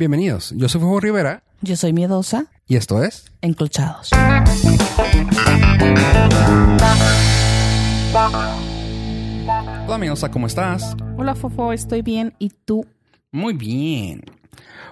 Bienvenidos, 0.00 0.54
yo 0.56 0.66
soy 0.66 0.80
Fuego 0.80 0.98
Rivera 0.98 1.42
Yo 1.60 1.76
soy 1.76 1.92
miedosa, 1.92 2.46
y 2.66 2.76
esto 2.76 3.04
es... 3.04 3.30
enclochados. 3.42 4.08
Hola 9.84 9.94
amigos, 9.94 10.24
¿cómo 10.32 10.46
estás? 10.46 10.96
Hola, 11.18 11.34
Fofo, 11.34 11.74
estoy 11.74 12.00
bien. 12.00 12.32
¿Y 12.38 12.48
tú? 12.48 12.86
Muy 13.30 13.52
bien. 13.52 14.22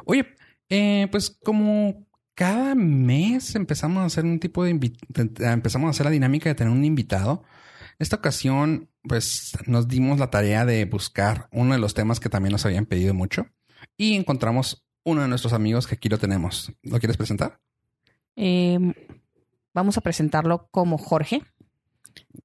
Oye, 0.04 0.26
eh, 0.68 1.08
pues 1.10 1.30
como 1.42 2.06
cada 2.34 2.74
mes 2.74 3.54
empezamos 3.54 4.02
a 4.02 4.04
hacer 4.04 4.26
un 4.26 4.38
tipo 4.38 4.62
de- 4.62 4.92
empezamos 5.38 5.86
a 5.86 5.90
hacer 5.92 6.04
la 6.04 6.10
dinámica 6.10 6.50
de 6.50 6.54
tener 6.54 6.70
un 6.70 6.84
invitado. 6.84 7.44
Esta 7.98 8.16
ocasión, 8.16 8.90
pues 9.04 9.52
nos 9.64 9.88
dimos 9.88 10.18
la 10.18 10.28
tarea 10.28 10.66
de 10.66 10.84
buscar 10.84 11.48
uno 11.50 11.72
de 11.72 11.80
los 11.80 11.94
temas 11.94 12.20
que 12.20 12.28
también 12.28 12.52
nos 12.52 12.66
habían 12.66 12.84
pedido 12.84 13.14
mucho 13.14 13.46
y 13.96 14.14
encontramos 14.14 14.84
uno 15.08 15.22
de 15.22 15.28
nuestros 15.28 15.54
amigos 15.54 15.86
que 15.86 15.94
aquí 15.94 16.08
lo 16.08 16.18
tenemos. 16.18 16.70
¿Lo 16.82 16.98
quieres 16.98 17.16
presentar? 17.16 17.60
Eh, 18.36 18.78
vamos 19.72 19.96
a 19.96 20.02
presentarlo 20.02 20.68
como 20.70 20.98
Jorge. 20.98 21.42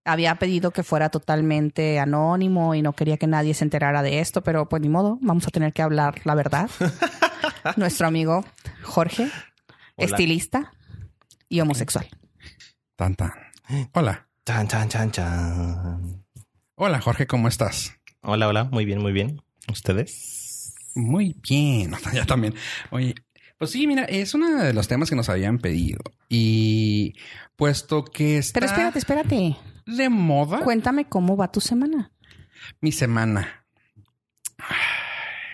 Había 0.06 0.36
pedido 0.36 0.72
que 0.72 0.84
fuera 0.84 1.10
totalmente 1.10 2.00
anónimo 2.00 2.74
y 2.74 2.82
no 2.82 2.94
quería 2.94 3.18
que 3.18 3.28
nadie 3.28 3.54
se 3.54 3.66
enterara 3.66 4.02
de 4.02 4.20
esto, 4.20 4.44
pero 4.44 4.70
pues 4.70 4.82
ni 4.82 4.88
modo, 4.90 5.18
vamos 5.22 5.46
a 5.46 5.52
tener 5.52 5.74
que 5.74 5.82
hablar 5.82 6.22
la 6.24 6.36
verdad. 6.36 6.70
Nuestro 7.76 8.08
amigo 8.08 8.46
Jorge, 8.84 9.24
Hola. 9.96 10.06
estilista 10.06 10.72
y 11.50 11.60
homosexual. 11.60 12.08
Tan, 12.96 13.16
tan. 13.16 13.34
Hola. 13.94 14.28
Chan, 14.46 14.68
chan, 14.68 14.90
chan, 14.90 15.12
chan. 15.12 16.26
Hola 16.76 17.02
Jorge, 17.02 17.28
¿cómo 17.28 17.48
estás? 17.48 17.94
Hola, 18.22 18.48
hola. 18.48 18.64
Muy 18.66 18.86
bien, 18.86 19.02
muy 19.02 19.12
bien. 19.12 19.42
¿Ustedes? 19.70 20.43
Muy 20.96 21.36
bien, 21.42 21.94
ya 22.14 22.26
también. 22.26 22.54
Oye, 22.92 23.16
pues 23.58 23.72
sí, 23.72 23.88
mira, 23.88 24.04
es 24.04 24.34
uno 24.34 24.62
de 24.64 24.74
los 24.74 24.88
temas 24.88 25.10
que 25.10 25.16
nos 25.16 25.30
habían 25.30 25.60
pedido. 25.60 26.02
Y 26.30 27.16
puesto 27.56 28.04
que 28.04 28.38
está 28.38 28.60
Pero 28.60 28.72
espérate, 28.72 29.00
espérate. 29.00 29.58
de 29.86 30.10
moda 30.10 30.60
Cuéntame 30.60 31.06
cómo 31.06 31.38
va 31.38 31.52
tu 31.52 31.62
semana. 31.62 32.12
mi 32.82 32.92
semana. 32.92 33.66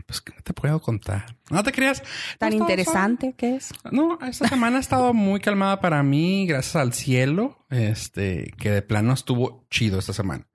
Pues 0.05 0.21
que 0.21 0.33
no 0.33 0.41
te 0.41 0.53
puedo 0.53 0.81
contar. 0.81 1.35
No 1.51 1.61
te 1.63 1.71
creas. 1.71 2.01
Tan 2.39 2.53
interesante 2.53 3.33
que 3.37 3.57
es. 3.57 3.71
No, 3.91 4.17
esta 4.27 4.47
semana 4.47 4.77
ha 4.77 4.79
estado 4.79 5.13
muy 5.13 5.39
calmada 5.39 5.79
para 5.81 6.01
mí, 6.01 6.47
gracias 6.47 6.77
al 6.77 6.93
cielo. 6.93 7.63
Este, 7.69 8.51
que 8.57 8.71
de 8.71 8.81
plano 8.81 9.13
estuvo 9.13 9.67
chido 9.69 9.99
esta 9.99 10.13
semana. 10.13 10.47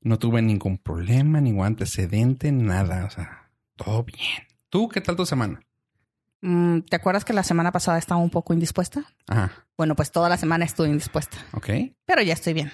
No 0.00 0.18
tuve 0.18 0.40
ningún 0.40 0.78
problema, 0.78 1.38
ningún 1.42 1.66
antecedente, 1.66 2.50
nada. 2.50 3.04
O 3.04 3.10
sea, 3.10 3.37
todo 3.78 4.02
bien. 4.04 4.46
¿Tú 4.68 4.88
qué 4.88 5.00
tal 5.00 5.16
tu 5.16 5.24
semana? 5.24 5.60
Mm, 6.42 6.80
¿Te 6.80 6.96
acuerdas 6.96 7.24
que 7.24 7.32
la 7.32 7.42
semana 7.42 7.72
pasada 7.72 7.96
estaba 7.98 8.20
un 8.20 8.30
poco 8.30 8.52
indispuesta? 8.52 9.04
Ajá, 9.26 9.66
Bueno, 9.76 9.96
pues 9.96 10.12
toda 10.12 10.28
la 10.28 10.36
semana 10.36 10.64
estuve 10.66 10.88
indispuesta, 10.88 11.38
ok. 11.52 11.68
pero 12.04 12.20
ya 12.22 12.34
estoy 12.34 12.52
bien. 12.52 12.70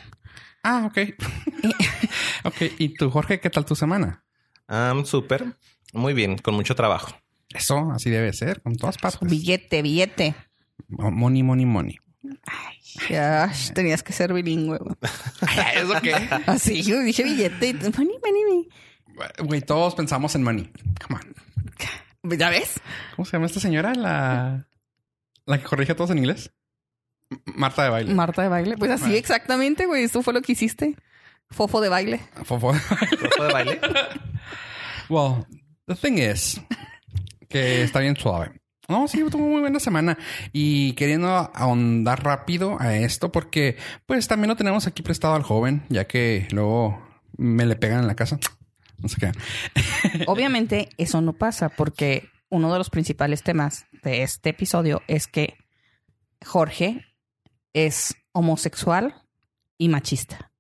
Ah, 0.63 0.87
ok. 0.87 0.99
ok, 2.45 2.57
¿y 2.79 2.95
tú, 2.95 3.11
Jorge, 3.11 3.39
qué 3.41 3.51
tal 3.51 3.65
tu 3.65 3.75
semana? 3.77 4.25
Um, 4.69 5.05
súper. 5.05 5.57
Muy 5.93 6.15
bien, 6.15 6.39
con 6.39 6.55
mucho 6.55 6.75
trabajo. 6.75 7.15
Eso, 7.55 7.91
así 7.93 8.11
debe 8.11 8.33
ser, 8.33 8.61
con 8.63 8.75
todas 8.75 8.99
partes. 8.99 9.29
Billete, 9.29 9.83
billete. 9.83 10.35
Money, 10.89 11.43
money, 11.43 11.67
money. 11.67 11.97
Ya, 13.11 13.53
tenías 13.75 14.03
que 14.03 14.13
ser 14.13 14.33
bilingüe. 14.33 14.79
¿Eso 15.77 16.01
qué? 16.03 16.15
Así, 16.47 16.83
yo 16.83 17.01
dije 17.01 17.23
billete. 17.23 17.75
Money, 17.75 18.19
money, 18.23 18.45
money. 18.45 18.69
Güey, 19.39 19.61
todos 19.61 19.95
pensamos 19.95 20.35
en 20.35 20.43
money. 20.43 20.71
Come 21.07 21.21
on. 21.21 22.39
¿Ya 22.39 22.51
ves? 22.51 22.81
¿Cómo 23.17 23.27
se 23.27 23.33
llama 23.33 23.47
esta 23.47 23.61
señora? 23.61 23.95
La, 23.95 24.67
la 25.47 25.59
que 25.59 25.65
corrige 25.65 25.93
a 25.93 25.97
todos 25.97 26.11
en 26.11 26.19
inglés. 26.19 26.53
Marta 27.47 27.85
de 27.85 27.91
baile. 27.91 28.15
Marta 28.15 28.43
de 28.43 28.49
baile. 28.49 28.77
Pues 28.77 28.91
así 28.91 29.17
exactamente, 29.17 29.87
güey. 29.87 30.05
Eso 30.05 30.23
fue 30.23 30.33
lo 30.33 30.43
que 30.43 30.53
hiciste. 30.53 30.97
Fofo 31.51 31.81
de 31.81 31.89
baile. 31.89 32.21
Fofo. 32.45 32.73
¿Grupo 32.73 33.45
de 33.45 33.53
baile? 33.53 33.81
well, 35.09 35.47
the 35.87 35.95
thing 35.95 36.19
is 36.19 36.61
que 37.49 37.83
está 37.83 38.01
bien 38.01 38.17
suave. 38.17 38.51
No, 38.89 39.09
sí, 39.09 39.23
tuvo 39.31 39.47
muy 39.47 39.61
buena 39.61 39.81
semana 39.81 40.19
y 40.53 40.93
queriendo 40.95 41.29
ahondar 41.55 42.23
rápido 42.23 42.77
a 42.81 42.97
esto 42.97 43.33
porque 43.33 43.77
pues 44.07 44.29
también 44.29 44.49
lo 44.49 44.57
tenemos 44.57 44.87
aquí 44.87 45.03
prestado 45.03 45.35
al 45.35 45.43
joven, 45.43 45.85
ya 45.89 46.07
que 46.07 46.49
luego 46.51 47.01
me 47.37 47.65
le 47.65 47.77
pegan 47.77 48.01
en 48.01 48.09
la 48.09 48.17
casa. 48.17 48.39
No 49.05 49.09
sé 49.11 49.17
qué. 49.21 49.33
Obviamente 50.29 50.89
eso 50.97 51.21
no 51.21 51.35
pasa 51.35 51.69
porque 51.69 52.31
uno 52.49 52.73
de 52.73 52.79
los 52.79 52.89
principales 52.89 53.43
temas 53.43 53.85
de 54.03 54.23
este 54.23 54.49
episodio 54.51 55.03
es 55.09 55.27
que 55.27 55.59
Jorge 56.43 57.05
es 57.75 58.17
homosexual 58.33 59.15
y 59.77 59.91
machista. 59.91 60.51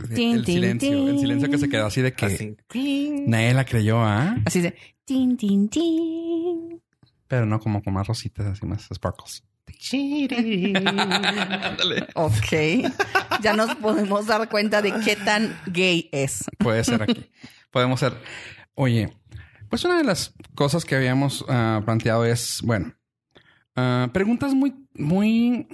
El 0.00 0.44
silencio, 0.44 1.08
el 1.08 1.20
silencio 1.20 1.48
que 1.48 1.58
se 1.58 1.68
quedó 1.68 1.86
así 1.86 2.02
de 2.02 2.12
que 2.12 2.26
Así. 2.26 2.56
nadie 3.26 3.54
la 3.54 3.64
creyó, 3.64 4.00
¿ah? 4.00 4.36
Así 4.44 4.60
de 4.60 4.74
tin, 5.04 5.36
tin, 5.36 5.68
tin. 5.68 6.82
Pero 7.28 7.46
no 7.46 7.60
como 7.60 7.82
con 7.84 7.94
más 7.94 8.08
rositas, 8.08 8.46
así 8.46 8.66
más 8.66 8.88
sparkles. 8.92 9.44
Ándale. 10.74 12.08
Ok. 12.14 12.52
Ya 13.42 13.54
nos 13.54 13.74
podemos 13.76 14.26
dar 14.26 14.48
cuenta 14.48 14.82
de 14.82 14.92
qué 15.04 15.14
tan 15.16 15.56
gay 15.66 16.08
es. 16.12 16.44
Puede 16.58 16.82
ser 16.84 17.02
aquí. 17.02 17.30
Podemos 17.70 18.00
ser. 18.00 18.14
Oye, 18.74 19.16
pues 19.68 19.84
una 19.84 19.98
de 19.98 20.04
las 20.04 20.34
cosas 20.54 20.84
que 20.84 20.96
habíamos 20.96 21.44
ah, 21.48 21.82
planteado 21.84 22.24
es, 22.24 22.60
bueno, 22.62 22.94
ah, 23.76 24.08
preguntas 24.12 24.54
muy, 24.54 24.74
muy, 24.94 25.68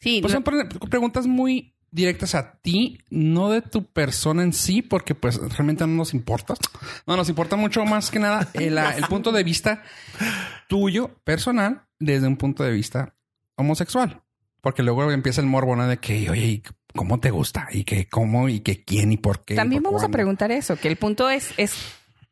Sí, 0.00 0.20
pues 0.20 0.32
son 0.32 0.44
preguntas 0.44 1.26
muy 1.26 1.74
directas 1.90 2.34
a 2.34 2.58
ti, 2.60 2.98
no 3.10 3.50
de 3.50 3.62
tu 3.62 3.84
persona 3.84 4.42
en 4.42 4.52
sí, 4.52 4.82
porque 4.82 5.14
pues 5.14 5.36
realmente 5.36 5.86
no 5.86 5.94
nos 5.94 6.14
importa. 6.14 6.54
No 7.06 7.16
nos 7.16 7.28
importa 7.28 7.56
mucho 7.56 7.84
más 7.84 8.10
que 8.10 8.18
nada 8.18 8.48
el, 8.54 8.78
ah, 8.78 8.94
el 8.96 9.04
punto 9.06 9.32
de 9.32 9.42
vista 9.42 9.82
tuyo 10.68 11.18
personal 11.24 11.86
desde 11.98 12.28
un 12.28 12.36
punto 12.36 12.62
de 12.62 12.72
vista 12.72 13.16
homosexual. 13.56 14.22
Porque 14.60 14.82
luego 14.82 15.10
empieza 15.10 15.40
el 15.40 15.46
morbo 15.46 15.76
¿no? 15.76 15.86
de 15.86 15.98
que, 15.98 16.30
oye, 16.30 16.46
¿y 16.46 16.62
¿cómo 16.94 17.20
te 17.20 17.30
gusta? 17.30 17.68
Y 17.72 17.84
que 17.84 18.08
cómo, 18.08 18.48
y 18.48 18.60
que 18.60 18.84
quién, 18.84 19.12
y 19.12 19.16
por 19.16 19.44
qué. 19.44 19.54
También 19.54 19.82
por 19.82 19.92
vamos 19.92 20.04
a 20.04 20.08
preguntar 20.10 20.50
eso, 20.52 20.76
que 20.76 20.88
el 20.88 20.96
punto 20.96 21.28
es, 21.30 21.50
es 21.56 21.74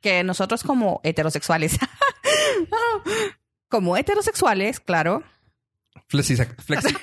que 0.01 0.23
nosotros 0.25 0.63
como 0.63 1.01
heterosexuales, 1.05 1.79
como 3.69 3.97
heterosexuales, 3.97 4.81
claro, 4.81 5.23
Flexise- 6.09 6.55
flexi- 6.57 6.97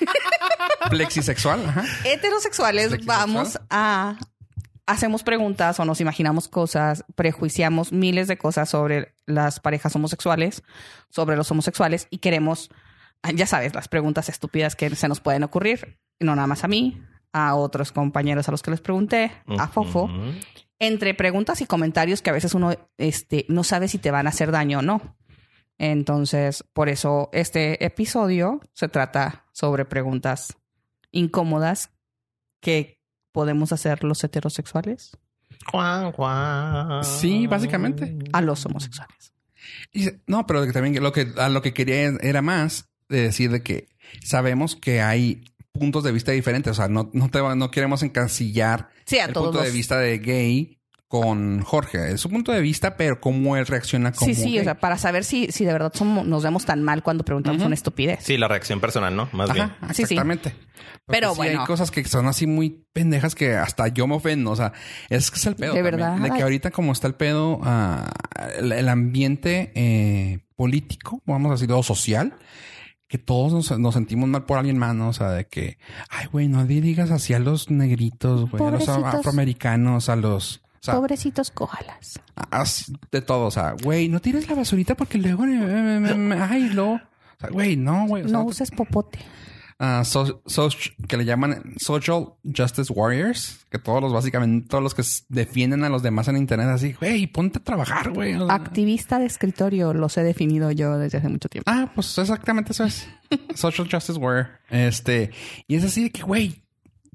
flexisexual, 0.90 1.66
ajá. 1.68 1.84
heterosexuales 2.04 2.88
Flexisexual. 2.88 3.18
vamos 3.18 3.58
a 3.70 4.16
hacemos 4.86 5.22
preguntas 5.22 5.80
o 5.80 5.84
nos 5.84 6.00
imaginamos 6.00 6.48
cosas, 6.48 7.04
prejuiciamos 7.14 7.92
miles 7.92 8.28
de 8.28 8.36
cosas 8.36 8.68
sobre 8.68 9.14
las 9.26 9.58
parejas 9.60 9.94
homosexuales, 9.96 10.62
sobre 11.08 11.36
los 11.36 11.50
homosexuales 11.50 12.06
y 12.10 12.18
queremos, 12.18 12.70
ya 13.34 13.46
sabes, 13.46 13.74
las 13.74 13.88
preguntas 13.88 14.28
estúpidas 14.28 14.76
que 14.76 14.94
se 14.94 15.08
nos 15.08 15.20
pueden 15.20 15.42
ocurrir, 15.42 15.98
no 16.20 16.34
nada 16.36 16.46
más 16.46 16.64
a 16.64 16.68
mí, 16.68 17.02
a 17.34 17.54
otros 17.56 17.92
compañeros 17.92 18.48
a 18.48 18.52
los 18.52 18.62
que 18.62 18.70
les 18.70 18.80
pregunté, 18.80 19.30
a 19.58 19.68
Fofo, 19.68 20.08
entre 20.78 21.12
preguntas 21.14 21.60
y 21.60 21.66
comentarios 21.66 22.22
que 22.22 22.30
a 22.30 22.32
veces 22.32 22.54
uno 22.54 22.74
este, 22.96 23.44
no 23.48 23.64
sabe 23.64 23.88
si 23.88 23.98
te 23.98 24.10
van 24.10 24.26
a 24.26 24.30
hacer 24.30 24.50
daño 24.50 24.78
o 24.78 24.82
no. 24.82 25.16
Entonces, 25.76 26.64
por 26.72 26.88
eso 26.88 27.28
este 27.32 27.84
episodio 27.84 28.60
se 28.72 28.88
trata 28.88 29.44
sobre 29.52 29.84
preguntas 29.84 30.56
incómodas 31.10 31.90
que 32.60 33.00
podemos 33.32 33.72
hacer 33.72 34.04
los 34.04 34.22
heterosexuales 34.22 35.18
Guau, 35.72 36.12
guau. 36.12 37.02
Sí, 37.04 37.46
básicamente. 37.46 38.16
a 38.32 38.40
los 38.40 38.64
homosexuales. 38.66 39.32
Y- 39.92 40.10
no, 40.26 40.46
pero 40.46 40.64
que 40.66 40.72
también 40.72 41.02
lo 41.02 41.12
que 41.12 41.32
a 41.36 41.48
lo 41.48 41.62
que 41.62 41.72
quería 41.72 42.12
era 42.20 42.42
más 42.42 42.90
de 43.08 43.22
decir 43.22 43.50
de 43.50 43.62
que 43.62 43.88
sabemos 44.22 44.76
que 44.76 45.00
hay 45.00 45.44
puntos 45.74 46.04
de 46.04 46.12
vista 46.12 46.32
diferentes. 46.32 46.70
O 46.70 46.74
sea, 46.74 46.88
no, 46.88 47.10
no, 47.12 47.28
te, 47.28 47.40
va- 47.40 47.54
no 47.54 47.70
queremos 47.70 48.02
encasillar 48.02 48.88
Sí, 49.04 49.18
a 49.18 49.26
el 49.26 49.32
punto 49.32 49.60
de 49.60 49.70
vista 49.70 49.98
de 49.98 50.18
gay 50.18 50.78
con 51.08 51.60
Jorge. 51.62 52.12
Es 52.12 52.20
su 52.20 52.30
punto 52.30 52.50
de 52.52 52.60
vista, 52.60 52.96
pero 52.96 53.20
cómo 53.20 53.56
él 53.56 53.66
reacciona 53.66 54.10
como 54.12 54.26
Sí, 54.32 54.34
sí, 54.34 54.50
gay. 54.52 54.60
o 54.60 54.64
sea, 54.64 54.74
para 54.78 54.98
saber 54.98 55.22
si, 55.24 55.48
si 55.52 55.64
de 55.64 55.72
verdad 55.72 55.92
somos, 55.94 56.26
nos 56.26 56.42
vemos 56.42 56.64
tan 56.64 56.82
mal 56.82 57.02
cuando 57.02 57.24
preguntamos 57.24 57.58
Ujú. 57.58 57.66
una 57.66 57.74
estupidez. 57.74 58.20
Sí, 58.22 58.36
la 58.36 58.48
reacción 58.48 58.80
personal, 58.80 59.14
¿no? 59.14 59.28
Más 59.32 59.52
bien. 59.52 59.66
Ajá, 59.66 59.88
Sí, 59.88 59.94
sí. 59.94 60.02
exactamente. 60.14 60.54
Pero 61.06 61.30
sí 61.32 61.36
bueno. 61.36 61.60
hay 61.60 61.66
cosas 61.66 61.90
que 61.90 62.02
son 62.04 62.26
así 62.26 62.46
muy 62.46 62.84
pendejas 62.92 63.34
que 63.34 63.54
hasta 63.54 63.88
yo 63.88 64.06
me 64.06 64.14
ofendo. 64.14 64.50
O 64.52 64.56
sea, 64.56 64.72
es 65.10 65.30
que 65.30 65.36
es 65.38 65.46
el 65.46 65.54
pedo. 65.56 65.74
De 65.74 65.82
también. 65.82 65.98
verdad. 65.98 66.16
De 66.18 66.30
que 66.36 66.42
ahorita 66.42 66.70
como 66.70 66.92
está 66.92 67.06
el 67.06 67.14
pedo, 67.14 67.60
ah, 67.62 68.10
el, 68.58 68.72
el 68.72 68.88
ambiente 68.88 69.70
eh, 69.74 70.40
político, 70.56 71.20
vamos 71.26 71.50
a 71.50 71.54
decirlo, 71.54 71.82
social, 71.82 72.34
que 73.14 73.18
todos 73.18 73.52
nos, 73.52 73.78
nos 73.78 73.94
sentimos 73.94 74.28
mal 74.28 74.44
por 74.44 74.58
alguien 74.58 74.76
más, 74.76 74.92
¿no? 74.92 75.10
O 75.10 75.12
sea, 75.12 75.30
de 75.30 75.46
que, 75.46 75.78
ay, 76.10 76.26
güey, 76.26 76.48
no 76.48 76.66
digas 76.66 77.12
así 77.12 77.32
a 77.32 77.38
los 77.38 77.70
negritos, 77.70 78.50
güey, 78.50 78.60
a 78.60 78.72
los 78.72 78.88
afroamericanos, 78.88 80.08
a 80.08 80.16
los 80.16 80.64
sea, 80.84 80.94
Pobrecitos 80.96 81.52
haz 82.50 82.92
de 83.12 83.22
todo. 83.22 83.46
O 83.46 83.50
sea, 83.52 83.76
güey, 83.82 84.08
no 84.08 84.20
tires 84.20 84.48
la 84.48 84.56
basurita 84.56 84.96
porque 84.96 85.18
luego... 85.18 85.44
eh, 85.44 85.50
eh, 85.54 86.02
eh, 86.04 86.38
Ay, 86.50 86.70
lo... 86.70 86.94
O 86.94 87.00
sea, 87.40 87.50
güey, 87.50 87.76
no, 87.76 88.06
güey. 88.06 88.24
o 88.24 88.28
sea, 88.28 88.38
No 88.38 88.44
uses 88.44 88.72
popote. 88.72 89.20
So- 90.04 90.42
so- 90.46 90.68
que 91.08 91.16
le 91.16 91.24
llaman 91.24 91.74
Social 91.78 92.34
Justice 92.44 92.92
Warriors, 92.92 93.66
que 93.70 93.78
todos 93.78 94.00
los, 94.02 94.12
básicamente, 94.12 94.68
todos 94.68 94.82
los 94.82 94.94
que 94.94 95.02
defienden 95.28 95.84
a 95.84 95.88
los 95.88 96.02
demás 96.02 96.28
en 96.28 96.36
Internet, 96.36 96.68
así, 96.68 96.92
güey, 96.92 97.26
ponte 97.26 97.58
a 97.58 97.62
trabajar, 97.62 98.10
güey. 98.12 98.34
Activista 98.48 99.18
de 99.18 99.26
escritorio, 99.26 99.92
los 99.94 100.16
he 100.16 100.22
definido 100.22 100.70
yo 100.70 100.96
desde 100.98 101.18
hace 101.18 101.28
mucho 101.28 101.48
tiempo. 101.48 101.70
Ah, 101.70 101.90
pues 101.94 102.16
exactamente 102.18 102.72
eso 102.72 102.84
es. 102.84 103.08
Social 103.54 103.88
Justice 103.90 104.18
Warrior. 104.18 104.48
Este, 104.70 105.30
y 105.68 105.76
es 105.76 105.84
así 105.84 106.04
de 106.04 106.10
que, 106.10 106.22
güey, 106.22 106.62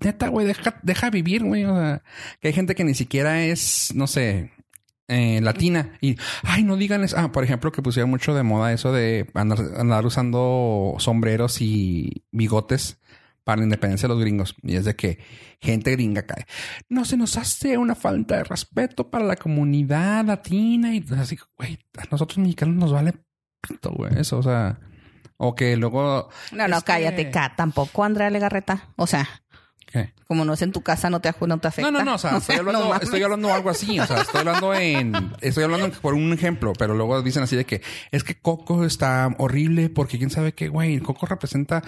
neta, 0.04 0.28
güey, 0.30 0.48
deja, 0.48 0.80
deja 0.84 1.10
vivir, 1.10 1.44
güey. 1.44 1.66
O 1.66 1.76
sea, 1.76 2.02
que 2.42 2.50
hay 2.50 2.54
gente 2.54 2.76
que 2.76 2.84
ni 2.84 2.94
siquiera 2.94 3.44
es, 3.44 3.92
no 3.96 4.08
sé, 4.08 4.52
eh, 5.10 5.42
latina. 5.42 5.98
Y, 6.00 6.16
ay, 6.44 6.64
no 6.64 6.78
digan 6.78 7.04
eso. 7.04 7.18
Ah, 7.18 7.32
por 7.32 7.44
ejemplo, 7.44 7.72
que 7.72 7.82
pusieron 7.82 8.10
mucho 8.10 8.34
de 8.34 8.44
moda 8.44 8.72
eso 8.72 8.94
de 8.94 9.30
andar, 9.34 9.60
andar 9.78 10.06
usando 10.06 10.96
sombreros 11.00 11.62
y 11.62 12.24
bigotes 12.32 13.00
para 13.44 13.58
la 13.58 13.64
independencia 13.64 14.08
de 14.08 14.14
los 14.14 14.22
gringos. 14.22 14.56
Y 14.64 14.76
es 14.76 14.86
de 14.86 14.96
que 14.96 15.20
gente 15.60 15.92
gringa 15.92 16.22
cae. 16.24 16.46
No 16.88 17.04
se 17.04 17.18
nos 17.18 17.36
hace 17.38 17.78
una 17.78 17.96
falta 17.96 18.38
de 18.38 18.44
respeto 18.44 19.10
para 19.10 19.26
la 19.26 19.36
comunidad 19.36 20.24
latina. 20.26 20.94
Y 20.96 21.04
así, 21.18 21.38
güey, 21.58 21.80
a 21.98 22.04
nosotros 22.12 22.38
mexicanos 22.38 22.76
nos 22.76 22.94
vale 22.94 23.16
pito, 23.68 23.92
güey. 23.92 24.18
Eso, 24.20 24.38
o 24.38 24.44
sea. 24.44 24.80
O 25.42 25.56
que 25.56 25.76
luego. 25.78 26.30
No, 26.52 26.68
no, 26.68 26.80
que- 26.80 26.86
cállate, 26.86 27.32
Kat. 27.32 27.56
Tampoco, 27.56 28.04
Andrea 28.04 28.30
Legarreta. 28.30 28.90
O 28.98 29.08
sea, 29.08 29.28
¿Qué? 29.92 30.14
como 30.30 30.46
no 30.46 30.54
es 30.54 30.62
en 30.62 30.72
tu 30.72 30.84
casa, 30.84 31.10
no 31.10 31.22
te, 31.22 31.34
no 31.48 31.58
te 31.58 31.68
afecta. 31.68 31.90
No, 31.90 31.98
no, 31.98 32.06
no, 32.06 32.14
o 32.14 32.18
sea, 32.20 32.38
estoy 32.38 32.58
hablando, 32.58 32.94
estoy 33.02 33.24
hablando 33.24 33.52
algo 33.52 33.72
así, 33.72 34.00
o 34.00 34.06
sea, 34.06 34.22
estoy 34.22 34.42
hablando 34.42 34.76
en, 34.76 35.34
estoy 35.42 35.64
hablando 35.64 35.90
por 36.02 36.14
un 36.14 36.32
ejemplo, 36.32 36.74
pero 36.78 36.94
luego 36.94 37.24
dicen 37.24 37.42
así 37.42 37.56
de 37.56 37.66
que 37.66 37.82
es 38.12 38.24
que 38.24 38.40
Coco 38.40 38.86
está 38.86 39.34
horrible 39.40 39.90
porque 39.90 40.20
quién 40.20 40.30
sabe 40.30 40.54
qué, 40.54 40.68
güey, 40.68 41.00
Coco 41.00 41.26
representa 41.26 41.82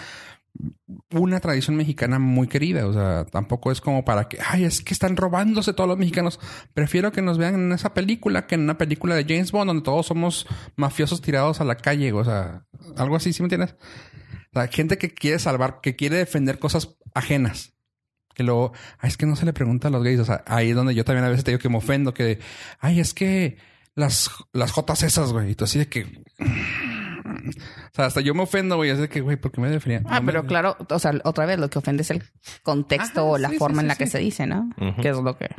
una 1.11 1.39
tradición 1.39 1.75
mexicana 1.75 2.17
muy 2.17 2.47
querida, 2.47 2.87
o 2.87 2.93
sea, 2.93 3.25
tampoco 3.25 3.71
es 3.71 3.79
como 3.79 4.03
para 4.03 4.27
que, 4.27 4.39
ay, 4.43 4.63
es 4.63 4.81
que 4.81 4.93
están 4.95 5.17
robándose 5.17 5.73
todos 5.73 5.87
los 5.87 5.99
mexicanos. 5.99 6.39
Prefiero 6.73 7.11
que 7.11 7.21
nos 7.21 7.37
vean 7.37 7.53
en 7.53 7.71
esa 7.71 7.93
película 7.93 8.47
que 8.47 8.55
en 8.55 8.61
una 8.61 8.79
película 8.79 9.13
de 9.13 9.23
James 9.23 9.51
Bond 9.51 9.67
donde 9.67 9.83
todos 9.83 10.07
somos 10.07 10.47
mafiosos 10.75 11.21
tirados 11.21 11.61
a 11.61 11.63
la 11.63 11.75
calle, 11.75 12.11
o 12.11 12.25
sea, 12.25 12.65
algo 12.97 13.15
así, 13.15 13.33
¿sí 13.33 13.43
me 13.43 13.45
entiendes? 13.45 13.75
Sea, 14.51 14.67
gente 14.67 14.97
que 14.97 15.13
quiere 15.13 15.37
salvar, 15.37 15.79
que 15.79 15.95
quiere 15.95 16.17
defender 16.17 16.57
cosas 16.57 16.97
ajenas. 17.13 17.73
Que 18.33 18.43
luego, 18.43 18.73
ay, 18.99 19.09
es 19.09 19.17
que 19.17 19.25
no 19.25 19.35
se 19.35 19.45
le 19.45 19.53
pregunta 19.53 19.87
a 19.87 19.91
los 19.91 20.03
gays. 20.03 20.19
O 20.19 20.25
sea, 20.25 20.43
ahí 20.47 20.69
es 20.69 20.75
donde 20.75 20.95
yo 20.95 21.05
también 21.05 21.25
a 21.25 21.29
veces 21.29 21.43
te 21.43 21.51
digo 21.51 21.61
que 21.61 21.69
me 21.69 21.77
ofendo, 21.77 22.13
que, 22.13 22.39
ay, 22.79 22.99
es 22.99 23.13
que 23.13 23.57
las, 23.95 24.29
las 24.53 24.71
jotas 24.71 25.03
esas, 25.03 25.31
güey. 25.33 25.51
Y 25.51 25.55
tú 25.55 25.65
así 25.65 25.79
de 25.79 25.87
que. 25.87 26.23
O 27.91 27.93
sea, 27.93 28.05
hasta 28.05 28.21
yo 28.21 28.33
me 28.33 28.43
ofendo, 28.43 28.75
güey. 28.77 28.89
Así 28.89 29.01
de 29.01 29.09
que, 29.09 29.21
güey, 29.21 29.37
¿por 29.37 29.51
qué 29.51 29.61
me 29.61 29.69
definían? 29.69 30.05
Ah, 30.09 30.21
pero 30.25 30.45
claro, 30.45 30.77
o 30.89 30.99
sea, 30.99 31.13
otra 31.23 31.45
vez 31.45 31.59
lo 31.59 31.69
que 31.69 31.79
ofende 31.79 32.03
es 32.03 32.11
el 32.11 32.23
contexto 32.63 33.21
Ajá, 33.21 33.29
o 33.31 33.37
la 33.37 33.49
sí, 33.49 33.57
forma 33.57 33.77
sí, 33.77 33.81
en 33.81 33.87
la 33.87 33.95
sí, 33.95 33.99
que 33.99 34.07
se 34.07 34.19
dice, 34.19 34.47
¿no? 34.47 34.69
Ujú. 34.77 35.01
Que 35.01 35.09
es 35.09 35.17
lo 35.17 35.37
que. 35.37 35.49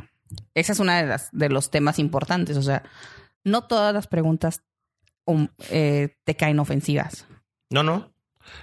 Esa 0.55 0.73
es 0.73 0.79
una 0.79 1.01
de 1.01 1.07
las 1.07 1.29
de 1.31 1.49
los 1.49 1.69
temas 1.69 1.99
importantes. 1.99 2.57
O 2.57 2.63
sea, 2.63 2.83
no 3.43 3.63
todas 3.63 3.93
las 3.93 4.07
preguntas 4.07 4.63
um, 5.25 5.47
eh, 5.69 6.17
te 6.23 6.35
caen 6.35 6.59
ofensivas. 6.59 7.25
No, 7.69 7.83
no. 7.83 8.12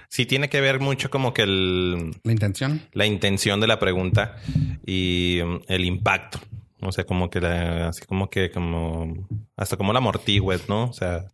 Sí 0.09 0.25
tiene 0.25 0.49
que 0.49 0.61
ver 0.61 0.79
mucho 0.79 1.09
como 1.09 1.33
que 1.33 1.43
el, 1.43 2.15
La 2.23 2.31
intención. 2.31 2.81
la 2.93 3.05
intención 3.05 3.59
de 3.59 3.67
la 3.67 3.79
pregunta 3.79 4.35
y 4.85 5.39
um, 5.41 5.59
el 5.67 5.85
impacto. 5.85 6.39
O 6.81 6.91
sea, 6.91 7.03
como 7.05 7.29
que 7.29 7.39
la- 7.41 7.89
así 7.89 8.03
como 8.05 8.29
que 8.29 8.49
como 8.51 9.27
hasta 9.55 9.77
como 9.77 9.93
la 9.93 9.99
amortigues, 9.99 10.67
¿no? 10.69 10.85
O 10.85 10.93
sea, 10.93 11.25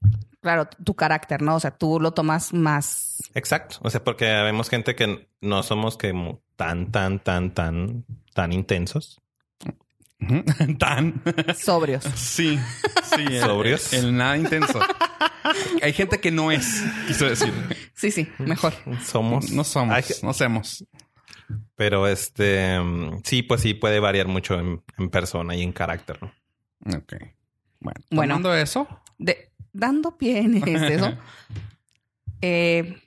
Claro, 0.42 0.68
tu 0.84 0.94
carácter, 0.94 1.42
¿no? 1.42 1.56
O 1.56 1.60
sea, 1.60 1.72
tú 1.72 2.00
lo 2.00 2.12
tomas 2.12 2.54
más. 2.54 3.18
exacto. 3.34 3.78
O 3.82 3.90
sea, 3.90 4.04
porque 4.04 4.26
vemos 4.26 4.70
gente 4.70 4.96
que 4.96 5.28
no 5.42 5.64
somos 5.64 5.98
como 5.98 6.42
tan, 6.56 6.92
tan, 6.92 7.20
tan, 7.20 7.52
tan, 7.54 8.06
tan 8.34 8.54
intensos. 8.54 9.20
Tan. 10.80 11.22
sobrios. 11.58 12.04
Sí. 12.16 12.60
Sí. 13.04 13.22
el- 13.30 13.40
Sobrios. 13.42 13.94
El, 13.94 14.16
nada 14.18 14.38
intenso. 14.38 14.80
Hay 15.82 15.94
gente 15.94 16.20
que 16.20 16.32
no 16.32 16.52
es, 16.52 16.84
quiso 17.08 17.26
decir. 17.26 17.54
Sí, 17.94 18.12
sí, 18.12 18.28
mejor. 18.40 18.74
Somos. 19.06 19.52
No 19.52 19.64
somos, 19.64 20.24
no 20.24 20.34
somos. 20.34 20.86
pero 21.76 22.08
este, 22.08 22.78
sí, 23.24 23.44
pues 23.44 23.62
sí 23.62 23.74
puede 23.74 24.00
variar 24.00 24.28
mucho 24.28 24.60
en, 24.60 24.84
en 24.98 25.10
persona 25.10 25.56
y 25.56 25.62
en 25.64 25.72
carácter, 25.72 26.20
¿no? 26.22 26.32
Ok. 26.98 27.14
Bueno, 27.80 28.00
Bueno. 28.12 28.34
tomando 28.36 28.56
eso. 28.56 28.88
De, 29.18 29.52
dando 29.72 30.18
pie 30.18 30.40
en 30.40 30.56
eso, 30.68 31.18
eh, 32.42 33.02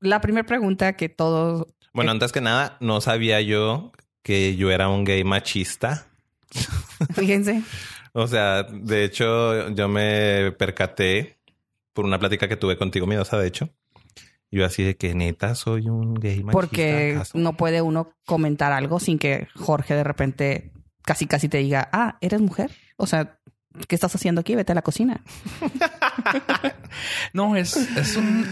la 0.00 0.20
primera 0.20 0.46
pregunta 0.46 0.96
que 0.96 1.08
todos. 1.08 1.66
Bueno, 1.94 2.10
antes 2.10 2.32
que 2.32 2.40
nada, 2.40 2.76
no 2.80 3.00
sabía 3.00 3.40
yo 3.40 3.92
que 4.22 4.56
yo 4.56 4.70
era 4.70 4.88
un 4.88 5.04
gay 5.04 5.24
machista. 5.24 6.06
Fíjense. 7.14 7.62
O 8.12 8.26
sea, 8.26 8.64
de 8.64 9.04
hecho, 9.04 9.68
yo 9.70 9.88
me 9.88 10.52
percaté 10.58 11.38
por 11.92 12.04
una 12.04 12.18
plática 12.18 12.48
que 12.48 12.56
tuve 12.56 12.76
contigo, 12.76 13.06
miedosa, 13.06 13.38
de 13.38 13.48
hecho. 13.48 13.70
Yo 14.50 14.66
así 14.66 14.82
de 14.82 14.96
que 14.96 15.14
neta 15.14 15.54
soy 15.54 15.88
un 15.88 16.14
gay 16.14 16.42
machista. 16.42 16.52
Porque 16.52 17.12
¿acaso? 17.16 17.38
no 17.38 17.54
puede 17.56 17.80
uno 17.80 18.12
comentar 18.26 18.70
algo 18.72 19.00
sin 19.00 19.18
que 19.18 19.48
Jorge 19.56 19.94
de 19.94 20.04
repente 20.04 20.72
casi 21.02 21.26
casi 21.26 21.48
te 21.48 21.58
diga, 21.58 21.88
ah, 21.90 22.18
¿eres 22.20 22.40
mujer? 22.42 22.70
O 22.96 23.06
sea, 23.06 23.38
¿qué 23.88 23.94
estás 23.94 24.14
haciendo 24.14 24.42
aquí? 24.42 24.54
Vete 24.54 24.72
a 24.72 24.74
la 24.74 24.82
cocina. 24.82 25.22
No, 27.32 27.56
es, 27.56 27.76
es 27.76 28.16
un. 28.16 28.46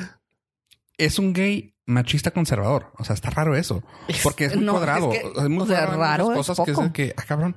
Es 0.96 1.18
un 1.18 1.32
gay 1.32 1.74
machista 1.86 2.30
conservador. 2.30 2.92
O 2.98 3.04
sea, 3.04 3.14
está 3.14 3.30
raro 3.30 3.54
eso. 3.56 3.82
Porque 4.22 4.46
es 4.46 4.56
muy 4.56 4.64
No, 4.64 4.72
cuadrado. 4.72 5.12
es 5.12 5.20
que, 5.20 5.28
es 5.28 5.48
muy 5.48 5.62
o 5.62 5.66
sea, 5.66 5.86
cuadrado 5.86 5.94
en 5.94 6.00
raro 6.00 6.24
muchas 6.30 6.40
es 6.40 6.46
cosas 6.46 6.64
que 6.64 6.70
es 6.70 6.76
poco. 6.76 6.86
de 6.88 6.92
que, 6.92 7.14
ah, 7.16 7.22
cabrón. 7.26 7.56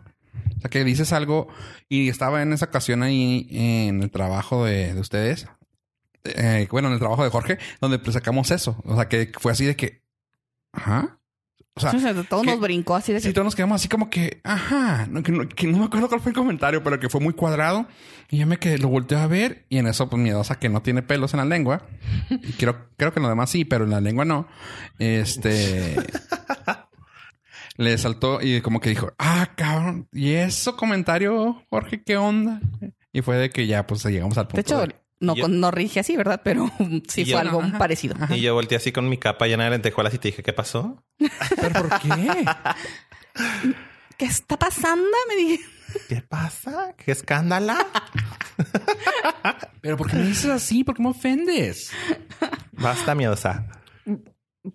O 0.63 0.65
sea, 0.65 0.69
que 0.69 0.83
dices 0.85 1.11
algo 1.11 1.47
y 1.89 2.07
estaba 2.07 2.41
en 2.41 2.53
esa 2.53 2.65
ocasión 2.65 3.03
ahí 3.03 3.47
en 3.51 4.01
el 4.01 4.11
trabajo 4.11 4.63
de, 4.65 4.93
de 4.93 4.99
ustedes. 5.01 5.47
eh, 6.23 6.67
bueno, 6.71 6.87
en 6.87 6.93
el 6.93 6.99
trabajo 6.99 7.23
de 7.23 7.29
Jorge, 7.29 7.57
donde 7.81 7.99
pues 7.99 8.13
sacamos 8.13 8.49
eso. 8.51 8.81
O 8.85 8.95
sea, 8.95 9.09
que 9.09 9.31
fue 9.39 9.51
así 9.51 9.65
de 9.65 9.75
que. 9.75 10.01
Ajá. 10.71 11.19
O 11.75 11.79
sea, 11.81 11.89
O 11.91 11.99
sea, 11.99 12.13
todos 12.23 12.45
nos 12.45 12.59
brincó 12.59 12.95
así 12.95 13.11
de 13.13 13.19
que, 13.19 13.27
Sí, 13.27 13.33
todos 13.33 13.45
nos 13.45 13.55
quedamos 13.55 13.81
así 13.81 13.87
como 13.89 14.09
que, 14.11 14.39
ajá, 14.43 15.07
no, 15.09 15.23
que, 15.23 15.31
no, 15.31 15.49
que 15.49 15.65
no 15.65 15.79
me 15.79 15.85
acuerdo 15.85 16.07
cuál 16.07 16.21
fue 16.21 16.29
el 16.29 16.35
comentario, 16.35 16.83
pero 16.83 16.99
que 16.99 17.09
fue 17.09 17.19
muy 17.19 17.33
cuadrado. 17.33 17.87
Y 18.29 18.37
yo 18.37 18.45
me 18.45 18.57
quedé, 18.57 18.77
lo 18.77 18.89
volteé 18.89 19.17
a 19.17 19.25
ver 19.25 19.65
y 19.69 19.79
en 19.79 19.87
eso, 19.87 20.07
pues 20.07 20.21
miedosa 20.21 20.59
que 20.59 20.69
no 20.69 20.83
tiene 20.83 21.01
pelos 21.01 21.33
en 21.33 21.39
la 21.39 21.45
lengua. 21.45 21.87
Y 22.29 22.53
creo, 22.53 22.89
creo 22.95 23.11
que 23.11 23.19
en 23.19 23.23
lo 23.23 23.29
demás 23.29 23.49
sí, 23.49 23.65
pero 23.65 23.85
en 23.85 23.89
la 23.89 24.01
lengua 24.01 24.23
no. 24.23 24.47
Este. 24.99 25.95
le 27.77 27.97
saltó 27.97 28.39
y 28.41 28.61
como 28.61 28.79
que 28.79 28.89
dijo, 28.89 29.13
ah, 29.19 29.49
cabrón. 29.55 30.07
Y 30.11 30.33
eso 30.33 30.75
comentario, 30.77 31.63
Jorge, 31.69 32.03
¿qué 32.03 32.17
onda? 32.17 32.61
Y 33.11 33.21
fue 33.21 33.37
de 33.37 33.49
que 33.49 33.67
ya, 33.67 33.85
pues 33.87 34.03
llegamos 34.05 34.37
al 34.37 34.47
punto. 34.47 34.55
de 34.77 34.83
hecho, 34.85 34.95
no, 35.19 35.35
Yo- 35.35 35.43
con- 35.43 35.59
no 35.59 35.71
rige 35.71 35.99
así, 36.01 36.15
¿verdad? 36.17 36.41
Pero 36.43 36.69
sí 37.07 37.21
Y 37.21 37.25
fue 37.25 37.33
yo- 37.33 37.39
algo 37.39 37.61
ajá, 37.61 37.77
parecido. 37.77 38.15
ajá. 38.19 38.35
Y 38.35 38.41
yo 38.41 38.53
volteé 38.53 38.77
así 38.77 38.91
con 38.91 39.09
mi 39.09 39.17
capa 39.17 39.47
llena 39.47 39.65
de 39.65 39.71
lentejuelas 39.71 40.13
y 40.13 40.17
te 40.19 40.27
dije, 40.29 40.43
¿qué 40.43 40.53
pasó? 40.53 41.03
¿pero 41.17 41.73
por 41.73 41.89
qué? 41.99 42.09
¿Qué 44.17 44.25
está 44.25 44.57
pasando? 44.57 45.05
Me 45.29 45.35
dije. 45.35 45.63
¿Qué 46.09 46.21
pasa? 46.21 46.93
¿Qué 46.97 47.11
escándalo? 47.11 47.73
¿Pero 49.81 49.97
por 49.97 50.09
qué 50.09 50.17
me 50.17 50.27
dices 50.27 50.49
así? 50.49 50.83
¿Por 50.83 50.95
qué 50.95 51.03
me 51.03 51.09
ofendes? 51.09 51.91
Basta, 52.71 53.15
miedosa. 53.15 53.67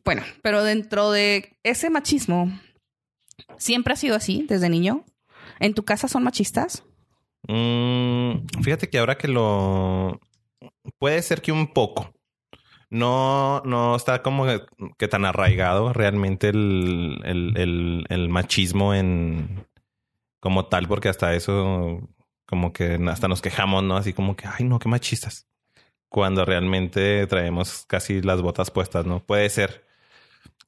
Bueno, 0.04 0.22
pero 0.42 0.62
dentro 0.64 1.10
de 1.10 1.58
ese 1.62 1.90
machismo, 1.90 2.58
siempre 3.56 3.92
ha 3.92 3.96
sido 3.96 4.16
así 4.16 4.44
desde 4.48 4.68
niño. 4.68 5.04
¿En 5.60 5.74
tu 5.74 5.84
casa 5.84 6.08
son 6.08 6.24
machistas? 6.24 6.84
Mm, 7.46 8.46
fíjate 8.62 8.88
que 8.88 8.98
ahora 8.98 9.18
que 9.18 9.28
lo... 9.28 10.20
Puede 10.98 11.22
ser 11.22 11.42
que 11.42 11.52
un 11.52 11.72
poco. 11.72 12.12
No, 12.90 13.60
no 13.64 13.96
está 13.96 14.22
como 14.22 14.46
que, 14.96 15.08
tan 15.08 15.24
arraigado 15.24 15.92
realmente 15.92 16.48
el, 16.48 17.20
el, 17.24 17.56
el, 17.56 18.06
el 18.08 18.28
machismo 18.30 18.94
en 18.94 19.66
como 20.40 20.66
tal, 20.66 20.88
porque 20.88 21.08
hasta 21.08 21.34
eso 21.34 22.00
como 22.46 22.72
que 22.72 22.98
hasta 23.08 23.28
nos 23.28 23.42
quejamos, 23.42 23.82
¿no? 23.82 23.96
Así 23.96 24.14
como 24.14 24.36
que, 24.36 24.46
ay, 24.46 24.64
no, 24.64 24.78
qué 24.78 24.88
machistas. 24.88 25.46
Cuando 26.08 26.46
realmente 26.46 27.26
traemos 27.26 27.84
casi 27.86 28.22
las 28.22 28.40
botas 28.40 28.70
puestas, 28.70 29.04
¿no? 29.04 29.20
Puede 29.20 29.50
ser. 29.50 29.86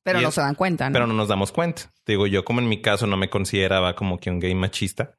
Pero 0.02 0.20
Y 0.20 0.22
no 0.22 0.28
es- 0.28 0.34
se 0.34 0.40
dan 0.40 0.54
cuenta, 0.54 0.88
¿no? 0.88 0.92
pero 0.94 1.06
no 1.06 1.14
nos 1.14 1.28
damos 1.28 1.52
cuenta. 1.52 1.92
Te 2.04 2.12
Digo, 2.12 2.26
yo 2.26 2.44
como 2.44 2.60
en 2.60 2.68
mi 2.68 2.80
caso 2.80 3.06
no 3.06 3.16
me 3.16 3.28
consideraba 3.30 3.94
como 3.94 4.18
que 4.18 4.30
un 4.30 4.40
gay 4.40 4.54
machista. 4.54 5.14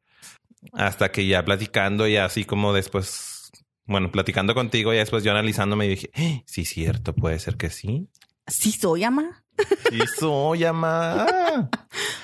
Hasta 0.73 1.11
que 1.11 1.25
ya 1.27 1.43
platicando 1.43 2.07
y 2.07 2.17
así 2.17 2.45
como 2.45 2.73
después, 2.73 3.51
bueno, 3.85 4.11
platicando 4.11 4.53
contigo 4.53 4.93
y 4.93 4.97
después 4.97 5.23
yo 5.23 5.31
analizándome 5.31 5.87
dije, 5.87 6.09
"Eh, 6.13 6.43
sí, 6.45 6.65
cierto, 6.65 7.13
puede 7.13 7.39
ser 7.39 7.57
que 7.57 7.69
sí. 7.69 8.07
Sí 8.47 8.71
soy, 8.71 9.03
ama. 9.03 9.43
Sí 9.89 9.99
soy, 10.19 10.63
ama. 10.65 11.25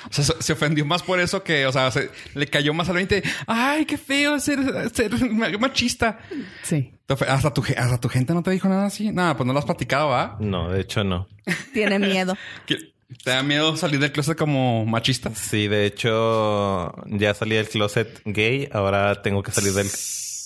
O 0.09 0.13
sea, 0.13 0.23
se, 0.39 0.53
ofendió 0.53 0.85
más 0.85 1.03
por 1.03 1.19
eso 1.19 1.43
que, 1.43 1.65
o 1.67 1.71
sea, 1.73 1.91
se- 1.91 2.09
le 2.33 2.47
cayó 2.47 2.73
más 2.73 2.87
al 2.87 2.95
20. 2.95 3.21
Ay, 3.45 3.83
qué 3.85 3.97
feo 3.97 4.39
ser, 4.39 4.57
ser 4.95 5.11
machista. 5.59 6.19
Sí. 6.63 6.93
Hasta 7.27 7.53
tu, 7.53 7.61
hasta 7.75 7.99
tu 7.99 8.07
gente 8.07 8.33
no 8.33 8.41
te 8.41 8.51
dijo 8.51 8.69
nada 8.69 8.85
así. 8.85 9.11
Nada, 9.11 9.35
pues 9.35 9.45
no 9.45 9.51
lo 9.51 9.59
has 9.59 9.65
platicado, 9.65 10.07
¿va? 10.07 10.37
No, 10.39 10.71
de 10.71 10.79
hecho 10.79 11.03
no. 11.03 11.27
Tiene 11.73 11.99
miedo. 11.99 12.37
¿Te 12.65 13.29
da 13.31 13.43
miedo 13.43 13.75
salir 13.75 13.99
del 13.99 14.13
closet 14.13 14.37
como 14.37 14.85
machista? 14.85 15.29
Sí, 15.35 15.67
de 15.67 15.85
hecho 15.85 16.93
ya 17.07 17.33
salí 17.33 17.55
del 17.55 17.67
closet 17.67 18.21
gay, 18.23 18.69
ahora 18.71 19.21
tengo 19.21 19.43
que 19.43 19.51
salir 19.51 19.73
del 19.73 19.87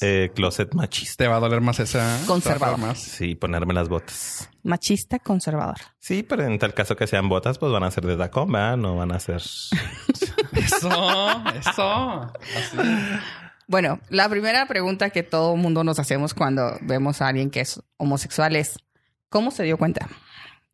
eh, 0.01 0.31
closet 0.35 0.73
machista. 0.73 1.23
Te 1.23 1.27
va 1.27 1.37
a 1.37 1.39
doler 1.39 1.61
más 1.61 1.79
esa. 1.79 2.19
Conservador. 2.27 2.79
Más. 2.79 2.99
Sí, 2.99 3.35
ponerme 3.35 3.73
las 3.73 3.89
botas. 3.89 4.49
Machista 4.63 5.19
conservador. 5.19 5.77
Sí, 5.99 6.23
pero 6.23 6.43
en 6.43 6.59
tal 6.59 6.73
caso 6.73 6.95
que 6.95 7.07
sean 7.07 7.29
botas, 7.29 7.57
pues 7.57 7.71
van 7.71 7.83
a 7.83 7.91
ser 7.91 8.05
de 8.05 8.17
tacón, 8.17 8.51
¿verdad? 8.51 8.77
No 8.77 8.95
van 8.95 9.11
a 9.11 9.19
ser... 9.19 9.37
Eso, 9.37 10.89
eso. 11.59 12.21
Así. 12.21 12.77
Bueno, 13.67 13.99
la 14.09 14.27
primera 14.27 14.67
pregunta 14.67 15.11
que 15.11 15.23
todo 15.23 15.55
mundo 15.55 15.83
nos 15.83 15.97
hacemos 15.97 16.33
cuando 16.33 16.77
vemos 16.81 17.21
a 17.21 17.29
alguien 17.29 17.49
que 17.49 17.61
es 17.61 17.81
homosexual 17.97 18.55
es, 18.55 18.77
¿cómo 19.29 19.49
se 19.49 19.63
dio 19.63 19.77
cuenta? 19.77 20.09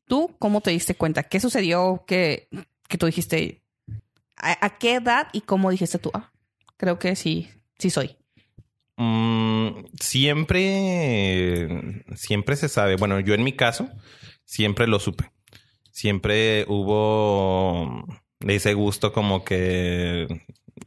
¿Tú 0.08 0.36
cómo 0.40 0.62
te 0.62 0.72
diste 0.72 0.96
cuenta? 0.96 1.24
¿Qué 1.24 1.40
sucedió 1.40 2.04
que, 2.08 2.50
que 2.88 2.98
tú 2.98 3.06
dijiste? 3.06 3.62
¿A, 4.36 4.66
a 4.66 4.78
qué 4.78 4.96
edad 4.96 5.28
y 5.32 5.42
cómo 5.42 5.70
dijiste 5.70 6.00
tú? 6.00 6.10
Ah, 6.14 6.32
creo 6.78 6.98
que 6.98 7.16
sí, 7.16 7.50
sí 7.78 7.90
soy. 7.90 8.18
Mm, 8.98 9.86
siempre, 10.00 12.04
siempre 12.16 12.56
se 12.56 12.68
sabe. 12.68 12.96
Bueno, 12.96 13.20
yo 13.20 13.34
en 13.34 13.44
mi 13.44 13.54
caso, 13.54 13.90
siempre 14.44 14.88
lo 14.88 15.00
supe. 15.00 15.32
Siempre 15.92 16.66
hubo 16.68 18.06
ese 18.40 18.74
gusto 18.74 19.14
como 19.14 19.44
que, 19.44 20.28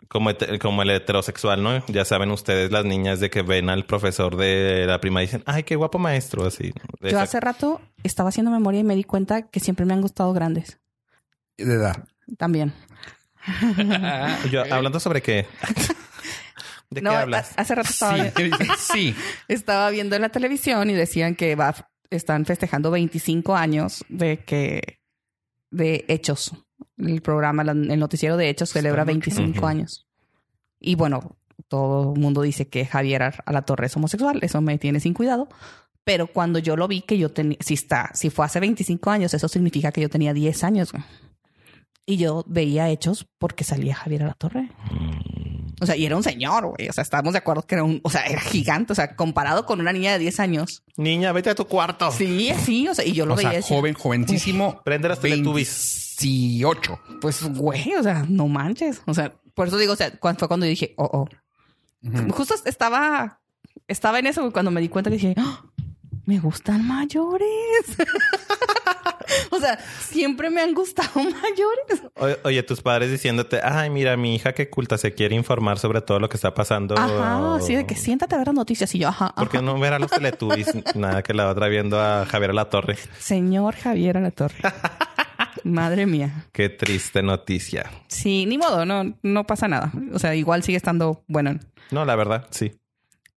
como, 0.08 0.30
como 0.60 0.82
el 0.82 0.90
heterosexual, 0.90 1.62
¿no? 1.62 1.84
Ya 1.86 2.04
saben 2.04 2.30
ustedes, 2.30 2.70
las 2.70 2.84
niñas 2.84 3.20
de 3.20 3.30
que 3.30 3.42
ven 3.42 3.70
al 3.70 3.86
profesor 3.86 4.36
de 4.36 4.86
la 4.86 5.00
prima 5.00 5.22
y 5.22 5.26
dicen, 5.26 5.42
ay, 5.46 5.62
qué 5.62 5.76
guapo 5.76 5.98
maestro, 5.98 6.46
así. 6.46 6.72
Yo 7.00 7.20
hace 7.20 7.40
rato 7.40 7.80
estaba 8.02 8.28
haciendo 8.28 8.50
memoria 8.50 8.80
y 8.80 8.84
me 8.84 8.96
di 8.96 9.04
cuenta 9.04 9.48
que 9.48 9.60
siempre 9.60 9.86
me 9.86 9.94
han 9.94 10.00
gustado 10.00 10.32
grandes. 10.32 10.80
De 11.56 11.74
edad. 11.74 12.04
También. 12.38 12.72
Yo, 14.50 14.62
hablando 14.72 15.00
sobre 15.00 15.22
qué. 15.22 15.46
¿De 16.90 17.02
no, 17.02 17.10
qué 17.10 17.16
hablas? 17.16 17.52
hace 17.56 17.74
rato 17.74 17.90
estaba, 17.90 18.16
Sí, 18.16 18.30
¿qué 18.34 18.44
dices? 18.44 18.68
sí. 18.92 19.14
estaba 19.48 19.90
viendo 19.90 20.16
en 20.16 20.22
la 20.22 20.28
televisión 20.30 20.90
y 20.90 20.94
decían 20.94 21.36
que 21.36 21.54
va, 21.54 21.74
están 22.10 22.44
festejando 22.46 22.90
25 22.90 23.54
años 23.54 24.04
de 24.08 24.38
que 24.44 25.00
de 25.70 26.04
Hechos. 26.08 26.52
El 26.96 27.22
programa, 27.22 27.62
el 27.62 27.98
noticiero 27.98 28.36
de 28.36 28.48
Hechos 28.48 28.70
celebra 28.70 29.02
Está 29.02 29.12
mucho. 29.14 29.30
25 29.30 29.58
Ujú. 29.58 29.66
años. 29.66 30.06
Y 30.80 30.94
bueno, 30.96 31.36
todo 31.68 32.14
el 32.14 32.20
mundo 32.20 32.42
dice 32.42 32.68
que 32.68 32.86
Javier 32.86 33.22
a 33.22 33.52
la 33.52 33.62
Torre 33.62 33.86
es 33.86 33.96
homosexual. 33.96 34.38
Eso 34.42 34.60
me 34.60 34.76
tiene 34.78 34.98
sin 34.98 35.14
cuidado. 35.14 35.48
Pero 36.02 36.26
cuando 36.26 36.58
yo 36.58 36.76
lo 36.76 36.88
vi 36.88 37.02
que 37.02 37.18
yo 37.18 37.30
tenía, 37.30 37.58
si 37.60 37.74
está, 37.74 38.10
si 38.14 38.30
fue 38.30 38.46
hace 38.46 38.58
25 38.58 39.10
años, 39.10 39.34
eso 39.34 39.46
significa 39.48 39.92
que 39.92 40.00
yo 40.00 40.08
tenía 40.08 40.32
10 40.34 40.64
años. 40.64 40.90
Y 42.06 42.16
yo 42.16 42.42
veía 42.48 42.88
Hechos 42.88 43.28
porque 43.38 43.62
salía 43.62 43.94
Javier 43.94 44.24
a 44.24 44.26
la 44.28 44.34
Torre. 44.34 44.70
O 45.80 45.86
sea, 45.86 45.96
y 45.96 46.04
era 46.04 46.16
un 46.16 46.22
señor, 46.22 46.66
güey. 46.66 46.88
O 46.88 46.92
sea, 46.92 47.02
estábamos 47.02 47.32
de 47.32 47.38
acuerdo 47.38 47.62
que 47.62 47.74
era 47.74 47.84
un, 47.84 48.00
o 48.04 48.10
sea, 48.10 48.22
era 48.24 48.40
gigante. 48.40 48.92
O 48.92 48.96
sea, 48.96 49.16
comparado 49.16 49.64
con 49.66 49.80
una 49.80 49.92
niña 49.92 50.12
de 50.12 50.18
10 50.18 50.40
años. 50.40 50.82
Niña, 50.96 51.32
vete 51.32 51.50
a 51.50 51.54
tu 51.54 51.66
cuarto. 51.66 52.10
Sí, 52.12 52.52
sí. 52.64 52.86
O 52.88 52.94
sea, 52.94 53.04
y 53.04 53.12
yo 53.12 53.24
lo 53.26 53.34
O 53.34 53.36
veía. 53.36 53.50
sea, 53.52 53.62
joven, 53.62 53.94
jovencísimo. 53.94 54.80
Prende 54.84 55.08
las 55.08 55.20
Teletubbies. 55.20 56.16
28. 56.20 57.00
Pues, 57.20 57.42
güey, 57.44 57.94
o 57.94 58.02
sea, 58.02 58.26
no 58.28 58.46
manches. 58.46 59.00
O 59.06 59.14
sea, 59.14 59.34
por 59.54 59.68
eso 59.68 59.78
digo, 59.78 59.94
o 59.94 59.96
sea, 59.96 60.10
cuando, 60.18 60.38
fue 60.38 60.48
cuando 60.48 60.66
yo 60.66 60.70
dije, 60.70 60.94
oh, 60.98 61.08
oh. 61.12 61.28
Justo 62.32 62.54
estaba, 62.66 63.40
estaba 63.88 64.18
en 64.18 64.26
eso 64.26 64.42
güey, 64.42 64.52
cuando 64.52 64.70
me 64.70 64.80
di 64.80 64.88
cuenta 64.88 65.10
que 65.10 65.16
dije, 65.16 65.34
"Ah, 65.38 65.62
me 66.26 66.38
gustan 66.38 66.86
mayores. 66.86 67.46
o 69.50 69.58
sea, 69.60 69.78
siempre 70.00 70.50
me 70.50 70.60
han 70.60 70.74
gustado 70.74 71.10
mayores. 71.14 72.02
O- 72.16 72.48
Oye, 72.48 72.62
tus 72.62 72.80
padres 72.82 73.10
diciéndote, 73.10 73.60
ay, 73.62 73.90
mira, 73.90 74.16
mi 74.16 74.34
hija 74.34 74.52
que 74.52 74.68
culta 74.70 74.98
se 74.98 75.12
quiere 75.14 75.34
informar 75.34 75.78
sobre 75.78 76.00
todo 76.00 76.18
lo 76.18 76.28
que 76.28 76.36
está 76.36 76.54
pasando. 76.54 76.96
Ajá, 76.98 77.56
así 77.56 77.74
de 77.74 77.86
que 77.86 77.94
siéntate 77.96 78.34
a 78.34 78.38
ver 78.38 78.46
las 78.48 78.56
noticias. 78.56 78.94
Y 78.94 78.98
yo, 79.00 79.08
ajá, 79.08 79.34
¿Por 79.34 79.48
qué 79.48 79.60
no 79.62 79.78
ver 79.78 79.92
a 79.92 79.98
los 79.98 80.10
Teletubbies? 80.10 80.72
Nada 80.94 81.22
que 81.22 81.34
la 81.34 81.48
otra 81.48 81.68
viendo 81.68 82.00
a 82.00 82.26
Javier 82.26 82.50
a 82.50 82.54
la 82.54 82.68
Torre. 82.70 82.96
Señor 83.18 83.74
Javier 83.76 84.16
a 84.16 84.20
la 84.20 84.30
Torre. 84.30 84.56
Madre 85.64 86.06
mía. 86.06 86.46
Qué 86.52 86.68
triste 86.68 87.22
noticia. 87.22 87.90
Sí, 88.08 88.46
ni 88.46 88.56
modo, 88.56 88.86
no, 88.86 89.14
no 89.22 89.44
pasa 89.46 89.68
nada. 89.68 89.92
O 90.12 90.18
sea, 90.18 90.34
igual 90.34 90.62
sigue 90.62 90.76
estando 90.76 91.22
bueno. 91.26 91.58
No, 91.90 92.04
la 92.04 92.16
verdad, 92.16 92.46
sí. 92.50 92.72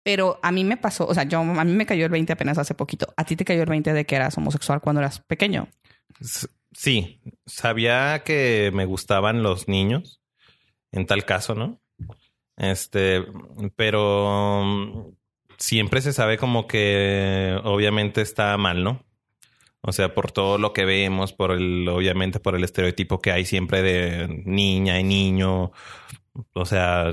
Pero 0.02 0.40
a 0.42 0.50
mí 0.50 0.64
me 0.64 0.76
pasó, 0.76 1.06
o 1.06 1.14
sea, 1.14 1.24
yo 1.24 1.40
a 1.40 1.64
mí 1.64 1.72
me 1.72 1.86
cayó 1.86 2.04
el 2.06 2.10
20 2.10 2.32
apenas 2.32 2.58
hace 2.58 2.74
poquito. 2.74 3.12
A 3.16 3.24
ti 3.24 3.36
te 3.36 3.44
cayó 3.44 3.62
el 3.62 3.68
20 3.68 3.92
de 3.92 4.04
que 4.04 4.16
eras 4.16 4.36
homosexual 4.36 4.80
cuando 4.80 5.00
eras 5.00 5.20
pequeño. 5.20 5.68
Sí, 6.72 7.20
sabía 7.46 8.22
que 8.24 8.70
me 8.74 8.84
gustaban 8.84 9.42
los 9.42 9.68
niños, 9.68 10.20
en 10.90 11.06
tal 11.06 11.24
caso, 11.24 11.54
¿no? 11.54 11.80
Este, 12.56 13.24
pero 13.76 14.62
mm, 14.64 15.14
siempre 15.58 16.00
se 16.00 16.12
sabe 16.12 16.38
como 16.38 16.66
que 16.66 17.58
obviamente 17.62 18.20
está 18.22 18.56
mal, 18.56 18.82
¿no? 18.82 19.04
O 19.82 19.92
sea, 19.92 20.14
por 20.14 20.30
todo 20.30 20.58
lo 20.58 20.72
que 20.72 20.84
vemos, 20.84 21.32
por 21.32 21.50
el, 21.50 21.88
obviamente 21.88 22.38
por 22.38 22.54
el 22.54 22.64
estereotipo 22.64 23.20
que 23.20 23.32
hay 23.32 23.44
siempre 23.44 23.82
de 23.82 24.28
niña 24.44 25.00
y 25.00 25.04
niño. 25.04 25.72
O 26.54 26.64
sea, 26.64 27.12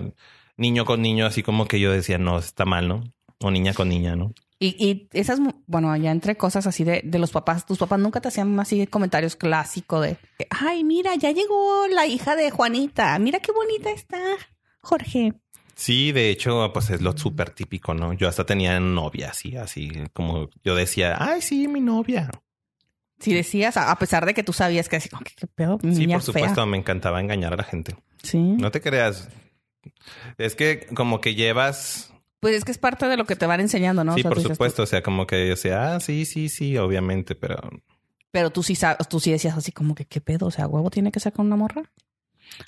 niño 0.59 0.85
con 0.85 1.01
niño, 1.01 1.25
así 1.25 1.41
como 1.41 1.65
que 1.67 1.79
yo 1.79 1.91
decía, 1.91 2.17
no, 2.17 2.37
está 2.37 2.65
mal, 2.65 2.87
¿no? 2.87 3.03
O 3.41 3.49
niña 3.49 3.73
con 3.73 3.89
niña, 3.89 4.15
¿no? 4.15 4.33
Y, 4.59 4.75
y 4.85 5.07
esas, 5.13 5.39
bueno, 5.67 5.89
allá 5.89 6.11
entre 6.11 6.35
cosas 6.35 6.67
así 6.67 6.83
de, 6.83 7.01
de 7.05 7.17
los 7.17 7.31
papás, 7.31 7.65
tus 7.65 7.77
papás 7.77 7.97
nunca 7.97 8.19
te 8.19 8.27
hacían 8.27 8.59
así 8.59 8.85
comentarios 8.87 9.37
clásicos 9.37 10.03
de, 10.03 10.17
ay, 10.49 10.83
mira, 10.83 11.15
ya 11.15 11.31
llegó 11.31 11.87
la 11.87 12.05
hija 12.05 12.35
de 12.35 12.51
Juanita, 12.51 13.17
mira 13.19 13.39
qué 13.39 13.53
bonita 13.53 13.89
está, 13.89 14.19
Jorge. 14.81 15.33
Sí, 15.75 16.11
de 16.11 16.29
hecho, 16.29 16.71
pues 16.73 16.89
es 16.89 16.99
lo 17.01 17.17
súper 17.17 17.51
típico, 17.51 17.93
¿no? 17.93 18.11
Yo 18.11 18.27
hasta 18.27 18.45
tenía 18.45 18.77
novia, 18.81 19.29
así, 19.29 19.55
así 19.55 19.89
como 20.11 20.49
yo 20.61 20.75
decía, 20.75 21.15
ay, 21.17 21.41
sí, 21.41 21.69
mi 21.69 21.79
novia. 21.79 22.29
Si 23.19 23.33
decías, 23.33 23.77
a 23.77 23.95
pesar 23.95 24.25
de 24.25 24.33
que 24.33 24.43
tú 24.43 24.51
sabías 24.51 24.89
que 24.89 24.97
así, 24.97 25.09
"Oh, 25.13 25.19
¿qué, 25.19 25.47
pedo? 25.47 25.77
Sí, 25.81 25.87
Niña 25.87 26.17
por 26.17 26.23
supuesto, 26.23 26.55
fea". 26.55 26.65
me 26.65 26.77
encantaba 26.77 27.21
engañar 27.21 27.53
a 27.53 27.57
la 27.57 27.63
gente. 27.63 27.95
Sí. 28.23 28.37
No 28.37 28.71
te 28.71 28.81
creas. 28.81 29.29
Es 30.37 30.55
que 30.55 30.87
como 30.95 31.21
que 31.21 31.35
llevas, 31.35 32.13
Pues 32.39 32.55
es 32.55 32.65
que 32.65 32.71
es 32.71 32.77
parte 32.77 33.07
de 33.07 33.17
lo 33.17 33.25
que 33.25 33.35
te 33.35 33.45
van 33.45 33.59
enseñando, 33.59 34.03
¿no? 34.03 34.13
O 34.13 34.15
sí, 34.15 34.21
sea, 34.21 34.29
por 34.29 34.41
tú 34.41 34.47
supuesto, 34.49 34.83
o 34.83 34.85
sea, 34.85 35.03
como 35.03 35.27
que 35.27 35.35
decía, 35.35 35.95
ah, 35.95 35.99
sí, 35.99 36.25
sí, 36.25 36.49
sí, 36.49 36.77
obviamente, 36.77 37.35
pero 37.35 37.57
Pero 38.31 38.49
tú 38.51 38.63
sí 38.63 38.75
sabes, 38.75 39.07
tú 39.09 39.19
sí 39.19 39.31
decías 39.31 39.57
así 39.57 39.71
como 39.71 39.95
que 39.95 40.05
qué 40.05 40.21
pedo, 40.21 40.47
o 40.47 40.51
sea, 40.51 40.67
huevo 40.67 40.89
tiene 40.89 41.11
que 41.11 41.19
ser 41.19 41.33
con 41.33 41.47
una 41.47 41.55
morra. 41.55 41.83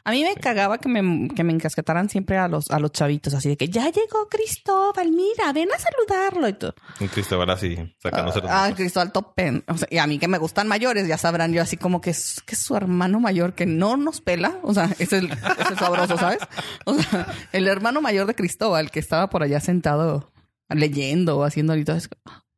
A 0.03 0.11
mí 0.11 0.23
me 0.23 0.35
cagaba 0.35 0.77
que 0.77 0.87
me, 0.89 1.27
que 1.29 1.43
me 1.43 1.53
encasquetaran 1.53 2.09
siempre 2.09 2.37
a 2.37 2.47
los, 2.47 2.71
a 2.71 2.79
los 2.79 2.91
chavitos, 2.91 3.33
así 3.33 3.49
de 3.49 3.57
que 3.57 3.67
ya 3.69 3.85
llegó 3.91 4.27
Cristóbal, 4.29 5.11
mira, 5.11 5.51
ven 5.53 5.69
a 5.71 5.77
saludarlo 5.77 6.47
y 6.47 6.53
todo. 6.53 6.73
un 6.99 7.07
Cristóbal 7.07 7.49
así, 7.49 7.77
sacándose 8.01 8.41
los 8.41 8.49
Ah. 8.49 8.71
Cristóbal 8.75 9.11
Topen. 9.11 9.63
O 9.67 9.77
sea, 9.77 9.87
y 9.91 9.97
a 9.97 10.07
mí 10.07 10.17
que 10.19 10.27
me 10.27 10.37
gustan 10.37 10.67
mayores, 10.67 11.07
ya 11.07 11.17
sabrán 11.17 11.53
yo 11.53 11.61
así 11.61 11.77
como 11.77 12.01
que 12.01 12.11
es, 12.11 12.41
que 12.45 12.55
es 12.55 12.61
su 12.61 12.75
hermano 12.75 13.19
mayor 13.19 13.53
que 13.53 13.65
no 13.65 13.97
nos 13.97 14.21
pela. 14.21 14.57
O 14.63 14.73
sea, 14.73 14.89
es 14.99 15.13
el, 15.13 15.31
es 15.31 15.69
el 15.71 15.77
sabroso, 15.77 16.17
¿sabes? 16.17 16.39
O 16.85 16.95
sea, 16.95 17.27
el 17.51 17.67
hermano 17.67 18.01
mayor 18.01 18.25
de 18.27 18.35
Cristóbal 18.35 18.91
que 18.91 18.99
estaba 18.99 19.29
por 19.29 19.43
allá 19.43 19.59
sentado 19.59 20.31
leyendo 20.69 21.37
o 21.37 21.43
haciendo 21.43 21.75
y 21.75 21.83
todo 21.83 21.97
eso. 21.97 22.09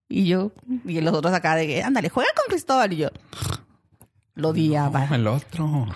Y 0.07 0.27
yo, 0.27 0.51
y 0.85 1.01
los 1.01 1.13
otros 1.15 1.33
acá 1.33 1.55
de 1.55 1.65
que, 1.65 1.81
ándale, 1.81 2.09
juega 2.09 2.29
con 2.35 2.45
Cristóbal. 2.49 2.93
Y 2.93 2.97
yo 2.97 3.09
lo 4.35 4.49
odiaba. 4.49 5.07
No, 5.07 5.15
el 5.15 5.27
otro. 5.27 5.87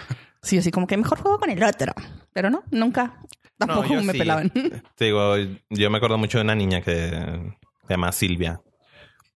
Sí, 0.48 0.58
así 0.58 0.72
como 0.72 0.88
que 0.88 0.96
mejor 0.96 1.20
juego 1.20 1.40
con 1.40 1.50
el 1.50 1.62
otro. 1.62 1.94
Pero 2.32 2.50
no, 2.50 2.64
nunca. 2.72 3.20
Tampoco 3.58 3.94
me 3.96 4.14
sí. 4.14 4.20
pelaban. 4.20 4.50
Te 4.96 5.06
digo, 5.06 5.36
yo 5.70 5.90
me 5.90 5.98
acuerdo 5.98 6.18
mucho 6.18 6.38
de 6.38 6.46
una 6.46 6.56
niña 6.56 6.82
que 6.82 7.10
se 7.10 7.90
llama 7.90 8.12
Silvia. 8.14 8.62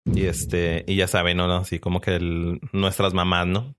Y 0.05 0.27
este, 0.27 0.85
y 0.87 0.97
ya 0.97 1.09
saben, 1.09 1.37
¿no? 1.37 1.53
Así 1.57 1.81
como 1.81 2.01
que 2.01 2.15
el- 2.15 2.61
nuestras 2.73 3.13
mamás, 3.13 3.47
¿no? 3.47 3.75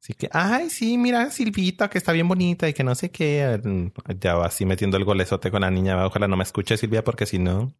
Así 0.00 0.14
que, 0.14 0.28
ay, 0.32 0.70
sí, 0.70 0.98
mira, 0.98 1.30
Silvita, 1.30 1.90
que 1.90 1.98
está 1.98 2.12
bien 2.12 2.28
bonita 2.28 2.68
y 2.68 2.74
que 2.74 2.84
no 2.84 2.94
sé 2.94 3.10
qué. 3.10 3.60
Ya 4.20 4.34
va 4.34 4.46
así 4.46 4.64
metiendo 4.64 4.96
el 4.96 5.04
golezote 5.04 5.50
con 5.50 5.62
la 5.62 5.70
niña. 5.70 6.04
Ojalá 6.06 6.28
no 6.28 6.36
me 6.36 6.44
escuche 6.44 6.76
Silvia, 6.76 7.02
porque 7.02 7.26
si 7.26 7.38
no. 7.38 7.72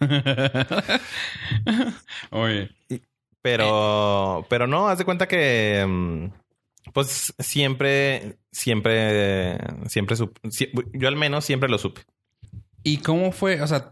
Oye. 2.30 2.70
Pero, 3.40 4.46
pero 4.48 4.66
no, 4.66 4.88
haz 4.88 4.98
de 4.98 5.04
cuenta 5.04 5.26
que, 5.26 5.84
mm, 5.86 6.26
pues 6.92 7.34
siempre, 7.38 8.38
siempre, 8.50 9.58
siempre 9.88 10.16
supe. 10.16 10.40
Yo 10.92 11.08
al 11.08 11.16
menos 11.16 11.44
siempre 11.44 11.68
lo 11.68 11.78
supe. 11.78 12.02
¿Y 12.82 12.98
cómo 12.98 13.32
fue? 13.32 13.60
O 13.62 13.66
sea, 13.66 13.90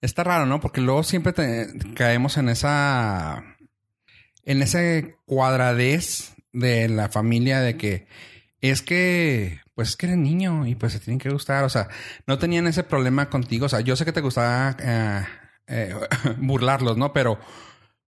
está 0.00 0.24
raro, 0.24 0.46
¿no? 0.46 0.60
Porque 0.60 0.80
luego 0.80 1.02
siempre 1.02 1.32
te- 1.32 1.68
caemos 1.94 2.36
en 2.36 2.48
esa. 2.48 3.44
En 4.44 4.60
ese 4.62 5.16
cuadradez 5.24 6.34
de 6.52 6.88
la 6.88 7.08
familia 7.08 7.60
de 7.60 7.76
que 7.76 8.06
es 8.60 8.82
que, 8.82 9.60
pues 9.74 9.90
es 9.90 9.96
que 9.96 10.06
eres 10.06 10.18
niño 10.18 10.66
y 10.66 10.74
pues 10.74 10.92
se 10.92 11.00
tienen 11.00 11.18
que 11.18 11.30
gustar. 11.30 11.64
O 11.64 11.68
sea, 11.68 11.88
no 12.26 12.38
tenían 12.38 12.66
ese 12.66 12.82
problema 12.82 13.28
contigo. 13.28 13.66
O 13.66 13.68
sea, 13.68 13.80
yo 13.80 13.94
sé 13.96 14.04
que 14.04 14.12
te 14.12 14.20
gustaba 14.20 14.76
eh, 14.80 15.24
eh, 15.68 15.94
burlarlos, 16.38 16.96
¿no? 16.96 17.12
Pero, 17.12 17.38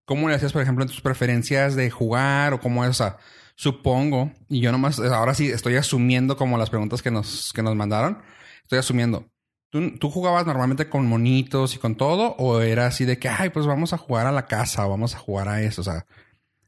¿cómo 0.06 0.28
le 0.28 0.36
hacías, 0.36 0.54
por 0.54 0.62
ejemplo, 0.62 0.84
en 0.84 0.90
tus 0.90 1.02
preferencias 1.02 1.76
de 1.76 1.90
jugar 1.90 2.54
o 2.54 2.60
cómo 2.60 2.84
es? 2.84 2.90
O 2.92 2.94
sea, 2.94 3.18
supongo, 3.56 4.32
y 4.50 4.60
yo 4.60 4.72
nomás, 4.72 5.00
ahora 5.00 5.34
sí 5.34 5.50
estoy 5.50 5.76
asumiendo 5.76 6.38
como 6.38 6.58
las 6.58 6.70
preguntas 6.70 7.02
que 7.02 7.12
nos, 7.12 7.52
que 7.54 7.64
nos 7.64 7.76
mandaron. 7.76 8.22
Estoy 8.64 8.80
asumiendo. 8.80 9.26
¿Tú, 9.70 9.98
¿Tú 9.98 10.10
jugabas 10.10 10.46
normalmente 10.46 10.90
con 10.90 11.08
monitos 11.08 11.76
y 11.76 11.80
con 11.80 11.96
todo? 11.96 12.36
¿O 12.38 12.62
era 12.62 12.88
así 12.88 13.06
de 13.06 13.20
que, 13.20 13.30
ay, 13.30 13.50
pues 13.50 13.66
vamos 13.66 13.94
a 13.94 13.98
jugar 13.98 14.28
a 14.28 14.32
la 14.32 14.46
casa 14.46 14.86
o 14.86 14.90
vamos 14.90 15.16
a 15.16 15.20
jugar 15.20 15.50
a 15.50 15.62
eso? 15.62 15.82
O 15.82 15.84
sea, 15.84 16.06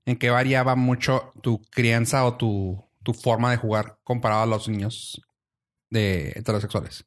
¿en 0.05 0.17
qué 0.17 0.29
variaba 0.29 0.75
mucho 0.75 1.33
tu 1.41 1.61
crianza 1.69 2.25
o 2.25 2.35
tu, 2.35 2.83
tu 3.03 3.13
forma 3.13 3.51
de 3.51 3.57
jugar 3.57 3.99
comparado 4.03 4.43
a 4.43 4.47
los 4.47 4.67
niños 4.67 5.21
de 5.89 6.33
heterosexuales? 6.35 7.05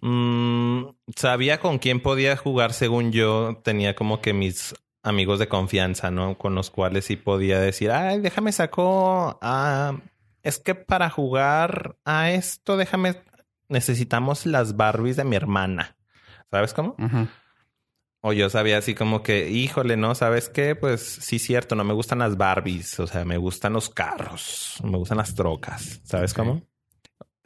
Mm, 0.00 0.84
sabía 1.16 1.60
con 1.60 1.78
quién 1.78 2.00
podía 2.00 2.36
jugar 2.36 2.72
según 2.72 3.12
yo. 3.12 3.60
Tenía 3.64 3.94
como 3.94 4.20
que 4.20 4.32
mis 4.32 4.74
amigos 5.06 5.38
de 5.38 5.48
confianza, 5.48 6.10
¿no? 6.10 6.36
Con 6.36 6.54
los 6.54 6.70
cuales 6.70 7.04
sí 7.04 7.16
podía 7.16 7.60
decir, 7.60 7.90
ay, 7.90 8.20
déjame 8.20 8.52
saco 8.52 9.38
a... 9.40 9.98
Es 10.42 10.58
que 10.58 10.74
para 10.74 11.10
jugar 11.10 11.96
a 12.04 12.30
esto, 12.30 12.76
déjame... 12.76 13.16
Necesitamos 13.68 14.46
las 14.46 14.76
Barbies 14.76 15.16
de 15.16 15.24
mi 15.24 15.34
hermana. 15.34 15.96
¿Sabes 16.50 16.72
cómo? 16.72 16.96
O 18.20 18.32
yo 18.32 18.48
sabía 18.50 18.78
así 18.78 18.94
como 18.94 19.22
que, 19.22 19.50
híjole, 19.50 19.96
¿no? 19.96 20.14
¿Sabes 20.14 20.48
qué? 20.48 20.74
Pues 20.74 21.02
sí, 21.02 21.38
cierto, 21.38 21.74
no 21.74 21.84
me 21.84 21.94
gustan 21.94 22.20
las 22.20 22.36
Barbies. 22.36 22.98
O 23.00 23.06
sea, 23.06 23.24
me 23.24 23.36
gustan 23.36 23.72
los 23.72 23.90
carros, 23.90 24.78
me 24.84 24.98
gustan 24.98 25.18
las 25.18 25.34
trocas. 25.34 26.00
¿Sabes 26.04 26.32
cómo? 26.34 26.62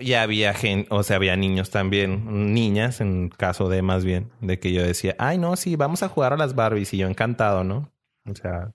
Y 0.00 0.14
había 0.14 0.54
gente, 0.54 0.88
o 0.90 1.02
sea, 1.02 1.16
había 1.16 1.36
niños 1.36 1.70
también, 1.70 2.54
niñas 2.54 3.00
en 3.00 3.28
caso 3.28 3.68
de 3.68 3.82
más 3.82 4.04
bien, 4.04 4.32
de 4.40 4.58
que 4.58 4.72
yo 4.72 4.82
decía, 4.82 5.14
ay, 5.18 5.38
no, 5.38 5.54
sí, 5.56 5.76
vamos 5.76 6.02
a 6.02 6.08
jugar 6.08 6.32
a 6.32 6.36
las 6.36 6.54
Barbies. 6.54 6.92
Y 6.94 6.98
yo 6.98 7.06
encantado, 7.06 7.62
¿no? 7.64 7.92
O 8.24 8.34
sea, 8.34 8.72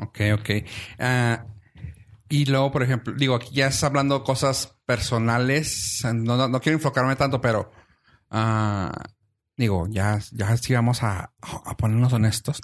Ok, 0.00 0.20
ok. 0.34 0.50
Ah, 0.98 1.46
y 2.28 2.46
luego, 2.46 2.72
por 2.72 2.82
ejemplo, 2.82 3.12
digo, 3.12 3.34
aquí 3.34 3.54
ya 3.54 3.66
estás 3.66 3.84
hablando 3.84 4.24
cosas 4.24 4.78
personales. 4.86 6.02
No, 6.04 6.36
no, 6.36 6.48
no 6.48 6.60
quiero 6.60 6.78
enfocarme 6.78 7.16
tanto, 7.16 7.40
pero 7.40 7.70
ah, 8.30 8.92
digo, 9.56 9.86
ya, 9.90 10.18
ya 10.32 10.56
sí 10.56 10.72
vamos 10.74 11.02
a, 11.02 11.32
a 11.40 11.76
ponernos 11.76 12.12
honestos. 12.12 12.60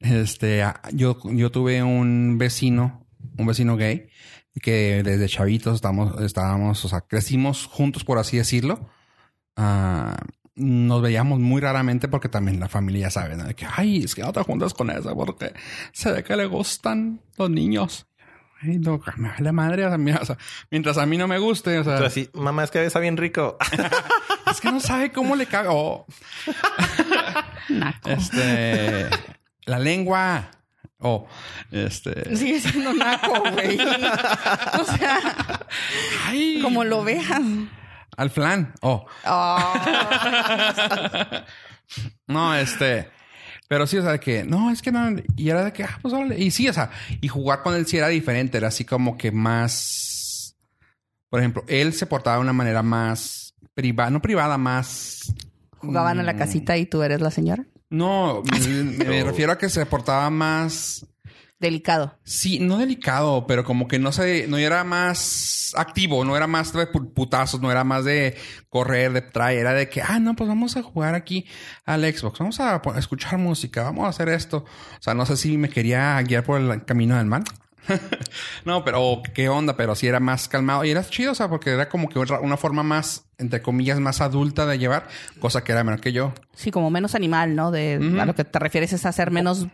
Este, 0.00 0.62
ah, 0.62 0.80
yo, 0.92 1.18
yo 1.24 1.50
tuve 1.50 1.82
un 1.82 2.36
vecino, 2.38 3.06
un 3.38 3.46
vecino 3.46 3.76
gay, 3.76 4.10
que 4.60 5.02
desde 5.02 5.28
chavitos 5.28 5.76
estábamos, 5.76 6.20
estábamos, 6.22 6.84
o 6.84 6.88
sea, 6.88 7.02
crecimos 7.02 7.66
juntos, 7.66 8.04
por 8.04 8.18
así 8.18 8.36
decirlo. 8.36 8.88
Ah, 9.56 10.16
nos 10.54 11.02
veíamos 11.02 11.38
muy 11.38 11.60
raramente 11.60 12.08
porque 12.08 12.28
también 12.28 12.58
la 12.58 12.68
familia 12.68 13.02
ya 13.02 13.10
sabe, 13.10 13.36
¿no? 13.36 13.44
De 13.44 13.54
que, 13.54 13.66
ay, 13.66 14.04
es 14.04 14.14
que 14.14 14.22
no 14.22 14.32
te 14.32 14.42
juntas 14.42 14.74
con 14.74 14.90
esa 14.90 15.14
porque 15.14 15.52
se 15.92 16.12
ve 16.12 16.24
que 16.24 16.36
le 16.36 16.46
gustan 16.46 17.20
los 17.36 17.48
niños. 17.48 18.06
Ay, 18.60 18.78
no, 18.78 19.00
me 19.16 19.28
vale 19.28 19.52
madre. 19.52 19.86
O 19.86 19.88
sea, 19.88 19.98
mira, 19.98 20.18
o 20.20 20.24
sea, 20.24 20.36
mientras 20.70 20.98
a 20.98 21.06
mí 21.06 21.16
no 21.16 21.28
me 21.28 21.38
guste, 21.38 21.78
o 21.78 21.84
sea, 21.84 22.00
mamá, 22.34 22.64
es 22.64 22.70
que 22.70 22.84
está 22.84 22.98
bien 22.98 23.16
rico. 23.16 23.56
es 24.50 24.60
que 24.60 24.72
no 24.72 24.80
sabe 24.80 25.12
cómo 25.12 25.36
le. 25.36 25.46
Oh, 25.68 26.06
Naco. 27.68 28.10
este, 28.10 29.08
la 29.64 29.78
lengua. 29.78 30.50
O, 31.00 31.28
este, 31.70 32.34
Sigue 32.36 32.60
siendo 32.60 32.92
naco, 32.92 33.40
güey. 33.52 33.78
O 34.80 34.84
sea, 34.84 35.66
ay, 36.26 36.60
como 36.60 36.82
lo 36.84 37.04
veas. 37.04 37.40
al 38.16 38.30
flan. 38.30 38.72
Oh, 38.80 39.06
Ah, 39.24 39.74
no, 42.26 42.54
este, 42.54 43.08
pero 43.68 43.86
sí, 43.86 43.98
o 43.98 44.02
sea, 44.02 44.12
de 44.12 44.20
que 44.20 44.42
no, 44.44 44.70
es 44.70 44.82
que 44.82 44.90
no, 44.90 45.16
y 45.36 45.50
era 45.50 45.64
de 45.64 45.72
que, 45.72 45.84
ah, 45.84 45.98
pues 46.02 46.12
órale. 46.14 46.38
Y 46.38 46.50
sí, 46.50 46.68
o 46.68 46.72
sea, 46.72 46.90
y 47.20 47.28
jugar 47.28 47.62
con 47.62 47.74
él 47.74 47.86
sí 47.86 47.96
era 47.96 48.08
diferente, 48.08 48.58
era 48.58 48.68
así 48.68 48.84
como 48.84 49.16
que 49.16 49.30
más, 49.30 50.56
por 51.30 51.38
ejemplo, 51.40 51.64
él 51.68 51.92
se 51.92 52.06
portaba 52.06 52.36
de 52.38 52.42
una 52.42 52.52
manera 52.52 52.82
más 52.82 53.54
privada, 53.74 54.10
no 54.10 54.20
privada, 54.20 54.58
más 54.58 55.32
Jugaban 55.80 56.18
a 56.18 56.24
la 56.24 56.34
casita 56.36 56.76
y 56.76 56.86
tú 56.86 57.02
eres 57.04 57.20
la 57.20 57.30
señora. 57.30 57.64
No, 57.90 58.42
me, 58.42 59.04
me 59.04 59.24
refiero 59.24 59.52
a 59.52 59.58
que 59.58 59.68
se 59.68 59.84
portaba 59.86 60.28
más. 60.30 61.06
Delicado. 61.60 62.16
Sí, 62.22 62.60
no 62.60 62.78
delicado, 62.78 63.44
pero 63.48 63.64
como 63.64 63.88
que 63.88 63.98
no 63.98 64.12
se, 64.12 64.46
no 64.46 64.58
era 64.58 64.84
más 64.84 65.72
activo, 65.76 66.24
no 66.24 66.36
era 66.36 66.46
más 66.46 66.72
de 66.72 66.88
pu- 66.88 67.12
putazos, 67.12 67.60
no 67.60 67.72
era 67.72 67.82
más 67.82 68.04
de 68.04 68.36
correr, 68.68 69.12
de 69.12 69.22
traer, 69.22 69.58
era 69.60 69.72
de 69.74 69.88
que, 69.88 70.00
ah, 70.00 70.20
no, 70.20 70.36
pues 70.36 70.46
vamos 70.46 70.76
a 70.76 70.84
jugar 70.84 71.16
aquí 71.16 71.46
al 71.84 72.02
Xbox, 72.04 72.38
vamos 72.38 72.60
a 72.60 72.80
escuchar 72.96 73.38
música, 73.38 73.82
vamos 73.82 74.04
a 74.06 74.10
hacer 74.10 74.28
esto. 74.28 74.58
O 74.58 75.02
sea, 75.02 75.14
no 75.14 75.26
sé 75.26 75.36
si 75.36 75.58
me 75.58 75.68
quería 75.68 76.22
guiar 76.22 76.44
por 76.44 76.60
el 76.60 76.84
camino 76.84 77.16
del 77.16 77.26
mal. 77.26 77.42
no, 78.64 78.84
pero 78.84 79.22
qué 79.34 79.48
onda, 79.48 79.76
pero 79.76 79.94
sí 79.94 80.06
era 80.06 80.20
más 80.20 80.48
calmado 80.48 80.84
y 80.84 80.90
era 80.90 81.02
chido, 81.08 81.32
o 81.32 81.34
sea, 81.34 81.48
porque 81.48 81.70
era 81.70 81.88
como 81.88 82.08
que 82.08 82.18
una 82.18 82.56
forma 82.56 82.82
más, 82.82 83.24
entre 83.38 83.62
comillas, 83.62 84.00
más 84.00 84.20
adulta 84.20 84.66
de 84.66 84.78
llevar, 84.78 85.08
cosa 85.40 85.64
que 85.64 85.72
era 85.72 85.84
menor 85.84 86.00
que 86.00 86.12
yo. 86.12 86.32
Sí, 86.54 86.70
como 86.70 86.90
menos 86.90 87.14
animal, 87.14 87.54
¿no? 87.56 87.70
De 87.70 87.94
a 88.20 88.26
lo 88.26 88.34
que 88.34 88.44
te 88.44 88.58
refieres 88.58 88.92
es 88.92 89.06
a 89.06 89.12
ser 89.12 89.30
menos 89.30 89.66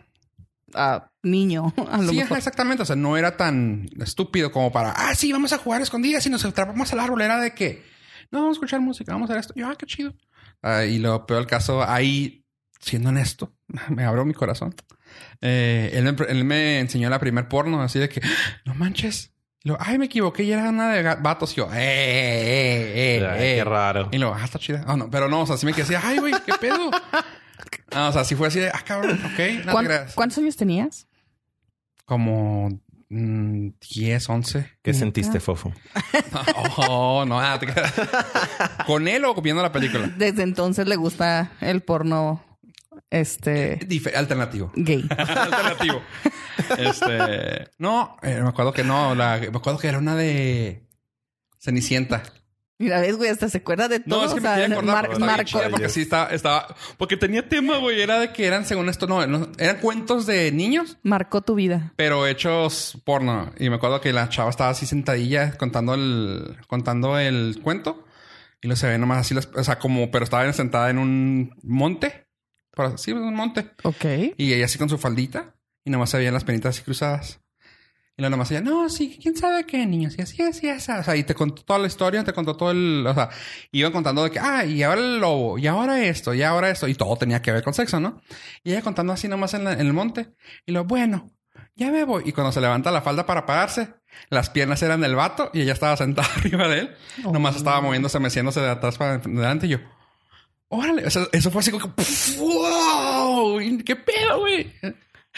ah, 0.73 1.09
niño. 1.23 1.73
A 1.91 1.97
lo 1.97 2.09
Sí, 2.09 2.17
mejor. 2.17 2.37
exactamente. 2.37 2.83
O 2.83 2.85
sea, 2.85 2.95
no 2.95 3.17
era 3.17 3.37
tan 3.37 3.87
estúpido 3.99 4.51
como 4.51 4.71
para, 4.71 4.91
ah, 4.91 5.15
sí, 5.15 5.31
vamos 5.31 5.53
a 5.53 5.57
jugar 5.57 5.81
a 5.81 5.83
escondidas 5.83 6.25
y 6.25 6.29
nos 6.29 6.43
atrapamos 6.45 6.91
al 6.93 6.99
árbol. 6.99 7.21
Era 7.21 7.39
de 7.39 7.53
que, 7.53 7.83
no, 8.31 8.39
vamos 8.39 8.55
a 8.55 8.57
escuchar 8.57 8.81
música, 8.81 9.13
vamos 9.13 9.29
a 9.29 9.33
hacer 9.33 9.41
esto. 9.41 9.53
Yo, 9.55 9.67
ah, 9.67 9.75
qué 9.77 9.85
chido. 9.85 10.13
Ah, 10.61 10.83
y 10.85 10.99
lo 10.99 11.25
peor 11.25 11.39
del 11.41 11.47
caso, 11.47 11.83
ahí, 11.83 12.43
siendo 12.79 13.09
honesto, 13.09 13.53
me 13.89 14.03
abrió 14.03 14.25
mi 14.25 14.33
corazón. 14.33 14.75
Eh, 15.41 15.91
él, 15.93 16.03
me, 16.03 16.15
él 16.29 16.43
me 16.45 16.79
enseñó 16.79 17.09
la 17.09 17.19
primer 17.19 17.47
porno, 17.47 17.81
así 17.81 17.99
de 17.99 18.09
que, 18.09 18.21
no 18.65 18.73
manches. 18.75 19.31
Y 19.63 19.69
luego, 19.69 19.83
ay, 19.85 19.97
me 19.97 20.05
equivoqué 20.05 20.43
y 20.43 20.51
era 20.51 20.69
una 20.69 20.91
de 20.93 21.01
vatos. 21.15 21.53
Y 21.53 21.55
yo, 21.55 21.65
eh, 21.73 21.77
eh, 21.77 23.17
eh, 23.17 23.27
Ay, 23.27 23.37
eh. 23.43 23.55
qué 23.57 23.63
raro. 23.63 24.09
Y 24.11 24.17
luego, 24.17 24.35
ah, 24.35 24.43
está 24.45 24.59
chida. 24.59 24.83
Ah, 24.87 24.95
no, 24.95 25.09
pero 25.09 25.27
no, 25.27 25.41
o 25.41 25.45
sea, 25.47 25.57
sí 25.57 25.65
me 25.65 25.73
quedé 25.73 25.83
así, 25.83 25.95
ay, 26.07 26.19
güey, 26.19 26.33
qué 26.45 26.53
pedo. 26.59 26.91
Ah, 27.91 28.09
o 28.09 28.13
sea, 28.13 28.23
sí 28.23 28.35
fue 28.35 28.47
así 28.47 28.59
de, 28.59 28.69
ah, 28.69 28.81
cabrón, 28.85 29.19
ok. 29.23 29.39
No 29.59 29.65
te 29.65 29.71
¿Cuán- 29.71 29.85
creas. 29.85 30.13
¿Cuántos 30.13 30.37
años 30.37 30.55
tenías? 30.55 31.07
Como 32.05 32.69
mm, 33.09 33.69
10, 33.95 34.29
11. 34.29 34.71
¿Qué 34.83 34.93
sentiste, 34.93 35.39
Fofo? 35.39 35.73
Oh, 36.87 37.23
no, 37.25 37.39
nada. 37.41 37.59
¿Con 38.85 39.07
él 39.07 39.23
o 39.25 39.33
viendo 39.41 39.61
la 39.63 39.71
película? 39.71 40.07
Desde 40.17 40.43
entonces 40.43 40.87
le 40.87 40.95
gusta 40.97 41.51
el 41.61 41.81
porno 41.81 42.43
este 43.09 43.79
alternativo. 44.15 44.71
gay. 44.75 45.07
alternativo. 45.17 46.01
Este. 46.77 47.69
No, 47.77 48.17
eh, 48.21 48.39
me 48.41 48.49
acuerdo 48.49 48.73
que 48.73 48.83
no. 48.83 49.15
La, 49.15 49.37
me 49.39 49.47
acuerdo 49.57 49.79
que 49.79 49.87
era 49.87 49.97
una 49.97 50.15
de 50.15 50.87
Cenicienta. 51.59 52.23
Mira, 52.77 52.99
ves, 52.99 53.15
güey, 53.15 53.29
hasta 53.29 53.47
se 53.47 53.59
acuerda 53.59 53.87
de 53.87 54.01
todo. 54.01 54.19
No, 54.19 54.25
es 54.27 54.33
que 54.33 54.41
me 54.41 54.47
sea, 54.49 54.55
quería 54.57 54.75
acordar. 54.75 55.07
Mar- 55.09 55.19
Marco. 55.19 55.59
porque 55.69 55.87
sí 55.87 56.01
estaba, 56.01 56.27
estaba. 56.31 56.75
Porque 56.97 57.15
tenía 57.15 57.47
tema, 57.47 57.77
güey. 57.77 58.01
Era 58.01 58.19
de 58.19 58.33
que 58.33 58.45
eran, 58.45 58.65
según 58.65 58.89
esto, 58.89 59.07
no, 59.07 59.25
no, 59.27 59.47
eran 59.57 59.77
cuentos 59.77 60.25
de 60.25 60.51
niños. 60.51 60.97
Marcó 61.01 61.41
tu 61.41 61.55
vida. 61.55 61.93
pero 61.95 62.27
hechos 62.27 62.97
porno. 63.05 63.53
Y 63.57 63.69
me 63.69 63.77
acuerdo 63.77 64.01
que 64.01 64.11
la 64.11 64.27
chava 64.27 64.49
estaba 64.49 64.71
así 64.71 64.85
sentadilla 64.85 65.57
contando 65.57 65.93
el, 65.93 66.57
contando 66.67 67.17
el 67.17 67.59
cuento. 67.63 68.05
Y 68.61 68.67
lo 68.67 68.75
se 68.75 68.87
ve 68.87 68.97
nomás 68.97 69.19
así, 69.19 69.33
las- 69.33 69.49
o 69.55 69.63
sea, 69.63 69.79
como, 69.79 70.11
pero 70.11 70.23
estaba 70.25 70.51
sentada 70.51 70.89
en 70.89 70.97
un 70.97 71.55
monte. 71.63 72.24
Por 72.75 72.85
así, 72.87 73.11
un 73.13 73.33
monte. 73.33 73.71
Ok. 73.83 74.05
Y 74.37 74.53
ella 74.53 74.65
así 74.65 74.77
con 74.77 74.89
su 74.89 74.97
faldita. 74.97 75.55
Y 75.83 75.89
nomás 75.91 76.09
se 76.09 76.17
veían 76.17 76.33
las 76.33 76.43
penitas 76.43 76.75
así 76.75 76.83
cruzadas. 76.83 77.39
Y 78.17 78.21
luego 78.21 78.31
nomás 78.31 78.49
ella, 78.51 78.61
no, 78.61 78.89
sí, 78.89 79.19
quién 79.21 79.35
sabe 79.35 79.65
qué, 79.65 79.85
niños. 79.85 80.15
Y 80.17 80.21
así, 80.21 80.41
así, 80.41 80.69
así. 80.69 80.91
O 80.91 81.03
sea, 81.03 81.15
y 81.17 81.23
te 81.25 81.35
contó 81.35 81.63
toda 81.63 81.79
la 81.79 81.87
historia, 81.87 82.23
te 82.23 82.31
contó 82.31 82.55
todo 82.55 82.71
el... 82.71 83.05
O 83.05 83.13
sea, 83.13 83.29
iban 83.73 83.91
contando 83.91 84.23
de 84.23 84.31
que, 84.31 84.39
ah, 84.39 84.63
y 84.65 84.83
ahora 84.83 85.01
el 85.01 85.19
lobo, 85.19 85.57
y 85.57 85.67
ahora 85.67 86.01
esto, 86.03 86.33
y 86.33 86.41
ahora 86.41 86.69
esto. 86.69 86.87
Y 86.87 86.95
todo 86.95 87.15
tenía 87.17 87.41
que 87.41 87.51
ver 87.51 87.61
con 87.61 87.73
sexo, 87.73 87.99
¿no? 87.99 88.21
Y 88.63 88.71
ella 88.71 88.81
contando 88.81 89.11
así 89.11 89.27
nomás 89.27 89.53
en, 89.53 89.65
la- 89.65 89.73
en 89.73 89.81
el 89.81 89.91
monte. 89.93 90.29
Y 90.65 90.71
lo 90.71 90.85
bueno, 90.85 91.29
ya 91.75 91.91
me 91.91 92.05
voy. 92.05 92.23
Y 92.25 92.31
cuando 92.31 92.53
se 92.53 92.61
levanta 92.61 92.89
la 92.89 93.01
falda 93.01 93.25
para 93.25 93.45
pararse, 93.45 93.89
las 94.29 94.49
piernas 94.49 94.81
eran 94.81 95.01
del 95.01 95.15
vato 95.15 95.51
y 95.53 95.59
ella 95.61 95.73
estaba 95.73 95.97
sentada 95.97 96.29
arriba 96.37 96.69
de 96.69 96.79
él. 96.79 96.95
Oh. 97.25 97.33
Nomás 97.33 97.57
estaba 97.57 97.81
moviéndose, 97.81 98.17
meciéndose 98.19 98.61
de 98.61 98.69
atrás 98.69 98.97
para 98.97 99.15
adelante. 99.15 99.67
Y 99.67 99.71
yo, 99.71 99.79
órale. 100.69 101.05
O 101.05 101.09
sea, 101.09 101.27
eso 101.31 101.51
fue 101.51 101.61
así 101.61 101.71
como 101.71 101.93
que, 101.95 102.03
wow, 102.39 103.59
qué 103.83 103.95
pedo, 103.95 104.39
güey. 104.39 104.71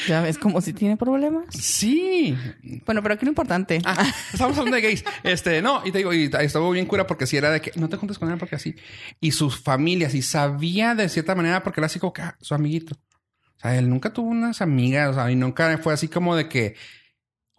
Ya 0.05 0.21
ves 0.21 0.37
como 0.37 0.61
si 0.61 0.73
tiene 0.73 0.95
problemas. 0.95 1.45
Sí. 1.49 2.37
Bueno, 2.85 3.01
pero 3.01 3.15
aquí 3.15 3.25
lo 3.25 3.31
importante. 3.31 3.81
Ah, 3.83 4.13
estamos 4.31 4.57
hablando 4.57 4.75
de 4.75 4.81
gays. 4.81 5.03
Este, 5.23 5.61
no, 5.61 5.81
y 5.85 5.91
te 5.91 5.97
digo, 5.99 6.13
y 6.13 6.29
estuvo 6.39 6.69
bien 6.69 6.85
cura 6.85 7.07
porque 7.07 7.25
si 7.25 7.37
era 7.37 7.49
de 7.49 7.61
que 7.61 7.71
no 7.75 7.89
te 7.89 7.97
juntes 7.97 8.19
con 8.19 8.31
él 8.31 8.37
porque 8.37 8.55
así. 8.55 8.75
Y 9.19 9.31
sus 9.31 9.59
familias, 9.59 10.13
y 10.13 10.21
sabía 10.21 10.93
de 10.93 11.09
cierta 11.09 11.33
manera 11.33 11.63
porque 11.63 11.79
era 11.79 11.87
así 11.87 11.99
como 11.99 12.13
que 12.13 12.21
ah, 12.21 12.37
su 12.39 12.53
amiguito. 12.53 12.95
O 12.95 13.59
sea, 13.59 13.75
él 13.75 13.89
nunca 13.89 14.13
tuvo 14.13 14.29
unas 14.29 14.61
amigas, 14.61 15.09
o 15.09 15.13
sea, 15.15 15.31
y 15.31 15.35
nunca 15.35 15.75
fue 15.79 15.93
así 15.93 16.07
como 16.07 16.35
de 16.35 16.47
que 16.47 16.75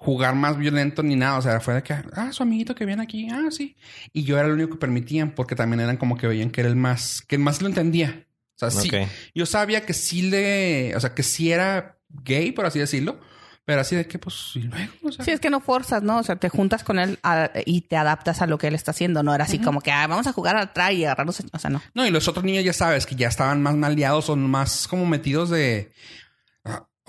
jugar 0.00 0.34
más 0.36 0.56
violento 0.56 1.02
ni 1.02 1.16
nada. 1.16 1.38
O 1.38 1.42
sea, 1.42 1.60
fue 1.60 1.74
de 1.74 1.82
que, 1.82 1.92
ah, 2.14 2.30
su 2.32 2.42
amiguito 2.42 2.74
que 2.74 2.86
viene 2.86 3.02
aquí, 3.02 3.28
ah, 3.30 3.48
sí. 3.50 3.76
Y 4.12 4.22
yo 4.22 4.38
era 4.38 4.46
el 4.48 4.54
único 4.54 4.70
que 4.70 4.76
permitían 4.78 5.32
porque 5.32 5.54
también 5.54 5.80
eran 5.80 5.96
como 5.98 6.16
que 6.16 6.26
veían 6.26 6.50
que 6.50 6.60
era 6.62 6.70
el 6.70 6.76
más, 6.76 7.20
que 7.22 7.36
el 7.36 7.42
más 7.42 7.60
lo 7.60 7.68
entendía. 7.68 8.24
O 8.54 8.58
sea, 8.58 8.70
sí. 8.70 8.90
Yo 9.34 9.44
sabía 9.46 9.84
que 9.84 9.92
sí 9.92 10.22
le, 10.22 10.96
o 10.96 11.00
sea, 11.00 11.14
que 11.14 11.22
sí 11.22 11.52
era 11.52 11.98
gay, 12.08 12.52
por 12.52 12.64
así 12.66 12.78
decirlo. 12.78 13.20
Pero 13.64 13.82
así 13.82 13.94
de 13.94 14.06
que, 14.08 14.18
pues, 14.18 14.52
y 14.54 14.60
luego, 14.60 14.92
o 15.02 15.12
sea. 15.12 15.22
Sí, 15.26 15.30
es 15.30 15.40
que 15.40 15.50
no 15.50 15.60
forzas, 15.60 16.02
¿no? 16.02 16.16
O 16.18 16.22
sea, 16.22 16.36
te 16.36 16.48
juntas 16.48 16.82
con 16.84 16.98
él 16.98 17.18
a- 17.22 17.50
y 17.66 17.82
te 17.82 17.98
adaptas 17.98 18.40
a 18.40 18.46
lo 18.46 18.56
que 18.56 18.66
él 18.68 18.74
está 18.74 18.92
haciendo. 18.92 19.22
No 19.22 19.34
era 19.34 19.44
así 19.44 19.58
como 19.58 19.82
que 19.82 19.92
ah, 19.92 20.06
vamos 20.06 20.26
a 20.26 20.32
jugar 20.32 20.56
atrás 20.56 20.92
y 20.92 21.04
agarrarnos. 21.04 21.42
O 21.52 21.58
sea, 21.58 21.68
no. 21.68 21.82
No, 21.92 22.06
y 22.06 22.10
los 22.10 22.26
otros 22.28 22.46
niños 22.46 22.64
ya 22.64 22.72
sabes 22.72 23.04
que 23.04 23.14
ya 23.14 23.28
estaban 23.28 23.60
más 23.62 23.74
maleados 23.76 24.30
o 24.30 24.36
más 24.36 24.88
como 24.88 25.04
metidos 25.04 25.50
de. 25.50 25.92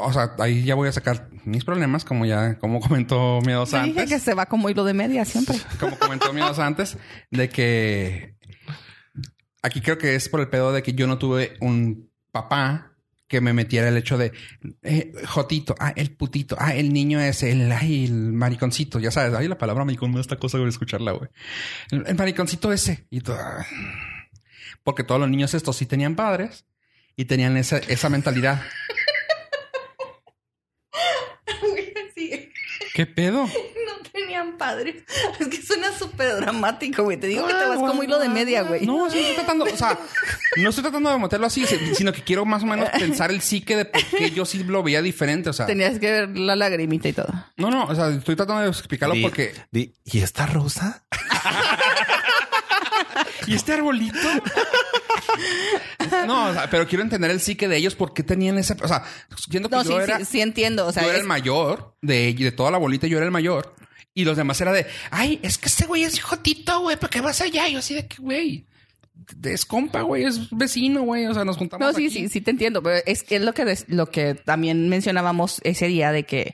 O 0.01 0.13
sea, 0.13 0.33
ahí 0.39 0.63
ya 0.63 0.75
voy 0.75 0.87
a 0.87 0.91
sacar 0.91 1.29
mis 1.43 1.65
problemas, 1.65 2.05
como 2.05 2.25
ya, 2.25 2.57
como 2.57 2.79
comentó 2.79 3.39
Miedos 3.41 3.71
Te 3.71 3.77
dije 3.83 3.99
antes. 4.01 4.09
que 4.09 4.19
se 4.19 4.33
va 4.33 4.45
como 4.45 4.69
hilo 4.69 4.83
de 4.85 4.93
media 4.93 5.25
siempre. 5.25 5.57
Como 5.79 5.97
comentó 5.99 6.31
Miedos 6.33 6.57
antes, 6.59 6.97
de 7.31 7.49
que 7.49 8.35
aquí 9.61 9.81
creo 9.81 9.97
que 9.97 10.15
es 10.15 10.29
por 10.29 10.39
el 10.39 10.47
pedo 10.47 10.71
de 10.71 10.83
que 10.83 10.93
yo 10.93 11.07
no 11.07 11.17
tuve 11.17 11.57
un 11.59 12.09
papá 12.31 12.93
que 13.27 13.41
me 13.41 13.53
metiera 13.53 13.89
el 13.89 13.97
hecho 13.97 14.17
de 14.17 14.31
eh, 14.81 15.11
Jotito, 15.27 15.75
ah, 15.79 15.93
el 15.95 16.11
putito, 16.11 16.55
ah, 16.59 16.73
el 16.73 16.91
niño 16.91 17.19
ese, 17.19 17.51
el, 17.51 17.71
ay, 17.71 18.05
el 18.05 18.33
mariconcito, 18.33 18.99
ya 18.99 19.11
sabes, 19.11 19.35
ay, 19.35 19.47
la 19.47 19.57
palabra 19.57 19.85
maricón 19.85 20.13
da 20.13 20.21
esta 20.21 20.37
cosa 20.37 20.57
de 20.57 20.67
escucharla, 20.67 21.11
güey. 21.11 21.29
El, 21.91 22.07
el 22.07 22.15
mariconcito 22.15 22.73
ese. 22.73 23.05
Y 23.11 23.21
todo, 23.21 23.37
ah. 23.39 23.65
porque 24.83 25.03
todos 25.03 25.21
los 25.21 25.29
niños 25.29 25.53
estos 25.53 25.75
sí 25.77 25.85
tenían 25.85 26.15
padres 26.15 26.65
y 27.15 27.25
tenían 27.25 27.57
esa, 27.57 27.77
esa 27.77 28.09
mentalidad. 28.09 28.63
¿Qué 32.99 33.05
pedo? 33.05 33.45
no 33.45 34.09
tenían 34.11 34.57
padres. 34.57 35.05
Es 35.39 35.47
que 35.47 35.61
suena 35.61 35.89
súper 35.97 36.35
dramático, 36.35 37.01
güey. 37.05 37.15
Te 37.15 37.27
digo 37.27 37.47
que 37.47 37.53
te 37.53 37.63
vas 37.65 37.77
como 37.77 38.03
hilo 38.03 38.19
de 38.19 38.27
media, 38.27 38.63
güey. 38.63 38.85
No, 38.85 39.09
sí 39.09 39.19
estoy 39.19 39.35
tratando, 39.35 39.63
o 39.63 39.77
sea, 39.77 39.97
no 40.57 40.67
estoy 40.69 40.81
tratando 40.81 41.09
de 41.09 41.17
meterlo 41.17 41.47
así, 41.47 41.65
si- 41.65 41.95
sino 41.95 42.11
que 42.11 42.21
quiero 42.25 42.43
más 42.43 42.63
o 42.63 42.65
menos 42.65 42.89
pensar 42.89 43.31
el 43.31 43.39
psique 43.39 43.77
de 43.77 43.85
por 43.85 44.03
qué 44.03 44.31
yo 44.31 44.43
sí 44.43 44.65
lo 44.65 44.83
veía 44.83 45.01
diferente, 45.01 45.49
o 45.49 45.53
sea. 45.53 45.65
Tenías 45.65 45.97
que 45.97 46.11
ver 46.11 46.37
la 46.37 46.57
lagrimita 46.57 47.07
y 47.07 47.13
todo. 47.13 47.29
No, 47.55 47.71
no, 47.71 47.85
o 47.85 47.95
sea, 47.95 48.09
estoy 48.09 48.35
tratando 48.35 48.63
de 48.63 48.67
explicarlo 48.67 49.15
Di- 49.15 49.21
porque. 49.21 49.53
di- 49.71 49.93
¿Y 50.03 50.19
esta 50.19 50.45
rosa? 50.45 51.05
¿Y 53.49 53.55
este 53.55 53.73
arbolito? 53.73 54.17
no, 56.27 56.49
o 56.49 56.53
sea, 56.53 56.69
pero 56.69 56.87
quiero 56.87 57.03
entender 57.03 57.31
el 57.31 57.39
psique 57.39 57.67
de 57.67 57.77
ellos, 57.77 57.95
por 57.95 58.13
qué 58.13 58.23
tenían 58.23 58.57
ese. 58.57 58.75
O 58.81 58.87
sea, 58.87 59.03
siento 59.49 59.69
que 59.69 59.75
No, 59.75 59.83
yo 59.83 59.97
sí, 59.97 60.03
era. 60.03 60.19
sí, 60.19 60.25
sí 60.25 60.41
entiendo. 60.41 60.87
O 60.87 60.91
sea, 60.91 61.03
yo 61.03 61.09
era 61.09 61.17
es- 61.17 61.23
el 61.23 61.27
mayor 61.27 61.95
de, 62.01 62.33
de 62.33 62.51
toda 62.51 62.71
la 62.71 62.77
bolita, 62.77 63.07
yo 63.07 63.17
era 63.17 63.25
el 63.25 63.31
mayor. 63.31 63.75
Y 64.13 64.25
los 64.25 64.35
demás 64.37 64.59
era 64.59 64.71
de, 64.71 64.85
ay, 65.11 65.39
es 65.43 65.57
que 65.57 65.67
este 65.67 65.85
güey 65.85 66.03
es 66.03 66.15
hijotito, 66.17 66.79
güey, 66.81 66.97
¿para 66.97 67.09
qué 67.09 67.21
vas 67.21 67.41
allá? 67.41 67.67
Y 67.69 67.73
yo 67.73 67.79
así 67.79 67.93
de 67.93 68.07
que, 68.07 68.17
güey, 68.21 68.65
es 69.43 69.65
compa, 69.65 70.01
güey, 70.01 70.25
es 70.25 70.49
vecino, 70.51 71.03
güey. 71.03 71.25
O 71.27 71.33
sea, 71.33 71.45
nos 71.45 71.57
juntamos. 71.57 71.85
No, 71.87 71.93
sí, 71.93 72.05
aquí. 72.07 72.13
sí, 72.15 72.29
sí 72.29 72.41
te 72.41 72.51
entiendo, 72.51 72.81
pero 72.83 73.01
es, 73.05 73.23
es 73.29 73.41
lo 73.41 73.53
que 73.53 73.65
des- 73.65 73.85
lo 73.87 74.07
que 74.07 74.33
también 74.35 74.89
mencionábamos 74.89 75.61
ese 75.63 75.87
día 75.87 76.11
de 76.11 76.23
que 76.25 76.53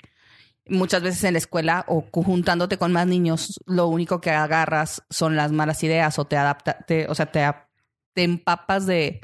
muchas 0.68 1.02
veces 1.02 1.24
en 1.24 1.34
la 1.34 1.40
escuela 1.40 1.86
o 1.88 2.02
juntándote 2.12 2.78
con 2.78 2.92
más 2.92 3.08
niños, 3.08 3.60
lo 3.66 3.88
único 3.88 4.22
que 4.22 4.32
agarras 4.32 5.04
son 5.10 5.36
las 5.36 5.52
malas 5.52 5.84
ideas 5.84 6.18
o 6.20 6.26
te 6.26 6.38
adapta, 6.38 6.78
te- 6.88 7.08
o 7.08 7.16
sea, 7.16 7.28
te, 7.32 7.44
ap- 7.44 7.68
te 8.14 8.24
empapas 8.24 8.86
de 8.86 9.22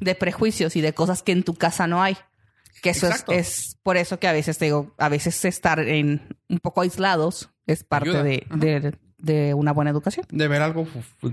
de 0.00 0.14
prejuicios 0.14 0.76
y 0.76 0.80
de 0.80 0.92
cosas 0.92 1.22
que 1.22 1.32
en 1.32 1.42
tu 1.42 1.54
casa 1.54 1.86
no 1.86 2.02
hay. 2.02 2.16
Que 2.82 2.90
eso 2.90 3.06
es, 3.08 3.24
es 3.32 3.78
por 3.82 3.96
eso 3.96 4.18
que 4.18 4.28
a 4.28 4.32
veces 4.32 4.58
te 4.58 4.66
digo, 4.66 4.94
a 4.98 5.08
veces 5.08 5.42
estar 5.44 5.78
en 5.80 6.36
un 6.48 6.58
poco 6.58 6.82
aislados 6.82 7.50
es 7.66 7.82
parte 7.84 8.10
de, 8.22 8.46
de, 8.56 8.80
de 9.24 9.54
una 9.54 9.72
buena 9.72 9.90
educación. 9.90 10.26
de 10.30 10.48
ver 10.48 10.62
algo 10.62 10.86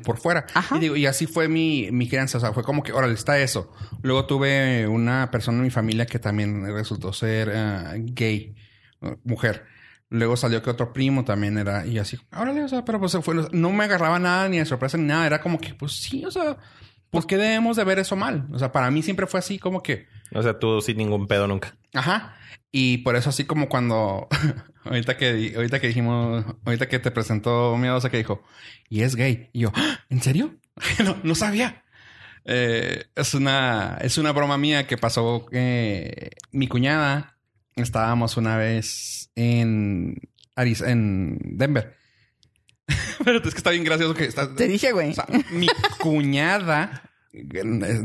por 0.04 0.17
fuera. 0.17 0.45
Ajá. 0.54 0.77
Y 0.77 0.80
digo, 0.80 0.95
y 0.95 1.06
así 1.06 1.27
fue 1.27 1.47
mi, 1.47 1.89
mi 1.91 2.08
crianza. 2.08 2.38
O 2.38 2.41
sea, 2.41 2.54
fue 2.54 2.63
como 2.63 2.84
que, 2.84 2.93
órale, 2.93 3.13
está 3.13 3.39
eso. 3.39 3.71
Luego 4.01 4.25
tuve 4.25 4.88
una 4.88 5.30
persona 5.32 5.58
en 5.58 5.63
mi 5.63 5.69
familia 5.69 6.06
que 6.06 6.19
también 6.19 6.65
resultó 6.73 7.13
ser 7.13 7.51
ah, 7.56 7.93
gay, 7.97 8.56
uh, 9.01 9.15
mujer. 9.23 9.65
Luego 10.10 10.36
salió 10.36 10.62
que 10.62 10.69
otro 10.69 10.91
primo 10.91 11.23
también 11.23 11.58
era, 11.58 11.86
y 11.86 11.97
así, 11.97 12.17
órale, 12.36 12.63
o 12.63 12.67
sea, 12.67 12.84
pero 12.84 12.99
pues 12.99 13.13
se 13.13 13.21
fue, 13.21 13.47
no 13.54 13.71
me 13.71 13.86
agarraba 13.86 14.19
nada, 14.19 14.49
ni 14.49 14.58
de 14.58 14.65
sorpresa, 14.65 14.97
ni 14.97 15.06
nada. 15.06 15.25
Era 15.25 15.41
como 15.41 15.58
que, 15.58 15.73
pues 15.73 15.93
sí, 15.93 16.25
o 16.25 16.32
sea, 16.32 16.58
¿por 17.10 17.25
qué 17.25 17.38
debemos 17.38 17.77
de 17.77 17.86
ver 17.86 17.97
eso 17.97 18.17
mal? 18.17 18.45
O 18.51 18.60
sea, 18.60 18.73
para 18.73 18.91
mí 18.91 19.04
siempre 19.04 19.25
fue 19.25 19.39
así 19.39 19.58
como 19.58 19.82
que, 19.82 20.08
O 20.34 20.41
sea, 20.44 20.60
tú 20.60 20.82
sin 20.82 20.98
ningún 20.98 21.28
pedo 21.28 21.48
nunca. 21.48 21.76
Ajá. 21.94 22.36
Y 22.72 23.00
por 23.00 23.15
eso 23.15 23.30
así 23.30 23.44
como 23.46 23.67
cuando 23.67 24.28
ahorita 24.86 25.17
que 25.17 25.54
ahorita 25.56 25.80
que 25.80 25.88
dijimos, 25.88 26.46
ahorita 26.65 26.88
que 26.88 27.00
te 27.00 27.12
presentó 27.12 27.76
miedosa 27.78 28.10
que 28.10 28.17
dijo, 28.17 28.44
y 28.89 29.02
es 29.02 29.15
gay. 29.15 29.50
Y 29.54 29.62
yo, 29.62 29.72
"¿Ah? 29.76 30.00
¿en 30.10 30.22
serio? 30.22 30.56
no, 31.04 31.17
no 31.24 31.36
sabía. 31.36 31.84
Eh, 32.46 33.06
es 33.15 33.34
una 33.36 33.98
es 34.02 34.17
una 34.17 34.32
broma 34.32 34.58
mía 34.58 34.88
que 34.88 34.98
pasó 34.98 35.46
eh, 35.52 36.32
mi 36.52 36.67
cuñada. 36.67 37.38
Estábamos 37.76 38.38
una 38.38 38.58
vez 38.58 39.32
en 39.36 40.15
Ariz 40.56 40.82
en 40.82 41.38
Denver. 41.58 41.96
Pero 43.24 43.38
es 43.38 43.52
que 43.52 43.58
está 43.58 43.72
bien 43.72 43.84
gracioso 43.84 44.13
que 44.13 44.26
está, 44.26 44.54
Te 44.56 44.67
dije, 44.67 44.91
güey. 44.91 45.12
o 45.12 45.13
sea, 45.13 45.26
mi 45.52 45.67
cuñada, 46.00 47.10
eh, 47.32 47.62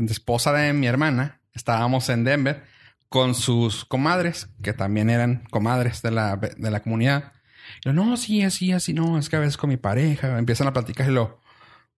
esposa 0.09 0.53
de 0.53 0.71
mi 0.73 0.87
hermana, 0.87 1.36
estábamos 1.57 2.07
en 2.09 2.23
Denver 2.23 2.63
con 3.09 3.35
sus 3.35 3.83
comadres, 3.85 4.49
que 4.63 4.73
también 4.73 5.09
eran 5.09 5.43
comadres 5.49 6.01
de 6.01 6.11
la, 6.11 6.35
de 6.37 6.71
la 6.71 6.81
comunidad. 6.81 7.33
Y 7.81 7.85
yo, 7.87 7.93
no, 7.93 8.15
sí, 8.17 8.41
así, 8.43 8.71
así, 8.71 8.93
no, 8.93 9.17
es 9.17 9.29
que 9.29 9.35
a 9.35 9.39
veces 9.39 9.57
con 9.57 9.69
mi 9.69 9.77
pareja 9.77 10.37
empiezan 10.39 10.67
a 10.67 10.73
platicar 10.73 11.09
y 11.09 11.13
lo, 11.13 11.41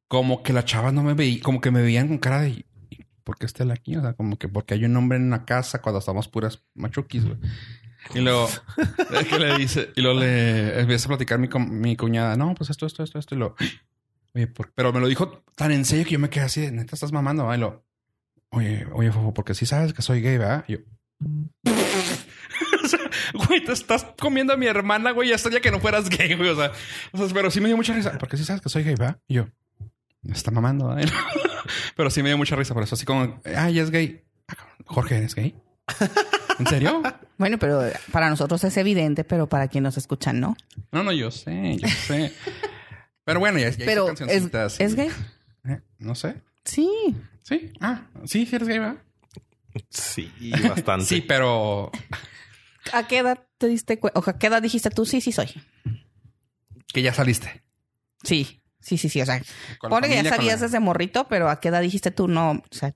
como 0.07 0.41
que 0.43 0.53
las 0.53 0.65
chavas 0.65 0.93
no 0.93 1.03
me 1.03 1.13
veían, 1.13 1.39
como 1.41 1.61
que 1.61 1.71
me 1.71 1.81
veían 1.81 2.07
con 2.07 2.17
cara 2.19 2.41
de, 2.41 2.65
¿por 3.23 3.37
qué 3.37 3.45
está 3.45 3.63
él 3.63 3.71
aquí? 3.71 3.95
O 3.95 4.01
sea, 4.01 4.13
como 4.13 4.37
que 4.37 4.47
porque 4.47 4.73
hay 4.75 4.85
un 4.85 4.95
hombre 4.97 5.17
en 5.17 5.25
una 5.25 5.45
casa 5.45 5.81
cuando 5.81 5.99
estamos 5.99 6.27
puras 6.27 6.63
machuquis, 6.75 7.25
güey. 7.25 7.37
Y 8.15 8.19
luego, 8.19 8.47
es 9.13 9.27
que 9.27 9.39
le 9.39 9.57
dice, 9.57 9.89
y 9.95 10.01
luego 10.01 10.19
le 10.21 10.79
empieza 10.79 11.05
a 11.05 11.09
platicar 11.09 11.37
mi, 11.37 11.47
mi 11.69 11.95
cuñada, 11.95 12.35
no, 12.37 12.55
pues 12.55 12.69
esto, 12.69 12.85
esto, 12.85 13.03
esto, 13.03 13.19
esto, 13.19 13.35
y 13.35 13.39
lo, 13.39 13.55
oye, 14.33 14.47
por- 14.47 14.71
pero 14.73 14.93
me 14.93 14.99
lo 14.99 15.07
dijo 15.07 15.43
tan 15.55 15.71
en 15.71 15.85
serio 15.85 16.05
que 16.05 16.11
yo 16.11 16.19
me 16.19 16.29
quedé 16.29 16.45
así, 16.45 16.71
neta, 16.71 16.95
estás 16.95 17.11
mamando. 17.11 17.53
Y 17.53 17.57
lo, 17.57 17.83
oye, 18.51 18.87
oye, 18.93 19.11
Fofo, 19.11 19.33
porque 19.33 19.53
sí 19.53 19.65
sabes 19.65 19.93
que 19.93 20.01
soy 20.01 20.21
gay, 20.21 20.37
¿verdad? 20.37 20.65
Y 20.67 20.73
yo, 20.73 20.79
o 22.83 22.87
sea, 22.87 22.99
güey, 23.33 23.63
te 23.63 23.71
estás 23.73 24.05
comiendo 24.19 24.53
a 24.53 24.57
mi 24.57 24.67
hermana, 24.67 25.11
güey, 25.11 25.29
ya 25.29 25.35
estaría 25.35 25.61
que 25.61 25.71
no 25.71 25.79
fueras 25.79 26.09
gay, 26.09 26.35
güey, 26.35 26.49
o 26.49 26.55
sea, 26.55 26.71
o 27.11 27.17
sea, 27.17 27.27
pero 27.33 27.51
sí 27.51 27.61
me 27.61 27.67
dio 27.67 27.77
mucha 27.77 27.93
risa, 27.93 28.17
porque 28.17 28.37
sí 28.37 28.45
sabes 28.45 28.61
que 28.61 28.69
soy 28.69 28.83
gay, 28.83 28.95
¿verdad? 28.95 29.19
Y 29.27 29.35
yo, 29.35 29.47
me 30.21 30.33
está 30.33 30.51
mamando, 30.51 30.87
¿verdad? 30.87 31.11
pero 31.95 32.09
sí 32.09 32.23
me 32.23 32.29
dio 32.29 32.37
mucha 32.37 32.55
risa 32.55 32.73
por 32.73 32.83
eso, 32.83 32.95
así 32.95 33.05
como, 33.05 33.41
ay, 33.55 33.79
es 33.79 33.91
gay. 33.91 34.23
Ah, 34.47 34.55
Jorge, 34.85 35.17
¿eres 35.17 35.35
gay? 35.35 35.55
¿En 36.59 36.67
serio? 36.67 37.01
Bueno, 37.39 37.57
pero 37.57 37.81
para 38.11 38.29
nosotros 38.29 38.61
es 38.65 38.75
evidente, 38.75 39.23
pero 39.23 39.47
para 39.47 39.69
quien 39.69 39.81
nos 39.85 39.95
escuchan, 39.95 40.41
¿no? 40.41 40.57
No, 40.91 41.03
no, 41.03 41.13
yo 41.13 41.31
sé, 41.31 41.77
yo 41.77 41.87
sé. 41.87 42.33
Pero 43.23 43.39
bueno, 43.39 43.59
ya, 43.59 43.69
ya 43.69 43.69
hice 43.69 43.85
Pero 43.85 44.09
es, 44.09 44.77
es 44.77 44.95
gay. 44.95 45.09
Eh, 45.63 45.79
no 45.99 46.15
sé. 46.15 46.35
Sí. 46.65 47.15
Sí. 47.49 47.73
Ah, 47.81 48.05
sí, 48.25 48.45
sí 48.45 48.55
eres 48.55 48.67
gay, 48.67 48.77
¿verdad? 48.79 49.01
Sí, 49.89 50.31
bastante. 50.67 51.05
Sí, 51.07 51.21
pero 51.21 51.91
¿A 52.93 53.07
qué 53.07 53.17
edad 53.19 53.43
te 53.57 53.67
diste 53.67 53.99
cuenta? 53.99 54.19
O 54.19 54.23
¿a 54.29 54.37
qué 54.37 54.47
edad 54.47 54.61
dijiste 54.61 54.91
tú? 54.91 55.05
Sí, 55.05 55.19
sí 55.19 55.31
soy. 55.31 55.49
que 56.93 57.01
ya 57.01 57.13
saliste. 57.13 57.63
Sí, 58.23 58.61
sí, 58.79 58.97
sí, 58.97 59.09
sí. 59.09 59.21
O 59.21 59.25
sea, 59.25 59.41
pone 59.81 60.07
que 60.07 60.21
ya 60.23 60.29
sabías 60.29 60.59
la- 60.59 60.67
desde 60.67 60.79
morrito, 60.79 61.27
pero 61.27 61.49
¿a 61.49 61.59
qué 61.59 61.69
edad 61.69 61.81
dijiste 61.81 62.11
tú? 62.11 62.27
No, 62.27 62.51
o 62.51 62.63
sea, 62.71 62.93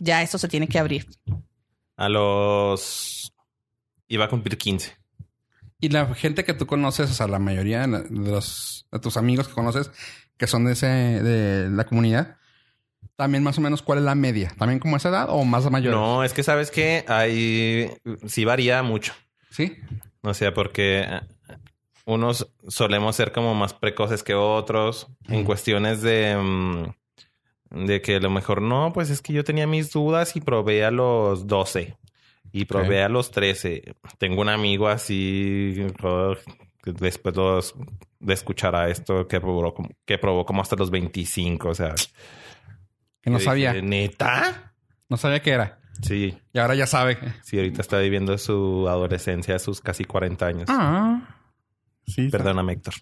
ya 0.00 0.22
eso 0.22 0.38
se 0.38 0.48
tiene 0.48 0.66
que 0.68 0.78
abrir. 0.78 1.06
A 1.96 2.08
los... 2.08 3.32
Iba 4.08 4.24
a 4.26 4.28
cumplir 4.28 4.56
15. 4.58 4.96
Y 5.80 5.90
la 5.90 6.12
gente 6.14 6.44
que 6.44 6.54
tú 6.54 6.66
conoces, 6.66 7.10
o 7.10 7.14
sea, 7.14 7.28
la 7.28 7.38
mayoría 7.38 7.86
de 7.86 8.06
los 8.10 8.86
de 8.90 8.98
tus 8.98 9.16
amigos 9.16 9.46
que 9.48 9.54
conoces 9.54 9.90
que 10.36 10.46
son 10.48 10.64
de 10.64 10.72
ese 10.72 10.86
de 10.86 11.68
la 11.70 11.84
comunidad, 11.84 12.36
también 13.18 13.42
más 13.42 13.58
o 13.58 13.60
menos 13.60 13.82
cuál 13.82 13.98
es 13.98 14.04
la 14.04 14.14
media, 14.14 14.54
también 14.56 14.78
como 14.78 14.96
esa 14.96 15.08
edad 15.08 15.26
o 15.28 15.44
más 15.44 15.68
mayor. 15.70 15.92
No, 15.92 16.22
es 16.22 16.32
que 16.32 16.44
sabes 16.44 16.70
que 16.70 17.04
hay... 17.08 17.90
Sí 18.26 18.44
varía 18.44 18.84
mucho. 18.84 19.12
Sí. 19.50 19.76
O 20.22 20.32
sea, 20.34 20.54
porque 20.54 21.00
eh, 21.00 21.20
unos 22.06 22.48
solemos 22.68 23.16
ser 23.16 23.32
como 23.32 23.56
más 23.56 23.74
precoces 23.74 24.22
que 24.22 24.34
otros 24.34 25.08
en 25.28 25.42
cuestiones 25.42 26.00
de, 26.00 26.36
mm, 26.40 27.86
de 27.86 28.00
que 28.02 28.16
a 28.16 28.20
lo 28.20 28.30
mejor 28.30 28.62
no, 28.62 28.92
pues 28.92 29.10
es 29.10 29.20
que 29.20 29.32
yo 29.32 29.42
tenía 29.42 29.66
mis 29.66 29.90
dudas 29.90 30.36
y 30.36 30.40
probé 30.40 30.84
a 30.84 30.92
los 30.92 31.48
12 31.48 31.96
y 32.52 32.66
probé 32.66 33.02
a 33.02 33.08
los 33.08 33.32
13. 33.32 33.96
Tengo 34.18 34.42
un 34.42 34.48
amigo 34.48 34.86
así 34.86 35.74
que 36.84 36.92
después 36.92 37.34
los- 37.34 37.74
de 38.20 38.34
escuchar 38.34 38.76
a 38.76 38.88
esto 38.88 39.26
que 39.26 39.40
probó, 39.40 39.74
que 40.06 40.18
probó 40.18 40.44
como 40.46 40.62
hasta 40.62 40.76
los 40.76 40.90
25. 40.90 41.68
O 41.68 41.74
sea, 41.74 41.94
Que 43.22 43.30
no 43.30 43.40
sabía, 43.40 43.72
dije, 43.72 43.86
¿Neta? 43.86 44.72
no 45.08 45.16
sabía 45.16 45.40
qué 45.42 45.50
era. 45.50 45.78
Sí, 46.02 46.38
Y 46.52 46.58
ahora 46.58 46.74
ya 46.76 46.86
sabe. 46.86 47.18
sí, 47.42 47.56
ahorita 47.56 47.80
está 47.82 47.98
viviendo 47.98 48.38
su 48.38 48.86
adolescencia 48.88 49.58
sus 49.58 49.80
casi 49.80 50.04
40 50.04 50.46
años. 50.46 50.64
Ah. 50.68 51.20
Sí. 52.06 52.28
Perdóname, 52.30 52.74
Héctor. 52.74 52.94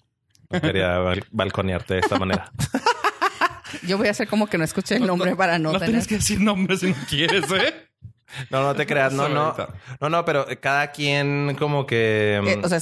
No 0.51 0.61
quería 0.61 0.99
bal- 1.01 1.25
balconearte 1.31 1.95
de 1.95 2.01
esta 2.01 2.19
manera. 2.19 2.51
Yo 3.87 3.99
voy 3.99 4.09
a 4.09 4.13
hacer 4.13 4.29
como 4.29 4.47
que 4.47 4.59
no 4.59 4.65
escuché 4.65 4.97
el 4.97 5.07
nombre 5.07 5.37
para 5.37 5.59
no, 5.59 5.73
No 5.73 5.79
tener... 5.79 5.91
tienes 5.91 6.07
que 6.09 6.15
decir 6.17 6.41
nombres 6.41 6.81
si 6.81 6.89
no 6.91 6.97
quieres, 7.09 7.45
¿eh? 7.53 7.89
No, 8.51 8.63
no 8.63 8.75
te 8.75 8.87
creas. 8.87 9.13
No, 9.13 9.29
no. 9.29 9.55
No, 10.01 10.09
no, 10.09 10.25
pero 10.25 10.47
cada 10.61 10.91
quien 10.93 11.55
como 11.59 11.87
que... 11.87 12.41
Eh, 12.43 12.61
o 12.63 12.69
sea, 12.69 12.79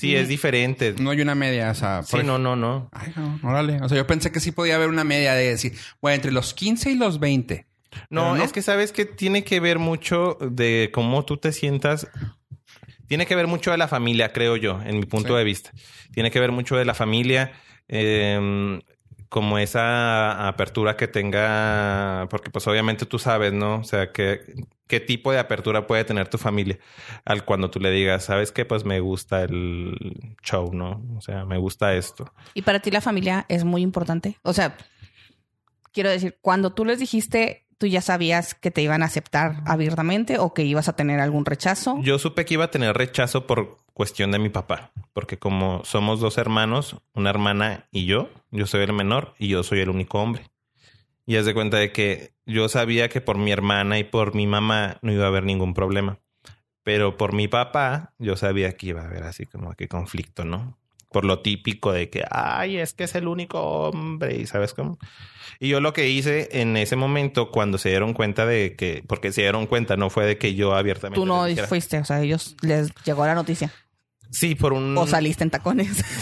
sí, 0.00 0.16
es 0.16 0.28
diferente. 0.28 0.94
No 0.98 1.10
hay 1.10 1.20
una 1.20 1.34
media, 1.34 1.70
o 1.70 1.74
sea... 1.74 2.02
Sí, 2.02 2.18
no, 2.24 2.38
no, 2.38 2.56
no. 2.56 2.88
Ay, 2.92 3.12
no, 3.16 3.38
órale. 3.42 3.80
O 3.82 3.88
sea, 3.88 3.96
yo 3.98 4.06
pensé 4.06 4.32
que 4.32 4.40
sí 4.40 4.52
podía 4.52 4.76
haber 4.76 4.88
una 4.88 5.04
media 5.04 5.34
de 5.34 5.48
decir, 5.50 5.74
bueno, 6.00 6.14
entre 6.16 6.32
los 6.32 6.54
15 6.54 6.90
y 6.90 6.94
los 6.94 7.20
20. 7.20 7.66
No, 8.08 8.36
es 8.36 8.52
que 8.52 8.62
sabes 8.62 8.92
que 8.92 9.04
tiene 9.04 9.42
que 9.44 9.58
ver 9.60 9.78
mucho 9.78 10.38
de 10.40 10.90
cómo 10.92 11.24
tú 11.24 11.36
te 11.38 11.52
sientas. 11.52 12.06
Tiene 13.08 13.26
que 13.26 13.34
ver 13.34 13.48
mucho 13.48 13.72
de 13.72 13.76
la 13.78 13.88
familia, 13.88 14.32
creo 14.32 14.56
yo, 14.56 14.80
en 14.84 14.98
mi 14.98 15.06
punto 15.06 15.30
Sí. 15.30 15.34
de 15.38 15.44
vista. 15.44 15.72
Tiene 16.12 16.30
que 16.30 16.38
ver 16.38 16.52
mucho 16.52 16.76
de 16.76 16.84
la 16.84 16.94
familia, 16.94 17.52
eh, 17.88 18.78
como 19.30 19.58
esa 19.58 20.48
apertura 20.48 20.96
que 20.96 21.06
tenga, 21.08 22.26
porque 22.30 22.50
pues 22.50 22.66
obviamente 22.66 23.06
tú 23.06 23.18
sabes, 23.18 23.52
¿no? 23.52 23.76
O 23.76 23.84
sea, 23.84 24.10
qué 24.10 25.00
tipo 25.06 25.30
de 25.30 25.38
apertura 25.38 25.86
puede 25.86 26.04
tener 26.04 26.28
tu 26.28 26.36
familia 26.36 26.80
al 27.24 27.44
cuando 27.44 27.70
tú 27.70 27.78
le 27.78 27.92
digas, 27.92 28.24
¿sabes 28.24 28.50
qué? 28.50 28.64
Pues 28.64 28.84
me 28.84 28.98
gusta 28.98 29.44
el 29.44 30.36
show, 30.42 30.74
¿no? 30.74 31.00
O 31.16 31.20
sea, 31.20 31.44
me 31.44 31.58
gusta 31.58 31.94
esto. 31.94 32.30
y 32.54 32.62
para 32.62 32.80
ti 32.80 32.90
la 32.90 33.00
familia 33.00 33.46
es 33.48 33.64
muy 33.64 33.82
importante. 33.82 34.36
O 34.42 34.52
sea, 34.52 34.76
quiero 35.92 36.10
decir, 36.10 36.38
cuando 36.42 36.72
tú 36.72 36.84
les 36.84 36.98
dijiste, 36.98 37.68
tú 37.80 37.86
ya 37.86 38.02
sabías 38.02 38.54
que 38.54 38.70
te 38.70 38.82
iban 38.82 39.02
a 39.02 39.06
aceptar 39.06 39.62
abiertamente 39.64 40.38
o 40.38 40.52
que 40.52 40.64
ibas 40.64 40.90
a 40.90 40.96
tener 40.96 41.18
algún 41.18 41.46
rechazo. 41.46 41.98
Yo 42.02 42.18
supe 42.18 42.44
que 42.44 42.54
iba 42.54 42.66
a 42.66 42.70
tener 42.70 42.94
rechazo 42.94 43.46
por 43.46 43.78
cuestión 43.94 44.30
de 44.32 44.38
mi 44.38 44.50
papá, 44.50 44.92
porque 45.14 45.38
como 45.38 45.82
somos 45.86 46.20
dos 46.20 46.36
hermanos, 46.36 46.98
una 47.14 47.30
hermana 47.30 47.88
y 47.90 48.04
yo, 48.04 48.28
yo 48.50 48.66
soy 48.66 48.82
el 48.82 48.92
menor 48.92 49.34
y 49.38 49.48
yo 49.48 49.62
soy 49.62 49.80
el 49.80 49.88
único 49.88 50.20
hombre. 50.20 50.50
Y 51.24 51.36
haz 51.36 51.46
de 51.46 51.54
cuenta 51.54 51.78
de 51.78 51.90
que 51.90 52.34
yo 52.44 52.68
sabía 52.68 53.08
que 53.08 53.22
por 53.22 53.38
mi 53.38 53.50
hermana 53.50 53.98
y 53.98 54.04
por 54.04 54.34
mi 54.34 54.46
mamá 54.46 54.98
no 55.00 55.10
iba 55.10 55.24
a 55.24 55.28
haber 55.28 55.44
ningún 55.44 55.72
problema. 55.72 56.18
Pero 56.82 57.16
por 57.16 57.32
mi 57.32 57.48
papá, 57.48 58.12
yo 58.18 58.36
sabía 58.36 58.72
que 58.72 58.88
iba 58.88 59.00
a 59.00 59.06
haber 59.06 59.22
así 59.22 59.46
como 59.46 59.72
que 59.72 59.88
conflicto, 59.88 60.44
¿no? 60.44 60.78
Por 61.10 61.24
lo 61.24 61.40
típico 61.40 61.92
de 61.92 62.08
que, 62.08 62.24
ay, 62.30 62.78
es 62.78 62.94
que 62.94 63.04
es 63.04 63.14
el 63.16 63.26
único 63.26 63.60
hombre, 63.60 64.36
y 64.36 64.46
sabes 64.46 64.74
cómo. 64.74 64.98
Y 65.58 65.68
yo 65.68 65.80
lo 65.80 65.92
que 65.92 66.08
hice 66.08 66.48
en 66.52 66.76
ese 66.76 66.96
momento, 66.96 67.50
cuando 67.50 67.78
se 67.78 67.88
dieron 67.88 68.14
cuenta 68.14 68.46
de 68.46 68.76
que, 68.76 69.02
porque 69.06 69.32
se 69.32 69.42
dieron 69.42 69.66
cuenta, 69.66 69.96
no 69.96 70.08
fue 70.08 70.24
de 70.24 70.38
que 70.38 70.54
yo 70.54 70.74
abiertamente. 70.74 71.20
Tú 71.20 71.26
no 71.26 71.44
fuiste, 71.66 71.98
o 71.98 72.04
sea, 72.04 72.20
ellos 72.20 72.56
les 72.62 72.94
llegó 73.04 73.26
la 73.26 73.34
noticia. 73.34 73.72
Sí, 74.30 74.54
por 74.54 74.72
un. 74.72 74.96
O 74.96 75.06
saliste 75.06 75.44
en 75.44 75.50
tacones. 75.50 76.04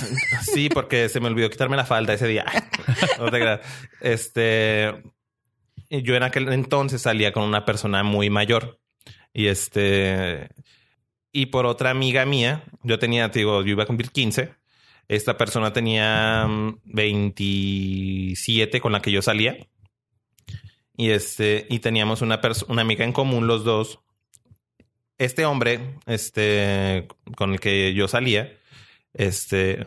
Sí, 0.42 0.70
porque 0.70 1.08
se 1.08 1.20
me 1.20 1.26
olvidó 1.26 1.50
quitarme 1.50 1.76
la 1.76 1.84
falda 1.84 2.14
ese 2.14 2.26
día. 2.26 2.44
No 3.18 3.30
te 3.30 3.38
creas. 3.38 3.60
Este. 4.00 5.02
Yo 5.90 6.14
en 6.16 6.22
aquel 6.22 6.52
entonces 6.52 7.02
salía 7.02 7.32
con 7.32 7.42
una 7.44 7.64
persona 7.64 8.02
muy 8.02 8.30
mayor. 8.30 8.80
Y 9.32 9.46
este. 9.46 10.48
Y 11.32 11.46
por 11.46 11.66
otra 11.66 11.90
amiga 11.90 12.24
mía, 12.24 12.64
yo 12.82 12.98
tenía, 12.98 13.30
te 13.30 13.40
digo, 13.40 13.62
yo 13.62 13.72
iba 13.72 13.82
a 13.82 13.86
cumplir 13.86 14.10
15. 14.10 14.54
Esta 15.08 15.36
persona 15.38 15.72
tenía 15.72 16.46
mm, 16.46 16.80
27 16.84 18.80
con 18.80 18.92
la 18.92 19.00
que 19.00 19.10
yo 19.10 19.22
salía. 19.22 19.56
Y 20.96 21.10
este, 21.10 21.66
y 21.70 21.78
teníamos 21.78 22.22
una, 22.22 22.40
una 22.68 22.82
amiga 22.82 23.04
en 23.04 23.12
común, 23.12 23.46
los 23.46 23.64
dos. 23.64 24.00
Este 25.16 25.44
hombre, 25.46 25.80
este, 26.06 27.08
con 27.36 27.52
el 27.52 27.60
que 27.60 27.94
yo 27.94 28.06
salía, 28.08 28.52
este, 29.14 29.84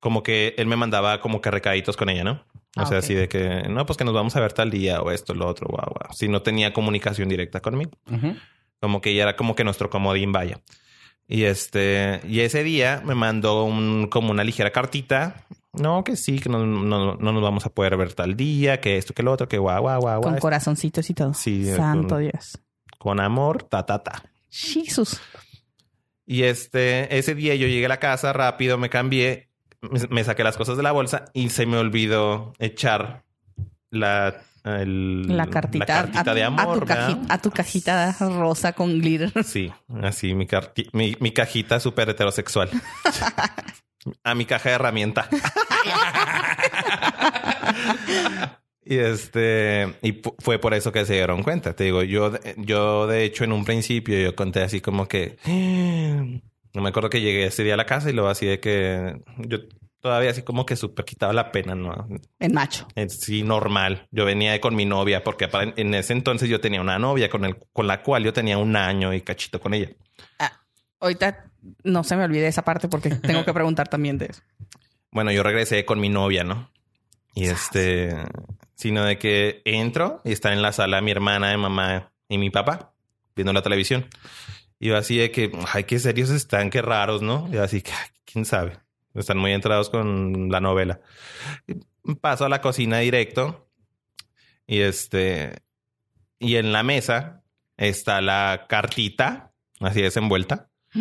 como 0.00 0.22
que 0.22 0.54
él 0.58 0.66
me 0.66 0.76
mandaba 0.76 1.20
como 1.20 1.40
que 1.40 1.50
recaditos 1.50 1.96
con 1.96 2.08
ella, 2.08 2.24
¿no? 2.24 2.32
O 2.76 2.80
Ah, 2.80 2.86
sea, 2.86 2.98
así 2.98 3.14
de 3.14 3.28
que, 3.28 3.62
no, 3.68 3.86
pues 3.86 3.96
que 3.96 4.04
nos 4.04 4.14
vamos 4.14 4.34
a 4.34 4.40
ver 4.40 4.52
tal 4.52 4.70
día 4.70 5.00
o 5.00 5.12
esto, 5.12 5.32
lo 5.34 5.46
otro, 5.46 5.68
guau, 5.68 5.86
guau. 5.90 6.12
Si 6.12 6.26
no 6.26 6.42
tenía 6.42 6.72
comunicación 6.72 7.28
directa 7.28 7.60
conmigo. 7.60 7.92
Ujú. 8.10 8.34
Como 8.80 9.00
que 9.00 9.10
ella 9.10 9.22
era 9.24 9.36
como 9.36 9.54
que 9.54 9.62
nuestro 9.62 9.90
comodín, 9.90 10.32
vaya. 10.32 10.60
Y 11.26 11.44
este, 11.44 12.20
y 12.28 12.40
ese 12.40 12.62
día 12.62 13.02
me 13.04 13.14
mandó 13.14 13.64
un, 13.64 14.08
como 14.08 14.30
una 14.30 14.44
ligera 14.44 14.70
cartita. 14.70 15.46
No, 15.72 16.04
que 16.04 16.16
sí, 16.16 16.38
que 16.38 16.48
no, 16.48 16.64
no, 16.66 17.16
no 17.16 17.32
nos 17.32 17.42
vamos 17.42 17.66
a 17.66 17.70
poder 17.70 17.96
ver 17.96 18.12
tal 18.12 18.36
día, 18.36 18.80
que 18.80 18.96
esto, 18.98 19.12
que 19.14 19.22
lo 19.22 19.32
otro, 19.32 19.48
que 19.48 19.58
guau, 19.58 19.80
guau, 19.82 20.00
guau, 20.00 20.20
con 20.20 20.38
corazoncitos 20.38 21.08
y 21.10 21.14
todo. 21.14 21.34
Sí, 21.34 21.64
Santo 21.74 22.14
con- 22.16 22.22
Dios. 22.22 22.58
Con 22.98 23.20
amor, 23.20 23.64
ta, 23.64 23.84
ta, 23.84 24.02
ta. 24.02 24.22
Jesús. 24.50 25.20
Y 26.26 26.44
este, 26.44 27.18
ese 27.18 27.34
día 27.34 27.54
yo 27.54 27.66
llegué 27.66 27.86
a 27.86 27.88
la 27.88 27.98
casa 28.00 28.32
rápido, 28.32 28.78
me 28.78 28.88
cambié, 28.88 29.48
me, 29.80 30.00
me 30.10 30.24
saqué 30.24 30.44
las 30.44 30.56
cosas 30.56 30.76
de 30.76 30.82
la 30.82 30.92
bolsa 30.92 31.24
y 31.34 31.48
se 31.50 31.66
me 31.66 31.76
olvidó 31.76 32.52
echar 32.58 33.24
la, 33.90 34.42
el- 34.64 35.36
La 35.36 35.46
cartita, 35.46 35.84
la 35.86 36.02
cartita 36.02 36.30
a, 36.30 36.34
de 36.34 36.42
a 36.42 36.46
amor. 36.46 36.86
a 37.28 37.38
tu 37.38 37.50
cajita 37.50 38.16
rosa 38.18 38.72
con 38.72 38.98
glitter. 39.00 39.32
Sí, 39.44 39.70
así 40.02 40.34
mi, 40.34 40.46
carti- 40.46 40.88
mi, 40.92 41.16
mi 41.20 41.32
cajita 41.32 41.78
súper 41.80 42.08
heterosexual. 42.08 42.70
a 44.24 44.34
mi 44.34 44.44
caja 44.46 44.68
de 44.70 44.74
herramienta. 44.74 45.28
y 48.86 48.96
este, 48.98 49.94
y 50.02 50.20
fue 50.40 50.58
por 50.58 50.74
eso 50.74 50.92
que 50.92 51.04
se 51.06 51.14
dieron 51.14 51.42
cuenta. 51.42 51.74
Te 51.74 51.84
digo, 51.84 52.02
yo, 52.02 52.32
yo 52.56 53.06
de 53.06 53.24
hecho 53.24 53.44
en 53.44 53.52
un 53.52 53.64
principio 53.64 54.18
yo 54.20 54.34
conté 54.36 54.62
así 54.62 54.80
como 54.80 55.08
que 55.08 55.36
no 56.74 56.82
me 56.82 56.88
acuerdo 56.88 57.08
que 57.10 57.20
llegué 57.20 57.46
ese 57.46 57.64
día 57.64 57.74
a 57.74 57.78
la 57.78 57.86
casa 57.86 58.10
y 58.10 58.12
luego 58.12 58.28
así 58.28 58.46
de 58.46 58.60
que 58.60 59.20
yo 59.38 59.58
todavía 60.04 60.32
así 60.32 60.42
como 60.42 60.66
que 60.66 60.76
súper 60.76 61.06
quitaba 61.06 61.32
la 61.32 61.50
pena, 61.50 61.74
¿no? 61.74 62.06
En 62.38 62.52
macho. 62.52 62.86
Sí, 63.08 63.42
normal. 63.42 64.06
Yo 64.10 64.26
venía 64.26 64.60
con 64.60 64.76
mi 64.76 64.84
novia 64.84 65.24
porque 65.24 65.48
en 65.54 65.94
ese 65.94 66.12
entonces 66.12 66.50
yo 66.50 66.60
tenía 66.60 66.82
una 66.82 66.98
novia 66.98 67.30
con, 67.30 67.46
el, 67.46 67.56
con 67.72 67.86
la 67.86 68.02
cual 68.02 68.22
yo 68.22 68.34
tenía 68.34 68.58
un 68.58 68.76
año 68.76 69.14
y 69.14 69.22
cachito 69.22 69.58
con 69.62 69.72
ella. 69.72 69.88
Ahorita 71.00 71.50
no 71.84 72.04
se 72.04 72.16
me 72.16 72.24
olvide 72.24 72.46
esa 72.46 72.60
parte 72.62 72.86
porque 72.86 73.08
tengo 73.14 73.46
que 73.46 73.54
preguntar 73.54 73.88
también 73.88 74.18
de 74.18 74.26
eso. 74.26 74.42
Bueno, 75.10 75.32
yo 75.32 75.42
regresé 75.42 75.86
con 75.86 75.98
mi 75.98 76.10
novia, 76.10 76.44
¿no? 76.44 76.70
Y 77.34 77.46
este, 77.46 78.14
sino 78.74 79.04
de 79.04 79.16
que 79.16 79.62
entro 79.64 80.20
y 80.22 80.32
está 80.32 80.52
en 80.52 80.60
la 80.60 80.72
sala 80.72 81.00
mi 81.00 81.12
hermana, 81.12 81.56
mi 81.56 81.62
mamá 81.62 82.12
y 82.28 82.36
mi 82.36 82.50
papá 82.50 82.92
viendo 83.34 83.54
la 83.54 83.62
televisión. 83.62 84.06
Y 84.78 84.88
yo 84.88 84.98
así 84.98 85.16
de 85.16 85.30
que, 85.30 85.50
ay, 85.72 85.84
qué 85.84 85.98
serios 85.98 86.28
están, 86.28 86.68
qué 86.68 86.82
raros, 86.82 87.22
¿no? 87.22 87.48
Y 87.48 87.52
yo 87.52 87.62
así 87.62 87.82
quién 88.26 88.44
sabe. 88.44 88.83
Están 89.14 89.38
muy 89.38 89.52
entrados 89.52 89.90
con 89.90 90.50
la 90.50 90.60
novela. 90.60 91.00
Paso 92.20 92.44
a 92.44 92.48
la 92.48 92.60
cocina 92.60 92.98
directo 92.98 93.68
y 94.66 94.80
este, 94.80 95.62
y 96.38 96.56
en 96.56 96.72
la 96.72 96.82
mesa 96.82 97.42
está 97.76 98.20
la 98.20 98.66
cartita, 98.68 99.52
así 99.80 100.02
desenvuelta, 100.02 100.68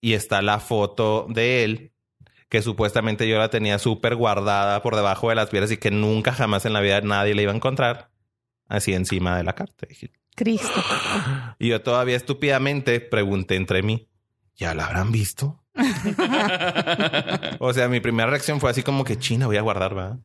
y 0.00 0.14
está 0.14 0.42
la 0.42 0.58
foto 0.60 1.26
de 1.28 1.64
él 1.64 1.92
que 2.48 2.62
supuestamente 2.62 3.28
yo 3.28 3.38
la 3.38 3.48
tenía 3.48 3.78
súper 3.78 4.16
guardada 4.16 4.82
por 4.82 4.96
debajo 4.96 5.28
de 5.28 5.36
las 5.36 5.50
piedras 5.50 5.70
y 5.70 5.76
que 5.76 5.92
nunca 5.92 6.32
jamás 6.32 6.64
en 6.64 6.72
la 6.72 6.80
vida 6.80 7.00
nadie 7.00 7.34
la 7.34 7.42
iba 7.42 7.52
a 7.52 7.56
encontrar. 7.56 8.10
Así 8.66 8.92
encima 8.92 9.36
de 9.36 9.44
la 9.44 9.54
carta. 9.54 9.86
Dije- 9.88 10.10
Cristo. 10.34 10.82
Y 11.60 11.68
yo 11.68 11.82
todavía 11.82 12.16
estúpidamente 12.16 12.98
pregunté 13.00 13.54
entre 13.54 13.82
mí, 13.82 14.08
¿ya 14.56 14.74
la 14.74 14.86
habrán 14.86 15.12
visto? 15.12 15.59
o 17.60 17.72
sea, 17.72 17.88
mi 17.88 18.00
primera 18.00 18.28
reacción 18.28 18.60
fue 18.60 18.70
así 18.70 18.82
como 18.82 19.04
que 19.04 19.18
China 19.18 19.46
voy 19.46 19.56
a 19.56 19.62
guardar, 19.62 19.96
¿va? 19.96 20.18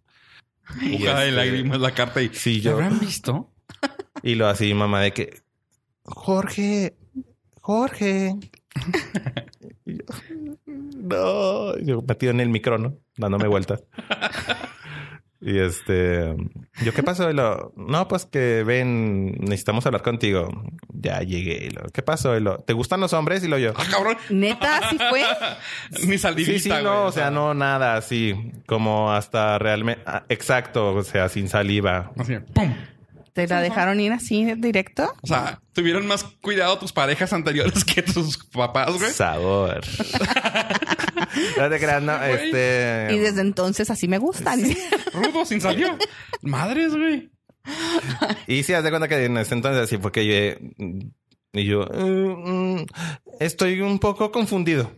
Y, 0.81 1.05
Ay, 1.05 1.29
este, 1.29 1.31
lágrimas, 1.31 1.79
la 1.79 1.91
carta 1.93 2.21
y... 2.21 2.29
Sí, 2.33 2.57
¿Lo 2.57 2.63
yo. 2.63 2.71
habrán 2.73 2.99
visto? 2.99 3.51
Y 4.23 4.35
lo 4.35 4.47
así, 4.47 4.73
mamá, 4.73 5.01
de 5.01 5.11
que 5.13 5.41
Jorge, 6.03 6.95
Jorge. 7.61 8.35
Y 9.87 9.97
yo, 9.97 10.03
no, 10.65 11.77
yo 11.77 12.01
metido 12.01 12.31
en 12.31 12.39
el 12.39 12.49
micro, 12.49 12.79
¿no? 12.79 12.97
Dándome 13.17 13.47
vueltas. 13.47 13.83
Y 15.47 15.59
este, 15.59 16.35
yo, 16.83 16.91
¿qué 16.91 17.03
pasó? 17.03 17.29
Y 17.29 17.33
lo, 17.35 17.71
no, 17.75 18.07
pues 18.07 18.25
que 18.25 18.63
ven, 18.63 19.33
necesitamos 19.41 19.85
hablar 19.85 20.01
contigo. 20.01 20.49
Ya 20.91 21.19
llegué. 21.19 21.67
Y 21.67 21.69
lo, 21.69 21.83
¿Qué 21.91 22.01
pasó? 22.01 22.35
Y 22.35 22.39
lo, 22.39 22.57
¿te 22.61 22.73
gustan 22.73 22.99
los 22.99 23.13
hombres? 23.13 23.43
Y 23.43 23.47
lo 23.47 23.59
yo. 23.59 23.71
¡Ah, 23.77 23.83
cabrón! 23.87 24.17
Neta, 24.31 24.89
sí 24.89 24.97
fue. 25.07 25.21
Ni 26.07 26.17
saldivita, 26.17 26.53
Sí, 26.53 26.59
sí, 26.61 26.69
güey, 26.69 26.83
no, 26.83 27.05
o 27.05 27.11
sea, 27.11 27.29
no, 27.29 27.53
nada 27.53 27.95
así, 27.95 28.53
como 28.65 29.13
hasta 29.13 29.59
realmente, 29.59 30.01
ah, 30.07 30.23
exacto, 30.29 30.95
o 30.95 31.03
sea, 31.03 31.29
sin 31.29 31.47
saliva. 31.47 32.11
Así, 32.17 32.39
¡pum! 32.51 32.73
¿Te 33.35 33.47
la 33.49 33.59
dejaron 33.59 33.99
ir 33.99 34.13
así 34.13 34.45
directo? 34.55 35.13
O 35.21 35.27
sea, 35.27 35.59
tuvieron 35.73 36.07
más 36.07 36.23
cuidado 36.23 36.79
tus 36.79 36.93
parejas 36.93 37.33
anteriores 37.33 37.83
que 37.83 38.01
tus 38.01 38.37
papás, 38.37 38.97
güey. 38.97 39.11
Sabor. 39.11 39.81
no 41.57 41.69
te 41.69 41.77
creas, 41.77 42.01
no, 42.01 42.23
este. 42.23 43.09
Y 43.11 43.17
desde 43.19 43.41
entonces 43.41 43.89
así 43.89 44.07
me 44.07 44.19
gustan. 44.19 44.61
Rudo, 45.11 45.43
sin 45.43 45.59
saliva. 45.59 45.97
Madres, 46.43 46.95
güey. 46.95 47.29
y 48.47 48.63
sí, 48.63 48.71
haz 48.71 48.85
de 48.85 48.89
cuenta 48.89 49.09
que 49.09 49.25
en 49.25 49.35
ese 49.37 49.53
entonces 49.53 49.83
así 49.83 49.97
fue 49.97 50.13
que 50.13 50.25
yo... 50.25 50.57
Y 51.51 51.65
yo... 51.65 51.81
"Mm, 51.93 52.75
mm, 52.79 52.85
estoy 53.41 53.81
un 53.81 53.99
poco 53.99 54.31
confundido. 54.31 54.93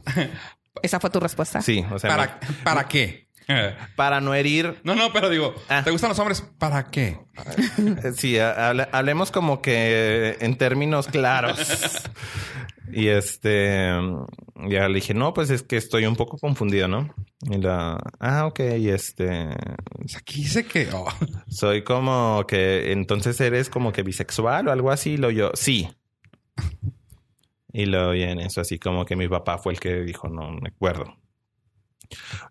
¿Esa 0.83 0.99
fue 0.99 1.09
tu 1.09 1.19
respuesta? 1.19 1.59
Sí, 1.63 1.83
o 1.91 1.97
sea... 1.97 2.11
¿Para, 2.11 2.39
¿Para 2.63 2.87
qué? 2.87 3.26
para 3.95 4.21
no 4.21 4.33
herir... 4.33 4.79
No, 4.83 4.95
no, 4.95 5.11
pero 5.13 5.29
digo, 5.29 5.53
Ah. 5.69 5.81
¿te 5.83 5.91
gustan 5.91 6.09
los 6.09 6.19
hombres? 6.19 6.41
¿Para 6.57 6.89
qué? 6.91 7.19
Eh, 7.77 8.11
Sí, 8.15 8.37
ha- 8.39 8.69
hable- 8.71 8.89
hablemos 8.91 9.31
como 9.31 9.61
que 9.61 10.37
en 10.39 10.57
términos 10.57 11.07
claros. 11.07 11.57
y 12.91 13.07
este, 13.07 13.89
ya 14.69 14.87
le 14.87 14.95
dije, 14.95 15.13
no, 15.13 15.33
pues 15.33 15.49
es 15.49 15.63
que 15.63 15.77
estoy 15.77 16.05
un 16.05 16.15
poco 16.15 16.37
confundido, 16.37 16.87
¿no? 16.87 17.13
Y 17.49 17.57
la, 17.57 17.97
ah, 18.19 18.45
ok, 18.47 18.59
y 18.79 18.89
este, 18.89 19.49
aquí 20.17 20.41
dice 20.41 20.65
que... 20.65 20.89
oh. 20.93 21.07
soy 21.47 21.83
como 21.83 22.45
que, 22.47 22.91
entonces 22.91 23.39
eres 23.41 23.69
como 23.69 23.91
que 23.91 24.03
bisexual 24.03 24.67
o 24.67 24.71
algo 24.71 24.91
así, 24.91 25.17
lo 25.17 25.29
yo, 25.31 25.51
sí. 25.53 25.89
Y 27.71 27.85
lo 27.85 28.15
y 28.15 28.23
en 28.23 28.39
eso, 28.39 28.61
así 28.61 28.79
como 28.79 29.05
que 29.05 29.15
mi 29.15 29.27
papá 29.27 29.57
fue 29.59 29.73
el 29.73 29.79
que 29.79 29.97
dijo, 30.01 30.27
no 30.29 30.51
me 30.51 30.69
acuerdo. 30.69 31.15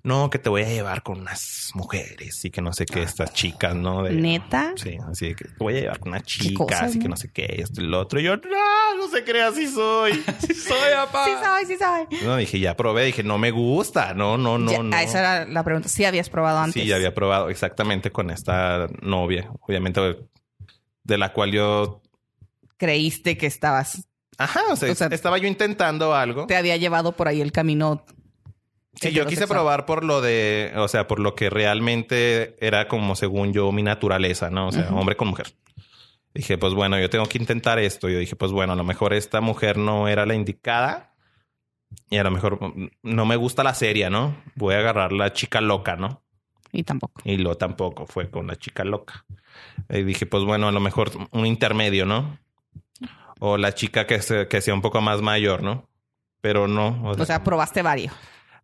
No, 0.03 0.31
que 0.31 0.39
te 0.39 0.49
voy 0.49 0.63
a 0.63 0.69
llevar 0.69 1.03
con 1.03 1.21
unas 1.21 1.71
mujeres 1.75 2.45
y 2.45 2.51
que 2.51 2.61
no 2.63 2.73
sé 2.73 2.87
qué, 2.87 3.03
estas 3.03 3.33
chicas, 3.33 3.75
¿no? 3.75 4.03
De- 4.03 4.13
¿Neta? 4.13 4.73
Sí, 4.77 4.97
así 5.11 5.35
que 5.35 5.45
te 5.47 5.55
voy 5.59 5.77
a 5.77 5.81
llevar 5.81 5.99
con 5.99 6.11
una 6.13 6.21
chica, 6.23 6.65
cosas, 6.65 6.83
así 6.83 6.99
que 6.99 7.09
no? 7.09 7.17
sé 7.17 7.31
qué, 7.33 7.47
esto 7.59 7.81
y 7.83 7.87
lo 7.87 8.01
otro. 8.01 8.21
Y 8.21 8.25
yo, 8.25 8.37
no, 8.37 8.97
no 8.99 9.09
se 9.09 9.25
crea, 9.25 9.49
así 9.49 9.67
soy. 9.73 10.13
Sí 10.41 10.55
soy, 10.55 10.93
papá. 10.95 11.25
Sí 11.25 11.33
sabe, 11.43 11.67
sí 11.67 11.77
sabe. 11.77 12.07
no, 12.25 12.37
dije, 12.37 12.61
ya 12.61 12.77
probé, 12.77 13.05
dije, 13.07 13.23
no 13.23 13.39
me 13.39 13.51
gusta, 13.51 14.15
no, 14.15 14.37
no, 14.39 14.59
no, 14.59 14.71
Ya, 14.73 14.83
no. 14.83 14.97
ah, 14.97 15.03
Esa 15.03 15.19
era 15.21 15.45
la 15.47 15.65
pregunta. 15.65 15.89
Sí 15.89 16.05
habías 16.05 16.29
probado 16.31 16.59
antes. 16.59 16.83
Sí, 16.83 16.89
ya 16.89 16.97
había 16.97 17.15
probado 17.15 17.49
exactamente 17.51 18.11
con 18.13 18.31
esta 18.31 18.89
novia, 19.03 19.51
obviamente, 19.61 20.01
de 21.05 21.19
la 21.19 21.33
cual 21.33 21.53
yo, 21.53 22.03
Creíste 22.79 23.39
que 23.39 23.47
estabas... 23.47 24.07
ajá, 24.37 24.61
o 24.71 24.77
sea, 24.77 24.93
O 24.93 24.95
sea, 24.95 25.07
estaba 25.07 25.39
yo 25.39 25.49
intentando 25.49 26.15
algo. 26.15 26.47
Te 26.47 26.57
había 26.57 26.77
llevado 26.77 27.13
por 27.13 27.27
ahí 27.27 27.41
el 27.41 27.53
camino 27.53 28.05
Sí, 29.01 29.13
yo 29.13 29.27
quise 29.27 29.47
probar 29.47 29.85
por 29.87 30.05
lo 30.05 30.21
de, 30.21 30.73
o 30.77 30.89
sea, 30.89 31.07
por 31.07 31.19
lo 31.21 31.35
que 31.35 31.51
realmente 31.51 32.57
era 32.67 32.89
como 32.89 33.15
según 33.15 33.53
yo 33.53 33.71
mi 33.73 33.83
naturaleza, 33.83 34.51
¿no? 34.51 34.69
O 34.69 34.73
sea, 34.73 34.87
Ujú. 34.87 34.99
hombre 34.99 35.17
con 35.17 35.29
mujer. 35.29 35.53
Dije, 36.35 36.59
pues 36.59 36.75
bueno, 36.75 36.99
yo 36.99 37.09
tengo 37.11 37.27
que 37.27 37.39
intentar 37.39 37.79
esto. 37.79 38.09
Yo 38.09 38.19
dije, 38.19 38.37
pues 38.37 38.53
bueno, 38.53 38.73
a 38.73 38.77
lo 38.77 38.85
mejor 38.85 39.13
esta 39.15 39.41
mujer 39.41 39.77
no 39.79 40.09
era 40.09 40.27
la 40.27 40.35
indicada 40.35 41.15
y 42.11 42.19
a 42.19 42.25
lo 42.25 42.31
mejor 42.31 42.59
mm, 42.77 42.89
no 43.03 43.25
me 43.27 43.37
gusta 43.37 43.63
la 43.63 43.75
serie, 43.75 44.11
¿no? 44.11 44.37
Voy 44.55 44.75
a 44.75 44.79
agarrar 44.79 45.13
la 45.13 45.33
chica 45.33 45.61
loca, 45.61 45.97
¿no? 45.97 46.23
Y 46.73 46.83
tampoco. 46.83 47.23
Y 47.25 47.37
lo 47.39 47.55
tampoco 47.57 48.07
fue 48.07 48.31
con 48.31 48.47
la 48.47 48.57
chica 48.57 48.85
loca. 48.85 49.25
Y 49.89 50.03
dije, 50.03 50.27
pues 50.27 50.45
bueno, 50.45 50.69
a 50.69 50.73
lo 50.73 50.81
mejor 50.81 51.11
un 51.31 51.47
intermedio, 51.47 52.05
¿no? 52.07 52.39
O 53.39 53.57
la 53.57 53.73
chica 53.75 54.07
que, 54.07 54.21
se- 54.23 54.49
que 54.49 54.61
sea 54.61 54.75
un 54.75 54.83
poco 54.83 55.01
más 55.01 55.21
mayor, 55.23 55.63
¿no? 55.63 55.89
Pero 56.41 56.67
no. 56.69 57.03
O 57.05 57.25
sea, 57.25 57.43
probaste 57.45 57.83
varios. 57.83 58.13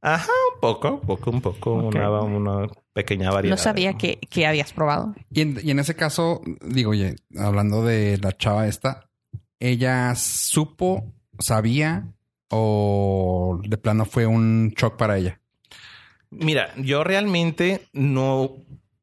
Ajá, 0.04 0.32
un 0.54 0.60
poco, 0.60 0.94
un 0.94 1.00
poco, 1.00 1.30
un 1.30 1.40
poco, 1.40 1.74
una 1.74 2.66
pequeña 2.92 3.30
variedad. 3.30 3.56
No 3.56 3.62
sabía 3.62 3.94
que, 3.94 4.18
que 4.18 4.46
habías 4.46 4.72
probado. 4.72 5.14
Y 5.30 5.42
en, 5.42 5.60
y 5.62 5.70
en 5.70 5.78
ese 5.78 5.94
caso, 5.94 6.42
digo, 6.60 6.90
oye, 6.90 7.14
hablando 7.38 7.84
de 7.84 8.18
la 8.18 8.36
chava 8.36 8.66
esta, 8.66 9.08
¿ella 9.60 10.14
supo, 10.16 11.04
sabía 11.38 12.12
o 12.48 13.60
de 13.62 13.78
plano 13.78 14.04
fue 14.04 14.26
un 14.26 14.74
shock 14.76 14.96
para 14.96 15.18
ella? 15.18 15.40
Mira, 16.30 16.72
yo 16.76 17.04
realmente 17.04 17.86
no, 17.92 18.56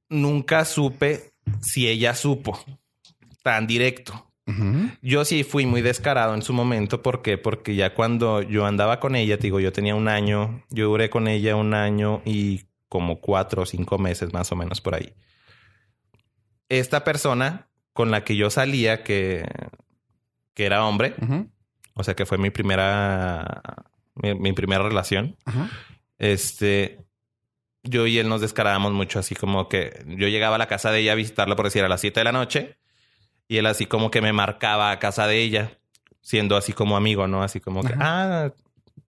nunca 0.09 0.65
supe 0.65 1.31
si 1.61 1.87
ella 1.87 2.13
supo 2.13 2.59
tan 3.41 3.67
directo. 3.67 4.28
Yo 5.01 5.25
sí 5.25 5.43
fui 5.43 5.65
muy 5.65 5.81
descarado 5.81 6.33
en 6.33 6.41
su 6.41 6.53
momento. 6.53 7.01
¿Por 7.01 7.21
qué? 7.21 7.37
Porque 7.37 7.75
ya 7.75 7.93
cuando 7.93 8.41
yo 8.41 8.65
andaba 8.65 8.99
con 8.99 9.15
ella, 9.15 9.37
te 9.37 9.43
digo, 9.43 9.59
yo 9.59 9.71
tenía 9.71 9.95
un 9.95 10.07
año, 10.07 10.63
yo 10.69 10.87
duré 10.87 11.09
con 11.09 11.27
ella 11.27 11.55
un 11.55 11.73
año 11.73 12.21
y 12.25 12.65
como 12.87 13.21
cuatro 13.21 13.63
o 13.63 13.65
cinco 13.65 13.97
meses 13.97 14.33
más 14.33 14.51
o 14.51 14.55
menos 14.55 14.81
por 14.81 14.95
ahí. 14.95 15.13
Esta 16.67 17.03
persona 17.03 17.67
con 17.93 18.11
la 18.11 18.23
que 18.23 18.35
yo 18.35 18.49
salía, 18.49 19.03
que, 19.03 19.45
que 20.53 20.65
era 20.65 20.85
hombre, 20.85 21.15
o 21.93 22.03
sea 22.03 22.15
que 22.15 22.25
fue 22.25 22.37
mi 22.37 22.49
primera, 22.49 23.61
mi, 24.15 24.33
mi 24.35 24.53
primera 24.53 24.83
relación, 24.83 25.35
este, 26.17 27.05
yo 27.83 28.07
y 28.07 28.17
él 28.19 28.29
nos 28.29 28.41
descarábamos 28.41 28.93
mucho, 28.93 29.19
así 29.19 29.35
como 29.35 29.67
que 29.69 30.03
yo 30.07 30.27
llegaba 30.27 30.55
a 30.55 30.59
la 30.59 30.67
casa 30.67 30.91
de 30.91 30.99
ella 30.99 31.13
a 31.13 31.15
visitarla 31.15 31.55
por 31.55 31.65
decir 31.65 31.83
a 31.83 31.89
las 31.89 32.01
7 32.01 32.19
de 32.19 32.23
la 32.23 32.31
noche 32.31 32.77
y 33.49 33.57
él 33.57 33.65
así 33.65 33.85
como 33.85 34.09
que 34.11 34.21
me 34.21 34.31
marcaba 34.31 34.91
a 34.91 34.99
casa 34.99 35.27
de 35.27 35.41
ella, 35.41 35.77
siendo 36.21 36.55
así 36.55 36.71
como 36.71 36.95
amigo, 36.95 37.27
¿no? 37.27 37.43
Así 37.43 37.59
como 37.59 37.81
que, 37.83 37.93
ah, 37.99 38.51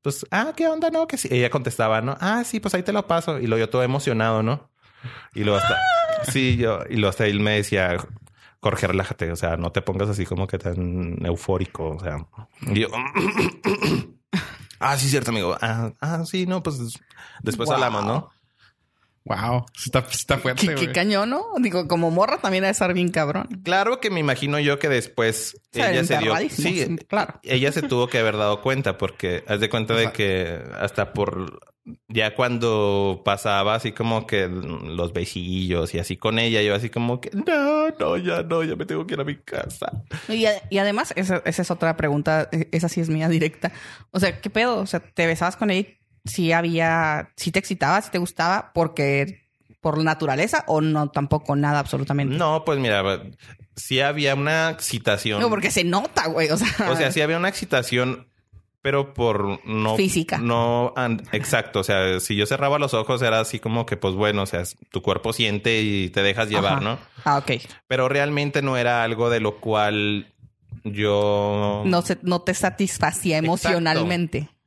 pues, 0.02 0.26
ah, 0.32 0.52
¿qué 0.58 0.68
onda? 0.68 0.90
No, 0.90 1.08
que 1.08 1.18
sí. 1.18 1.30
Ella 1.32 1.50
contestaba, 1.50 2.02
¿no? 2.02 2.18
Ah, 2.20 2.44
sí, 2.44 2.60
pues 2.60 2.74
ahí 2.74 2.82
te 2.84 2.92
lo 2.92 3.06
paso. 3.08 3.38
Y 3.40 3.48
luego 3.48 3.60
yo 3.66 3.70
todo 3.70 3.84
emocionado, 3.84 4.42
¿no? 4.44 4.70
Y 5.36 5.44
luego 5.44 5.60
hasta, 5.60 5.78
sí, 6.32 6.58
yo, 6.58 6.80
y 6.90 6.96
luego 6.96 7.10
hasta 7.12 7.28
él 7.28 7.40
me 7.40 7.52
decía, 7.52 7.98
Jorge, 8.62 8.88
relájate, 8.88 9.32
o 9.32 9.36
sea, 9.36 9.58
no 9.58 9.72
te 9.72 9.82
pongas 9.84 10.10
así 10.10 10.26
como 10.26 10.48
que 10.48 10.58
tan 10.58 11.24
eufórico, 11.26 11.92
o 11.92 12.00
sea. 12.00 12.18
Y 12.62 12.80
yo, 12.82 12.88
ah, 14.80 14.98
sí, 14.98 15.08
cierto, 15.10 15.32
amigo. 15.32 15.56
Ah, 15.62 15.92
ah, 16.02 16.24
sí, 16.26 16.46
no, 16.46 16.64
pues 16.64 17.00
después 17.44 17.68
Wow. 17.68 17.76
hablamos, 17.76 18.06
¿no? 18.06 18.30
Wow. 19.24 19.66
Está, 19.86 20.00
está 20.12 20.38
fuerte. 20.40 20.74
Qué, 20.76 20.92
cañón, 20.92 21.30
¿no? 21.30 21.46
Digo, 21.60 21.88
como 21.88 22.10
morra 22.10 22.40
también 22.40 22.64
ha 22.64 22.68
de 22.68 22.72
estar 22.72 22.92
bien 22.94 23.10
cabrón. 23.10 23.48
Claro 23.64 24.00
que 24.00 24.10
me 24.10 24.20
imagino 24.20 24.60
yo 24.60 24.80
que 24.80 24.90
después 24.90 25.56
O 25.56 25.60
sea, 25.74 25.92
ella 25.92 26.04
se 26.04 26.18
dio. 26.18 26.36
Sí, 26.50 26.96
claro. 27.08 27.40
ella 27.44 27.72
se 27.72 27.84
tuvo 27.84 28.08
que 28.08 28.18
haber 28.18 28.36
dado 28.38 28.62
cuenta 28.62 28.98
porque 28.98 29.44
haz 29.48 29.60
de 29.60 29.70
cuenta 29.70 29.94
de 29.96 30.12
que 30.12 30.60
hasta 30.80 31.14
por 31.14 31.60
ya 32.08 32.36
cuando 32.36 33.22
pasaba 33.26 33.74
así 33.76 33.92
como 33.92 34.28
que 34.28 34.48
los 34.48 35.14
besillos 35.14 35.94
y 35.96 36.00
así 36.00 36.16
con 36.18 36.38
ella, 36.40 36.62
yo 36.62 36.76
así 36.76 36.90
como 36.90 37.20
que 37.22 37.30
no, 37.34 37.90
no, 38.00 38.18
ya 38.18 38.44
no, 38.44 38.64
ya 38.64 38.76
me 38.76 38.86
tengo 38.86 39.06
que 39.08 39.16
ir 39.16 39.20
a 39.20 39.24
mi 39.24 39.36
casa. 39.38 40.04
Y, 40.30 40.46
a- 40.46 40.62
y 40.70 40.78
además, 40.78 41.12
esa, 41.16 41.42
esa 41.46 41.62
es 41.64 41.72
otra 41.72 41.98
pregunta. 41.98 42.50
eh, 42.52 42.70
Esa 42.72 42.88
sí 42.90 43.02
es 43.02 43.10
mía 43.10 43.30
directa. 43.30 43.72
O 44.12 44.20
sea, 44.20 44.42
¿qué 44.42 44.50
pedo? 44.50 44.78
O 44.80 44.86
sea, 44.86 45.00
¿te 45.00 45.26
besabas 45.26 45.58
con 45.58 45.72
ella? 45.72 45.90
Si 46.26 46.52
había... 46.52 47.32
Si 47.36 47.52
te 47.52 47.60
excitaba, 47.60 48.02
si 48.02 48.12
te 48.12 48.18
gustaba, 48.18 48.72
porque... 48.74 49.42
Por 49.82 49.98
naturaleza 50.04 50.64
o 50.68 50.80
no 50.80 51.10
tampoco 51.10 51.56
nada 51.56 51.80
absolutamente. 51.80 52.36
No, 52.38 52.64
pues 52.64 52.78
mira, 52.78 53.02
sí 53.76 54.00
había 54.00 54.36
una 54.36 54.70
excitación. 54.70 55.42
No, 55.42 55.50
porque 55.50 55.72
se 55.72 55.84
nota, 55.84 56.28
güey. 56.28 56.52
O 56.52 56.58
sea, 56.58 56.92
O 56.92 56.96
sea, 56.96 57.12
sí 57.12 57.20
había 57.20 57.38
una 57.38 57.50
excitación, 57.50 58.28
pero 58.84 59.16
por 59.16 59.66
no... 59.66 59.96
Física. 59.96 60.38
No, 60.38 60.94
and- 60.96 61.28
exacto. 61.32 61.80
O 61.80 61.84
sea, 61.84 62.20
si 62.20 62.36
yo 62.36 62.46
cerraba 62.46 62.78
los 62.78 62.94
ojos 62.94 63.24
era 63.24 63.40
así 63.40 63.58
como 63.60 63.88
que, 63.88 63.98
pues 63.98 64.14
bueno, 64.14 64.44
o 64.44 64.46
sea, 64.46 64.62
tu 64.92 65.02
cuerpo 65.02 65.34
siente 65.34 65.82
y 65.82 66.10
te 66.10 66.22
dejas 66.22 66.48
llevar, 66.50 66.74
Ajá. 66.74 66.82
¿no? 66.82 67.00
Ah, 67.26 67.38
ok. 67.40 67.54
Pero 67.88 68.08
realmente 68.08 68.62
no 68.62 68.78
era 68.78 69.04
algo 69.04 69.32
de 69.32 69.40
lo 69.40 69.60
cual 69.60 70.32
yo... 70.84 71.82
No, 71.88 72.04
se, 72.04 72.20
no 72.22 72.42
te 72.42 72.54
satisfacía 72.54 73.40
emocionalmente. 73.40 74.38
Exacto. 74.38 74.61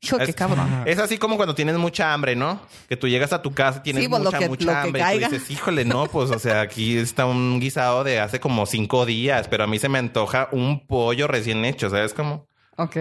Hijo, 0.00 0.18
qué 0.18 0.24
Es- 0.24 0.34
cabrón. 0.34 0.82
Es 0.86 0.98
así 0.98 1.16
como 1.18 1.36
cuando 1.36 1.54
tienes 1.54 1.76
mucha 1.78 2.12
hambre, 2.12 2.34
¿no? 2.36 2.60
Que 2.88 2.96
tú 2.96 3.08
llegas 3.08 3.32
a 3.32 3.40
tu 3.42 3.52
casa 3.52 3.78
y 3.78 3.82
tienes 3.82 4.02
Sí, 4.02 4.08
pues, 4.08 4.20
lo 4.22 4.26
mucha, 4.30 4.38
que- 4.38 4.48
mucha 4.48 4.64
lo 4.66 4.72
que 4.72 4.78
hambre. 5.02 5.16
Y 5.16 5.20
tú 5.24 5.30
dices, 5.30 5.50
híjole, 5.50 5.84
no, 5.84 6.06
pues, 6.06 6.30
o 6.30 6.38
sea, 6.38 6.60
aquí 6.60 6.98
está 6.98 7.24
un 7.26 7.58
guisado 7.60 8.04
de 8.04 8.20
hace 8.20 8.40
como 8.40 8.66
cinco 8.66 9.06
días, 9.06 9.48
pero 9.48 9.64
a 9.64 9.66
mí 9.66 9.78
se 9.78 9.88
me 9.88 9.98
antoja 9.98 10.48
un 10.52 10.86
pollo 10.86 11.28
recién 11.28 11.64
hecho, 11.64 11.88
¿sabes 11.88 12.14
cómo? 12.14 12.48
Ok. 12.76 12.96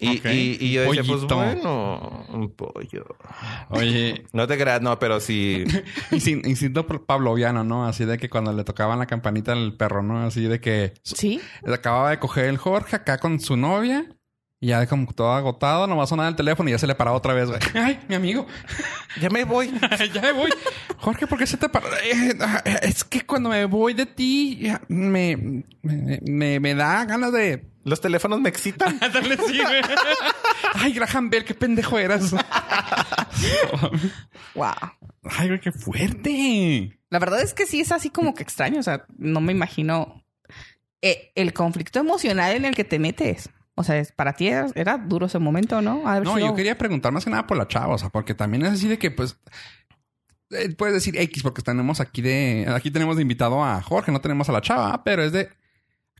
Y, 0.00 0.18
Ok. 0.18 0.26
y, 0.26 0.58
y 0.64 0.72
yo 0.72 0.82
decía, 0.82 1.02
pues 1.02 1.24
Pollito. 1.24 1.34
bueno, 1.36 2.24
un 2.28 2.54
pollo. 2.54 3.04
Oye, 3.70 4.24
No 4.32 4.46
te 4.46 4.56
creas, 4.56 4.80
no, 4.80 4.96
pero 5.00 5.18
sí. 5.18 5.64
insin- 6.12 6.46
instinto 6.46 6.86
pavloviano, 6.86 7.64
¿no? 7.64 7.84
Así 7.86 8.04
de 8.04 8.16
que 8.16 8.28
cuando 8.30 8.52
le 8.52 8.62
tocaban 8.62 9.00
la 9.00 9.06
campanita 9.06 9.52
al 9.52 9.72
perro, 9.76 10.04
¿no? 10.04 10.24
Así 10.24 10.42
de 10.42 10.60
que 10.60 10.94
Sí. 11.02 11.40
acababa 11.66 12.10
de 12.10 12.20
coger 12.20 12.44
el 12.44 12.58
Jorge 12.58 12.94
acá 12.94 13.18
con 13.18 13.40
su 13.40 13.56
novia. 13.56 14.06
Y 14.60 14.68
ya 14.68 14.86
como 14.88 15.12
todo 15.12 15.32
agotado, 15.32 15.86
nomás 15.86 16.08
sonaba 16.08 16.28
el 16.28 16.34
teléfono 16.34 16.68
y 16.68 16.72
ya 16.72 16.78
se 16.78 16.86
le 16.88 16.96
paraba 16.96 17.16
otra 17.16 17.32
vez, 17.32 17.48
güey. 17.48 17.60
Ay, 17.74 18.00
mi 18.08 18.14
amigo. 18.14 18.46
Ya 19.20 19.30
me 19.30 19.42
voy. 19.44 19.72
ya 20.14 20.20
me 20.20 20.30
voy. 20.32 20.50
Jorge, 20.98 21.26
¿por 21.26 21.38
qué 21.38 21.46
se 21.46 21.56
te 21.56 21.68
paró? 21.68 21.88
Eh, 22.04 22.38
es 22.82 23.02
que 23.02 23.26
cuando 23.26 23.48
me 23.48 23.64
voy 23.64 23.92
de 23.92 24.06
ti, 24.06 24.58
ya 24.60 24.80
me, 24.86 25.64
me, 25.82 26.20
me, 26.22 26.60
me 26.60 26.74
da 26.74 27.04
ganas 27.04 27.32
de... 27.32 27.66
Los 27.84 28.00
teléfonos 28.00 28.40
me 28.40 28.48
excitan. 28.48 28.96
Darle 29.00 29.36
sí, 29.38 29.58
güey. 29.60 29.82
Ay, 30.74 30.92
Graham 30.92 31.30
Bell, 31.30 31.44
qué 31.44 31.54
pendejo 31.54 31.98
eras. 31.98 32.32
Wow. 34.54 34.74
Ay, 35.24 35.48
güey, 35.48 35.60
qué 35.60 35.72
fuerte. 35.72 37.00
La 37.10 37.18
verdad 37.18 37.40
es 37.40 37.54
que 37.54 37.66
sí 37.66 37.80
es 37.80 37.90
así 37.90 38.10
como 38.10 38.34
que 38.34 38.42
extraño. 38.42 38.78
O 38.78 38.84
sea, 38.84 39.04
no 39.16 39.40
me 39.40 39.52
imagino 39.52 40.22
eh, 41.02 41.32
el 41.34 41.52
conflicto 41.54 41.98
emocional 41.98 42.54
en 42.54 42.66
el 42.66 42.74
que 42.76 42.84
te 42.84 42.98
metes. 42.98 43.50
O 43.78 43.84
sea, 43.84 43.98
es- 43.98 44.12
para 44.12 44.32
ti 44.34 44.48
era, 44.48 44.66
era 44.74 44.98
duro 44.98 45.26
ese 45.26 45.38
momento, 45.38 45.80
¿no? 45.80 46.02
No, 46.24 46.34
sido- 46.36 46.46
yo 46.48 46.54
quería 46.54 46.76
preguntar 46.76 47.12
más 47.12 47.24
que 47.24 47.30
nada 47.30 47.46
por 47.46 47.56
la 47.56 47.68
chava, 47.68 47.94
o 47.94 47.98
sea, 47.98 48.08
porque 48.10 48.34
también 48.34 48.64
es 48.66 48.72
así 48.72 48.88
de 48.88 48.98
que, 48.98 49.10
pues, 49.10 49.38
eh, 50.50 50.74
puedes 50.76 50.94
decir 50.94 51.16
X 51.18 51.42
porque 51.42 51.62
tenemos 51.62 52.00
aquí 52.00 52.22
de, 52.22 52.66
aquí 52.74 52.90
tenemos 52.90 53.16
de 53.16 53.22
invitado 53.22 53.62
a 53.62 53.80
Jorge, 53.82 54.12
no 54.12 54.20
tenemos 54.20 54.48
a 54.48 54.52
la 54.52 54.60
chava, 54.62 55.02
pero 55.04 55.22
es 55.22 55.32
de 55.32 55.48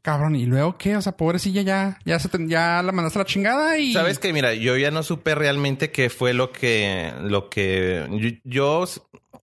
cabrón. 0.02 0.36
¿Y 0.36 0.46
luego 0.46 0.76
qué? 0.78 0.96
O 0.96 1.02
sea, 1.02 1.16
pobrecilla 1.16 1.62
ya, 1.62 1.98
ya 2.04 2.18
se 2.18 2.28
te- 2.28 2.46
ya 2.46 2.82
la 2.82 2.92
mandaste 2.92 3.18
a 3.18 3.22
la 3.22 3.26
chingada 3.26 3.78
y. 3.78 3.92
Sabes 3.92 4.18
que, 4.18 4.32
mira, 4.32 4.54
yo 4.54 4.76
ya 4.76 4.90
no 4.90 5.02
supe 5.02 5.34
realmente 5.34 5.90
qué 5.90 6.10
fue 6.10 6.34
lo 6.34 6.52
que, 6.52 7.12
lo 7.22 7.48
que 7.50 8.06
yo, 8.10 8.30
yo- 8.44 8.84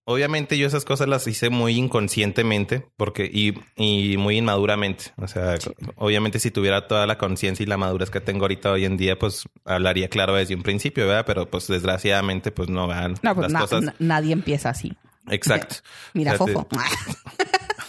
obviamente 0.06 0.58
yo 0.58 0.68
esas 0.68 0.86
cosas 0.86 1.08
las 1.08 1.28
hice 1.28 1.50
muy 1.50 1.76
inconscientemente 1.78 2.88
porque 2.98 3.26
y, 3.32 3.54
y 3.76 4.18
muy 4.18 4.38
inmaduramente. 4.38 5.06
O 5.18 5.28
sea, 5.28 5.56
obviamente 5.96 6.40
si 6.40 6.52
tuviera 6.52 6.88
toda 6.88 7.06
la 7.08 7.18
conciencia 7.18 7.64
y 7.64 7.68
la 7.68 7.78
madurez 7.78 8.10
que 8.10 8.22
tengo 8.22 8.46
ahorita 8.46 8.72
hoy 8.72 8.86
en 8.86 8.98
día, 8.98 9.18
pues 9.20 9.44
hablaría 9.66 10.08
claro 10.10 10.36
desde 10.36 10.56
un 10.56 10.64
principio, 10.64 11.08
¿verdad? 11.08 11.26
Pero 11.28 11.50
pues 11.50 11.68
desgraciadamente, 11.68 12.52
pues 12.52 12.70
no 12.70 12.88
vean 12.88 13.16
No, 13.22 13.36
pues 13.36 13.44
las 13.46 13.52
na- 13.54 13.60
cosas. 13.60 13.84
na- 13.84 13.96
nadie 14.00 14.34
empieza 14.34 14.70
así. 14.70 14.94
Exacto. 15.30 15.76
Mira, 16.14 16.34
O 16.34 16.46
sea, 16.46 16.54
Fofo. 16.56 16.68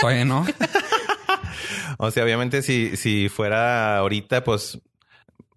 No. 0.27 0.47
O 1.99 2.11
sea, 2.11 2.25
obviamente 2.25 2.62
si, 2.62 2.97
si 2.97 3.29
fuera 3.29 3.97
ahorita, 3.99 4.45
pues 4.45 4.79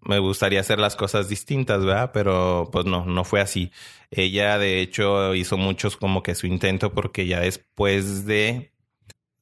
me 0.02 0.18
gustaría 0.20 0.62
hacer 0.62 0.80
las 0.80 0.96
cosas 0.96 1.28
distintas, 1.28 1.84
¿verdad? 1.84 2.12
Pero 2.14 2.70
pues 2.72 2.86
no, 2.86 3.06
no 3.06 3.24
fue 3.26 3.42
así. 3.42 3.72
Ella 4.12 4.58
de 4.58 4.82
hecho 4.82 5.36
hizo 5.36 5.58
muchos 5.58 5.96
como 5.98 6.24
que 6.24 6.36
su 6.36 6.48
intento 6.48 6.94
porque 6.94 7.28
ya 7.28 7.40
después 7.42 8.26
de, 8.26 8.72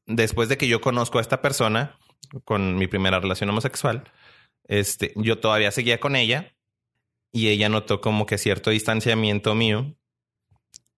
después 0.05 0.49
de 0.49 0.57
que 0.57 0.67
yo 0.67 0.81
conozco 0.81 1.19
a 1.19 1.21
esta 1.21 1.41
persona 1.41 1.97
con 2.43 2.75
mi 2.77 2.87
primera 2.87 3.19
relación 3.19 3.49
homosexual, 3.49 4.03
este, 4.67 5.13
yo 5.15 5.39
todavía 5.39 5.71
seguía 5.71 5.99
con 5.99 6.15
ella 6.17 6.53
y 7.31 7.47
ella 7.47 7.69
notó 7.69 8.01
como 8.01 8.25
que 8.25 8.37
cierto 8.37 8.69
distanciamiento 8.69 9.55
mío 9.55 9.93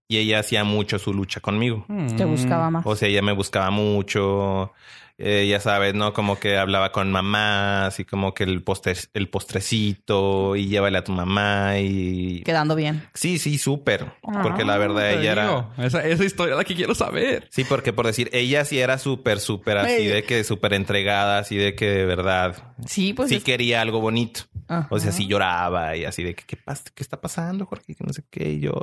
y 0.07 0.17
ella 0.17 0.39
hacía 0.39 0.63
mucho 0.63 0.97
su 0.97 1.13
lucha 1.13 1.39
conmigo. 1.39 1.85
Te 2.17 2.25
Mm. 2.25 2.31
buscaba 2.31 2.71
más. 2.71 2.83
O 2.85 2.95
sea, 2.95 3.07
ella 3.07 3.21
me 3.21 3.31
buscaba 3.33 3.69
mucho. 3.69 4.73
Eh, 5.21 5.47
ya 5.49 5.59
sabes, 5.59 5.93
¿no? 5.93 6.13
Como 6.13 6.39
que 6.39 6.57
hablaba 6.57 6.91
con 6.93 7.11
mamá, 7.11 7.85
así 7.87 8.05
como 8.05 8.33
que 8.33 8.45
el, 8.45 8.63
postre, 8.63 8.93
el 9.13 9.27
postrecito 9.29 10.55
y 10.55 10.67
llévale 10.67 10.97
a 10.97 11.03
tu 11.03 11.11
mamá 11.11 11.77
y... 11.79 12.41
Quedando 12.43 12.75
bien. 12.75 13.03
Sí, 13.13 13.37
sí, 13.37 13.57
súper. 13.57 14.13
Porque 14.21 14.63
la 14.63 14.77
verdad 14.77 14.89
Ah, 15.09 15.11
Te 15.11 15.19
ella 15.21 15.31
era... 15.33 15.69
Esa, 15.77 16.05
esa 16.05 16.23
historia 16.23 16.53
es 16.53 16.57
la 16.57 16.63
que 16.63 16.75
quiero 16.75 16.95
saber. 16.95 17.47
Sí, 17.51 17.63
porque 17.65 17.93
por 17.93 18.05
decir, 18.05 18.29
ella 18.33 18.63
sí 18.65 18.79
era 18.79 18.97
súper, 18.97 19.39
súper 19.39 19.77
así 19.77 20.05
de 20.05 20.23
que 20.23 20.43
súper 20.43 20.73
entregada, 20.73 21.39
así 21.39 21.55
de 21.57 21.75
que 21.75 21.85
de 21.89 22.05
verdad 22.05 22.55
Sí, 22.85 23.13
pues. 23.13 23.29
sí 23.29 23.35
es- 23.35 23.43
quería 23.43 23.81
algo 23.81 23.99
bonito. 23.99 24.41
Ajá. 24.67 24.87
O 24.91 24.99
sea, 24.99 25.11
sí 25.11 25.25
lloraba 25.27 25.95
y 25.97 26.05
así 26.05 26.23
de 26.23 26.35
que, 26.35 26.43
¿qué, 26.45 26.55
pasa? 26.55 26.83
¿qué 26.93 27.01
está 27.03 27.19
pasando, 27.19 27.65
Jorge? 27.65 27.95
Que 27.95 28.03
no 28.03 28.13
sé 28.13 28.23
qué. 28.29 28.49
Y 28.51 28.59
yo, 28.59 28.73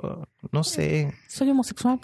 no 0.50 0.64
sé. 0.64 1.14
Soy 1.28 1.48
homosexual. 1.50 2.00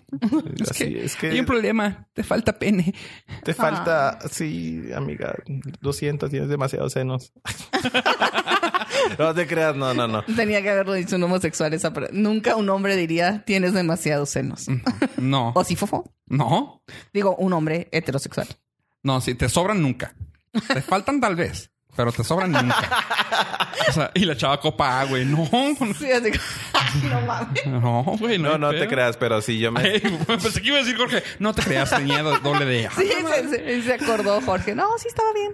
Es 0.60 0.70
Así, 0.70 0.84
que, 0.94 1.04
es 1.04 1.16
que 1.16 1.30
hay 1.30 1.40
un 1.40 1.46
problema. 1.46 2.06
Te 2.12 2.22
falta 2.22 2.58
pene. 2.58 2.94
te 3.42 3.52
falta, 3.54 4.18
sí, 4.30 4.90
amiga, 4.94 5.34
lo 5.80 5.92
siento, 5.92 6.28
tienes 6.28 6.48
demasiados 6.48 6.92
senos. 6.92 7.32
no 9.18 9.34
te 9.34 9.46
creas, 9.46 9.74
no, 9.76 9.92
no, 9.94 10.06
no. 10.06 10.22
Tenía 10.24 10.62
que 10.62 10.70
haberlo 10.70 10.92
dicho 10.92 11.16
un 11.16 11.22
homosexual. 11.24 11.72
Esa 11.74 11.92
Nunca 12.12 12.56
un 12.56 12.68
hombre 12.70 12.96
diría 12.96 13.42
tienes 13.44 13.74
demasiados 13.74 14.30
senos. 14.30 14.66
No. 15.16 15.52
¿O 15.54 15.64
sí, 15.64 15.76
Fofo? 15.76 16.12
No. 16.26 16.82
Digo, 17.12 17.36
un 17.36 17.52
hombre 17.52 17.88
heterosexual. 17.92 18.48
No, 19.02 19.20
sí, 19.20 19.34
te 19.34 19.48
sobran 19.48 19.82
nunca. 19.82 20.14
Te 20.52 20.82
faltan 20.82 21.20
tal 21.20 21.34
vez, 21.34 21.71
pero 21.94 22.10
te 22.12 22.24
sobran 22.24 22.52
nunca. 22.52 22.76
O 23.88 23.92
sea, 23.92 24.10
y 24.14 24.24
la 24.24 24.36
chava 24.36 24.58
copa, 24.60 25.04
güey. 25.04 25.24
No, 25.24 25.44
Sí, 25.98 26.10
así 26.10 26.30
no 27.08 27.20
mames. 27.22 27.66
no, 27.66 28.02
güey. 28.18 28.38
No, 28.38 28.52
hay 28.52 28.58
no 28.58 28.70
te 28.70 28.86
creas, 28.88 29.16
pero 29.16 29.40
sí, 29.42 29.58
yo 29.58 29.72
me... 29.72 29.80
Ay, 29.80 30.00
pensé 30.26 30.60
que 30.62 30.68
iba 30.68 30.76
a 30.78 30.80
decir 30.80 30.96
Jorge. 30.96 31.22
No 31.38 31.52
te 31.54 31.62
creas, 31.62 31.90
tenía 31.90 32.22
do- 32.22 32.38
doble 32.38 32.64
D. 32.64 32.88
Sí, 32.96 33.08
se, 33.08 33.48
se- 33.48 33.82
se 33.82 33.92
acordó 33.94 34.40
Jorge. 34.40 34.74
No, 34.74 34.86
sí 34.98 35.08
estaba 35.08 35.28
bien. 35.32 35.52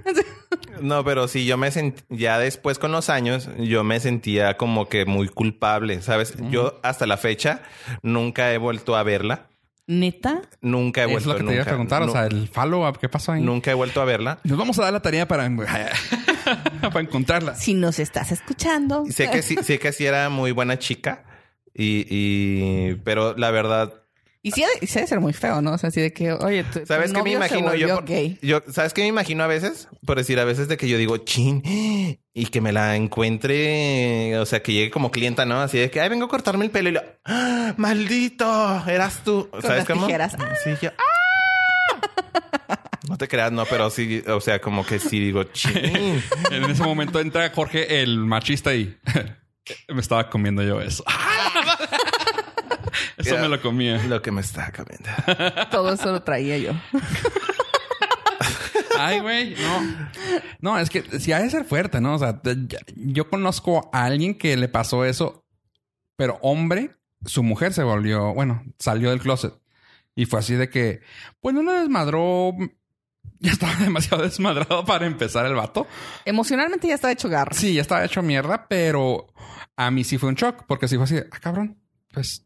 No, 0.81 1.05
pero 1.05 1.27
sí, 1.29 1.45
yo 1.47 1.57
me 1.57 1.71
sentí, 1.71 2.03
ya 2.09 2.39
después 2.39 2.79
con 2.79 2.93
los 2.93 3.09
años, 3.11 3.49
yo 3.59 3.83
me 3.85 3.99
sentía 4.01 4.57
como 4.57 4.89
que 4.89 5.07
muy 5.07 5.29
culpable, 5.29 6.01
¿sabes? 6.03 6.35
Yo 6.51 6.79
hasta 6.83 7.07
la 7.07 7.17
fecha 7.17 7.63
nunca 8.03 8.53
he 8.53 8.59
vuelto 8.59 8.97
a 8.97 9.03
verla. 9.03 9.47
¿Neta? 9.87 10.43
Nunca 10.61 11.01
he 11.01 11.05
Es 11.07 11.11
vuelto 11.13 11.31
lo 11.31 11.37
que 11.39 11.45
te 11.45 11.55
iba 11.55 11.63
a 11.63 11.67
preguntar. 11.67 12.03
O 12.03 12.07
nu- 12.07 12.13
sea, 12.13 12.27
el 12.27 12.47
follow-up, 12.49 12.99
¿qué 12.99 13.09
pasó 13.09 13.33
ahí? 13.33 13.41
Nunca 13.43 13.71
he 13.71 13.75
vuelto 13.75 14.03
a 14.03 14.05
verla. 14.05 14.39
Nos 14.45 14.59
vamos 14.59 14.79
a 14.79 14.83
dar 14.83 14.93
la 14.93 15.01
tarea 15.01 15.27
para, 15.27 15.49
para 16.81 17.01
encontrarla. 17.01 17.55
Si 17.55 17.75
nos 17.75 17.99
estás 17.99 18.33
escuchando. 18.33 19.05
Sé 19.11 19.31
que 19.31 19.43
sí, 19.43 19.57
sé 19.63 19.79
que 19.79 19.93
sí 19.93 20.07
era 20.07 20.29
muy 20.29 20.53
buena 20.53 20.79
chica. 20.79 21.25
Y, 21.75 22.07
y 22.09 22.95
pero 23.05 23.37
la 23.37 23.51
verdad, 23.53 23.95
Y 24.43 24.51
sí, 24.51 24.65
sí 24.83 24.99
ha 24.99 25.03
de 25.03 25.07
ser 25.07 25.21
muy 25.21 25.33
feo, 25.33 25.61
¿no? 25.63 25.73
O 25.75 25.79
sea, 25.79 25.89
así 25.89 26.01
de 26.01 26.13
que, 26.13 26.33
oye, 26.33 26.65
tu 26.65 26.85
¿sabes 26.87 27.13
qué 27.13 27.23
me 27.23 27.33
imagino 27.33 27.73
yo? 27.75 27.95
por- 27.97 28.05
gay. 28.05 28.37
yo? 28.43 28.61
¿Sabes 28.73 28.93
qué 28.95 29.03
me 29.03 29.07
imagino 29.09 29.45
a 29.45 29.47
veces? 29.47 29.87
Por 30.05 30.17
decir, 30.17 30.41
a 30.41 30.45
veces 30.45 30.67
de 30.69 30.77
que 30.77 30.89
yo 30.89 30.99
digo, 30.99 31.19
chin, 31.19 31.63
y 32.35 32.47
que 32.47 32.61
me 32.61 32.73
la 32.73 32.97
encuentre, 32.97 34.37
o 34.39 34.47
sea, 34.47 34.61
que 34.63 34.73
llegue 34.73 34.91
como 34.91 35.11
clienta, 35.13 35.45
¿no? 35.45 35.61
Así 35.61 35.79
de 35.79 35.91
que, 35.91 36.01
ay, 36.01 36.09
vengo 36.09 36.25
a 36.27 36.29
cortarme 36.29 36.65
el 36.65 36.71
pelo 36.73 36.89
y 36.89 36.93
lo, 36.93 37.03
¡Ah, 37.25 37.75
maldito, 37.77 38.83
eras 38.89 39.23
tú. 39.25 39.49
Con 39.51 39.63
¿Sabes 39.63 39.79
las 39.79 39.87
cómo? 39.87 40.07
tijeras. 40.07 40.37
Sí, 40.65 40.71
yo, 40.83 40.91
¡ah! 40.99 42.78
No 43.09 43.17
te 43.17 43.29
creas, 43.29 43.53
no, 43.53 43.65
pero 43.67 43.91
sí, 43.91 44.23
o 44.27 44.41
sea, 44.41 44.61
como 44.61 44.85
que 44.85 44.99
sí 44.99 45.19
digo, 45.19 45.45
chin. 45.53 46.23
En 46.51 46.65
ese 46.65 46.83
momento 46.83 47.21
entra 47.21 47.51
Jorge, 47.51 48.03
el 48.03 48.19
machista, 48.19 48.75
y 48.75 48.97
me 49.89 50.01
estaba 50.01 50.29
comiendo 50.31 50.63
yo 50.63 50.81
eso. 50.81 51.05
Eso 53.17 53.31
Mira, 53.31 53.43
me 53.43 53.49
lo 53.49 53.61
comía. 53.61 54.03
Lo 54.05 54.23
que 54.23 54.31
me 54.31 54.41
está 54.41 54.71
cambiando. 54.71 55.09
Todo 55.71 55.93
eso 55.93 56.13
lo 56.13 56.23
traía 56.23 56.57
yo. 56.57 56.73
Ay, 58.99 59.21
güey, 59.21 59.55
no. 59.57 60.09
No, 60.61 60.79
es 60.79 60.89
que 60.89 61.03
si 61.21 61.33
ha 61.33 61.41
de 61.41 61.51
ser 61.51 61.65
fuerte, 61.65 62.01
¿no? 62.01 62.15
O 62.15 62.19
sea, 62.19 62.41
yo 62.97 63.29
conozco 63.29 63.91
a 63.93 64.05
alguien 64.05 64.37
que 64.37 64.57
le 64.57 64.69
pasó 64.69 65.05
eso, 65.05 65.45
pero 66.17 66.39
hombre, 66.43 66.97
su 67.25 67.43
mujer 67.43 67.73
se 67.73 67.83
volvió, 67.83 68.35
bueno, 68.35 68.65
salió 68.79 69.11
del 69.11 69.21
closet. 69.21 69.55
Y 70.15 70.27
fue 70.27 70.41
así 70.41 70.55
de 70.55 70.69
que, 70.69 71.01
pues 71.41 71.55
no 71.55 71.63
le 71.63 71.73
desmadró. 71.73 72.53
Ya 73.41 73.53
estaba 73.53 73.75
demasiado 73.81 74.23
desmadrado 74.23 74.85
para 74.85 75.07
empezar 75.07 75.47
el 75.47 75.55
vato. 75.55 75.87
Emocionalmente 76.25 76.89
ya 76.89 76.95
estaba 76.95 77.13
hecho 77.13 77.29
garra. 77.29 77.55
Sí, 77.55 77.75
ya 77.75 77.83
estaba 77.83 78.05
hecho 78.05 78.23
mierda, 78.23 78.67
pero 78.69 79.27
a 79.77 79.91
mí 79.91 80.05
sí 80.05 80.19
fue 80.19 80.29
un 80.29 80.35
shock, 80.35 80.65
porque 80.67 80.89
sí 80.89 80.97
fue 80.97 81.05
así, 81.05 81.15
de, 81.17 81.29
ah, 81.31 81.39
cabrón, 81.41 81.79
pues, 82.13 82.45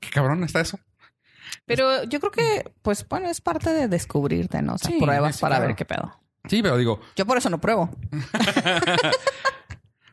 qué 0.00 0.08
cabrón 0.10 0.42
está 0.44 0.60
eso. 0.60 0.78
Pero 1.66 2.04
yo 2.04 2.18
creo 2.20 2.32
que, 2.32 2.72
pues, 2.82 3.06
bueno, 3.08 3.28
es 3.28 3.40
parte 3.40 3.70
de 3.70 3.88
descubrirte, 3.88 4.62
¿no? 4.62 4.74
O 4.74 4.78
sea, 4.78 4.90
Sí, 4.90 4.98
pruebas 5.00 5.36
sí, 5.36 5.40
para 5.42 5.56
claro. 5.56 5.66
ver 5.68 5.76
qué 5.76 5.84
pedo. 5.84 6.20
Sí, 6.48 6.62
pero 6.62 6.76
digo, 6.76 7.00
Yo 7.16 7.26
por 7.26 7.36
eso 7.38 7.50
no 7.50 7.60
pruebo. 7.60 7.90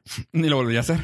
ni 0.32 0.50
lo 0.50 0.58
volví 0.58 0.78
a 0.78 0.82
hacer. 0.82 1.00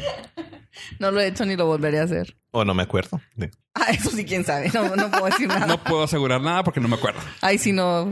No 1.00 1.12
lo 1.12 1.20
he 1.20 1.28
hecho 1.28 1.46
ni 1.46 1.56
lo 1.56 1.66
volveré 1.66 2.00
a 2.00 2.04
hacer. 2.04 2.38
O 2.52 2.66
no 2.66 2.74
me 2.74 2.84
acuerdo. 2.84 3.22
Sí. 3.38 3.50
Ah, 3.74 3.92
eso 3.92 4.10
sí, 4.12 4.26
quién 4.26 4.44
sabe. 4.44 4.70
No, 4.74 4.96
no 4.96 5.10
puedo 5.10 5.26
decir 5.26 5.48
nada. 5.48 5.68
No 5.68 5.84
puedo 5.84 6.04
asegurar 6.04 6.42
nada 6.42 6.64
porque 6.64 6.80
no 6.80 6.88
me 6.88 6.96
acuerdo. 6.96 7.20
Ay, 7.42 7.58
si 7.58 7.72
no. 7.72 8.12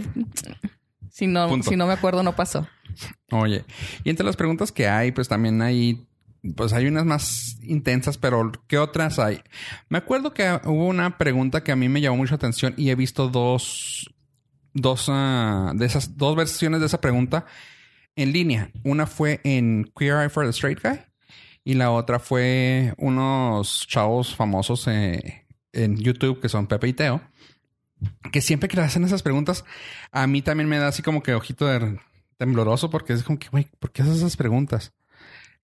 Si 1.09 1.27
no, 1.27 1.47
Punto. 1.47 1.69
si 1.69 1.75
no 1.75 1.87
me 1.87 1.93
acuerdo, 1.93 2.21
no 2.23 2.35
pasó. 2.35 2.67
Oye, 3.31 3.65
y 4.03 4.09
entre 4.09 4.25
las 4.25 4.35
preguntas 4.35 4.71
que 4.71 4.87
hay, 4.87 5.11
pues 5.11 5.27
también 5.27 5.61
hay, 5.61 6.07
pues 6.55 6.73
hay 6.73 6.87
unas 6.87 7.05
más 7.05 7.57
intensas, 7.63 8.17
pero 8.17 8.51
¿qué 8.67 8.77
otras 8.77 9.17
hay? 9.17 9.41
Me 9.89 9.97
acuerdo 9.97 10.33
que 10.33 10.59
hubo 10.65 10.85
una 10.85 11.17
pregunta 11.17 11.63
que 11.63 11.71
a 11.71 11.75
mí 11.75 11.89
me 11.89 12.01
llamó 12.01 12.17
mucha 12.17 12.35
atención 12.35 12.73
y 12.77 12.91
he 12.91 12.95
visto 12.95 13.29
dos, 13.29 14.13
dos 14.73 15.05
ah, 15.09 15.71
de 15.75 15.85
esas, 15.85 16.17
dos 16.17 16.35
versiones 16.35 16.79
de 16.79 16.85
esa 16.85 17.01
pregunta 17.01 17.45
en 18.17 18.33
línea. 18.33 18.71
Una 18.83 19.07
fue 19.07 19.39
en 19.45 19.89
Queer 19.97 20.23
Eye 20.23 20.29
for 20.29 20.43
the 20.43 20.49
Straight 20.49 20.81
Guy 20.83 20.99
y 21.63 21.75
la 21.75 21.91
otra 21.91 22.19
fue 22.19 22.93
unos 22.97 23.85
chavos 23.87 24.35
famosos 24.35 24.87
eh, 24.87 25.45
en 25.71 25.97
YouTube 25.97 26.41
que 26.41 26.49
son 26.49 26.67
Pepe 26.67 26.89
y 26.89 26.93
Teo. 26.93 27.21
Que 28.31 28.41
siempre 28.41 28.69
que 28.69 28.77
le 28.77 28.83
hacen 28.83 29.03
esas 29.03 29.23
preguntas, 29.23 29.65
a 30.11 30.27
mí 30.27 30.41
también 30.41 30.69
me 30.69 30.77
da 30.77 30.87
así 30.89 31.01
como 31.01 31.23
que 31.23 31.33
ojito 31.33 31.65
de 31.65 31.99
tembloroso 32.37 32.89
porque 32.89 33.13
es 33.13 33.23
como 33.23 33.39
que, 33.39 33.49
güey, 33.49 33.67
¿por 33.79 33.91
qué 33.91 34.01
haces 34.03 34.17
esas 34.17 34.37
preguntas? 34.37 34.93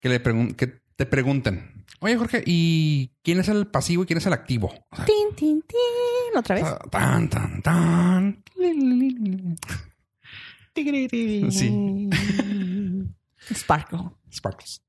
Que 0.00 0.08
le 0.08 0.20
pregun 0.20 0.54
que 0.54 0.80
te 0.96 1.06
pregunten, 1.06 1.84
oye 2.00 2.16
Jorge, 2.16 2.42
¿y 2.46 3.10
quién 3.22 3.40
es 3.40 3.48
el 3.48 3.66
pasivo 3.66 4.02
y 4.02 4.06
quién 4.06 4.18
es 4.18 4.26
el 4.26 4.32
activo? 4.32 4.72
O 4.90 4.96
sea, 4.96 5.06
Tin, 5.06 5.34
tin, 5.34 5.62
tin. 5.62 6.38
Otra 6.38 6.54
vez. 6.54 6.64
tan, 6.90 7.28
tan, 7.28 7.62
tan. 7.62 8.44
Sí. 11.50 12.10
Sparkle. 13.54 14.10
Sparkles. 14.32 14.82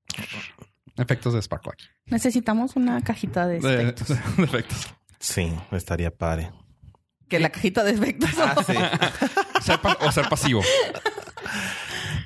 Efectos 0.98 1.34
de 1.34 1.42
sparkle 1.42 1.72
aquí. 1.74 1.86
Necesitamos 2.06 2.76
una 2.76 3.02
cajita 3.02 3.48
de 3.48 3.58
efectos. 3.58 4.10
de 4.38 4.44
efectos. 4.44 4.94
Sí, 5.20 5.52
estaría 5.72 6.12
padre. 6.12 6.52
Que 7.30 7.40
la 7.40 7.50
cajita 7.50 7.84
de 7.84 7.92
efectos. 7.92 8.30
Ah, 8.38 8.56
sí. 8.66 8.74
Ser 9.64 9.80
o 10.02 10.12
ser 10.12 10.28
pasivo. 10.28 10.62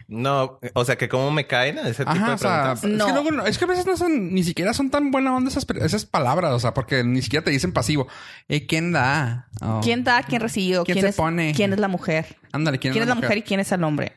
No, 0.07 0.59
o 0.73 0.85
sea, 0.85 0.97
que 0.97 1.09
cómo 1.09 1.31
me 1.31 1.47
caen 1.47 1.79
a 1.79 1.87
ese 1.89 2.03
tipo 2.05 2.11
Ajá, 2.11 2.27
de 2.27 2.33
o 2.33 2.37
sea, 2.37 2.61
preguntas. 2.75 2.83
es, 2.83 2.89
No. 2.91 3.05
que 3.07 3.11
luego, 3.13 3.31
no- 3.31 3.45
es 3.45 3.57
que 3.57 3.65
a 3.65 3.67
veces 3.67 3.85
no 3.87 3.97
son, 3.97 4.33
ni 4.33 4.43
siquiera 4.43 4.73
son 4.73 4.91
tan 4.91 5.09
buena 5.11 5.35
onda 5.35 5.49
esas, 5.49 5.65
esas 5.81 6.05
palabras, 6.05 6.51
o 6.53 6.59
sea, 6.59 6.73
porque 6.73 7.03
ni 7.03 7.21
siquiera 7.23 7.43
te 7.43 7.51
dicen 7.51 7.71
pasivo. 7.73 8.07
Eh, 8.47 8.67
¿Quién 8.67 8.91
da? 8.91 9.49
Oh. 9.61 9.81
¿Quién 9.83 10.03
da? 10.03 10.21
¿Quién 10.23 10.41
recibe? 10.41 10.83
¿Quién 10.83 10.95
¿Quién, 10.95 11.01
se 11.01 11.09
es, 11.09 11.15
pone? 11.15 11.53
¿Quién 11.55 11.73
es 11.73 11.79
la 11.79 11.87
mujer? 11.87 12.37
Ándale, 12.51 12.77
¿quién, 12.77 12.93
¿Quién, 12.93 13.03
es 13.03 13.09
la 13.09 13.15
mujer? 13.15 13.37
y 13.39 13.41
quién 13.41 13.59
es 13.59 13.71
el 13.71 13.83
hombre? 13.83 14.15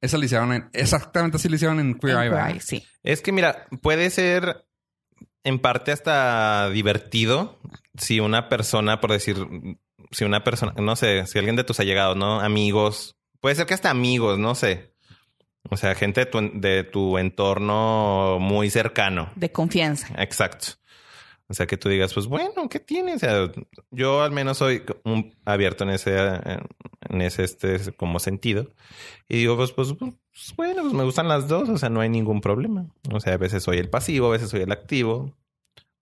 Esa 0.00 0.18
le 0.18 0.26
hicieron 0.26 0.52
en, 0.52 0.68
exactamente 0.72 1.36
así 1.36 1.48
le 1.48 1.56
hicieron 1.56 1.78
en 1.80 1.94
Queer. 1.94 2.16
Queer 2.30 2.32
Eye, 2.50 2.60
sí. 2.60 2.84
Es 3.02 3.22
que 3.22 3.30
mira, 3.32 3.66
puede 3.82 4.10
ser 4.10 4.64
en 5.44 5.58
parte 5.58 5.92
hasta 5.92 6.70
divertido 6.70 7.58
si 7.96 8.20
una 8.20 8.48
persona, 8.48 9.00
por 9.00 9.10
decir, 9.12 9.36
si 10.12 10.24
una 10.24 10.44
persona, 10.44 10.72
no 10.76 10.94
sé, 10.96 11.26
si 11.26 11.38
alguien 11.38 11.56
de 11.56 11.64
tus 11.64 11.78
allegados, 11.80 12.16
¿no? 12.16 12.40
Amigos, 12.40 13.16
puede 13.40 13.54
ser 13.56 13.66
que 13.66 13.74
hasta 13.74 13.90
amigos, 13.90 14.38
no 14.38 14.54
sé. 14.54 14.91
O 15.72 15.78
sea, 15.78 15.94
gente 15.94 16.20
de 16.20 16.26
tu, 16.26 16.50
de 16.52 16.84
tu 16.84 17.16
entorno 17.16 18.36
muy 18.38 18.68
cercano. 18.68 19.30
De 19.36 19.50
confianza. 19.50 20.08
Exacto. 20.18 20.74
O 21.48 21.54
sea, 21.54 21.66
que 21.66 21.78
tú 21.78 21.88
digas, 21.88 22.12
pues 22.12 22.26
bueno, 22.26 22.68
¿qué 22.68 22.78
tiene? 22.78 23.14
O 23.14 23.18
sea, 23.18 23.50
yo 23.90 24.22
al 24.22 24.32
menos 24.32 24.58
soy 24.58 24.82
un 25.04 25.34
abierto 25.46 25.84
en 25.84 25.90
ese, 25.90 26.14
en 27.08 27.22
ese 27.22 27.44
este 27.44 27.92
como 27.94 28.18
sentido. 28.18 28.74
Y 29.30 29.38
digo, 29.38 29.56
pues, 29.56 29.72
pues, 29.72 29.94
pues, 29.98 30.12
bueno, 30.58 30.82
pues 30.82 30.92
me 30.92 31.04
gustan 31.04 31.28
las 31.28 31.48
dos, 31.48 31.70
o 31.70 31.78
sea, 31.78 31.88
no 31.88 32.02
hay 32.02 32.10
ningún 32.10 32.42
problema. 32.42 32.84
O 33.10 33.20
sea, 33.20 33.32
a 33.32 33.38
veces 33.38 33.62
soy 33.62 33.78
el 33.78 33.88
pasivo, 33.88 34.26
a 34.26 34.32
veces 34.32 34.50
soy 34.50 34.60
el 34.60 34.72
activo. 34.72 35.34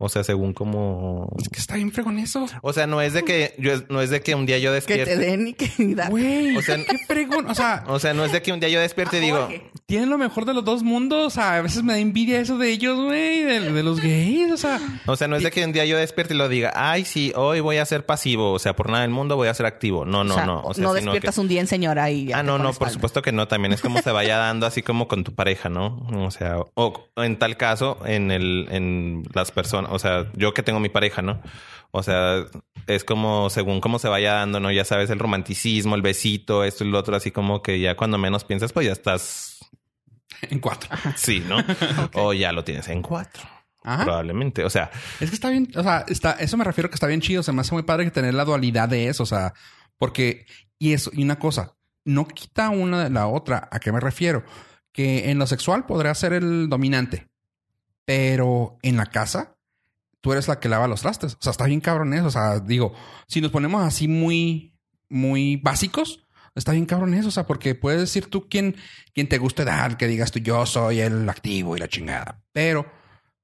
O 0.03 0.09
sea, 0.09 0.25
según 0.25 0.55
como... 0.55 1.29
Es 1.39 1.51
que 1.51 1.61
está 1.61 1.75
bien 1.77 1.93
fregón 1.93 2.19
eso. 2.19 2.47
O 2.63 2.73
sea, 2.73 2.87
no 2.87 3.03
es 3.03 3.13
de 3.13 3.23
que 3.23 3.55
yo, 3.59 3.73
no 3.91 4.01
es 4.01 4.09
de 4.09 4.23
que 4.23 4.35
un 4.35 4.47
día 4.47 4.59
yo 4.59 4.73
Que 4.73 4.81
te 4.81 4.97
despierte. 4.97 5.17
den 5.19 5.49
y 5.49 5.53
que 5.53 5.71
da. 5.95 6.09
Güey, 6.09 6.57
O 6.57 6.63
sea, 6.63 6.77
qué 6.85 6.97
fregón. 7.07 7.47
O 7.51 7.55
sea, 7.55 7.85
O 7.87 7.99
sea, 7.99 8.15
no 8.15 8.25
es 8.25 8.33
de 8.33 8.41
que 8.41 8.51
un 8.53 8.61
día 8.61 8.71
yo 8.71 8.81
despierte 8.81 9.19
y 9.19 9.21
digo, 9.21 9.47
tienen 9.85 10.09
lo 10.09 10.17
mejor 10.17 10.47
de 10.47 10.55
los 10.55 10.65
dos 10.65 10.83
mundos. 10.83 11.27
O 11.27 11.31
sea, 11.31 11.57
a 11.59 11.61
veces 11.61 11.83
me 11.83 11.93
da 11.93 11.99
envidia 11.99 12.41
eso 12.41 12.57
de 12.57 12.71
ellos, 12.71 12.99
güey, 12.99 13.43
de, 13.43 13.61
de 13.73 13.83
los 13.83 14.01
gays. 14.01 14.51
O 14.53 14.57
sea, 14.57 14.81
O 15.07 15.17
sea, 15.17 15.29
no 15.29 15.37
es 15.37 15.43
de 15.43 15.51
que 15.51 15.63
un 15.65 15.73
día 15.73 15.85
yo 15.85 15.99
despierte 15.99 16.33
y 16.33 16.37
lo 16.39 16.49
diga, 16.49 16.73
ay, 16.75 17.05
sí, 17.05 17.33
hoy 17.37 17.61
voy 17.61 17.77
a 17.77 17.85
ser 17.85 18.07
pasivo. 18.07 18.53
O 18.53 18.59
sea, 18.59 18.75
por 18.75 18.89
nada 18.89 19.03
del 19.03 19.11
mundo 19.11 19.37
voy 19.37 19.49
a 19.49 19.55
ser 19.55 19.67
activo. 19.67 20.07
No, 20.07 20.25
no, 20.25 20.33
O 20.33 20.37
sea, 20.37 20.47
no. 20.47 20.63
O 20.65 20.73
sea, 20.73 20.83
no 20.83 20.95
despiertas 20.95 21.35
que- 21.35 21.41
un 21.43 21.49
día 21.49 21.61
en 21.61 21.67
señora 21.67 22.11
y 22.11 22.25
ya 22.27 22.39
Ah, 22.39 22.43
no, 22.43 22.57
no, 22.59 22.73
por 22.73 22.89
supuesto 22.89 23.21
que 23.21 23.33
no. 23.33 23.49
También 23.49 23.73
es 23.75 23.83
como 23.83 24.01
se 24.01 24.11
vaya 24.13 24.39
dando 24.39 24.65
así 24.67 24.81
como 24.83 25.09
con 25.09 25.25
tu 25.25 25.35
pareja, 25.35 25.69
¿no? 25.69 25.99
O 26.25 26.31
sea, 26.31 26.57
o 26.75 27.11
en 27.17 27.39
tal 27.39 27.59
caso, 27.59 27.99
en 28.07 28.31
el, 28.31 28.67
en 28.71 29.25
las 29.35 29.51
personas, 29.51 29.90
o 29.91 29.99
sea, 29.99 30.31
yo 30.35 30.55
que 30.55 30.63
tengo 30.63 30.81
mi 30.81 30.89
pareja, 30.89 31.23
¿no? 31.23 31.41
O 31.91 32.03
sea, 32.03 32.47
es 32.87 33.05
como 33.05 33.51
según 33.51 33.81
cómo 33.81 33.99
se 33.99 34.09
vaya 34.09 34.35
dando, 34.35 34.61
¿no? 34.61 34.71
Ya 34.71 34.85
sabes, 34.85 35.11
el 35.11 35.19
romanticismo, 35.19 35.97
el 35.97 36.03
besito, 36.03 36.65
esto 36.65 36.85
y 36.85 36.91
lo 36.91 36.99
otro, 36.99 37.17
así 37.17 37.31
como 37.31 37.63
que 37.63 37.81
ya 37.81 37.97
cuando 37.97 38.19
menos 38.19 38.45
piensas, 38.45 38.73
pues 38.73 38.87
ya 38.87 38.93
estás, 38.93 39.61
en 40.43 40.61
cuatro. 40.61 40.91
sí, 41.17 41.45
¿no? 41.47 41.59
O 42.15 42.33
ya 42.33 42.53
lo 42.53 42.65
tienes 42.65 42.89
en 42.89 43.03
cuatro. 43.03 43.43
Ajá. 43.83 44.05
Probablemente. 44.05 44.65
O 44.65 44.71
sea, 44.71 44.91
Es 45.21 45.31
que 45.31 45.35
está 45.35 45.51
bien, 45.51 45.71
o 45.75 45.83
sea, 45.83 46.05
está, 46.09 46.33
eso 46.33 46.57
me 46.57 46.65
refiero 46.65 46.91
que 46.91 46.95
está 46.95 47.07
bien 47.07 47.21
chido. 47.21 47.43
Se 47.43 47.53
me 47.53 47.63
hace 47.63 47.75
muy 47.75 47.83
padre 47.83 48.05
que 48.05 48.11
tener 48.11 48.35
la 48.35 48.45
dualidad 48.45 48.89
de 48.89 49.09
eso. 49.09 49.23
O 49.23 49.27
sea, 49.27 49.55
porque, 49.99 50.47
y 50.79 50.93
eso, 50.93 51.11
y 51.15 51.23
una 51.23 51.39
cosa, 51.39 51.77
no 52.05 52.27
quita 52.27 52.71
una 52.71 53.05
de 53.05 53.11
la 53.11 53.27
otra. 53.27 53.69
¿A 53.71 53.81
qué 53.81 53.93
me 53.93 54.01
refiero? 54.01 54.45
Que 54.93 55.31
en 55.31 55.39
lo 55.39 55.47
sexual 55.47 55.87
podría 55.87 56.15
ser 56.15 56.33
el 56.33 56.69
dominante, 56.69 57.29
pero 58.05 58.79
en 58.83 58.97
la 58.97 59.07
casa 59.07 59.57
tú 60.21 60.33
eres 60.33 60.49
la 60.49 60.61
que 60.61 60.69
lava 60.69 60.89
los 60.89 61.03
trastes. 61.03 61.35
O 61.35 61.39
sea, 61.41 61.51
está 61.51 61.67
bien 61.67 61.81
cabrón 61.81 62.15
eso. 62.15 62.27
O 62.27 62.31
sea, 62.31 62.61
digo, 62.61 62.93
si 63.27 63.41
nos 63.41 63.51
ponemos 63.51 63.83
así 63.83 64.09
muy, 64.09 64.79
muy 65.09 65.57
básicos, 65.57 66.27
está 66.55 66.73
bien 66.73 66.87
cabrón 66.87 67.15
eso. 67.15 67.29
O 67.29 67.33
sea, 67.33 67.47
porque 67.47 67.75
puedes 67.75 68.01
decir 68.01 68.27
tú 68.27 68.49
quién, 68.49 68.77
quién 69.15 69.29
te 69.29 69.39
guste 69.39 69.65
dar, 69.65 69.97
que 69.97 70.07
digas 70.07 70.33
tú, 70.33 70.39
yo 70.39 70.67
soy 70.67 71.01
el 71.01 71.29
activo 71.29 71.77
y 71.77 71.81
la 71.81 71.89
chingada. 71.89 72.43
Pero 72.53 72.87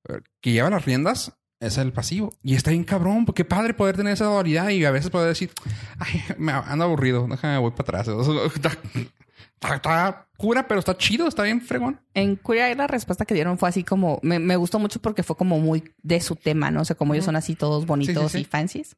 eh, 0.08 0.20
que 0.40 0.52
lleva 0.52 0.70
las 0.70 0.84
riendas 0.84 1.32
es 1.60 1.78
el 1.78 1.92
pasivo. 1.92 2.34
Y 2.42 2.54
está 2.54 2.70
bien 2.70 2.84
cabrón, 2.84 3.24
porque 3.24 3.44
padre 3.44 3.74
poder 3.74 3.96
tener 3.96 4.12
esa 4.12 4.26
dualidad 4.26 4.68
y 4.68 4.84
a 4.84 4.90
veces 4.90 5.10
poder 5.10 5.28
decir, 5.28 5.50
ay, 5.98 6.22
me 6.38 6.52
ando 6.52 6.84
aburrido, 6.84 7.26
déjame 7.28 7.58
voy 7.58 7.72
para 7.72 8.00
atrás. 8.00 8.08
Está, 9.60 10.28
cura, 10.36 10.68
pero 10.68 10.80
está 10.80 10.96
chido, 10.96 11.26
está 11.26 11.42
bien 11.42 11.60
fregón. 11.60 12.00
En 12.14 12.40
Eye 12.46 12.74
la 12.74 12.86
respuesta 12.86 13.24
que 13.24 13.34
dieron 13.34 13.58
fue 13.58 13.68
así 13.68 13.84
como... 13.84 14.20
Me, 14.22 14.38
me 14.38 14.56
gustó 14.56 14.78
mucho 14.78 15.00
porque 15.00 15.22
fue 15.22 15.36
como 15.36 15.58
muy 15.58 15.94
de 16.02 16.20
su 16.20 16.36
tema, 16.36 16.70
¿no? 16.70 16.82
O 16.82 16.84
sea, 16.84 16.96
como 16.96 17.14
ellos 17.14 17.24
son 17.24 17.36
así 17.36 17.54
todos 17.56 17.86
bonitos 17.86 18.32
sí. 18.32 18.40
y 18.40 18.44
fancies. 18.44 18.96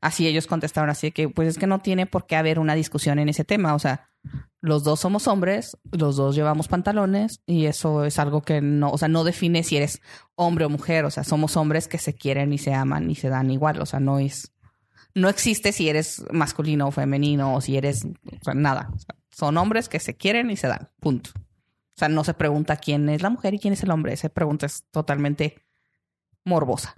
Así 0.00 0.26
ellos 0.26 0.46
contestaron 0.46 0.90
así 0.90 1.08
de 1.08 1.12
que 1.12 1.28
pues 1.28 1.48
es 1.48 1.58
que 1.58 1.66
no 1.66 1.80
tiene 1.80 2.06
por 2.06 2.26
qué 2.26 2.36
haber 2.36 2.58
una 2.58 2.74
discusión 2.74 3.18
en 3.18 3.28
ese 3.28 3.44
tema. 3.44 3.74
O 3.74 3.78
sea, 3.78 4.08
los 4.60 4.82
dos 4.82 5.00
somos 5.00 5.28
hombres, 5.28 5.76
los 5.92 6.16
dos 6.16 6.34
llevamos 6.34 6.68
pantalones 6.68 7.42
y 7.46 7.66
eso 7.66 8.04
es 8.04 8.18
algo 8.18 8.42
que 8.42 8.60
no... 8.60 8.90
O 8.90 8.98
sea, 8.98 9.08
no 9.08 9.24
define 9.24 9.62
si 9.62 9.76
eres 9.76 10.00
hombre 10.34 10.64
o 10.64 10.70
mujer. 10.70 11.04
O 11.04 11.10
sea, 11.10 11.22
somos 11.22 11.56
hombres 11.56 11.86
que 11.86 11.98
se 11.98 12.14
quieren 12.14 12.52
y 12.52 12.58
se 12.58 12.74
aman 12.74 13.10
y 13.10 13.14
se 13.14 13.28
dan 13.28 13.50
igual. 13.50 13.80
O 13.80 13.86
sea, 13.86 14.00
no 14.00 14.18
es... 14.18 14.52
No 15.14 15.28
existe 15.28 15.72
si 15.72 15.88
eres 15.88 16.24
masculino 16.30 16.88
o 16.88 16.90
femenino 16.90 17.54
o 17.54 17.60
si 17.60 17.76
eres... 17.76 18.04
O 18.04 18.44
sea, 18.44 18.54
nada. 18.54 18.90
O 18.94 18.98
sea, 18.98 19.16
son 19.30 19.56
hombres 19.56 19.88
que 19.88 20.00
se 20.00 20.16
quieren 20.16 20.50
y 20.50 20.56
se 20.56 20.66
dan. 20.68 20.90
Punto. 21.00 21.30
O 21.36 21.98
sea, 22.00 22.08
no 22.08 22.24
se 22.24 22.34
pregunta 22.34 22.76
quién 22.76 23.08
es 23.08 23.22
la 23.22 23.30
mujer 23.30 23.54
y 23.54 23.58
quién 23.58 23.74
es 23.74 23.82
el 23.82 23.90
hombre. 23.90 24.12
Esa 24.12 24.28
pregunta 24.30 24.66
es 24.66 24.84
totalmente 24.90 25.62
morbosa. 26.44 26.94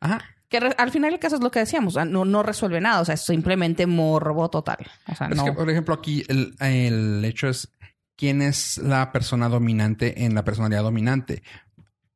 Ajá. 0.00 0.20
Que 0.48 0.56
al 0.58 0.90
final 0.90 1.12
el 1.12 1.20
caso 1.20 1.36
es 1.36 1.42
lo 1.42 1.50
que 1.52 1.60
decíamos. 1.60 1.94
no, 1.94 2.24
no 2.24 2.42
resuelve 2.42 2.80
nada. 2.80 3.00
O 3.00 3.04
sea, 3.04 3.14
es 3.14 3.20
simplemente 3.24 3.86
morbo 3.86 4.50
total. 4.50 4.78
O 5.06 5.14
sea, 5.14 5.28
Es 5.28 5.36
no. 5.36 5.44
que, 5.44 5.52
por 5.52 5.70
ejemplo, 5.70 5.94
aquí 5.94 6.24
el, 6.28 6.56
el 6.58 7.24
hecho 7.24 7.48
es 7.48 7.70
quién 8.16 8.42
es 8.42 8.78
la 8.78 9.12
persona 9.12 9.48
dominante 9.48 10.24
en 10.24 10.34
la 10.34 10.44
personalidad 10.44 10.82
dominante. 10.82 11.42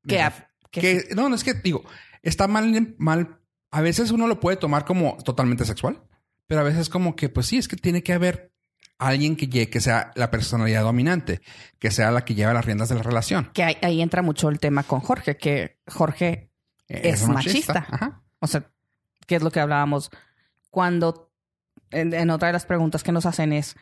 que- 0.07 0.31
que 0.73 1.09
no, 1.15 1.29
no 1.29 1.37
es 1.37 1.45
que 1.45 1.55
digo, 1.55 1.85
está 2.23 2.49
mal, 2.49 2.95
mal. 2.99 3.39
A 3.71 3.81
veces 3.81 4.11
uno 4.11 4.27
lo 4.27 4.41
puede 4.41 4.57
tomar 4.57 4.85
como 4.85 5.17
totalmente 5.25 5.65
sexual, 5.65 6.03
pero 6.49 6.63
a 6.63 6.65
veces 6.65 6.89
como 6.89 7.15
que, 7.15 7.29
pues 7.29 7.47
sí, 7.47 7.59
es 7.59 7.69
que 7.69 7.77
tiene 7.77 8.03
que 8.03 8.13
haber 8.13 8.53
alguien 9.09 9.37
que, 9.37 9.49
lle- 9.49 9.69
que 9.71 9.81
sea 9.81 10.11
la 10.15 10.31
personalidad 10.31 10.83
dominante, 10.83 11.41
que 11.79 11.91
sea 11.91 12.11
la 12.11 12.25
que 12.25 12.35
lleva 12.35 12.53
las 12.55 12.65
riendas 12.65 12.89
de 12.89 12.95
la 12.97 13.03
relación. 13.03 13.51
que 13.53 13.63
ahí, 13.65 13.77
ahí 13.83 14.01
entra 14.03 14.23
mucho 14.23 14.49
el 14.49 14.59
tema 14.61 14.83
con 14.83 15.01
Jorge, 15.01 15.37
que 15.37 15.79
Jorge, 15.87 16.51
Es 16.89 17.27
machista. 17.29 17.87
Ajá. 17.91 18.23
o 18.41 18.47
sea, 18.47 18.71
que 19.27 19.37
es 19.37 19.43
lo 19.43 19.51
que 19.51 19.61
hablábamos 19.61 20.11
cuando 20.71 21.31
en, 21.91 22.13
en 22.13 22.31
otra 22.31 22.49
de 22.49 22.53
las 22.53 22.67
preguntas 22.67 23.03
que 23.03 23.13
nos 23.13 23.27
hacen 23.27 23.53
es 23.53 23.77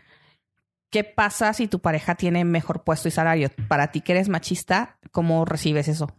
¿qué 0.90 1.04
pasa 1.04 1.52
si 1.54 1.66
tu 1.68 1.80
pareja 1.80 2.14
tiene 2.16 2.44
mejor 2.44 2.84
puesto 2.84 3.08
y 3.08 3.10
salario? 3.10 3.50
Para 3.68 3.90
ti 3.92 4.02
que 4.02 4.12
eres 4.12 4.28
machista, 4.28 4.98
¿cómo 5.10 5.44
recibes 5.46 5.88
eso? 5.88 6.14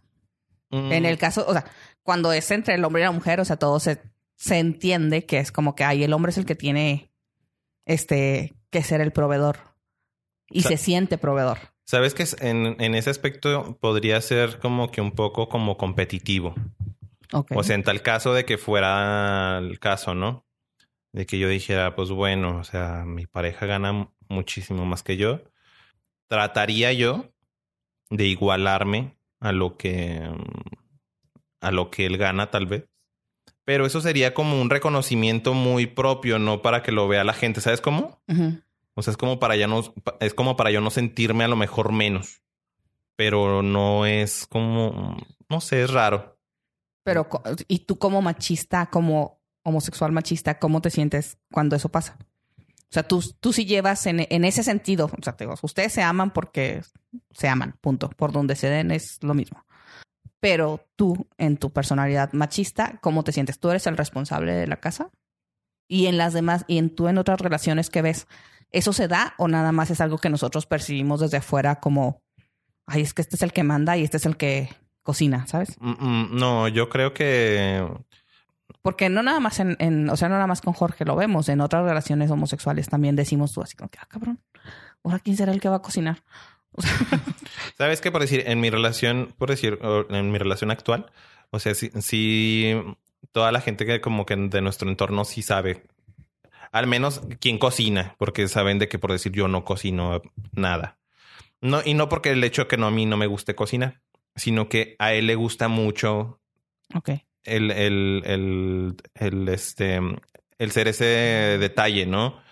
mm, 0.70 0.92
En 0.92 1.04
el 1.06 1.16
caso, 1.16 1.44
o 1.46 1.52
sea, 1.52 1.64
cuando 2.02 2.32
es 2.32 2.50
entre 2.50 2.74
el 2.74 2.84
hombre 2.84 3.02
y 3.02 3.04
la 3.04 3.12
mujer, 3.12 3.40
o 3.40 3.44
sea, 3.44 3.56
todo 3.56 3.78
se, 3.80 4.02
se 4.36 4.58
entiende 4.58 5.24
que 5.26 5.38
es 5.38 5.52
como 5.52 5.74
que 5.76 5.84
ay, 5.84 6.02
el 6.04 6.12
hombre 6.12 6.30
es 6.30 6.38
el 6.38 6.44
que 6.44 6.56
tiene 6.56 7.12
este 7.86 8.52
que 8.74 8.82
ser 8.82 9.00
el 9.00 9.12
proveedor 9.12 9.58
y 10.50 10.62
se 10.62 10.76
siente 10.76 11.16
proveedor. 11.16 11.58
Sabes 11.84 12.12
que 12.12 12.24
en, 12.40 12.74
en 12.80 12.96
ese 12.96 13.08
aspecto 13.08 13.78
podría 13.80 14.20
ser 14.20 14.58
como 14.58 14.90
que 14.90 15.00
un 15.00 15.12
poco 15.12 15.48
como 15.48 15.76
competitivo. 15.76 16.56
O 17.54 17.62
sea, 17.62 17.76
en 17.76 17.84
tal 17.84 18.02
caso 18.02 18.34
de 18.34 18.44
que 18.44 18.58
fuera 18.58 19.58
el 19.58 19.78
caso, 19.78 20.16
¿no? 20.16 20.44
De 21.12 21.24
que 21.24 21.38
yo 21.38 21.48
dijera, 21.48 21.94
pues 21.94 22.10
bueno, 22.10 22.58
o 22.58 22.64
sea, 22.64 23.04
mi 23.06 23.26
pareja 23.26 23.66
gana 23.66 24.10
muchísimo 24.28 24.84
más 24.86 25.04
que 25.04 25.16
yo. 25.16 25.40
Trataría 26.26 26.92
yo 26.92 27.32
de 28.10 28.24
igualarme 28.26 29.16
a 29.38 29.52
lo 29.52 29.76
que 29.76 30.20
mm, 30.20 31.60
a 31.60 31.70
lo 31.70 31.92
que 31.92 32.06
él 32.06 32.18
gana, 32.18 32.50
tal 32.50 32.66
vez. 32.66 32.88
Pero 33.64 33.86
eso 33.86 34.00
sería 34.00 34.34
como 34.34 34.60
un 34.60 34.70
reconocimiento 34.70 35.54
muy 35.54 35.86
propio, 35.86 36.38
no 36.38 36.60
para 36.60 36.82
que 36.82 36.92
lo 36.92 37.08
vea 37.08 37.24
la 37.24 37.32
gente. 37.32 37.60
¿Sabes 37.60 37.80
cómo? 37.80 38.20
O 38.94 39.02
sea, 39.02 39.10
es 39.10 39.16
como 39.16 39.38
para 39.38 39.56
ya 39.56 39.66
no, 39.66 39.82
es 40.20 40.34
como 40.34 40.56
para 40.56 40.70
yo 40.70 40.80
no 40.80 40.90
sentirme 40.90 41.44
a 41.44 41.48
lo 41.48 41.56
mejor 41.56 41.92
menos. 41.92 42.42
Pero 43.16 43.62
no 43.62 44.06
es 44.06 44.46
como, 44.46 45.16
no 45.48 45.60
sé, 45.60 45.82
es 45.82 45.90
raro. 45.90 46.38
Pero, 47.04 47.28
¿y 47.68 47.80
tú 47.80 47.98
como 47.98 48.22
machista, 48.22 48.86
como 48.86 49.40
homosexual 49.62 50.12
machista, 50.12 50.58
cómo 50.58 50.80
te 50.80 50.90
sientes 50.90 51.38
cuando 51.50 51.76
eso 51.76 51.88
pasa? 51.88 52.18
O 52.58 52.94
sea, 52.94 53.02
tú, 53.02 53.22
tú 53.40 53.52
sí 53.52 53.64
llevas 53.64 54.06
en, 54.06 54.26
en 54.28 54.44
ese 54.44 54.62
sentido, 54.62 55.06
o 55.06 55.22
sea, 55.22 55.36
te 55.36 55.44
digo, 55.44 55.54
ustedes 55.62 55.92
se 55.92 56.02
aman 56.02 56.32
porque 56.32 56.82
se 57.32 57.48
aman, 57.48 57.76
punto. 57.80 58.08
Por 58.10 58.30
donde 58.30 58.56
se 58.56 58.68
den 58.68 58.90
es 58.90 59.18
lo 59.22 59.34
mismo. 59.34 59.64
Pero 60.44 60.86
tú, 60.94 61.26
en 61.38 61.56
tu 61.56 61.70
personalidad 61.70 62.32
machista, 62.34 62.98
¿cómo 63.00 63.24
te 63.24 63.32
sientes? 63.32 63.58
¿Tú 63.58 63.70
eres 63.70 63.86
el 63.86 63.96
responsable 63.96 64.52
de 64.52 64.66
la 64.66 64.76
casa? 64.76 65.10
Y 65.88 66.06
en 66.06 66.18
las 66.18 66.34
demás, 66.34 66.64
y 66.68 66.76
en 66.76 66.94
tú 66.94 67.08
en 67.08 67.16
otras 67.16 67.40
relaciones 67.40 67.88
que 67.88 68.02
ves, 68.02 68.26
¿eso 68.70 68.92
se 68.92 69.08
da 69.08 69.32
o 69.38 69.48
nada 69.48 69.72
más 69.72 69.90
es 69.90 70.02
algo 70.02 70.18
que 70.18 70.28
nosotros 70.28 70.66
percibimos 70.66 71.20
desde 71.20 71.38
afuera 71.38 71.76
como, 71.80 72.20
ay, 72.86 73.00
es 73.02 73.14
que 73.14 73.22
este 73.22 73.36
es 73.36 73.42
el 73.42 73.52
que 73.54 73.62
manda 73.62 73.96
y 73.96 74.04
este 74.04 74.18
es 74.18 74.26
el 74.26 74.36
que 74.36 74.68
cocina, 75.02 75.46
¿sabes? 75.46 75.76
No, 75.80 76.68
yo 76.68 76.88
creo 76.90 77.14
que 77.14 77.86
Porque 78.82 79.08
no 79.08 79.22
nada 79.22 79.40
más 79.40 79.60
en, 79.60 79.76
en- 79.78 80.10
o 80.10 80.16
sea, 80.16 80.28
no 80.28 80.34
nada 80.34 80.46
más 80.46 80.60
con 80.60 80.74
Jorge 80.74 81.04
lo 81.06 81.16
vemos, 81.16 81.48
en 81.48 81.62
otras 81.62 81.84
relaciones 81.84 82.30
homosexuales 82.30 82.88
también 82.90 83.16
decimos 83.16 83.52
tú 83.52 83.62
así 83.62 83.76
como 83.76 83.88
que, 83.88 83.98
ah, 84.00 84.06
cabrón. 84.08 84.40
ahora 85.02 85.20
quién 85.20 85.36
será 85.38 85.52
el 85.52 85.60
que 85.60 85.68
va 85.70 85.76
a 85.76 85.82
cocinar. 85.82 86.22
Sabes 87.78 88.00
que 88.00 88.12
por 88.12 88.20
decir, 88.20 88.44
en 88.46 88.60
mi 88.60 88.70
relación, 88.70 89.34
por 89.38 89.50
decir, 89.50 89.78
en 90.10 90.30
mi 90.30 90.38
relación 90.38 90.70
actual, 90.70 91.10
o 91.50 91.58
sea, 91.58 91.74
sí, 91.74 91.90
sí, 92.00 92.74
toda 93.32 93.52
la 93.52 93.60
gente 93.60 93.86
que 93.86 94.00
como 94.00 94.26
que 94.26 94.36
de 94.36 94.60
nuestro 94.60 94.88
entorno 94.88 95.24
sí 95.24 95.42
sabe, 95.42 95.82
al 96.72 96.86
menos 96.86 97.20
quien 97.40 97.58
cocina, 97.58 98.14
porque 98.18 98.48
saben 98.48 98.78
de 98.78 98.88
que 98.88 98.98
por 98.98 99.12
decir 99.12 99.32
yo 99.32 99.48
no 99.48 99.64
cocino 99.64 100.22
nada. 100.52 100.98
No, 101.60 101.80
y 101.84 101.94
no 101.94 102.08
porque 102.08 102.32
el 102.32 102.44
hecho 102.44 102.62
de 102.62 102.68
que 102.68 102.76
no 102.76 102.86
a 102.86 102.90
mí 102.90 103.06
no 103.06 103.16
me 103.16 103.26
guste 103.26 103.54
cocinar, 103.54 104.00
sino 104.36 104.68
que 104.68 104.96
a 104.98 105.14
él 105.14 105.26
le 105.26 105.34
gusta 105.34 105.68
mucho 105.68 106.40
el, 107.44 107.70
el, 107.70 108.96
el, 109.14 109.48
este, 109.48 110.00
el 110.58 110.72
ser 110.72 110.88
ese 110.88 111.04
detalle, 111.04 112.06
¿no? 112.06 112.42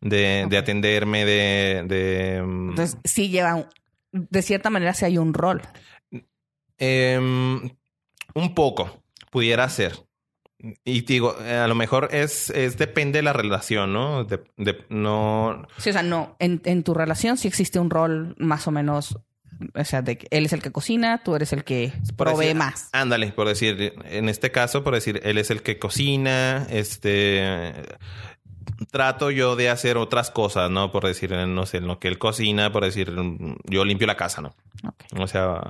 De, 0.00 0.46
de 0.48 0.56
atenderme, 0.56 1.24
de, 1.26 1.84
de 1.86 2.42
mm, 2.42 2.70
Entonces, 2.70 2.96
sí 3.04 3.28
lleva, 3.28 3.68
de 4.12 4.42
cierta 4.42 4.70
manera, 4.70 4.94
sí 4.94 5.04
hay 5.04 5.18
un 5.18 5.34
rol. 5.34 5.60
Em, 6.78 7.70
un 8.34 8.54
poco, 8.54 9.02
pudiera 9.30 9.68
ser. 9.68 10.06
Y 10.84 11.02
digo, 11.02 11.36
a 11.38 11.66
lo 11.66 11.74
mejor 11.74 12.08
es, 12.12 12.50
es 12.50 12.76
depende 12.76 13.18
de 13.18 13.22
la 13.22 13.32
relación, 13.32 13.92
¿no? 13.92 14.24
De, 14.24 14.40
de- 14.56 14.84
no. 14.90 15.66
Sí, 15.78 15.90
o 15.90 15.92
sea, 15.92 16.02
no, 16.02 16.36
en, 16.38 16.60
en 16.64 16.82
tu 16.82 16.92
relación 16.94 17.36
sí 17.38 17.48
existe 17.48 17.78
un 17.78 17.88
rol 17.90 18.34
más 18.38 18.66
o 18.66 18.70
menos, 18.70 19.18
o 19.74 19.84
sea, 19.84 20.02
de 20.02 20.18
que 20.18 20.26
él 20.30 20.44
es 20.46 20.52
el 20.52 20.60
que 20.62 20.70
cocina, 20.70 21.22
tú 21.24 21.34
eres 21.34 21.52
el 21.54 21.64
que 21.64 21.92
por 22.16 22.28
provee 22.28 22.46
decir- 22.48 22.56
más. 22.56 22.88
Ándale, 22.92 23.32
por 23.32 23.48
decir, 23.48 23.94
en 24.04 24.28
este 24.28 24.50
caso, 24.50 24.84
por 24.84 24.94
decir, 24.94 25.20
él 25.24 25.38
es 25.38 25.50
el 25.50 25.62
que 25.62 25.78
cocina, 25.78 26.66
este. 26.70 27.72
Trato 28.90 29.30
yo 29.30 29.56
de 29.56 29.70
hacer 29.70 29.96
otras 29.96 30.30
cosas, 30.30 30.70
¿no? 30.70 30.90
Por 30.90 31.04
decir, 31.04 31.30
no 31.32 31.66
sé, 31.66 31.78
en 31.78 31.86
lo 31.86 31.98
que 31.98 32.08
él 32.08 32.18
cocina, 32.18 32.72
por 32.72 32.84
decir, 32.84 33.14
yo 33.64 33.84
limpio 33.84 34.06
la 34.06 34.16
casa, 34.16 34.40
¿no? 34.42 34.54
Ok. 34.86 35.04
O 35.20 35.26
sea, 35.26 35.60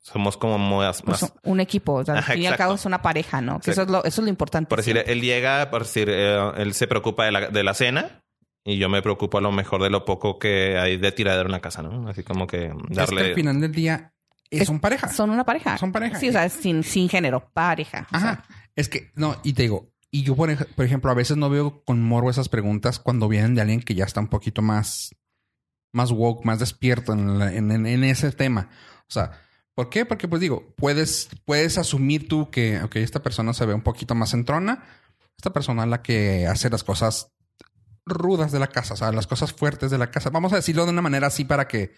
somos 0.00 0.36
como 0.36 0.58
más, 0.58 1.02
Pues 1.02 1.22
más 1.22 1.32
un 1.44 1.60
equipo, 1.60 1.94
o 1.94 2.04
sea, 2.04 2.14
al 2.14 2.20
Ajá, 2.20 2.32
fin 2.34 2.42
y 2.42 2.46
al 2.46 2.56
cabo 2.56 2.74
es 2.74 2.84
una 2.84 3.02
pareja, 3.02 3.40
¿no? 3.40 3.60
Que 3.60 3.70
eso 3.70 3.82
es, 3.82 3.88
lo, 3.88 4.04
eso 4.04 4.20
es 4.20 4.24
lo 4.24 4.28
importante. 4.28 4.68
Por 4.68 4.78
decir, 4.78 4.94
siempre. 4.94 5.12
él 5.12 5.20
llega, 5.22 5.70
por 5.70 5.82
decir, 5.84 6.08
eh, 6.10 6.52
él 6.58 6.74
se 6.74 6.86
preocupa 6.86 7.24
de 7.24 7.32
la, 7.32 7.48
de 7.48 7.62
la 7.64 7.74
cena 7.74 8.22
y 8.64 8.78
yo 8.78 8.88
me 8.88 9.00
preocupo 9.02 9.38
a 9.38 9.40
lo 9.40 9.52
mejor 9.52 9.82
de 9.82 9.90
lo 9.90 10.04
poco 10.04 10.38
que 10.38 10.76
hay 10.78 10.96
de 10.96 11.12
tiradero 11.12 11.46
en 11.46 11.52
la 11.52 11.60
casa, 11.60 11.82
¿no? 11.82 12.08
Así 12.08 12.22
como 12.22 12.46
que 12.46 12.66
Es 12.66 12.72
que 12.88 12.94
darle... 12.94 13.20
al 13.30 13.34
final 13.34 13.60
del 13.60 13.72
día 13.72 14.12
Es- 14.50 14.66
son 14.66 14.80
pareja. 14.80 15.08
Son 15.08 15.30
una 15.30 15.44
pareja. 15.44 15.78
Son 15.78 15.92
pareja. 15.92 16.18
Sí, 16.18 16.28
o 16.28 16.32
sea, 16.32 16.48
sin, 16.48 16.82
sin 16.84 17.08
género, 17.08 17.48
pareja. 17.52 18.06
O 18.12 18.18
sea, 18.18 18.30
Ajá. 18.30 18.44
Es 18.76 18.88
que, 18.90 19.10
no, 19.14 19.36
y 19.42 19.54
te 19.54 19.62
digo, 19.62 19.88
y 20.20 20.22
yo, 20.22 20.36
por, 20.36 20.50
ej- 20.50 20.66
por 20.74 20.84
ejemplo, 20.84 21.10
a 21.10 21.14
veces 21.14 21.36
no 21.36 21.50
veo 21.50 21.82
con 21.84 22.02
morbo 22.02 22.30
esas 22.30 22.48
preguntas 22.48 22.98
cuando 22.98 23.28
vienen 23.28 23.54
de 23.54 23.60
alguien 23.60 23.80
que 23.82 23.94
ya 23.94 24.04
está 24.04 24.20
un 24.20 24.28
poquito 24.28 24.62
más, 24.62 25.14
más 25.92 26.10
woke, 26.10 26.44
más 26.44 26.58
despierto 26.58 27.12
en, 27.12 28.04
ese 28.04 28.32
tema. 28.32 28.70
O 29.02 29.12
sea, 29.12 29.32
¿por 29.74 29.90
qué? 29.90 30.06
Porque, 30.06 30.28
pues 30.28 30.40
digo, 30.40 30.74
puedes, 30.76 31.28
puedes 31.44 31.78
asumir 31.78 32.28
tú 32.28 32.50
que, 32.50 32.82
ok, 32.82 32.96
esta 32.96 33.22
persona 33.22 33.52
se 33.52 33.66
ve 33.66 33.74
un 33.74 33.82
poquito 33.82 34.14
más 34.14 34.32
entrona. 34.32 34.84
Esta 35.36 35.52
persona 35.52 35.84
es 35.84 35.88
la 35.90 36.02
que 36.02 36.46
hace 36.46 36.70
las 36.70 36.82
cosas 36.82 37.32
rudas 38.06 38.52
de 38.52 38.58
la 38.58 38.68
casa, 38.68 38.94
o 38.94 38.96
sea, 38.96 39.12
las 39.12 39.26
cosas 39.26 39.52
fuertes 39.52 39.90
de 39.90 39.98
la 39.98 40.10
casa. 40.10 40.30
Vamos 40.30 40.52
a 40.52 40.56
decirlo 40.56 40.84
de 40.84 40.92
una 40.92 41.02
manera 41.02 41.26
así 41.26 41.44
para 41.44 41.68
que 41.68 41.94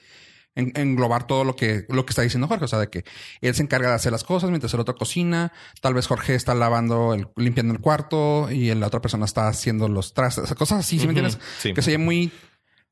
en- 0.58 0.72
englobar 0.74 1.26
todo 1.26 1.44
lo 1.44 1.56
que, 1.56 1.86
lo 1.88 2.04
que 2.04 2.10
está 2.10 2.22
diciendo 2.22 2.48
Jorge. 2.48 2.66
O 2.66 2.68
sea, 2.68 2.78
de 2.78 2.90
que 2.90 3.04
él 3.40 3.54
se 3.54 3.62
encarga 3.62 3.88
de 3.88 3.94
hacer 3.94 4.12
las 4.12 4.24
cosas 4.24 4.50
mientras 4.50 4.74
el 4.74 4.80
otro 4.80 4.94
cocina. 4.96 5.52
Tal 5.80 5.94
vez 5.94 6.06
Jorge 6.06 6.34
está 6.34 6.54
lavando, 6.54 7.14
el, 7.14 7.28
limpiando 7.36 7.72
el 7.72 7.80
cuarto 7.80 8.50
y 8.50 8.74
la 8.74 8.86
otra 8.88 9.00
persona 9.00 9.24
está 9.24 9.48
haciendo 9.48 9.88
los 9.88 10.12
trastes. 10.12 10.44
O 10.44 10.46
sea, 10.46 10.56
cosas 10.56 10.80
así, 10.80 10.98
¿sí 10.98 11.06
me 11.06 11.12
entiendes? 11.12 11.38
Sí. 11.58 11.72
Que 11.72 11.82
se 11.82 11.90
oye 11.90 11.98
muy... 11.98 12.32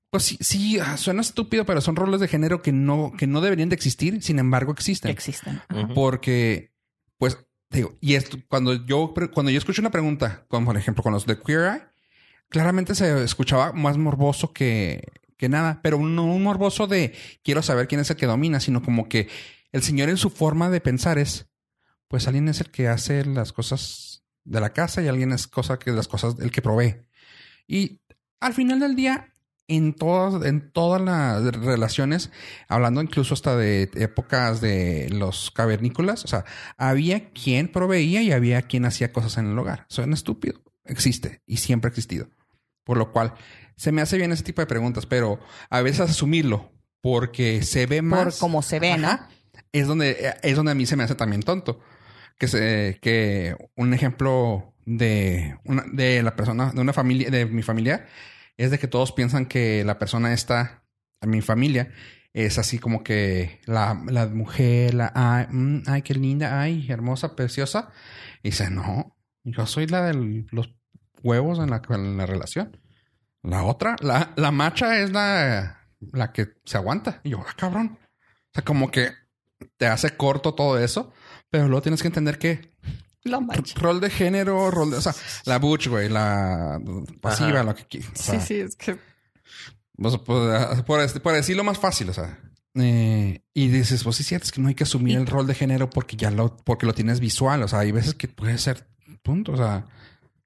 Pues 0.08 0.22
sí, 0.22 0.38
sí, 0.40 0.78
ah, 0.78 0.96
suena 0.96 1.20
estúpido, 1.20 1.66
pero 1.66 1.80
son 1.80 1.96
roles 1.96 2.20
de 2.20 2.28
género 2.28 2.62
que 2.62 2.70
no, 2.72 3.12
que 3.18 3.26
no 3.26 3.40
deberían 3.40 3.68
de 3.68 3.74
existir. 3.74 4.22
Sin 4.22 4.38
embargo, 4.38 4.72
existen. 4.72 5.10
existen. 5.10 5.60
Porque, 5.94 6.72
pues, 7.18 7.36
te 7.68 7.78
digo, 7.78 7.98
y 8.00 8.14
esto, 8.14 8.38
cuando 8.48 8.86
yo, 8.86 9.12
cuando 9.34 9.50
yo 9.50 9.58
escucho 9.58 9.82
una 9.82 9.90
pregunta, 9.90 10.46
como 10.48 10.66
por 10.66 10.76
ejemplo 10.76 11.02
con 11.02 11.12
los 11.12 11.26
de 11.26 11.38
Queer 11.38 11.60
Eye, 11.72 11.82
claramente 12.48 12.94
se 12.94 13.24
escuchaba 13.24 13.72
más 13.72 13.98
morboso 13.98 14.52
que, 14.52 15.02
que 15.36 15.48
nada, 15.48 15.80
pero 15.82 15.98
no 15.98 16.24
un 16.24 16.42
morboso 16.42 16.86
de 16.86 17.14
quiero 17.42 17.62
saber 17.62 17.88
quién 17.88 18.00
es 18.00 18.10
el 18.10 18.16
que 18.16 18.26
domina, 18.26 18.60
sino 18.60 18.82
como 18.82 19.08
que 19.08 19.28
el 19.72 19.82
señor 19.82 20.08
en 20.08 20.16
su 20.16 20.30
forma 20.30 20.70
de 20.70 20.80
pensar 20.80 21.18
es, 21.18 21.48
pues 22.08 22.26
alguien 22.26 22.48
es 22.48 22.60
el 22.60 22.70
que 22.70 22.88
hace 22.88 23.24
las 23.24 23.52
cosas 23.52 24.24
de 24.44 24.60
la 24.60 24.72
casa 24.72 25.02
y 25.02 25.08
alguien 25.08 25.32
es 25.32 25.46
cosa 25.46 25.78
que 25.78 25.90
las 25.90 26.08
cosas, 26.08 26.36
el 26.40 26.50
que 26.50 26.62
provee. 26.62 26.96
Y 27.66 28.00
al 28.40 28.54
final 28.54 28.80
del 28.80 28.94
día, 28.94 29.32
en 29.68 29.94
todas, 29.94 30.44
en 30.46 30.70
todas 30.70 31.02
las 31.02 31.42
relaciones, 31.56 32.30
hablando 32.68 33.02
incluso 33.02 33.34
hasta 33.34 33.56
de 33.56 33.90
épocas 33.94 34.60
de 34.60 35.08
los 35.10 35.50
cavernícolas, 35.50 36.24
o 36.24 36.28
sea, 36.28 36.44
había 36.76 37.30
quien 37.30 37.68
proveía 37.68 38.22
y 38.22 38.32
había 38.32 38.62
quien 38.62 38.84
hacía 38.84 39.12
cosas 39.12 39.38
en 39.38 39.50
el 39.50 39.58
hogar. 39.58 39.86
Suena 39.88 40.14
estúpido. 40.14 40.62
Existe 40.84 41.42
y 41.46 41.56
siempre 41.56 41.88
ha 41.88 41.90
existido. 41.90 42.28
Por 42.86 42.98
lo 42.98 43.10
cual, 43.10 43.34
se 43.76 43.90
me 43.90 44.00
hace 44.00 44.16
bien 44.16 44.30
ese 44.30 44.44
tipo 44.44 44.62
de 44.62 44.66
preguntas, 44.66 45.06
pero 45.06 45.40
a 45.70 45.82
veces 45.82 46.08
asumirlo 46.08 46.72
porque 47.00 47.62
se 47.62 47.86
ve 47.86 48.00
más. 48.00 48.24
Por 48.24 48.38
como 48.38 48.62
se 48.62 48.78
ve, 48.78 48.96
¿no? 48.96 49.18
Es 49.72 49.88
donde, 49.88 50.34
es 50.42 50.54
donde 50.54 50.70
a 50.70 50.74
mí 50.76 50.86
se 50.86 50.94
me 50.94 51.02
hace 51.02 51.16
también 51.16 51.42
tonto. 51.42 51.80
Que 52.38 52.46
se, 52.46 52.98
que 53.02 53.56
un 53.74 53.92
ejemplo 53.92 54.72
de 54.84 55.58
una, 55.64 55.84
de 55.92 56.22
la 56.22 56.36
persona, 56.36 56.70
de 56.72 56.80
una 56.80 56.92
familia, 56.92 57.28
de 57.28 57.46
mi 57.46 57.62
familia, 57.62 58.06
es 58.56 58.70
de 58.70 58.78
que 58.78 58.86
todos 58.86 59.10
piensan 59.10 59.46
que 59.46 59.84
la 59.84 59.98
persona 59.98 60.32
esta, 60.32 60.84
mi 61.22 61.40
familia, 61.40 61.92
es 62.34 62.58
así 62.58 62.78
como 62.78 63.02
que 63.02 63.60
la, 63.66 64.00
la 64.06 64.26
mujer, 64.26 64.94
la 64.94 65.10
ay, 65.12 65.46
mm, 65.50 65.82
ay, 65.86 66.02
qué 66.02 66.14
linda, 66.14 66.60
ay, 66.60 66.86
hermosa, 66.88 67.34
preciosa. 67.34 67.90
Y 68.44 68.50
dice, 68.50 68.70
no, 68.70 69.16
yo 69.42 69.66
soy 69.66 69.88
la 69.88 70.04
de 70.04 70.46
los 70.52 70.76
huevos 71.22 71.58
en 71.58 71.70
la, 71.70 71.82
en 71.90 72.16
la 72.16 72.26
relación. 72.26 72.76
La 73.42 73.62
otra, 73.64 73.96
la, 74.00 74.32
la 74.36 74.50
macha 74.50 75.00
es 75.00 75.12
la, 75.12 75.80
la 76.12 76.32
que 76.32 76.48
se 76.64 76.76
aguanta. 76.78 77.20
Y 77.24 77.30
yo, 77.30 77.44
ah, 77.46 77.54
cabrón. 77.56 77.98
O 78.02 78.50
sea, 78.54 78.64
como 78.64 78.90
que 78.90 79.10
te 79.76 79.86
hace 79.86 80.16
corto 80.16 80.54
todo 80.54 80.78
eso, 80.78 81.12
pero 81.50 81.66
luego 81.68 81.82
tienes 81.82 82.02
que 82.02 82.08
entender 82.08 82.38
que 82.38 82.72
mancha. 83.40 83.78
rol 83.80 84.00
de 84.00 84.10
género, 84.10 84.70
rol 84.70 84.90
de, 84.90 84.96
o 84.98 85.00
sea, 85.00 85.14
la 85.46 85.58
butch, 85.58 85.88
güey, 85.88 86.08
la 86.08 86.80
pasiva, 87.20 87.50
Ajá. 87.60 87.62
lo 87.64 87.74
que 87.74 87.84
quieras. 87.86 88.10
O 88.14 88.22
sea, 88.22 88.40
sí, 88.40 88.46
sí, 88.46 88.60
es 88.60 88.76
que 88.76 88.98
o 89.98 90.10
sea, 90.10 90.18
por, 90.20 90.84
por- 90.84 91.22
por 91.22 91.32
decirlo 91.34 91.64
más 91.64 91.78
fácil, 91.78 92.10
o 92.10 92.12
sea. 92.12 92.38
eh, 92.74 93.42
y 93.54 93.68
dices, 93.68 94.04
pues 94.04 94.16
sí, 94.16 94.22
es 94.22 94.28
cierto, 94.28 94.44
es 94.44 94.52
que 94.52 94.60
no 94.60 94.68
hay 94.68 94.74
que 94.74 94.84
asumir 94.84 95.14
Y- 95.14 95.16
el 95.20 95.26
rol 95.26 95.46
de 95.46 95.54
género 95.54 95.88
porque 95.90 96.16
ya 96.16 96.30
lo, 96.30 96.56
porque 96.58 96.86
lo 96.86 96.94
tienes 96.94 97.18
visual. 97.20 97.62
O 97.62 97.68
sea, 97.68 97.78
hay 97.80 97.92
veces 97.92 98.14
que 98.14 98.28
puede 98.28 98.58
ser 98.58 98.86
punto. 99.22 99.52
O 99.52 99.56
sea, 99.56 99.86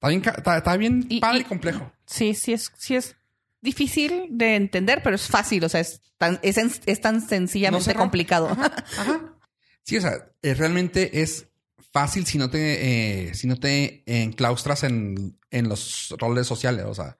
está 0.01 0.09
bien, 0.09 0.23
está, 0.37 0.57
está 0.59 0.77
bien 0.77 1.07
Y- 1.09 1.21
padre 1.21 1.39
y, 1.39 1.41
y- 1.43 1.45
complejo. 1.45 1.93
sí, 2.07 2.35
sí 2.35 2.53
es, 2.53 2.73
sí 2.79 2.97
es 2.97 3.17
difícil 3.61 4.29
de 4.31 4.57
entender, 4.57 5.03
pero 5.03 5.17
es 5.17 5.27
fácil. 5.29 5.63
O 5.65 5.69
sea, 5.69 5.81
es 5.81 6.01
tan, 6.19 6.39
es, 6.43 6.59
es 6.87 7.01
tan 7.01 7.21
sencillamente 7.21 7.93
No 7.95 8.01
complicado. 8.01 8.49
Ajá. 8.49 9.37
Sí, 9.83 9.97
o 9.97 10.01
sea, 10.01 10.13
eh, 10.43 10.55
realmente 10.55 11.21
es 11.23 11.49
fácil 11.93 12.25
si 12.27 12.39
no 12.39 12.49
te, 12.51 13.29
eh, 13.29 13.35
si 13.35 13.47
no 13.47 13.57
te 13.59 14.03
enclaustras 14.07 14.85
en, 14.85 15.39
en 15.51 15.69
los 15.69 16.15
roles 16.19 16.47
sociales. 16.47 16.85
O 16.87 16.95
sea, 16.95 17.19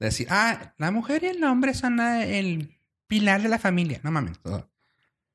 de 0.00 0.06
decir, 0.06 0.26
ah, 0.30 0.74
la 0.78 0.90
mujer 0.90 1.22
y 1.24 1.28
el 1.28 1.42
hombre 1.44 1.74
son 1.74 2.00
el 2.00 2.76
pilar 3.06 3.42
de 3.42 3.48
la 3.48 3.58
familia. 3.58 4.00
No 4.02 4.10
mames. 4.10 4.38
o 4.42 4.48
sea, 4.50 4.68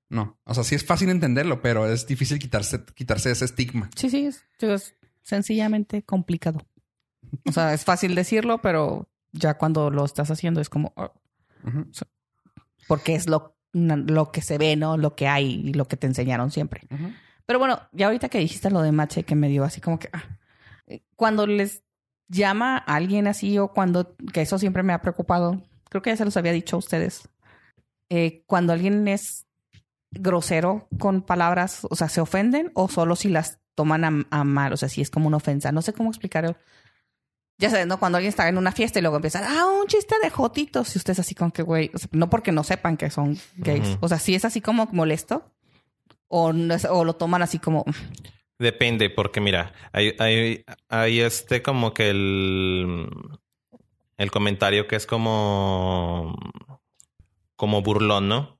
no. 0.10 0.40
O 0.44 0.54
sea, 0.54 0.64
sí 0.64 0.76
es 0.76 0.86
fácil 0.86 1.10
entenderlo, 1.10 1.62
pero 1.62 1.92
es 1.92 2.06
difícil 2.06 2.38
quitarse, 2.40 2.84
quitarse 2.96 3.32
ese 3.32 3.46
estigma. 3.46 3.90
Sí, 3.96 4.10
sí, 4.10 4.26
es 4.60 4.94
sencillamente 5.24 6.04
complicado. 6.04 6.66
O 7.46 7.52
sea, 7.52 7.74
es 7.74 7.84
fácil 7.84 8.16
decirlo, 8.16 8.62
pero 8.62 9.08
ya 9.32 9.58
cuando 9.58 9.90
lo 9.90 10.06
estás 10.06 10.30
haciendo 10.32 10.62
es 10.62 10.70
como, 10.70 10.94
oh, 10.96 11.12
porque 12.88 13.16
es 13.16 13.28
lo, 13.28 13.58
lo 13.74 14.32
que 14.32 14.42
se 14.42 14.58
ve, 14.58 14.76
¿no? 14.76 14.98
Lo 14.98 15.16
que 15.16 15.28
hay 15.28 15.70
y 15.70 15.74
lo 15.74 15.86
que 15.86 15.98
te 15.98 16.08
enseñaron 16.08 16.52
siempre. 16.52 16.82
Pero 17.46 17.60
bueno, 17.60 17.82
ya 17.92 18.08
ahorita 18.08 18.30
que 18.30 18.40
dijiste 18.40 18.70
lo 18.70 18.82
de 18.82 18.92
Mache, 18.92 19.24
que 19.24 19.36
me 19.36 19.50
dio 19.50 19.64
así 19.64 19.82
como 19.82 20.00
que 20.00 20.10
ah, 20.14 20.24
eh, 20.88 21.04
cuando 21.16 21.48
les 21.48 21.84
llama 22.28 22.78
a 22.78 22.96
alguien 22.96 23.28
así 23.28 23.58
o 23.58 23.70
cuando, 23.74 24.16
que 24.34 24.42
eso 24.42 24.58
siempre 24.58 24.84
me 24.84 24.94
ha 24.94 25.02
preocupado, 25.02 25.62
creo 25.90 26.02
que 26.02 26.10
ya 26.10 26.18
se 26.18 26.26
los 26.26 26.38
había 26.38 26.52
dicho 26.52 26.76
a 26.76 26.80
ustedes, 26.80 27.30
eh, 28.10 28.44
cuando 28.48 28.74
alguien 28.74 29.08
es 29.08 29.46
grosero 30.12 30.88
con 31.00 31.22
palabras, 31.22 31.86
o 31.90 31.96
sea, 31.96 32.10
se 32.10 32.22
ofenden 32.22 32.72
o 32.76 32.88
solo 32.88 33.16
si 33.16 33.30
las 33.30 33.60
toman 33.76 34.06
a, 34.06 34.26
a 34.30 34.44
mal, 34.44 34.74
o 34.74 34.78
sea, 34.78 34.90
si 34.90 35.02
es 35.02 35.10
como 35.10 35.28
una 35.28 35.38
ofensa, 35.38 35.72
no 35.72 35.82
sé 35.82 35.94
cómo 35.94 36.10
explicar. 36.10 36.58
Ya 37.60 37.70
sabes, 37.70 37.88
¿no? 37.88 38.00
Cuando 38.00 38.18
alguien 38.18 38.30
está 38.30 38.48
en 38.50 38.58
una 38.58 38.72
fiesta 38.72 39.00
y 39.00 39.02
luego 39.02 39.18
empiezan, 39.18 39.44
ah, 39.46 39.66
un 39.68 39.88
chiste 39.88 40.16
de 40.22 40.30
jotitos. 40.30 40.96
Y 40.96 40.98
ustedes 40.98 41.20
así 41.20 41.36
como 41.36 41.52
que, 41.54 41.62
güey, 41.64 41.92
o 41.94 41.98
sea, 41.98 42.10
no 42.12 42.30
porque 42.30 42.52
no 42.52 42.64
sepan 42.64 42.98
que 42.98 43.10
son 43.10 43.38
gays. 43.58 43.98
O 44.02 44.08
sea, 44.10 44.20
si 44.20 44.36
es 44.36 44.44
así 44.44 44.60
como 44.60 44.88
molesto 44.92 45.44
o, 46.28 46.52
no 46.52 46.74
es- 46.74 46.86
o 46.90 47.06
lo 47.06 47.16
toman 47.16 47.42
así 47.42 47.60
como, 47.60 47.86
Depende, 48.60 49.10
porque 49.10 49.42
mira, 49.42 49.74
hay, 49.92 50.16
hay, 50.20 50.64
hay 50.88 51.20
este 51.20 51.62
como 51.64 51.94
que 51.94 52.10
el, 52.12 53.08
el 54.18 54.32
comentario 54.32 54.88
que 54.88 54.96
es 54.96 55.06
como 55.06 56.36
como 57.56 57.82
burlón, 57.82 58.28
¿no? 58.28 58.60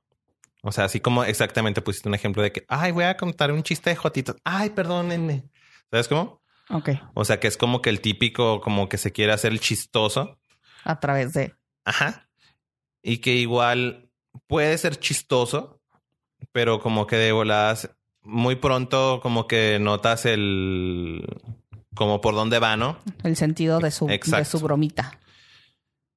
O 0.62 0.72
sea, 0.72 0.84
así 0.84 1.00
como 1.00 1.24
exactamente 1.24 1.82
pusiste 1.82 2.08
un 2.08 2.14
ejemplo 2.14 2.42
de 2.42 2.52
que, 2.52 2.64
ay, 2.68 2.92
voy 2.92 3.04
a 3.04 3.16
contar 3.16 3.52
un 3.52 3.62
chiste 3.62 3.90
de 3.90 3.96
jotitos. 3.96 4.36
Ay, 4.44 4.70
perdónenme. 4.70 5.44
¿Sabes 5.90 6.08
cómo? 6.08 6.40
Ok. 6.70 6.90
O 7.14 7.24
sea, 7.24 7.40
que 7.40 7.48
es 7.48 7.56
como 7.56 7.82
que 7.82 7.90
el 7.90 8.00
típico, 8.00 8.60
como 8.60 8.88
que 8.88 8.98
se 8.98 9.12
quiere 9.12 9.32
hacer 9.32 9.52
el 9.52 9.60
chistoso. 9.60 10.38
A 10.84 11.00
través 11.00 11.32
de. 11.32 11.54
Ajá. 11.84 12.28
Y 13.02 13.18
que 13.18 13.34
igual 13.34 14.10
puede 14.46 14.76
ser 14.78 14.96
chistoso, 14.98 15.80
pero 16.52 16.80
como 16.80 17.06
que 17.06 17.16
de 17.16 17.32
voladas 17.32 17.90
muy 18.22 18.56
pronto 18.56 19.20
como 19.22 19.46
que 19.46 19.78
notas 19.78 20.24
el 20.24 21.24
como 21.94 22.20
por 22.20 22.34
dónde 22.34 22.58
va, 22.58 22.76
¿no? 22.76 22.98
El 23.22 23.36
sentido 23.36 23.78
de 23.78 23.90
su, 23.90 24.06
de 24.06 24.44
su 24.44 24.58
bromita. 24.58 25.18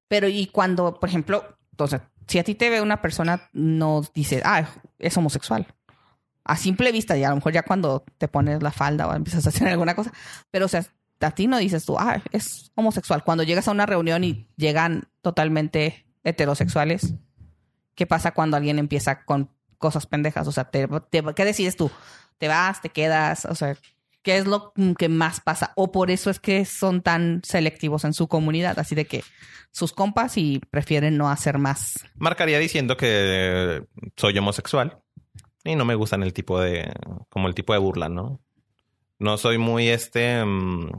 Pero 0.07 0.27
y 0.27 0.47
cuando, 0.47 0.99
por 0.99 1.09
ejemplo, 1.09 1.57
entonces, 1.71 2.01
si 2.27 2.39
a 2.39 2.43
ti 2.43 2.55
te 2.55 2.69
ve 2.69 2.81
una 2.81 3.01
persona, 3.01 3.49
no 3.53 4.01
dices, 4.15 4.41
ah, 4.45 4.67
es 4.97 5.15
homosexual. 5.17 5.67
A 6.47 6.55
simple 6.55 6.91
vista, 6.91 7.17
y 7.17 7.23
a 7.23 7.29
lo 7.29 7.35
mejor 7.35 7.51
ya 7.51 7.63
cuando 7.63 8.05
te 8.17 8.27
pones 8.27 8.63
la 8.63 8.71
falda 8.71 9.07
o 9.07 9.13
empiezas 9.13 9.45
a 9.45 9.49
hacer 9.49 9.67
alguna 9.67 9.95
cosa. 9.95 10.13
Pero, 10.49 10.65
o 10.65 10.69
sea, 10.69 10.85
a 11.19 11.31
ti 11.31 11.47
no 11.47 11.57
dices 11.57 11.85
tú, 11.85 11.97
ah, 11.97 12.21
es 12.31 12.71
homosexual. 12.75 13.23
Cuando 13.23 13.43
llegas 13.43 13.67
a 13.67 13.71
una 13.71 13.85
reunión 13.85 14.23
y 14.23 14.47
llegan 14.55 15.09
totalmente 15.21 16.05
heterosexuales, 16.23 17.15
¿qué 17.95 18.05
pasa 18.05 18.33
cuando 18.33 18.57
alguien 18.57 18.79
empieza 18.79 19.23
con 19.23 19.51
cosas 19.77 20.05
pendejas? 20.05 20.47
O 20.47 20.51
sea, 20.51 20.65
te, 20.65 20.87
¿qué 21.35 21.45
decides 21.45 21.75
tú? 21.75 21.91
¿Te 22.37 22.47
vas? 22.47 22.81
¿Te 22.81 22.89
quedas? 22.89 23.45
O 23.45 23.55
sea, 23.55 23.75
¿qué 24.21 24.37
es 24.37 24.45
lo 24.45 24.73
que 24.97 25.09
más 25.09 25.41
pasa? 25.41 25.73
O 25.75 25.91
por 25.91 26.11
eso 26.11 26.29
es 26.29 26.39
que 26.39 26.65
son 26.65 27.01
tan 27.01 27.41
selectivos 27.43 28.05
en 28.05 28.13
su 28.13 28.27
comunidad, 28.27 28.77
así 28.79 28.95
de 28.95 29.05
que 29.05 29.23
sus 29.71 29.93
compas 29.93 30.37
y 30.37 30.61
prefieren 30.69 31.17
no 31.17 31.29
hacer 31.29 31.57
más. 31.57 32.05
Marcaría 32.15 32.59
diciendo 32.59 32.95
que 32.95 33.83
soy 34.15 34.37
homosexual 34.37 35.01
y 35.69 35.75
no 35.75 35.85
me 35.85 35.95
gustan 35.95 36.23
el 36.23 36.33
tipo 36.33 36.59
de, 36.59 36.91
como 37.29 37.47
el 37.47 37.55
tipo 37.55 37.73
de 37.73 37.79
burla, 37.79 38.09
¿no? 38.09 38.39
No 39.19 39.37
soy 39.37 39.57
muy 39.57 39.89
este, 39.89 40.43
mm, 40.45 40.89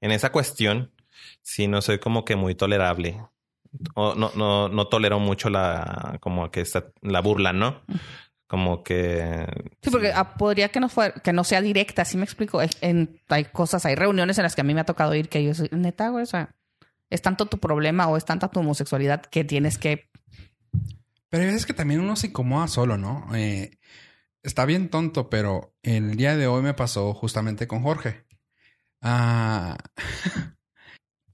en 0.00 0.10
esa 0.10 0.30
cuestión, 0.32 0.92
sino 1.42 1.80
soy 1.82 1.98
como 1.98 2.24
que 2.24 2.36
muy 2.36 2.54
tolerable. 2.54 3.22
O 3.94 4.14
no, 4.14 4.30
no, 4.34 4.68
no 4.68 4.86
tolero 4.88 5.18
mucho 5.20 5.50
la, 5.50 6.16
como 6.20 6.50
que 6.50 6.60
esta- 6.62 6.86
la 7.02 7.20
burla, 7.20 7.52
¿no? 7.52 7.82
Como 8.46 8.82
que... 8.82 9.46
Sí, 9.82 9.90
porque 9.90 10.10
ah, 10.12 10.34
podría 10.36 10.70
que 10.70 10.80
no 10.80 10.88
fuera, 10.88 11.12
que 11.20 11.34
no 11.34 11.44
sea 11.44 11.60
directa, 11.60 12.02
así 12.02 12.16
me 12.16 12.24
explico. 12.24 12.60
En- 12.80 13.20
hay 13.28 13.44
cosas, 13.44 13.84
hay 13.84 13.94
reuniones 13.94 14.38
en 14.38 14.44
las 14.44 14.54
que 14.54 14.62
a 14.62 14.64
mí 14.64 14.72
me 14.74 14.80
ha 14.80 14.84
tocado 14.86 15.14
ir 15.14 15.28
que 15.28 15.44
yo 15.44 15.54
soy, 15.54 15.68
neta, 15.70 16.08
güey, 16.08 16.22
o 16.22 16.26
sea, 16.26 16.54
es 17.10 17.20
tanto 17.22 17.46
tu 17.46 17.58
problema 17.58 18.08
o 18.08 18.16
es 18.16 18.24
tanta 18.24 18.48
tu 18.48 18.60
homosexualidad 18.60 19.20
que 19.22 19.44
tienes 19.44 19.76
que 19.78 20.07
Pero 21.28 21.42
hay 21.42 21.48
veces 21.48 21.66
que 21.66 21.74
también 21.74 22.00
uno 22.00 22.16
se 22.16 22.28
incomoda 22.28 22.68
solo, 22.68 22.96
¿no? 22.96 23.28
Eh, 23.34 23.78
está 24.42 24.64
bien 24.64 24.88
tonto, 24.88 25.28
pero 25.28 25.74
el 25.82 26.16
día 26.16 26.36
de 26.36 26.46
hoy 26.46 26.62
me 26.62 26.74
pasó 26.74 27.12
justamente 27.14 27.66
con 27.66 27.82
Jorge. 27.82 28.26
Ah, 29.02 29.76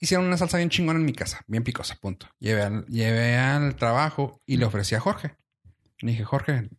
hicieron 0.00 0.26
una 0.26 0.36
salsa 0.36 0.58
bien 0.58 0.70
chingona 0.70 0.98
en 0.98 1.06
mi 1.06 1.12
casa, 1.12 1.42
bien 1.46 1.64
picosa, 1.64 1.96
punto. 1.96 2.28
Llevé 2.38 2.62
al, 2.62 2.86
llevé 2.86 3.36
al 3.36 3.76
trabajo 3.76 4.42
y 4.46 4.56
le 4.56 4.66
ofrecí 4.66 4.94
a 4.94 5.00
Jorge. 5.00 5.36
Le 6.00 6.12
dije, 6.12 6.24
Jorge, 6.24 6.70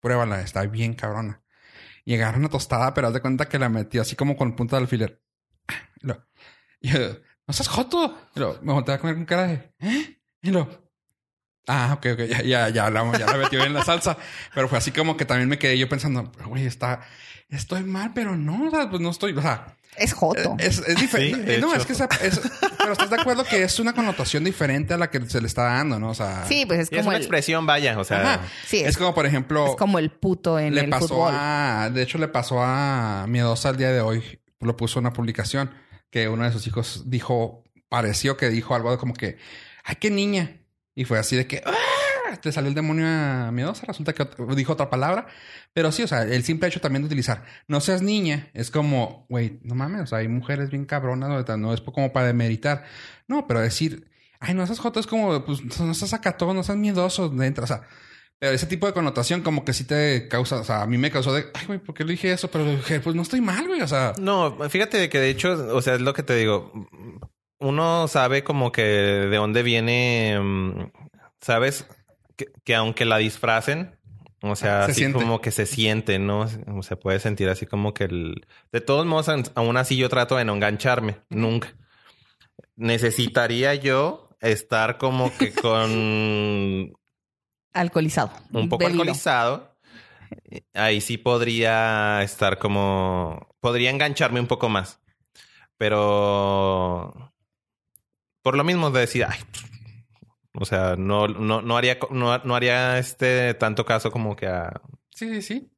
pruébala, 0.00 0.40
está 0.40 0.64
bien 0.66 0.94
cabrona. 0.94 1.42
Y 2.04 2.14
agarré 2.14 2.38
una 2.38 2.48
tostada, 2.48 2.94
pero 2.94 3.08
haz 3.08 3.14
de 3.14 3.20
cuenta 3.20 3.48
que 3.48 3.58
la 3.58 3.68
metí 3.68 3.98
así 3.98 4.16
como 4.16 4.36
con 4.36 4.56
punta 4.56 4.76
de 4.76 4.82
alfiler. 4.82 5.22
Y 6.00 6.06
lo, 6.06 6.26
y 6.80 6.90
yo, 6.90 6.98
no 7.46 7.54
seas 7.54 7.68
joto. 7.68 8.18
Y 8.34 8.40
lo, 8.40 8.60
me 8.62 8.72
volteé 8.72 8.94
a 8.94 8.98
comer 8.98 9.16
con 9.16 9.24
cara 9.24 9.46
de, 9.46 9.74
¿eh? 9.78 10.20
Y 10.40 10.50
lo, 10.50 10.91
Ah, 11.68 11.92
ok, 11.96 12.06
ok, 12.14 12.20
ya, 12.28 12.42
ya, 12.42 12.68
ya 12.70 12.86
hablamos, 12.86 13.18
ya 13.18 13.26
la 13.26 13.36
metió 13.36 13.60
bien 13.60 13.72
la 13.72 13.84
salsa. 13.84 14.16
Pero 14.54 14.68
fue 14.68 14.78
así 14.78 14.90
como 14.90 15.16
que 15.16 15.24
también 15.24 15.48
me 15.48 15.58
quedé 15.58 15.78
yo 15.78 15.88
pensando, 15.88 16.32
güey, 16.46 16.66
está, 16.66 17.02
estoy 17.48 17.84
mal, 17.84 18.12
pero 18.14 18.36
no, 18.36 18.66
o 18.66 18.70
sea, 18.70 18.90
pues 18.90 19.00
no 19.00 19.10
estoy, 19.10 19.32
o 19.36 19.42
sea, 19.42 19.76
es 19.96 20.12
joto. 20.14 20.56
es, 20.58 20.78
es 20.86 20.96
diferente. 20.96 21.38
de 21.42 21.58
no, 21.58 21.68
hecho. 21.68 21.82
es 21.82 21.86
que 21.86 21.92
esa- 21.92 22.08
es, 22.22 22.40
pero 22.78 22.92
estás 22.92 23.10
de 23.10 23.16
acuerdo 23.20 23.44
que 23.44 23.62
es 23.62 23.78
una 23.78 23.92
connotación 23.92 24.42
diferente 24.42 24.94
a 24.94 24.96
la 24.98 25.10
que 25.10 25.20
se 25.28 25.40
le 25.40 25.46
está 25.46 25.64
dando, 25.64 26.00
¿no? 26.00 26.10
O 26.10 26.14
sea, 26.14 26.44
sí, 26.48 26.64
pues 26.66 26.80
es 26.80 26.88
y 26.90 26.94
es 26.94 26.98
como 27.00 27.10
una 27.10 27.18
el, 27.18 27.22
expresión, 27.22 27.66
vaya, 27.66 27.98
o 27.98 28.02
sea... 28.04 28.34
Ajá. 28.34 28.40
sí, 28.66 28.80
es, 28.80 28.88
es, 28.88 28.96
como, 28.96 29.14
por 29.14 29.26
ejemplo, 29.26 29.66
es 29.68 29.76
como 29.76 29.98
el 29.98 30.10
puto 30.10 30.58
en 30.58 30.74
le 30.74 30.80
el 30.84 30.90
pasó 30.90 31.08
fútbol. 31.08 31.32
a, 31.36 31.90
de 31.92 32.02
hecho, 32.02 32.18
le 32.18 32.28
pasó 32.28 32.62
a 32.62 33.26
Miedosa 33.28 33.68
el 33.68 33.76
día 33.76 33.92
de 33.92 34.00
hoy. 34.00 34.40
Lo 34.60 34.76
puso 34.76 34.98
en 34.98 35.06
una 35.06 35.12
publicación 35.12 35.70
que 36.10 36.28
uno 36.28 36.44
de 36.44 36.52
sus 36.52 36.66
hijos 36.66 37.02
dijo, 37.06 37.62
pareció 37.88 38.36
que 38.36 38.48
dijo 38.48 38.74
algo 38.74 38.96
como 38.98 39.12
que, 39.14 39.36
ay, 39.84 39.96
qué 40.00 40.10
niña. 40.10 40.56
Y 40.94 41.04
fue 41.04 41.18
así 41.18 41.36
de 41.36 41.46
que, 41.46 41.62
¡ah! 41.64 41.72
te 42.40 42.52
salió 42.52 42.68
el 42.68 42.74
demonio 42.74 43.06
a 43.06 43.50
Miedosa. 43.52 43.86
Resulta 43.86 44.12
que 44.12 44.26
dijo 44.54 44.72
otra 44.72 44.90
palabra. 44.90 45.26
Pero 45.72 45.92
sí, 45.92 46.02
o 46.02 46.06
sea, 46.06 46.22
el 46.22 46.44
simple 46.44 46.68
hecho 46.68 46.80
también 46.80 47.02
de 47.02 47.06
utilizar, 47.06 47.44
no 47.66 47.80
seas 47.80 48.02
niña, 48.02 48.50
es 48.52 48.70
como, 48.70 49.26
güey, 49.30 49.60
no 49.62 49.74
mames, 49.74 50.02
o 50.02 50.06
sea, 50.06 50.18
hay 50.18 50.28
mujeres 50.28 50.70
bien 50.70 50.84
cabronas, 50.84 51.30
¿no? 51.30 51.56
no 51.56 51.72
es 51.72 51.80
como 51.80 52.12
para 52.12 52.26
demeritar. 52.26 52.84
No, 53.26 53.46
pero 53.46 53.60
decir, 53.60 54.10
ay, 54.40 54.54
no 54.54 54.66
seas 54.66 54.80
joto, 54.80 55.00
es 55.00 55.06
como, 55.06 55.44
pues, 55.44 55.62
no 55.80 55.94
seas 55.94 56.12
acatón, 56.12 56.56
no 56.56 56.62
seas 56.62 56.76
miedoso, 56.76 57.30
dentro, 57.30 57.64
o 57.64 57.66
sea, 57.66 57.82
pero 58.38 58.52
ese 58.52 58.66
tipo 58.66 58.86
de 58.86 58.92
connotación 58.92 59.42
como 59.42 59.64
que 59.64 59.72
sí 59.72 59.84
te 59.84 60.26
causa, 60.28 60.56
o 60.56 60.64
sea, 60.64 60.82
a 60.82 60.86
mí 60.86 60.98
me 60.98 61.10
causó 61.10 61.32
de, 61.32 61.46
ay, 61.54 61.66
güey, 61.66 61.78
¿por 61.78 61.94
qué 61.94 62.04
le 62.04 62.12
dije 62.12 62.32
eso? 62.32 62.50
Pero 62.50 62.66
dije, 62.66 63.00
pues 63.00 63.14
no 63.14 63.22
estoy 63.22 63.40
mal, 63.40 63.66
güey, 63.66 63.80
o 63.82 63.88
sea, 63.88 64.12
No, 64.18 64.58
fíjate 64.68 65.08
que 65.08 65.20
de 65.20 65.30
hecho, 65.30 65.52
o 65.74 65.80
sea, 65.80 65.94
es 65.94 66.00
lo 66.00 66.12
que 66.12 66.24
te 66.24 66.34
digo. 66.34 66.72
Uno 67.62 68.08
sabe 68.08 68.44
como 68.44 68.72
que 68.72 68.82
de 68.82 69.36
dónde 69.36 69.62
viene, 69.62 70.38
mm, 70.40 70.90
sabes 71.40 71.86
que, 72.36 72.46
que 72.64 72.74
aunque 72.74 73.04
la 73.04 73.18
disfracen, 73.18 73.96
o 74.42 74.56
sea, 74.56 74.86
Se 74.86 74.90
así 74.90 75.00
siente. 75.00 75.18
como 75.20 75.40
que 75.40 75.52
se 75.52 75.66
siente, 75.66 76.18
¿no? 76.18 76.48
Se 76.82 76.96
puede 76.96 77.20
sentir 77.20 77.48
así 77.48 77.64
como 77.64 77.94
que 77.94 78.04
el... 78.04 78.46
De 78.72 78.80
todos 78.80 79.06
modos, 79.06 79.28
aún 79.54 79.76
así 79.76 79.96
yo 79.96 80.08
trato 80.08 80.36
de 80.36 80.44
no 80.44 80.54
engancharme, 80.54 81.18
nunca. 81.28 81.76
Necesitaría 82.74 83.74
yo 83.76 84.30
estar 84.40 84.98
como 84.98 85.30
que 85.38 85.52
con 85.62 86.92
Alcoholizado. 87.72 88.32
un 88.52 88.68
poco 88.68 88.84
bebido. 88.84 89.02
alcoholizado, 89.02 89.76
ahí 90.74 91.00
sí 91.00 91.18
podría 91.18 92.22
estar 92.24 92.58
como... 92.58 93.48
Podría 93.60 93.90
engancharme 93.90 94.40
un 94.40 94.48
poco 94.48 94.68
más. 94.68 95.00
Pero... 95.76 97.31
Por 98.42 98.56
lo 98.56 98.64
mismo 98.64 98.90
de 98.90 99.00
decir, 99.00 99.24
ay, 99.28 99.38
o 100.54 100.64
sea, 100.64 100.96
no, 100.96 101.28
no, 101.28 101.62
no 101.62 101.76
haría, 101.76 101.98
no, 102.10 102.36
no 102.38 102.54
haría 102.54 102.98
este 102.98 103.54
tanto 103.54 103.84
caso 103.84 104.10
como 104.10 104.36
que 104.36 104.46
a... 104.46 104.80
sí, 105.14 105.28
sí, 105.34 105.42
sí. 105.42 105.68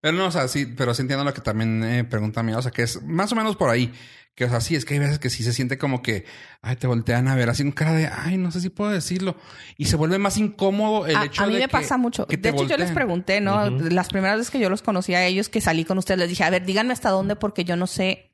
Pero 0.00 0.16
no, 0.18 0.26
o 0.26 0.30
sea, 0.30 0.48
sí, 0.48 0.66
pero 0.66 0.92
sí 0.92 1.02
entiendo 1.02 1.24
lo 1.24 1.32
que 1.32 1.40
también 1.40 1.82
eh, 1.82 2.04
pregunta 2.04 2.42
mi, 2.42 2.52
o 2.52 2.60
sea, 2.60 2.70
que 2.72 2.82
es 2.82 3.02
más 3.02 3.32
o 3.32 3.36
menos 3.36 3.56
por 3.56 3.70
ahí. 3.70 3.92
Que, 4.34 4.44
o 4.46 4.50
sea, 4.50 4.60
sí, 4.60 4.74
es 4.74 4.84
que 4.84 4.94
hay 4.94 5.00
veces 5.00 5.18
que 5.20 5.30
sí 5.30 5.44
se 5.44 5.52
siente 5.52 5.78
como 5.78 6.02
que, 6.02 6.24
ay, 6.60 6.74
te 6.76 6.88
voltean 6.88 7.28
a 7.28 7.36
ver 7.36 7.48
así 7.48 7.62
con 7.62 7.70
cara 7.72 7.92
de, 7.92 8.08
ay, 8.08 8.36
no 8.36 8.50
sé 8.50 8.60
si 8.60 8.68
puedo 8.68 8.90
decirlo. 8.90 9.36
Y 9.78 9.84
se 9.86 9.94
vuelve 9.96 10.18
más 10.18 10.36
incómodo 10.36 11.06
el 11.06 11.14
a, 11.16 11.24
hecho 11.26 11.44
a 11.44 11.46
mí 11.46 11.54
de 11.54 11.60
me 11.60 11.66
que- 11.66 11.72
pasa 11.72 11.96
mucho. 11.96 12.26
que 12.26 12.36
De 12.36 12.48
hecho, 12.48 12.66
yo 12.66 12.76
les 12.76 12.90
pregunté, 12.90 13.40
¿no? 13.40 13.70
Las 13.70 14.08
primeras 14.08 14.36
veces 14.38 14.50
que 14.50 14.58
yo 14.58 14.68
los 14.68 14.82
conocí 14.82 15.14
a 15.14 15.24
ellos, 15.24 15.48
que 15.48 15.60
salí 15.60 15.84
con 15.84 15.98
ustedes, 15.98 16.18
les 16.18 16.28
dije, 16.28 16.42
a 16.42 16.50
ver, 16.50 16.66
díganme 16.66 16.92
hasta 16.92 17.10
dónde, 17.10 17.36
porque 17.36 17.64
yo 17.64 17.76
no 17.76 17.86
sé. 17.86 18.32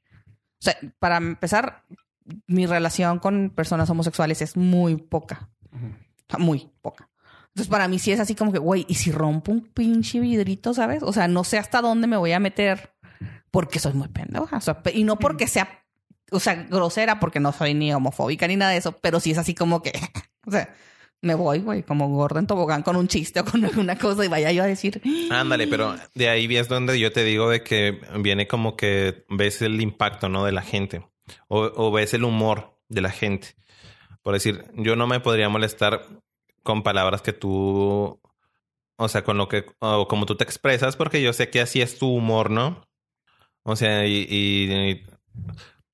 O 0.58 0.62
sea, 0.62 0.76
para 0.98 1.18
empezar, 1.18 1.84
mi 2.46 2.66
relación 2.66 3.18
con 3.18 3.50
personas 3.50 3.88
homosexuales 3.90 4.42
es 4.42 4.56
muy 4.56 4.96
poca. 4.96 5.48
Ujú. 5.72 5.86
O 5.86 6.30
sea, 6.30 6.38
Muy 6.38 6.70
poca. 6.82 7.08
Entonces, 7.48 7.68
para 7.68 7.88
mí 7.88 7.98
sí 7.98 8.12
es 8.12 8.20
así 8.20 8.34
como 8.36 8.52
que, 8.52 8.58
güey, 8.58 8.86
¿y 8.88 8.94
si 8.94 9.10
rompo 9.10 9.50
un 9.50 9.62
pinche 9.72 10.20
vidrito, 10.20 10.72
sabes? 10.72 11.02
O 11.02 11.12
sea, 11.12 11.26
no 11.26 11.42
sé 11.42 11.58
hasta 11.58 11.80
dónde 11.82 12.06
me 12.06 12.16
voy 12.16 12.30
a 12.32 12.38
meter 12.38 12.92
porque 13.50 13.80
soy 13.80 13.92
muy 13.94 14.06
pendeja. 14.08 14.56
O 14.56 14.60
sea, 14.60 14.82
pe- 14.82 14.92
y 14.96 15.02
no 15.02 15.18
porque 15.18 15.48
sea, 15.48 15.82
o 16.30 16.38
sea, 16.38 16.54
grosera, 16.54 17.18
porque 17.18 17.40
no 17.40 17.52
soy 17.52 17.74
ni 17.74 17.92
homofóbica 17.92 18.46
ni 18.46 18.54
nada 18.54 18.70
de 18.70 18.78
eso, 18.78 18.92
pero 19.02 19.18
sí 19.18 19.32
es 19.32 19.38
así 19.38 19.54
como 19.54 19.82
que, 19.82 19.90
o 20.46 20.50
sea, 20.52 20.72
me 21.22 21.34
voy, 21.34 21.58
güey, 21.58 21.82
como 21.82 22.08
gordo 22.08 22.38
en 22.38 22.46
tobogán 22.46 22.82
con 22.82 22.94
un 22.94 23.08
chiste 23.08 23.40
o 23.40 23.44
con 23.44 23.64
alguna 23.64 23.98
cosa 23.98 24.24
y 24.24 24.28
vaya 24.28 24.52
yo 24.52 24.62
a 24.62 24.66
decir, 24.66 25.02
Ándale, 25.30 25.66
pero 25.66 25.96
de 26.14 26.28
ahí 26.28 26.56
es 26.56 26.68
donde 26.68 27.00
yo 27.00 27.10
te 27.12 27.24
digo 27.24 27.50
de 27.50 27.64
que 27.64 28.00
viene 28.20 28.46
como 28.46 28.76
que 28.76 29.24
ves 29.28 29.60
el 29.60 29.80
impacto, 29.80 30.28
¿no? 30.28 30.44
De 30.44 30.52
la 30.52 30.62
gente. 30.62 31.04
O, 31.48 31.70
o 31.74 31.90
ves 31.92 32.14
el 32.14 32.24
humor 32.24 32.76
de 32.88 33.00
la 33.00 33.10
gente. 33.10 33.48
Por 34.22 34.34
decir, 34.34 34.64
yo 34.74 34.96
no 34.96 35.06
me 35.06 35.20
podría 35.20 35.48
molestar 35.48 36.06
con 36.62 36.82
palabras 36.82 37.22
que 37.22 37.32
tú... 37.32 38.20
O 38.96 39.08
sea, 39.08 39.24
con 39.24 39.38
lo 39.38 39.48
que... 39.48 39.64
O 39.78 40.06
como 40.08 40.26
tú 40.26 40.36
te 40.36 40.44
expresas, 40.44 40.96
porque 40.96 41.22
yo 41.22 41.32
sé 41.32 41.48
que 41.50 41.60
así 41.60 41.80
es 41.80 41.98
tu 41.98 42.12
humor, 42.14 42.50
¿no? 42.50 42.86
O 43.62 43.76
sea, 43.76 44.06
y... 44.06 44.26
y- 44.28 44.72
y 44.90 45.04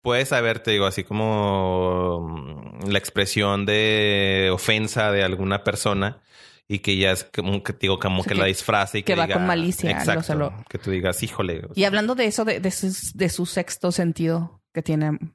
puedes 0.03 0.29
saber, 0.29 0.61
te 0.61 0.71
digo, 0.71 0.87
así 0.87 1.03
como 1.05 2.21
mm, 2.29 2.89
la 2.91 2.99
expresión 2.99 3.67
de 3.67 4.51
ofensa 4.53 5.11
de 5.11 5.25
alguna 5.25 5.65
persona 5.65 6.21
y 6.69 6.79
que 6.81 6.97
ya 6.97 7.11
es 7.13 7.25
como 7.25 7.63
que 7.65 7.73
digo 7.73 7.99
como 7.99 8.21
O 8.21 8.23
sea, 8.23 8.29
que, 8.31 8.35
que- 8.35 8.41
la 8.41 8.47
disfrace 8.47 8.99
y 8.99 9.03
que 9.03 9.13
que, 9.15 9.19
va 9.19 9.27
diga, 9.27 9.35
con 9.39 9.47
malicia, 9.47 9.91
exacto, 9.91 10.35
lo- 10.37 10.65
que 10.69 10.79
tú 10.79 10.91
digas 10.93 11.23
híjole 11.23 11.63
Y 11.75 11.85
hablando 11.85 12.15
de 12.15 12.27
eso, 12.27 12.45
de, 12.45 12.61
de, 12.61 12.71
su, 12.71 12.89
de 13.15 13.29
su 13.29 13.47
sexto 13.47 13.91
sentido 13.93 14.61
que 14.77 14.83
tienen 14.83 15.35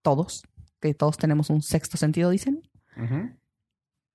todos, 0.00 0.44
que 0.80 0.94
todos 0.94 1.16
tenemos 1.16 1.50
un 1.50 1.60
sexto 1.60 1.96
sentido, 1.96 2.30
dicen. 2.30 2.62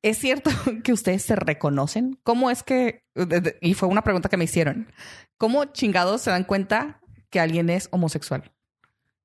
¿Es 0.02 0.18
cierto 0.18 0.50
que 0.86 0.94
ustedes 0.94 1.24
se 1.24 1.36
reconocen? 1.36 2.18
¿Cómo 2.24 2.50
es 2.50 2.64
que, 2.64 3.04
y 3.60 3.74
fue 3.74 3.90
una 3.90 4.02
pregunta 4.02 4.30
que 4.30 4.38
me 4.38 4.46
hicieron, 4.46 4.90
¿cómo 5.38 5.66
chingados 5.66 6.22
se 6.22 6.30
dan 6.30 6.46
cuenta 6.46 7.02
que 7.30 7.42
alguien 7.42 7.70
es 7.70 7.90
homosexual? 7.92 8.50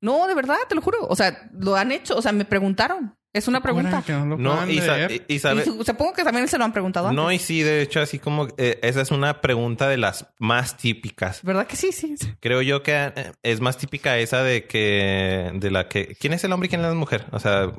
No, 0.00 0.26
de 0.26 0.34
verdad, 0.34 0.56
te 0.68 0.74
lo 0.74 0.82
juro. 0.82 1.06
O 1.06 1.14
sea, 1.14 1.48
lo 1.52 1.76
han 1.76 1.92
hecho, 1.92 2.16
o 2.16 2.22
sea, 2.22 2.32
me 2.32 2.44
preguntaron. 2.44 3.16
Es 3.32 3.48
una 3.48 3.60
pregunta. 3.62 4.02
Que 4.06 4.12
no 4.12 4.24
lo 4.24 4.38
No, 4.38 4.52
puedan 4.52 4.70
y, 4.70 4.80
sa- 4.80 5.12
y- 5.12 5.22
y 5.28 5.38
sabe- 5.38 5.60
Y 5.60 5.64
su- 5.64 5.84
supongo 5.84 6.14
que 6.14 6.24
también 6.24 6.48
se 6.48 6.56
lo 6.56 6.64
han 6.64 6.72
preguntado 6.72 7.08
antes. 7.08 7.16
No, 7.22 7.30
y 7.30 7.38
sí, 7.38 7.60
de 7.62 7.82
hecho, 7.82 8.00
así 8.00 8.18
como 8.18 8.48
eh, 8.56 8.78
esa 8.82 9.02
es 9.02 9.10
una 9.10 9.42
pregunta 9.42 9.88
de 9.88 9.98
las 9.98 10.26
más 10.38 10.76
típicas. 10.78 11.42
¿Verdad 11.42 11.66
que 11.66 11.76
sí? 11.76 11.92
Sí. 11.92 12.14
Creo 12.40 12.62
yo 12.62 12.82
que 12.82 12.94
eh, 12.94 13.32
es 13.42 13.60
más 13.60 13.76
típica 13.76 14.16
esa 14.18 14.42
de 14.42 14.66
que, 14.66 15.50
de 15.54 15.70
la 15.70 15.86
que, 15.88 16.16
¿quién 16.18 16.32
es 16.32 16.44
el 16.44 16.52
hombre 16.52 16.66
y 16.66 16.70
quién 16.70 16.80
es 16.80 16.86
la 16.88 16.94
mujer? 16.94 17.26
O 17.32 17.38
sea, 17.38 17.70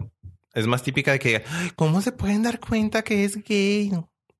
es 0.53 0.67
más 0.67 0.83
típica 0.83 1.11
de 1.13 1.19
que, 1.19 1.43
"Ay, 1.49 1.71
¿cómo 1.75 2.01
se 2.01 2.11
pueden 2.11 2.43
dar 2.43 2.59
cuenta 2.59 3.01
que 3.03 3.23
es 3.25 3.43
gay? 3.43 3.91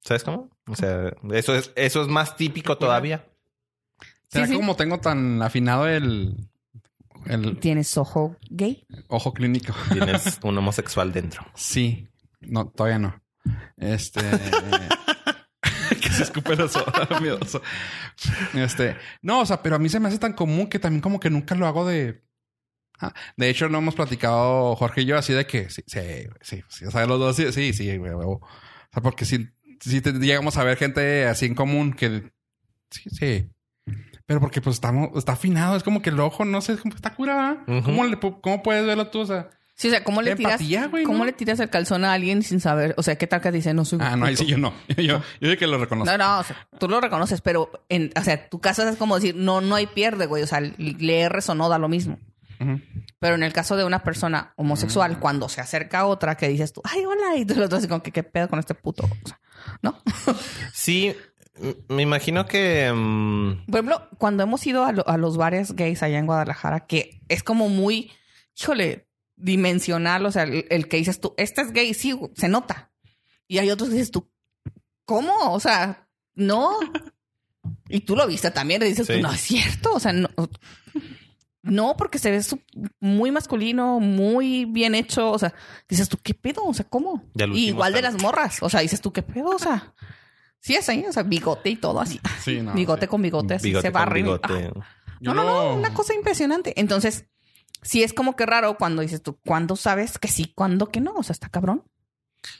¿Sabes 0.04 0.24
cómo? 0.24 0.50
O 0.68 0.76
sea, 0.76 1.12
eso 1.32 1.56
es, 1.56 1.72
eso 1.76 2.02
es 2.04 2.08
más 2.08 2.36
típico 2.36 2.78
todavía. 2.78 3.26
¿Será 4.30 4.46
Sí, 4.46 4.52
que 4.52 4.58
sí. 4.58 4.62
como 4.62 4.76
tengo 4.76 5.00
tan 5.00 5.42
afinado 5.42 5.88
el, 5.88 6.36
el 7.30 7.58
¿Tienes 7.60 7.98
ojo 7.98 8.36
gay? 8.50 8.86
ojo 9.08 9.34
clínico? 9.34 9.74
Tienes 9.92 10.40
un 10.44 10.58
homosexual 10.58 11.12
dentro. 11.12 11.46
Sí. 11.56 12.08
No, 12.42 12.68
todavía 12.70 13.00
no. 13.00 13.22
Este. 13.78 14.22
que 16.02 16.10
se 16.10 16.24
escupe 16.24 16.54
el 16.54 16.62
oso. 16.62 16.84
miedoso. 17.22 17.62
Este. 18.54 18.98
No, 19.22 19.42
o 19.42 19.46
sea, 19.46 19.62
pero 19.62 19.76
a 19.76 19.80
mí 19.80 19.90
se 19.90 20.00
me 20.00 20.08
hace 20.10 20.20
tan 20.20 20.34
común 20.34 20.68
que 20.68 20.80
también 20.80 21.02
como 21.02 21.20
que 21.20 21.30
nunca 21.30 21.56
lo 21.56 21.66
hago 21.68 21.86
de. 21.86 22.24
Ah, 23.00 23.14
de 23.36 23.50
hecho, 23.50 23.70
no 23.70 23.78
hemos 23.78 23.96
platicado 23.96 24.76
Jorge 24.76 25.02
y 25.02 25.06
yo 25.06 25.18
así 25.18 25.32
de 25.34 25.46
que 25.46 25.70
sí, 25.70 25.84
sí, 25.86 26.00
sí, 26.42 26.64
sí. 26.68 26.86
O 26.86 26.92
sea, 26.92 27.06
los 27.06 27.20
dos 27.20 27.36
sí, 27.36 27.52
sí, 27.52 27.72
sí, 27.74 27.96
güey, 27.98 28.12
huevo. 28.14 28.42
O 28.42 28.48
sea, 28.92 29.04
porque 29.04 29.24
si, 29.26 29.48
si 29.82 30.02
te- 30.02 30.14
llegamos 30.14 30.58
a 30.58 30.64
ver 30.64 30.78
gente 30.78 31.26
así 31.28 31.46
en 31.46 31.54
común 31.56 31.94
que 31.94 32.32
sí, 32.90 33.04
sí. 33.12 33.50
Pero 34.28 34.40
porque 34.40 34.62
pues 34.62 34.76
estamos, 34.76 35.10
está 35.16 35.32
afinado, 35.32 35.76
es 35.76 35.84
como 35.84 36.02
que 36.04 36.10
el 36.12 36.20
ojo, 36.20 36.46
no 36.46 36.62
sé, 36.62 36.78
como 36.78 36.94
está 36.94 37.16
cura. 37.16 37.36
¿va? 37.36 37.52
Ujú. 37.80 37.84
¿Cómo, 37.86 38.04
le 38.04 38.20
pu- 38.20 38.40
¿Cómo 38.42 38.62
puedes 38.62 38.86
verlo 38.86 39.08
tú? 39.08 39.22
O 39.22 39.26
sea, 39.26 39.50
Sí, 39.74 39.88
o 39.90 39.92
sea, 39.92 40.04
¿cómo 40.04 40.24
le 40.24 40.36
tiras? 40.36 40.54
Empatía, 40.54 40.88
güey, 40.88 41.04
¿Cómo 41.04 41.20
¿no? 41.20 41.26
le 41.26 41.34
tiras 41.34 41.60
el 41.60 41.70
calzón 41.70 42.04
a 42.04 42.12
alguien 42.14 42.42
sin 42.42 42.60
saber? 42.60 42.96
O 42.98 43.04
sea, 43.04 43.16
¿qué 43.16 43.28
tal 43.28 43.42
que 43.42 43.52
dice 43.52 43.76
no 43.76 43.86
soy 43.86 44.00
ah, 44.02 44.16
no, 44.16 44.26
ahí 44.26 44.34
puto"? 44.34 44.44
sí 44.46 44.50
yo 44.52 44.58
no. 44.58 44.74
Yo, 44.98 45.22
yo 45.40 45.50
de 45.50 45.56
que 45.58 45.68
lo 45.68 45.78
reconozco. 45.78 46.12
No, 46.12 46.18
no, 46.18 46.40
o 46.40 46.44
sea, 46.44 46.68
tú 46.80 46.90
lo 46.90 47.00
reconoces, 47.00 47.42
pero 47.42 47.72
en, 47.88 48.12
o 48.20 48.24
sea, 48.24 48.50
tu 48.50 48.60
caso 48.60 48.88
es 48.90 48.96
como 48.98 49.16
decir, 49.16 49.36
no, 49.36 49.62
no 49.62 49.76
hay 49.76 49.86
pierde, 49.86 50.26
güey. 50.26 50.42
O 50.42 50.48
sea, 50.48 50.62
le 50.62 51.20
erres 51.20 51.48
o 51.50 51.54
no 51.56 51.70
da 51.70 51.78
lo 51.78 51.88
mismo. 51.90 52.18
Pero 53.20 53.36
en 53.36 53.44
el 53.44 53.54
caso 53.54 53.76
de 53.78 53.86
una 53.86 54.00
persona 54.04 54.52
homosexual, 54.56 55.12
Mm. 55.18 55.20
cuando 55.20 55.48
se 55.48 55.62
acerca 55.62 56.00
a 56.00 56.06
otra 56.08 56.36
que 56.36 56.48
dices 56.50 56.74
tú, 56.74 56.82
ay, 56.84 57.06
hola, 57.06 57.36
y 57.38 57.46
tú 57.46 57.54
lo 57.54 57.66
otro 57.66 57.78
así 57.78 57.88
como 57.88 58.02
que 58.02 58.12
qué 58.12 58.24
pedo 58.24 58.50
con 58.50 58.58
este 58.58 58.74
puto. 58.74 59.04
O 59.06 59.28
sea, 59.28 59.40
¿no? 59.84 60.02
Sí, 60.74 61.16
me 61.90 62.04
imagino 62.04 62.46
que... 62.46 62.92
mm, 62.94 63.66
Por 63.66 63.76
ejemplo, 63.76 64.08
cuando 64.18 64.44
hemos 64.44 64.66
ido 64.68 64.86
a, 64.86 64.92
lo- 64.92 65.08
a 65.08 65.18
los 65.18 65.38
bares 65.38 65.74
gays 65.76 66.04
allá 66.04 66.20
en 66.20 66.26
Guadalajara, 66.26 66.88
que 66.88 67.22
es 67.30 67.44
como 67.44 67.70
muy, 67.70 68.12
híjole, 68.60 69.08
dimensional, 69.36 70.26
o 70.26 70.32
sea, 70.32 70.44
el, 70.44 70.66
el 70.70 70.88
que 70.88 70.98
dices 70.98 71.20
tú, 71.20 71.34
este 71.38 71.62
es 71.62 71.72
gay, 71.72 71.94
sí, 71.94 72.18
se 72.36 72.48
nota. 72.50 72.92
Y 73.48 73.60
hay 73.60 73.70
otros 73.70 73.90
que 73.90 73.96
dices 73.96 74.12
tú, 74.12 74.30
¿cómo? 75.06 75.32
O 75.54 75.60
sea, 75.60 76.08
no. 76.36 76.72
Y 77.90 78.02
tú 78.02 78.16
lo 78.16 78.28
viste 78.28 78.50
también, 78.52 78.82
y 78.82 78.86
dices 78.86 79.08
Sí. 79.08 79.14
tú, 79.14 79.20
no 79.22 79.32
es 79.32 79.42
cierto, 79.42 79.94
o 79.94 80.00
sea, 80.00 80.12
no. 80.14 80.30
No, 81.64 81.98
porque 81.98 82.18
se 82.18 82.32
ve 82.32 82.42
muy 83.02 83.30
masculino, 83.32 84.00
muy 84.00 84.64
bien 84.66 84.96
hecho. 84.96 85.32
O 85.32 85.40
sea, 85.40 85.54
dices 85.90 86.08
tú, 86.08 86.18
¿qué 86.24 86.34
pedo? 86.34 86.64
O 86.66 86.74
sea, 86.74 86.86
¿cómo? 86.88 87.24
Igual 87.54 87.92
de 87.94 88.02
las 88.02 88.22
morras. 88.22 88.60
O 88.62 88.70
sea, 88.70 88.80
dices 88.82 89.02
tú, 89.02 89.12
¿qué 89.12 89.22
pedo? 89.22 89.50
O 89.50 89.60
sea, 89.60 89.94
sí 90.68 90.76
es 90.76 90.90
ahí, 90.90 91.06
o 91.08 91.14
sea, 91.14 91.24
bigote 91.24 91.70
y 91.70 91.78
todo 91.78 92.02
así. 92.02 92.20
Sí, 92.44 92.62
no. 92.62 92.74
bigote 92.74 93.06
sí. 93.06 93.08
con 93.08 93.22
bigote, 93.22 93.54
así 93.54 93.70
bigote 93.70 93.88
se 93.88 93.90
barren. 93.90 94.26
bigote. 94.26 94.72
Ah, 94.76 94.98
no, 95.22 95.34
no, 95.34 95.46
no, 95.46 95.74
una 95.76 95.94
cosa 95.94 96.14
impresionante. 96.14 96.74
Entonces, 96.76 97.26
sí 97.82 98.04
es 98.04 98.12
como 98.12 98.36
que 98.36 98.46
raro 98.46 98.78
cuando 98.78 99.02
dices 99.02 99.24
tú, 99.24 99.40
¿cuándo 99.46 99.78
sabes 99.78 100.18
que 100.18 100.28
sí, 100.28 100.52
cuándo 100.54 100.90
que 100.90 101.00
no? 101.00 101.14
O 101.14 101.24
sea, 101.24 101.32
está 101.32 101.48
cabrón. 101.48 101.86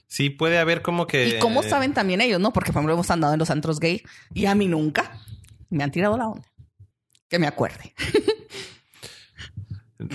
Sí, 0.08 0.30
puede 0.30 0.58
haber 0.58 0.82
como 0.82 1.06
que... 1.06 1.28
¿Y 1.28 1.40
cómo 1.40 1.64
saben 1.64 1.94
también 1.94 2.22
ellos, 2.22 2.40
no? 2.40 2.54
Porque, 2.54 2.72
por 2.72 2.78
ejemplo, 2.78 2.94
hemos 2.94 3.12
andado 3.12 3.34
en 3.34 3.40
los 3.40 3.50
antros 3.50 3.82
gay 3.82 4.02
y 4.34 4.46
a 4.46 4.56
mí 4.56 4.70
nunca 4.70 5.20
me 5.70 5.84
han 5.84 5.92
tirado 5.92 6.18
la 6.18 6.30
onda. 6.30 6.48
Que 7.28 7.40
me 7.40 7.48
acuerde. 7.48 7.94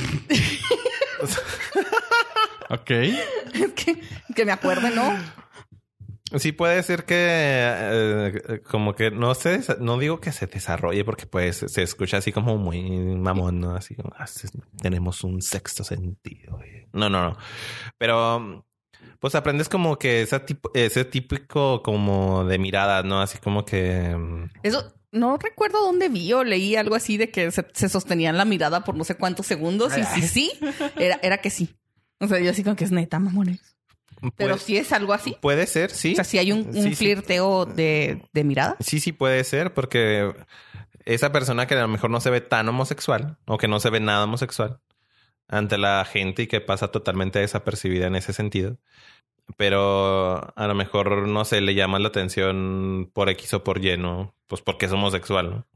Ok. 2.70 2.90
Es 2.90 3.72
que, 3.76 4.00
que 4.34 4.46
me 4.46 4.52
acuerde, 4.52 4.90
¿no? 4.92 5.14
Sí, 6.38 6.52
puede 6.52 6.82
ser 6.82 7.04
que 7.04 7.16
eh, 7.18 8.60
como 8.70 8.94
que 8.94 9.10
no 9.10 9.34
se 9.34 9.60
no 9.80 9.98
digo 9.98 10.20
que 10.20 10.32
se 10.32 10.46
desarrolle 10.46 11.04
porque 11.04 11.26
pues 11.26 11.64
se 11.68 11.82
escucha 11.82 12.18
así 12.18 12.32
como 12.32 12.56
muy 12.56 12.82
mamón, 13.16 13.60
¿no? 13.60 13.74
Así 13.74 13.94
como 13.94 14.10
"Ah, 14.16 14.26
tenemos 14.80 15.24
un 15.24 15.42
sexto 15.42 15.84
sentido. 15.84 16.56
güey". 16.56 16.86
No, 16.92 17.08
no, 17.08 17.30
no. 17.30 17.36
Pero 17.98 18.64
pues 19.20 19.34
aprendes 19.34 19.68
como 19.68 19.98
que 19.98 20.22
ese 20.22 20.40
tipo, 20.40 20.70
ese 20.74 21.04
típico 21.04 21.82
como 21.82 22.44
de 22.44 22.58
mirada, 22.58 23.02
¿no? 23.02 23.20
Así 23.20 23.38
como 23.38 23.64
que 23.64 24.14
mm, 24.16 24.50
Eso 24.62 24.92
no 25.12 25.36
recuerdo 25.36 25.80
dónde 25.82 26.08
vi 26.08 26.32
o 26.32 26.42
leí 26.42 26.74
algo 26.74 26.94
así 26.94 27.18
de 27.18 27.30
que 27.30 27.50
se, 27.50 27.66
se 27.74 27.88
sostenían 27.88 28.36
la 28.38 28.44
mirada 28.44 28.82
por 28.82 28.96
no 28.96 29.04
sé 29.04 29.16
cuántos 29.16 29.46
segundos. 29.46 29.96
Y 29.96 30.04
sí, 30.04 30.22
sí, 30.22 30.52
era, 30.96 31.18
era 31.22 31.38
que 31.38 31.50
sí. 31.50 31.76
O 32.18 32.26
sea, 32.28 32.40
yo 32.40 32.50
así 32.50 32.64
como 32.64 32.76
que 32.76 32.84
es 32.84 32.92
neta, 32.92 33.18
mamones. 33.18 33.60
Pero 34.36 34.58
sí 34.58 34.76
es 34.76 34.92
algo 34.92 35.12
así. 35.12 35.36
puede 35.40 35.66
ser, 35.66 35.90
sí. 35.90 36.12
O 36.12 36.14
sea, 36.16 36.24
sí 36.24 36.38
hay 36.38 36.52
un, 36.52 36.66
un 36.66 36.72
sí. 36.74 36.94
flirteo 36.94 37.66
de, 37.66 38.22
de 38.32 38.44
mirada. 38.44 38.76
Sí, 38.80 39.00
sí 39.00 39.12
puede 39.12 39.42
ser, 39.44 39.74
porque 39.74 40.32
esa 41.04 41.32
persona 41.32 41.66
que 41.66 41.74
a 41.74 41.82
lo 41.82 41.88
mejor 41.88 42.10
no 42.10 42.20
se 42.20 42.30
ve 42.30 42.40
tan 42.40 42.68
homosexual 42.68 43.38
o 43.46 43.58
que 43.58 43.68
no 43.68 43.80
se 43.80 43.90
ve 43.90 44.00
nada 44.00 44.24
homosexual 44.24 44.80
ante 45.48 45.76
la 45.78 46.04
gente 46.04 46.42
y 46.42 46.46
que 46.46 46.60
pasa 46.60 46.88
totalmente 46.88 47.38
desapercibida 47.38 48.06
en 48.06 48.16
ese 48.16 48.32
sentido. 48.32 48.78
Pero 49.56 50.52
a 50.56 50.66
lo 50.66 50.74
mejor, 50.74 51.28
no 51.28 51.44
sé, 51.44 51.60
le 51.60 51.74
llama 51.74 51.98
la 51.98 52.08
atención 52.08 53.10
por 53.12 53.28
X 53.28 53.54
o 53.54 53.64
por 53.64 53.84
Y, 53.84 53.96
¿no? 53.98 54.34
Pues 54.46 54.62
porque 54.62 54.86
es 54.86 54.92
homosexual, 54.92 55.50
¿no? 55.50 55.66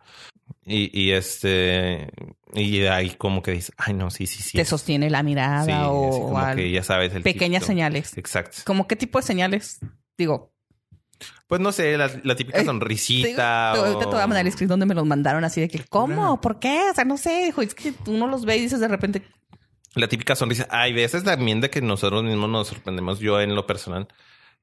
Y, 0.68 0.90
y 1.00 1.12
este, 1.12 2.08
y 2.54 2.82
ahí 2.86 3.10
como 3.10 3.40
que 3.40 3.52
dice, 3.52 3.72
ay, 3.76 3.94
no, 3.94 4.10
sí, 4.10 4.26
sí, 4.26 4.42
sí. 4.42 4.58
Te 4.58 4.64
sostiene 4.64 5.08
la 5.10 5.22
mirada 5.22 5.64
Sí, 5.64 5.70
o, 5.72 6.08
así 6.08 6.18
como 6.22 6.38
al- 6.38 6.56
que 6.56 6.70
ya 6.72 6.82
sabes 6.82 7.14
el 7.14 7.22
pequeñas 7.22 7.60
típico. 7.60 7.66
señales. 7.68 8.18
Exacto. 8.18 8.58
¿Cómo 8.64 8.88
qué 8.88 8.96
tipo 8.96 9.18
de 9.20 9.22
señales? 9.24 9.78
Digo, 10.18 10.52
Pues 11.46 11.60
no 11.60 11.70
sé, 11.70 11.96
la, 11.96 12.10
la 12.24 12.34
típica 12.34 12.58
Eh, 12.58 12.64
sonrisita. 12.64 13.70
te- 13.74 13.78
ahorita 13.78 14.00
te 14.00 14.06
voy 14.06 14.16
a 14.20 14.24
o- 14.24 14.28
mandar 14.28 14.44
el 14.44 14.52
script 14.52 14.68
donde 14.68 14.86
me 14.86 14.94
los 14.94 15.06
mandaron 15.06 15.44
así 15.44 15.60
de 15.60 15.68
que, 15.68 15.84
¿cómo? 15.84 16.40
¿Por 16.40 16.58
qué? 16.58 16.90
O 16.90 16.94
sea, 16.94 17.04
no 17.04 17.16
sé, 17.16 17.46
hijo, 17.48 17.62
es 17.62 17.72
que 17.74 17.92
tú 17.92 18.12
no 18.14 18.26
los 18.26 18.44
ves 18.44 18.58
y 18.58 18.62
dices 18.62 18.80
de 18.80 18.88
repente, 18.88 19.22
La 19.94 20.08
típica 20.08 20.34
sonrisa. 20.34 20.66
Hay 20.70 20.92
veces 20.92 21.22
también 21.24 21.60
de 21.60 21.70
que 21.70 21.80
nosotros 21.80 22.22
mismos 22.24 22.50
nos 22.50 22.66
sorprendemos, 22.68 23.18
yo 23.20 23.40
en 23.40 23.54
lo 23.54 23.66
personal, 23.68 24.08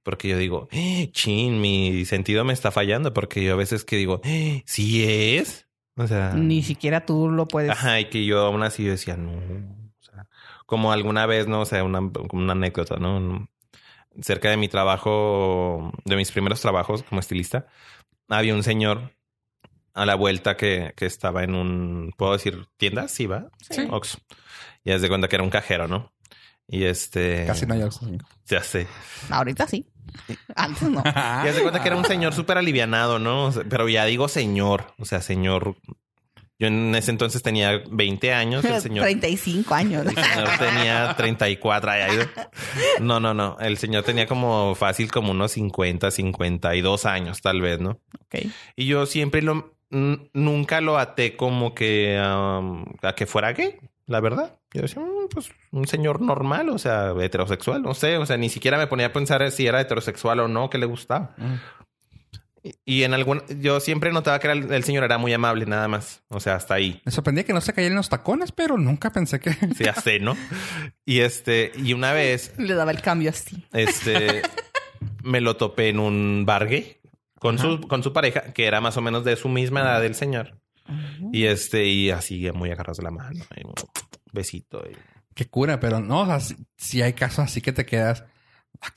porque 0.04 0.28
yo 0.28 0.38
digo, 0.38 0.68
"Eh, 0.72 1.10
chin, 1.14 1.60
mi 1.62 2.04
sentido 2.06 2.44
me 2.44 2.52
está 2.54 2.70
fallando, 2.72 3.14
porque 3.14 3.42
yo 3.44 3.54
a 3.54 3.56
veces 3.56 3.84
que 3.86 3.96
digo, 3.96 4.20
"Eh, 4.26 4.62
sí 4.68 5.06
es. 5.38 5.63
O 5.96 6.08
sea, 6.08 6.34
ni 6.34 6.64
siquiera 6.64 7.06
tú 7.06 7.30
lo 7.30 7.48
puedes. 7.48 7.70
ajá, 7.72 8.00
y 8.00 8.06
que 8.10 8.26
yo 8.26 8.40
aún 8.46 8.64
así 8.64 8.84
yo 8.84 8.92
decía, 8.92 9.16
no. 9.16 9.32
O 9.32 10.04
sea, 10.04 10.28
como 10.66 10.92
alguna 10.92 11.26
vez, 11.26 11.48
no 11.48 11.62
o 11.62 11.66
sea, 11.66 11.84
una, 11.84 12.00
una 12.32 12.54
anécdota, 12.54 12.98
¿no? 12.98 13.48
Cerca 14.22 14.50
de 14.50 14.58
mi 14.58 14.68
trabajo, 14.68 15.92
de 16.06 16.16
mis 16.16 16.32
primeros 16.32 16.62
trabajos 16.62 17.04
como 17.04 17.20
estilista, 17.20 17.68
había 18.28 18.54
un 18.54 18.64
señor 18.64 19.12
a 19.94 20.06
la 20.06 20.16
vuelta 20.16 20.58
que, 20.58 20.94
que 20.96 21.06
estaba 21.06 21.44
en 21.44 21.56
un, 21.56 22.14
¿puedo 22.18 22.34
decir 22.34 22.66
tienda? 22.78 23.08
Sí, 23.08 23.28
va. 23.28 23.50
Sí. 23.70 23.88
Oxxo. 23.90 24.18
Y 24.84 24.92
haz 24.92 25.02
de 25.02 25.10
cuenta 25.10 25.28
que 25.28 25.36
era 25.36 25.44
un 25.44 25.50
cajero, 25.50 25.88
¿no? 25.88 26.12
Y 26.68 26.86
este... 26.86 27.46
Casi 27.46 27.66
no 27.66 27.74
hay 27.74 27.84
Oxxo. 27.84 28.10
Ya 28.48 28.64
sé. 28.64 28.88
Ahorita 29.30 29.68
sí. 29.68 29.86
Antes 30.56 30.90
no. 30.90 31.04
Y 31.06 31.48
haz 31.48 31.56
de 31.56 31.62
cuenta 31.62 31.82
que 31.82 31.88
era 31.88 31.98
un 31.98 32.06
señor 32.06 32.34
súper 32.34 32.58
alivianado, 32.58 33.20
¿no? 33.20 33.46
O 33.46 33.52
sea, 33.52 33.64
pero 33.70 33.88
ya 33.90 34.06
digo 34.06 34.28
señor. 34.28 34.94
O 34.98 35.06
sea, 35.06 35.22
señor... 35.22 35.76
Yo 36.60 36.68
en 36.68 36.96
ese 36.96 37.12
entonces 37.12 37.42
tenía 37.42 37.82
20 37.90 38.34
años. 38.34 38.64
El 38.64 38.80
señor... 38.82 39.04
35 39.06 39.74
años. 39.74 40.06
El 40.06 40.16
señor 40.16 40.50
tenía 40.60 41.14
34. 41.16 41.92
ay, 41.92 42.02
ay. 42.10 42.18
No, 43.02 43.20
no, 43.20 43.34
no. 43.34 43.58
El 43.60 43.78
señor 43.78 44.04
tenía 44.04 44.28
como 44.28 44.74
fácil 44.76 45.12
como 45.12 45.32
unos 45.32 45.52
50, 45.54 46.12
52 46.12 47.06
años 47.06 47.42
tal 47.42 47.62
vez, 47.62 47.80
¿no? 47.80 48.00
Ok. 48.26 48.46
Y 48.76 48.86
yo 48.86 49.06
siempre 49.06 49.42
lo... 49.42 49.74
Nunca 49.90 50.82
lo 50.82 50.98
até 50.98 51.36
como 51.36 51.76
que... 51.76 52.20
um, 52.20 52.86
a 53.02 53.14
que 53.14 53.28
fuera 53.28 53.54
gay, 53.54 53.76
la 54.06 54.20
verdad. 54.20 54.60
Yo 54.74 54.82
decía, 54.82 55.02
"Mm, 55.02 55.30
pues 55.30 55.52
un 55.72 55.88
señor 55.88 56.22
normal, 56.22 56.70
o 56.70 56.78
sea, 56.78 57.14
heterosexual, 57.20 57.82
no 57.82 57.94
sé. 57.94 58.18
O 58.18 58.26
sea, 58.26 58.38
ni 58.38 58.50
siquiera 58.50 58.78
me 58.78 58.88
ponía 58.88 59.08
a 59.08 59.14
pensar 59.14 59.50
si 59.52 59.68
era 59.68 59.82
heterosexual 59.82 60.40
o 60.42 60.48
no, 60.48 60.70
que 60.70 60.78
le 60.78 60.86
gustaba. 60.86 61.36
Y, 62.62 62.76
y 62.86 63.04
en 63.04 63.14
algún... 63.14 63.42
Yo 63.60 63.80
siempre 63.80 64.12
notaba 64.12 64.40
que 64.40 64.48
era 64.48 64.54
el, 64.54 64.72
el 64.72 64.84
señor 64.84 65.04
era 65.04 65.18
muy 65.18 65.34
amable, 65.34 65.66
nada 65.66 65.88
más. 65.88 66.24
O 66.30 66.40
sea, 66.40 66.56
hasta 66.56 66.76
ahí. 66.76 67.02
Me 67.06 67.12
sorprendía 67.12 67.44
que 67.44 67.54
no 67.54 67.62
se 67.62 67.74
cayeran 67.74 67.98
los 67.98 68.10
tacones, 68.10 68.52
pero 68.52 68.78
nunca 68.78 69.12
pensé 69.12 69.40
que. 69.40 69.52
Sí, 69.78 69.86
hasta 69.86 70.12
¿no? 70.20 70.36
Y 71.06 71.20
este... 71.20 71.72
Y 71.76 71.94
una 71.94 72.14
vez... 72.14 72.54
Le 72.58 72.74
daba 72.74 72.92
el 72.92 73.02
cambio 73.02 73.30
así. 73.30 73.66
Este. 73.74 74.42
me 75.24 75.42
lo 75.42 75.58
topé 75.58 75.90
en 75.90 76.00
un 76.00 76.44
bar 76.46 76.68
gay 76.68 76.98
con 77.40 77.60
su, 77.60 77.82
con 77.82 78.02
su 78.04 78.14
pareja, 78.14 78.54
que 78.54 78.66
era 78.66 78.80
más 78.80 78.96
o 78.96 79.02
menos 79.02 79.26
de 79.26 79.36
su 79.36 79.50
misma 79.50 79.82
edad 79.82 80.02
del 80.02 80.16
señor. 80.16 80.58
Y 81.32 81.46
este, 81.46 81.86
y 81.88 82.10
así 82.12 82.50
muy 82.54 82.72
agarrados 82.72 82.98
de 82.98 83.04
la 83.04 83.12
mano. 83.12 83.30
y 83.56 83.66
un 83.66 83.74
besito. 84.32 84.84
y- 84.90 84.96
Qué 85.34 85.48
cura, 85.48 85.80
pero 85.80 86.00
no, 86.00 86.22
o 86.22 86.26
sea, 86.26 86.40
si, 86.40 86.56
si 86.78 87.02
hay 87.02 87.14
casos 87.14 87.40
así 87.46 87.62
que 87.62 87.72
te 87.74 87.86
quedas. 87.86 88.24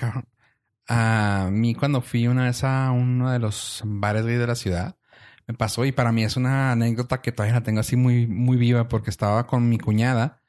Ah. 0.00 0.22
A 0.88 1.48
mí, 1.50 1.74
cuando 1.74 2.00
fui 2.00 2.28
una 2.28 2.44
vez 2.44 2.62
a 2.62 2.90
uno 2.92 3.30
de 3.32 3.38
los 3.40 3.82
bares 3.84 4.24
gay 4.24 4.36
de 4.36 4.46
la 4.46 4.54
ciudad, 4.54 4.96
me 5.48 5.54
pasó 5.54 5.84
y 5.84 5.92
para 5.92 6.12
mí 6.12 6.22
es 6.22 6.36
una 6.36 6.72
anécdota 6.72 7.20
que 7.22 7.32
todavía 7.32 7.54
la 7.54 7.62
tengo 7.64 7.80
así 7.80 7.96
muy, 7.96 8.26
muy 8.28 8.56
viva 8.56 8.86
porque 8.88 9.10
estaba 9.10 9.46
con 9.46 9.68
mi 9.68 9.78
cuñada, 9.78 10.42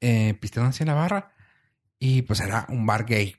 eh, 0.00 0.34
pisteando 0.40 0.70
así 0.70 0.82
en 0.84 0.88
la 0.88 0.94
barra 0.94 1.32
y 1.98 2.22
pues 2.22 2.40
era 2.40 2.66
un 2.68 2.86
bar 2.86 3.06
gay 3.06 3.36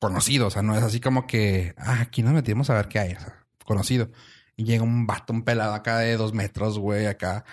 conocido. 0.00 0.48
O 0.48 0.50
sea, 0.50 0.62
no 0.62 0.76
es 0.76 0.82
así 0.82 0.98
como 1.00 1.26
que 1.26 1.74
ah, 1.76 2.00
aquí 2.00 2.22
nos 2.22 2.32
metimos 2.32 2.68
a 2.70 2.74
ver 2.74 2.88
qué 2.88 2.98
hay. 2.98 3.12
O 3.12 3.20
sea, 3.20 3.46
conocido. 3.64 4.10
Llega 4.64 4.82
un 4.82 5.06
vato, 5.06 5.32
un 5.32 5.42
pelado 5.42 5.74
acá 5.74 5.98
de 5.98 6.16
dos 6.16 6.34
metros, 6.34 6.78
güey, 6.78 7.06
acá 7.06 7.44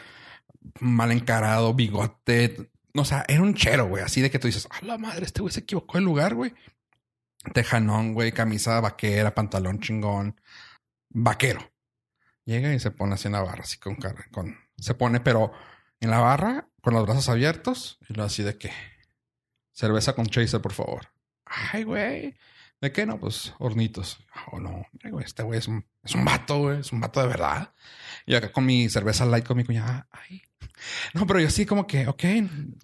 mal 0.80 1.12
encarado, 1.12 1.74
bigote. 1.74 2.70
O 2.94 3.06
sea, 3.06 3.26
era 3.28 3.42
un 3.42 3.54
chero, 3.54 3.88
güey. 3.88 4.04
Así 4.04 4.22
de 4.22 4.30
que 4.30 4.40
tú 4.40 4.48
dices, 4.48 4.68
a 4.70 4.84
la 4.86 4.98
madre, 4.98 5.26
este 5.26 5.42
güey 5.42 5.54
se 5.54 5.62
equivocó 5.62 5.98
de 5.98 6.04
lugar, 6.04 6.36
güey. 6.36 6.54
Tejanón, 7.54 8.14
güey, 8.14 8.32
camisa 8.32 8.80
vaquera, 8.80 9.34
pantalón 9.34 9.80
chingón, 9.80 10.40
vaquero. 11.10 11.72
Llega 12.46 12.74
y 12.74 12.80
se 12.80 12.92
pone 12.92 13.14
así 13.14 13.28
en 13.28 13.34
la 13.34 13.42
barra, 13.42 13.64
así 13.64 13.78
con 13.78 13.96
cara, 13.96 14.26
con, 14.32 14.58
se 14.78 14.94
pone, 14.94 15.20
pero 15.20 15.52
en 16.00 16.10
la 16.10 16.20
barra, 16.20 16.70
con 16.82 16.94
los 16.94 17.06
brazos 17.06 17.30
abiertos, 17.30 18.00
y 18.10 18.14
lo 18.14 18.24
así 18.24 18.44
de 18.44 18.58
que, 18.58 18.72
cerveza 19.74 20.14
con 20.14 20.28
chaser, 20.28 20.62
por 20.62 20.74
favor. 20.74 21.10
Ay, 21.46 21.84
güey. 21.84 22.36
¿De 22.82 22.92
qué 22.92 23.06
no? 23.06 23.20
Pues 23.20 23.54
hornitos. 23.60 24.20
Oh, 24.52 24.60
no, 24.60 24.86
este 25.24 25.44
güey 25.44 25.58
es 25.60 25.68
un, 25.68 25.86
es 26.04 26.14
un 26.16 26.24
vato, 26.26 26.60
güey, 26.60 26.80
es 26.82 26.92
un 26.92 27.00
vato 27.02 27.22
de 27.22 27.28
verdad. 27.28 27.74
Y 28.26 28.36
acá 28.36 28.52
con 28.52 28.66
mi 28.66 28.88
cerveza 28.90 29.26
light 29.26 29.46
con 29.46 29.58
mi 29.58 29.64
cuñada. 29.64 30.08
Ay. 30.12 30.42
No, 31.14 31.26
pero 31.26 31.40
yo 31.40 31.50
sí 31.50 31.66
como 31.66 31.88
que, 31.88 32.08
ok. 32.08 32.24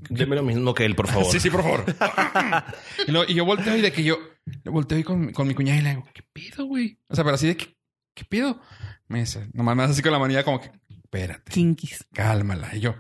Deme 0.10 0.36
lo 0.36 0.42
mismo 0.44 0.74
que 0.74 0.86
él, 0.86 0.96
por 0.96 1.08
favor. 1.08 1.26
Sí, 1.32 1.40
sí, 1.40 1.50
por 1.52 1.62
favor. 1.62 1.86
y, 3.08 3.12
lo- 3.12 3.24
y 3.30 3.36
yo 3.36 3.46
volteo 3.46 3.78
y 3.78 3.82
de 3.82 3.92
que 3.92 4.04
yo 4.04 4.18
le 4.64 4.72
volteo 4.72 4.98
y 4.98 5.04
con, 5.04 5.32
con 5.32 5.48
mi 5.48 5.54
cuñada 5.54 5.80
y 5.80 5.84
le 5.84 5.90
digo, 5.92 6.08
¿qué 6.14 6.24
pido, 6.34 6.66
güey? 6.66 7.00
O 7.08 7.16
sea, 7.16 7.24
pero 7.24 7.36
así 7.36 7.48
de 7.48 7.58
que, 7.58 7.78
¿qué 8.16 8.26
pido? 8.26 8.60
Me 9.08 9.20
dice, 9.20 9.48
nomás 9.54 9.76
me 9.76 9.84
hace 9.84 9.94
así 9.94 10.02
con 10.02 10.12
la 10.12 10.18
manilla 10.20 10.44
como 10.44 10.60
que, 10.60 10.72
espérate, 10.90 11.52
Kinkis. 11.52 12.08
cálmala. 12.14 12.76
Y 12.76 12.80
yo, 12.80 12.96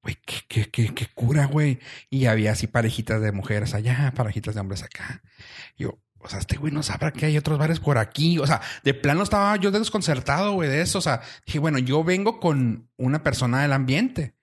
güey, 0.00 0.16
¿qué, 0.24 0.36
qué, 0.46 0.70
qué, 0.70 0.94
qué 0.94 1.06
cura, 1.12 1.46
güey? 1.46 1.80
Y 2.08 2.26
había 2.26 2.52
así 2.52 2.68
parejitas 2.68 3.20
de 3.20 3.32
mujeres 3.32 3.74
allá, 3.74 4.12
parejitas 4.14 4.54
de 4.54 4.60
hombres 4.60 4.84
acá. 4.84 5.22
Y 5.76 5.82
yo, 5.84 5.98
o 6.26 6.28
sea, 6.28 6.40
este 6.40 6.56
güey 6.56 6.72
no 6.72 6.82
sabrá 6.82 7.12
que 7.12 7.24
hay 7.26 7.38
otros 7.38 7.58
bares 7.58 7.78
por 7.78 7.98
aquí. 7.98 8.38
O 8.38 8.46
sea, 8.46 8.60
de 8.82 8.94
plano 8.94 9.22
estaba 9.22 9.56
yo 9.56 9.70
desconcertado, 9.70 10.52
güey, 10.52 10.68
de 10.68 10.80
eso. 10.80 10.98
O 10.98 11.02
sea, 11.02 11.22
dije, 11.46 11.60
bueno, 11.60 11.78
yo 11.78 12.02
vengo 12.02 12.40
con 12.40 12.90
una 12.96 13.22
persona 13.22 13.62
del 13.62 13.72
ambiente. 13.72 14.34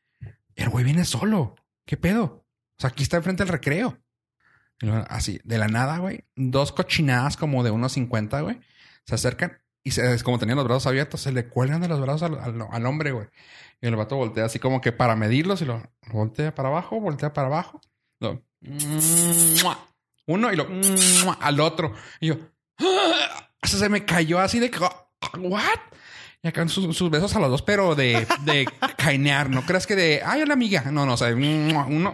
El 0.55 0.69
güey 0.69 0.85
viene 0.85 1.03
solo. 1.03 1.55
¿Qué 1.85 1.97
pedo? 1.97 2.23
O 2.23 2.79
sea, 2.79 2.89
aquí 2.89 3.03
está 3.03 3.17
enfrente 3.17 3.43
del 3.43 3.51
recreo. 3.51 3.99
Así, 5.09 5.41
de 5.43 5.57
la 5.57 5.67
nada, 5.67 5.97
güey. 5.97 6.23
Dos 6.35 6.71
cochinadas 6.71 7.35
como 7.35 7.63
de 7.63 7.71
unos 7.71 7.91
50, 7.91 8.41
güey. 8.41 8.59
Se 9.05 9.15
acercan 9.15 9.59
y 9.83 9.91
se, 9.91 10.23
como 10.23 10.39
tenían 10.39 10.55
los 10.55 10.65
brazos 10.65 10.87
abiertos, 10.87 11.21
se 11.21 11.33
le 11.33 11.47
cuelgan 11.47 11.81
de 11.81 11.89
los 11.89 11.99
brazos 11.99 12.23
al, 12.23 12.85
hombre, 12.85 13.11
güey. 13.11 13.27
Y 13.81 13.87
el 13.87 13.97
vato 13.97 14.15
voltea 14.15 14.45
así 14.45 14.59
como 14.59 14.79
que 14.79 14.93
para 14.93 15.17
medirlos 15.17 15.61
y 15.61 15.65
lo 15.65 15.83
voltea 16.13 16.55
para 16.55 16.69
abajo, 16.69 17.01
voltea 17.01 17.33
para 17.33 17.47
abajo. 17.47 17.81
Lo. 18.19 18.41
Uno 20.25 20.51
y 20.51 20.55
lo 20.55 20.67
al 21.39 21.59
otro. 21.59 21.93
Y 22.19 22.27
yo, 22.27 22.35
¡ah! 22.79 23.49
O 23.61 23.67
sea, 23.67 23.79
se 23.79 23.89
me 23.89 24.05
cayó 24.05 24.39
así 24.39 24.59
de 24.59 24.69
que, 24.69 24.79
¿what? 25.37 25.79
Y 26.41 26.47
acá 26.47 26.67
sus, 26.67 26.95
sus 26.97 27.09
besos 27.09 27.33
a 27.35 27.39
los 27.39 27.49
dos, 27.49 27.61
pero 27.61 27.95
de, 27.95 28.27
de 28.43 28.67
cainear, 28.97 29.49
¿no 29.49 29.65
crees 29.65 29.87
que 29.87 29.95
de, 29.95 30.21
ay, 30.25 30.41
hola 30.41 30.53
amiga? 30.53 30.83
No, 30.91 31.05
no, 31.05 31.13
o 31.13 31.17
sea, 31.17 31.33
uno, 31.33 32.09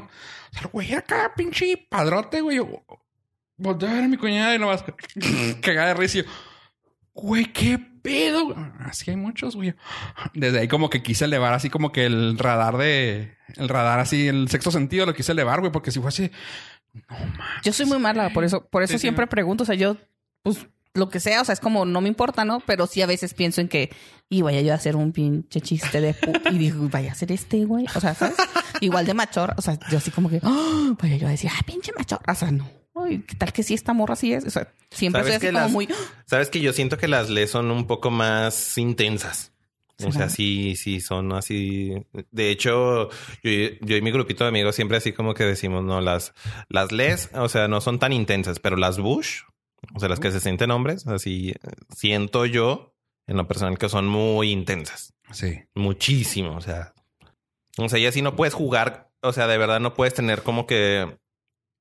o 0.51 0.57
sea, 0.57 0.69
güey 0.71 0.93
acá, 0.93 1.33
pinche 1.35 1.87
padrote, 1.89 2.41
güey. 2.41 2.59
A 2.59 3.73
ver 3.73 4.03
a 4.03 4.07
mi 4.07 4.17
cuñada 4.17 4.55
y 4.55 4.59
nomás 4.59 4.83
cagada 5.61 5.89
de 5.89 5.93
risa. 5.95 6.19
Güey, 7.13 7.45
qué 7.45 7.77
pedo. 8.01 8.55
Así 8.79 9.11
hay 9.11 9.17
muchos, 9.17 9.55
güey. 9.55 9.73
Desde 10.33 10.59
ahí 10.59 10.67
como 10.67 10.89
que 10.89 11.03
quise 11.03 11.25
elevar 11.25 11.53
así 11.53 11.69
como 11.69 11.91
que 11.91 12.05
el 12.05 12.37
radar 12.37 12.77
de... 12.77 13.37
El 13.57 13.67
radar 13.67 13.99
así, 13.99 14.27
el 14.27 14.47
sexto 14.49 14.71
sentido 14.71 15.05
lo 15.05 15.13
quise 15.13 15.33
elevar, 15.33 15.59
güey. 15.59 15.71
Porque 15.71 15.91
si 15.91 15.99
fue 15.99 16.09
así... 16.09 16.31
Yo 17.63 17.73
soy 17.73 17.85
muy 17.85 17.99
mala, 17.99 18.29
por 18.31 18.43
eso, 18.43 18.65
por 18.67 18.83
eso 18.83 18.93
Sí, 18.93 18.97
sí. 18.97 19.01
siempre 19.03 19.27
pregunto. 19.27 19.63
O 19.63 19.65
sea, 19.65 19.75
yo, 19.75 19.97
pues, 20.43 20.67
lo 20.93 21.09
que 21.09 21.19
sea, 21.19 21.41
o 21.41 21.45
sea, 21.45 21.53
es 21.53 21.59
como 21.59 21.85
no 21.85 22.01
me 22.01 22.07
importa, 22.09 22.45
¿no? 22.45 22.61
Pero 22.61 22.87
sí 22.87 23.01
a 23.01 23.05
veces 23.05 23.33
pienso 23.33 23.61
en 23.61 23.67
que, 23.69 23.91
y 24.27 24.41
vaya 24.41 24.61
yo 24.61 24.71
a 24.73 24.75
hacer 24.75 24.95
un 24.95 25.11
pinche 25.11 25.61
chiste 25.61 26.01
de 26.01 26.15
y 26.51 26.57
digo, 26.57 26.87
vaya 26.89 27.11
a 27.11 27.15
ser 27.15 27.31
este, 27.31 27.65
güey. 27.65 27.85
O 27.95 27.99
sea, 27.99 28.15
¿sabes? 28.15 28.35
Igual 28.81 29.05
de 29.05 29.13
machor. 29.13 29.53
O 29.57 29.61
sea, 29.61 29.77
yo 29.91 29.97
así 29.99 30.11
como 30.11 30.29
que, 30.29 30.39
¡ah! 30.43 30.95
vaya 31.01 31.17
yo 31.17 31.27
a 31.27 31.31
decir, 31.31 31.49
ah, 31.53 31.61
pinche 31.65 31.91
machor. 31.97 32.19
O 32.27 32.35
sea, 32.35 32.51
no. 32.51 32.69
Ay, 32.95 33.19
¿Qué 33.25 33.35
tal 33.35 33.53
que 33.53 33.63
sí 33.63 33.73
esta 33.75 33.93
morra 33.93 34.13
así 34.13 34.33
es? 34.33 34.45
O 34.45 34.49
sea, 34.49 34.67
siempre 34.89 35.21
soy 35.21 35.31
¿Sabes 35.31 35.37
así 35.37 35.45
que 35.47 35.51
como 35.53 35.63
las- 35.63 35.71
muy. 35.71 35.87
Sabes 36.25 36.49
que 36.49 36.59
yo 36.59 36.73
siento 36.73 36.97
que 36.97 37.07
las 37.07 37.29
leyes 37.29 37.51
son 37.51 37.71
un 37.71 37.85
poco 37.87 38.09
más 38.11 38.77
intensas. 38.77 39.51
O 40.05 40.11
sea, 40.11 40.29
sí, 40.29 40.75
sí, 40.75 41.01
son 41.01 41.33
así. 41.33 41.93
De 42.31 42.49
hecho, 42.51 43.09
yo, 43.43 43.51
yo 43.81 43.97
y 43.97 44.01
mi 44.01 44.11
grupito 44.11 44.43
de 44.43 44.49
amigos 44.49 44.75
siempre 44.75 44.97
así 44.97 45.11
como 45.11 45.33
que 45.33 45.43
decimos, 45.43 45.83
no, 45.83 45.99
las, 46.01 46.33
las 46.69 46.91
les, 46.91 47.29
o 47.33 47.49
sea, 47.49 47.67
no 47.67 47.81
son 47.81 47.99
tan 47.99 48.13
intensas, 48.13 48.59
pero 48.59 48.77
las 48.77 48.97
Bush, 48.97 49.41
o 49.93 49.99
sea, 49.99 50.09
las 50.09 50.19
que 50.19 50.31
se 50.31 50.39
sienten 50.39 50.71
hombres, 50.71 51.05
así 51.07 51.53
siento 51.95 52.45
yo 52.45 52.93
en 53.27 53.37
lo 53.37 53.47
personal 53.47 53.77
que 53.77 53.89
son 53.89 54.07
muy 54.07 54.51
intensas. 54.51 55.13
Sí. 55.31 55.59
Muchísimo. 55.75 56.55
O 56.55 56.61
sea, 56.61 56.93
o 57.77 57.89
sea, 57.89 57.99
ya 57.99 58.11
si 58.11 58.21
no 58.21 58.35
puedes 58.35 58.53
jugar, 58.53 59.11
o 59.21 59.33
sea, 59.33 59.47
de 59.47 59.57
verdad 59.57 59.79
no 59.79 59.93
puedes 59.93 60.13
tener 60.13 60.43
como 60.43 60.65
que 60.65 61.17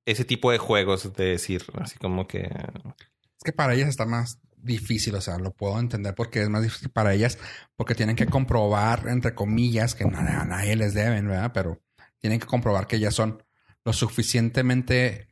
ese 0.06 0.24
tipo 0.24 0.50
de 0.50 0.58
juegos 0.58 1.12
de 1.14 1.24
decir, 1.24 1.64
así 1.74 1.98
como 1.98 2.26
que 2.26 2.40
Es 2.40 3.44
que 3.44 3.52
para 3.52 3.74
ellas 3.74 3.88
está 3.88 4.06
más 4.06 4.40
difícil, 4.62 5.14
o 5.14 5.20
sea, 5.20 5.38
lo 5.38 5.52
puedo 5.52 5.78
entender 5.78 6.14
porque 6.14 6.42
es 6.42 6.48
más 6.48 6.62
difícil 6.62 6.90
para 6.90 7.14
ellas, 7.14 7.38
porque 7.76 7.94
tienen 7.94 8.16
que 8.16 8.26
comprobar, 8.26 9.06
entre 9.08 9.34
comillas, 9.34 9.94
que 9.94 10.04
na- 10.04 10.40
a 10.40 10.44
nadie 10.44 10.76
les 10.76 10.94
deben, 10.94 11.28
¿verdad? 11.28 11.52
Pero 11.54 11.80
tienen 12.18 12.40
que 12.40 12.46
comprobar 12.46 12.86
que 12.86 12.96
ellas 12.96 13.14
son 13.14 13.42
lo 13.84 13.92
suficientemente, 13.92 15.28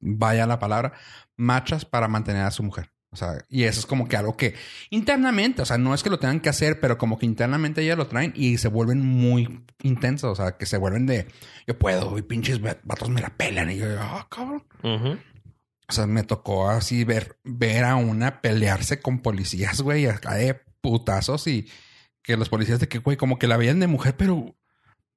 vaya 0.00 0.46
la 0.46 0.58
palabra, 0.58 0.92
machas 1.36 1.84
para 1.84 2.08
mantener 2.08 2.42
a 2.42 2.50
su 2.50 2.62
mujer. 2.62 2.90
O 3.12 3.16
sea, 3.16 3.44
y 3.48 3.64
eso 3.64 3.80
es 3.80 3.86
como 3.86 4.06
que 4.06 4.16
algo 4.16 4.36
que 4.36 4.54
internamente, 4.90 5.62
o 5.62 5.64
sea, 5.64 5.78
no 5.78 5.94
es 5.94 6.04
que 6.04 6.10
lo 6.10 6.20
tengan 6.20 6.38
que 6.38 6.48
hacer, 6.48 6.78
pero 6.78 6.96
como 6.96 7.18
que 7.18 7.26
internamente 7.26 7.82
ellas 7.82 7.98
lo 7.98 8.06
traen 8.06 8.32
y 8.36 8.56
se 8.58 8.68
vuelven 8.68 9.00
muy 9.04 9.64
intensos, 9.82 10.30
o 10.38 10.40
sea, 10.40 10.56
que 10.56 10.64
se 10.64 10.76
vuelven 10.76 11.06
de, 11.06 11.26
yo 11.66 11.76
puedo, 11.76 12.16
y 12.18 12.22
pinches 12.22 12.60
vatos 12.60 13.10
me 13.10 13.20
la 13.20 13.30
pelan, 13.30 13.68
y 13.72 13.78
yo, 13.78 13.86
ah, 13.98 14.28
cabrón. 14.30 14.62
Ujú. 14.84 15.18
O 15.90 15.92
sea, 15.92 16.06
me 16.06 16.22
tocó 16.22 16.70
así 16.70 17.04
ver, 17.04 17.38
ver 17.44 17.84
a 17.84 17.96
una 17.96 18.40
pelearse 18.40 19.00
con 19.00 19.18
policías, 19.18 19.82
güey, 19.82 20.06
acá 20.06 20.34
de 20.34 20.60
putazos 20.80 21.46
y 21.46 21.68
que 22.22 22.36
los 22.36 22.48
policías 22.48 22.80
de 22.80 22.88
que, 22.88 22.98
güey, 22.98 23.16
como 23.16 23.38
que 23.38 23.46
la 23.46 23.56
veían 23.56 23.80
de 23.80 23.86
mujer, 23.86 24.16
pero 24.16 24.54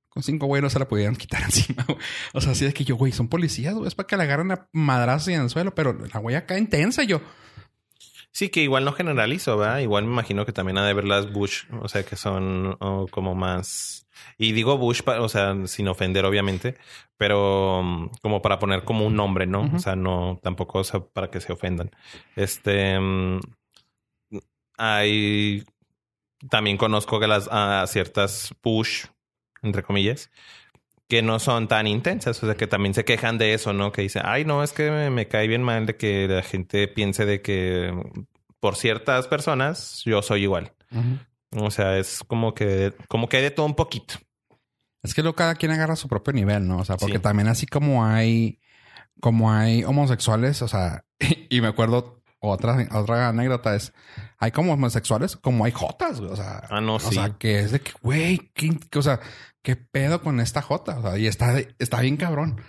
con 0.10 0.24
cinco 0.24 0.48
güey 0.48 0.62
no 0.62 0.70
se 0.70 0.80
la 0.80 0.88
pudieran 0.88 1.16
quitar 1.16 1.42
encima, 1.46 1.86
güey. 1.88 2.00
O 2.34 2.42
sea, 2.42 2.52
así 2.52 2.66
de 2.66 2.74
que 2.74 2.84
yo, 2.84 2.96
güey, 2.96 3.12
son 3.12 3.28
policías, 3.28 3.74
güey, 3.74 3.88
es 3.88 3.96
para 3.96 4.08
que 4.08 4.18
la 4.18 4.24
agarren 4.24 4.52
a 4.52 4.68
madrazos 4.74 5.30
y 5.30 5.34
en 5.34 5.42
el 5.42 5.50
suelo, 5.50 5.74
pero 5.76 5.94
la 5.94 6.20
güey 6.20 6.36
acá 6.36 6.58
intensa, 6.58 7.04
yo, 7.04 7.22
Sí, 8.34 8.50
que 8.50 8.64
igual 8.64 8.84
no 8.84 8.94
generalizo, 8.94 9.56
¿verdad? 9.58 9.78
Igual 9.80 10.06
me 10.06 10.12
imagino 10.12 10.44
que 10.44 10.52
también 10.52 10.80
ha 10.80 10.88
de 10.88 10.96
ver 10.96 11.06
las 11.06 11.32
Bush, 11.32 11.66
o 11.82 11.88
sea, 11.88 12.04
que 12.04 12.16
son 12.16 12.76
oh, 12.80 13.06
como 13.12 13.36
más... 13.36 14.03
Y 14.38 14.52
digo 14.52 14.78
Bush, 14.78 15.02
o 15.06 15.30
sea, 15.30 15.56
sin 15.68 15.88
ofender, 15.88 16.26
obviamente, 16.26 16.76
pero 17.18 17.80
um, 17.80 18.10
como 18.22 18.42
para 18.42 18.60
poner 18.60 18.84
como 18.84 19.06
un 19.06 19.16
nombre, 19.16 19.46
¿no? 19.48 19.70
O 19.74 19.80
sea, 19.80 19.96
no, 19.96 20.40
tampoco 20.42 20.80
o 20.80 20.84
sea, 20.84 21.02
para 21.02 21.30
que 21.30 21.42
se 21.42 21.54
ofendan. 21.54 21.92
Este... 22.36 23.00
mm, 23.00 23.40
hay... 24.78 25.64
También 26.50 26.78
conozco 26.78 27.20
que 27.20 27.28
las 27.28 27.48
a 27.52 27.86
ciertas 27.88 28.54
Bush, 28.62 29.06
entre 29.62 29.82
comillas, 29.82 30.30
que 31.08 31.22
no 31.22 31.40
son 31.40 31.68
tan 31.68 31.88
intensas, 31.88 32.42
o 32.44 32.48
sea, 32.48 32.56
que 32.56 32.68
también 32.68 32.94
se 32.94 33.06
quejan 33.06 33.38
de 33.38 33.54
eso, 33.54 33.72
¿no? 33.72 33.92
Que 33.92 34.02
dicen, 34.02 34.24
ay, 34.26 34.44
no, 34.44 34.62
es 34.62 34.74
que 34.74 34.92
me, 34.92 35.10
me 35.10 35.28
cae 35.28 35.48
bien 35.48 35.64
mal 35.64 35.86
de 35.86 35.96
que 35.96 36.28
la 36.28 36.42
gente 36.42 36.88
piense 36.88 37.26
de 37.26 37.42
que 37.42 37.94
por 38.64 38.78
ciertas 38.78 39.28
personas 39.28 40.04
yo 40.06 40.22
soy 40.22 40.44
igual. 40.44 40.72
O 41.58 41.72
sea, 41.72 41.98
es 41.98 42.24
como 42.28 42.54
que, 42.54 42.94
como 43.08 43.30
que 43.30 43.38
hay 43.38 43.44
de 43.44 43.52
todo 43.52 43.66
un 43.66 43.76
poquito. 43.76 44.16
Es 45.04 45.14
que 45.14 45.22
luego 45.22 45.36
cada 45.36 45.56
quien 45.56 45.72
agarra 45.72 45.96
su 45.96 46.08
propio 46.08 46.34
nivel, 46.34 46.68
¿no? 46.68 46.78
O 46.80 46.86
sea, 46.86 46.98
porque 46.98 47.18
Sí. 47.18 47.22
también 47.22 47.48
así 47.50 47.66
como 47.66 48.06
hay, 48.06 48.60
como 49.20 49.52
hay 49.52 49.84
homosexuales, 49.84 50.62
o 50.62 50.68
sea, 50.68 51.04
y 51.50 51.62
me 51.62 51.68
acuerdo 51.68 52.22
otra, 52.40 52.88
otra 52.92 53.30
anécdota 53.30 53.76
es, 53.76 53.94
hay 54.38 54.52
como 54.52 54.74
homosexuales, 54.74 55.36
como 55.38 55.66
hay 55.66 55.72
jotas, 55.72 56.20
güey, 56.20 56.32
o 56.32 56.36
sea, 56.36 56.64
Ah, 56.70 56.82
no, 56.82 56.96
o 56.96 57.00
sí. 57.00 57.16
sea, 57.16 57.30
que 57.38 57.60
es 57.60 57.72
de 57.72 57.80
que, 57.82 57.92
güey, 58.02 58.52
¿qué- 58.54 58.78
qué- 58.90 59.00
o 59.00 59.02
sea, 59.02 59.20
qué 59.62 59.76
pedo 59.78 60.22
con 60.22 60.40
esta 60.40 60.62
jota, 60.62 60.98
o 61.00 61.02
sea, 61.02 61.18
y 61.18 61.28
está, 61.28 61.58
está 61.80 62.02
bien 62.02 62.18
cabrón. 62.18 62.62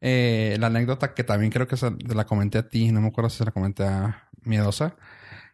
eh, 0.00 0.56
la 0.60 0.68
anécdota 0.68 1.12
que 1.12 1.24
también 1.24 1.50
creo 1.50 1.66
que 1.66 1.76
se 1.76 1.90
la 2.14 2.24
comenté 2.24 2.58
a 2.58 2.68
ti, 2.68 2.92
no 2.92 3.00
me 3.00 3.08
acuerdo 3.08 3.30
si 3.30 3.38
se 3.38 3.44
la 3.44 3.50
comenté 3.50 3.84
a 3.84 4.28
Miedosa, 4.42 4.94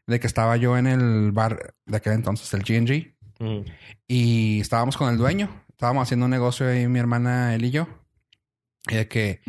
de 0.07 0.21
que 0.21 0.27
estaba 0.27 0.57
yo 0.57 0.77
en 0.77 0.87
el 0.87 1.33
bar 1.33 1.75
de 1.87 1.97
aquel 1.97 2.13
entonces, 2.15 2.53
el 2.55 2.63
GNG, 2.63 3.15
Mm. 3.41 3.65
y 4.07 4.61
estábamos 4.61 4.97
con 4.97 5.11
el 5.11 5.19
dueño. 5.19 5.65
Estábamos 5.71 6.05
haciendo 6.05 6.27
un 6.27 6.31
negocio 6.31 6.69
ahí, 6.69 6.87
mi 6.87 7.01
hermana, 7.01 7.55
él 7.55 7.65
y 7.65 7.71
yo. 7.73 7.89
Y 8.89 8.95
de 8.95 9.09
que 9.09 9.41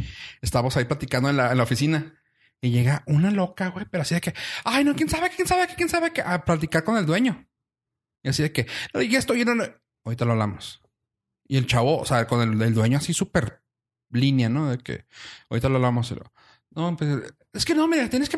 estábamos 0.41 0.75
ahí 0.75 0.85
platicando 0.85 1.29
en 1.29 1.37
la, 1.37 1.51
en 1.51 1.57
la 1.57 1.63
oficina. 1.63 2.13
Y 2.61 2.71
llega 2.71 3.03
una 3.05 3.29
loca, 3.29 3.67
güey, 3.69 3.85
pero 3.91 4.01
así 4.01 4.15
de 4.15 4.21
que, 4.21 4.33
ay, 4.63 4.83
no, 4.83 4.95
quién 4.95 5.07
sabe, 5.07 5.29
quién 5.29 5.47
sabe, 5.47 5.67
quién 5.75 5.87
sabe, 5.87 6.11
que 6.11 6.21
a 6.21 6.43
platicar 6.45 6.83
con 6.83 6.97
el 6.97 7.05
dueño. 7.05 7.47
Y 8.23 8.29
así 8.29 8.41
de 8.41 8.51
que, 8.51 8.65
"No, 8.93 9.01
ya 9.03 9.19
estoy 9.19 9.43
una-". 9.43 9.75
Ahorita 10.03 10.25
lo 10.25 10.31
hablamos. 10.31 10.81
Y 11.47 11.57
el 11.57 11.67
chavo, 11.67 11.99
o 11.99 12.05
sea, 12.05 12.25
con 12.25 12.41
el, 12.41 12.59
el 12.59 12.73
dueño 12.73 12.97
así 12.97 13.13
súper 13.13 13.61
línea, 14.09 14.49
¿no? 14.49 14.71
De 14.71 14.79
que 14.79 15.05
ahorita 15.49 15.69
lo 15.69 15.75
hablamos. 15.75 16.09
y 16.09 16.15
lo, 16.15 16.23
no, 16.75 16.95
pues, 16.97 17.33
es 17.53 17.65
que 17.65 17.73
no, 17.73 17.87
mira, 17.87 18.09
tienes 18.09 18.29
que. 18.29 18.37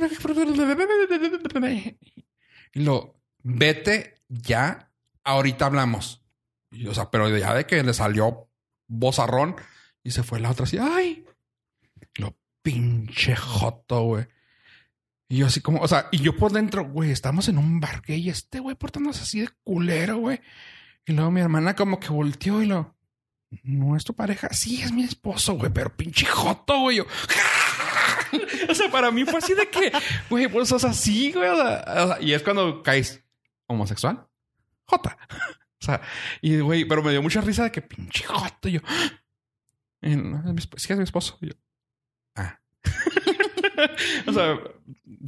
Y 2.73 2.83
lo, 2.83 3.19
vete 3.43 4.21
ya, 4.27 4.91
ahorita 5.23 5.65
hablamos. 5.65 6.23
Y, 6.71 6.87
o 6.87 6.93
sea, 6.93 7.09
pero 7.09 7.35
ya 7.35 7.53
de 7.53 7.65
que 7.65 7.81
le 7.83 7.93
salió 7.93 8.49
bozarrón 8.87 9.55
y 10.03 10.11
se 10.11 10.23
fue 10.23 10.39
la 10.39 10.51
otra 10.51 10.65
así, 10.65 10.77
ay, 10.79 11.25
lo 12.15 12.37
pinche 12.61 13.35
joto, 13.35 14.03
güey. 14.03 14.27
Y 15.29 15.37
yo 15.37 15.47
así 15.47 15.59
como, 15.59 15.81
o 15.81 15.87
sea, 15.87 16.07
y 16.11 16.19
yo 16.19 16.37
por 16.37 16.51
dentro, 16.51 16.85
güey, 16.85 17.11
estamos 17.11 17.49
en 17.49 17.57
un 17.57 17.79
bar 17.79 18.01
gay 18.01 18.21
y 18.21 18.29
este 18.29 18.59
güey 18.59 18.75
portándose 18.75 19.23
así 19.23 19.41
de 19.41 19.49
culero, 19.63 20.17
güey. 20.17 20.39
Y 21.05 21.13
luego 21.13 21.31
mi 21.31 21.41
hermana 21.41 21.75
como 21.75 21.99
que 21.99 22.09
volteó 22.09 22.61
y 22.61 22.67
lo, 22.67 22.95
no 23.63 23.95
es 23.95 24.03
tu 24.03 24.13
pareja. 24.13 24.49
Sí, 24.53 24.81
es 24.81 24.91
mi 24.91 25.03
esposo, 25.03 25.53
güey, 25.53 25.71
pero 25.71 25.95
pinche 25.95 26.25
joto, 26.25 26.81
güey. 26.81 26.97
Yo, 26.97 27.05
o 28.69 28.73
sea, 28.75 28.89
para 28.91 29.11
mí 29.11 29.23
fue 29.25 29.39
así 29.39 29.53
de 29.53 29.69
que, 29.69 29.91
güey, 30.29 30.47
pues, 30.47 30.71
o 30.71 30.79
sea, 30.79 30.93
sí, 30.93 31.31
güey. 31.33 31.49
o 31.49 31.55
sea, 31.55 32.17
y 32.21 32.33
es 32.33 32.43
cuando 32.43 32.81
caes 32.83 33.23
homosexual. 33.67 34.27
Jota. 34.85 35.17
O 35.79 35.85
sea, 35.85 36.01
y 36.41 36.59
güey, 36.59 36.85
pero 36.85 37.03
me 37.03 37.11
dio 37.11 37.21
mucha 37.21 37.39
risa 37.39 37.63
de 37.65 37.71
que 37.71 37.83
pinche 37.83 38.23
joto. 38.25 38.67
Y 38.67 38.71
yo, 38.73 38.79
"Eh, 40.01 40.15
no, 40.15 40.39
es 40.39 40.45
mi 40.45 40.55
esp- 40.59 40.77
sí, 40.79 40.91
es 40.91 40.97
mi 40.97 41.03
esposo. 41.03 41.37
Yo, 41.39 41.51
ah. 42.35 42.59
o 44.27 44.33
sea, 44.33 44.57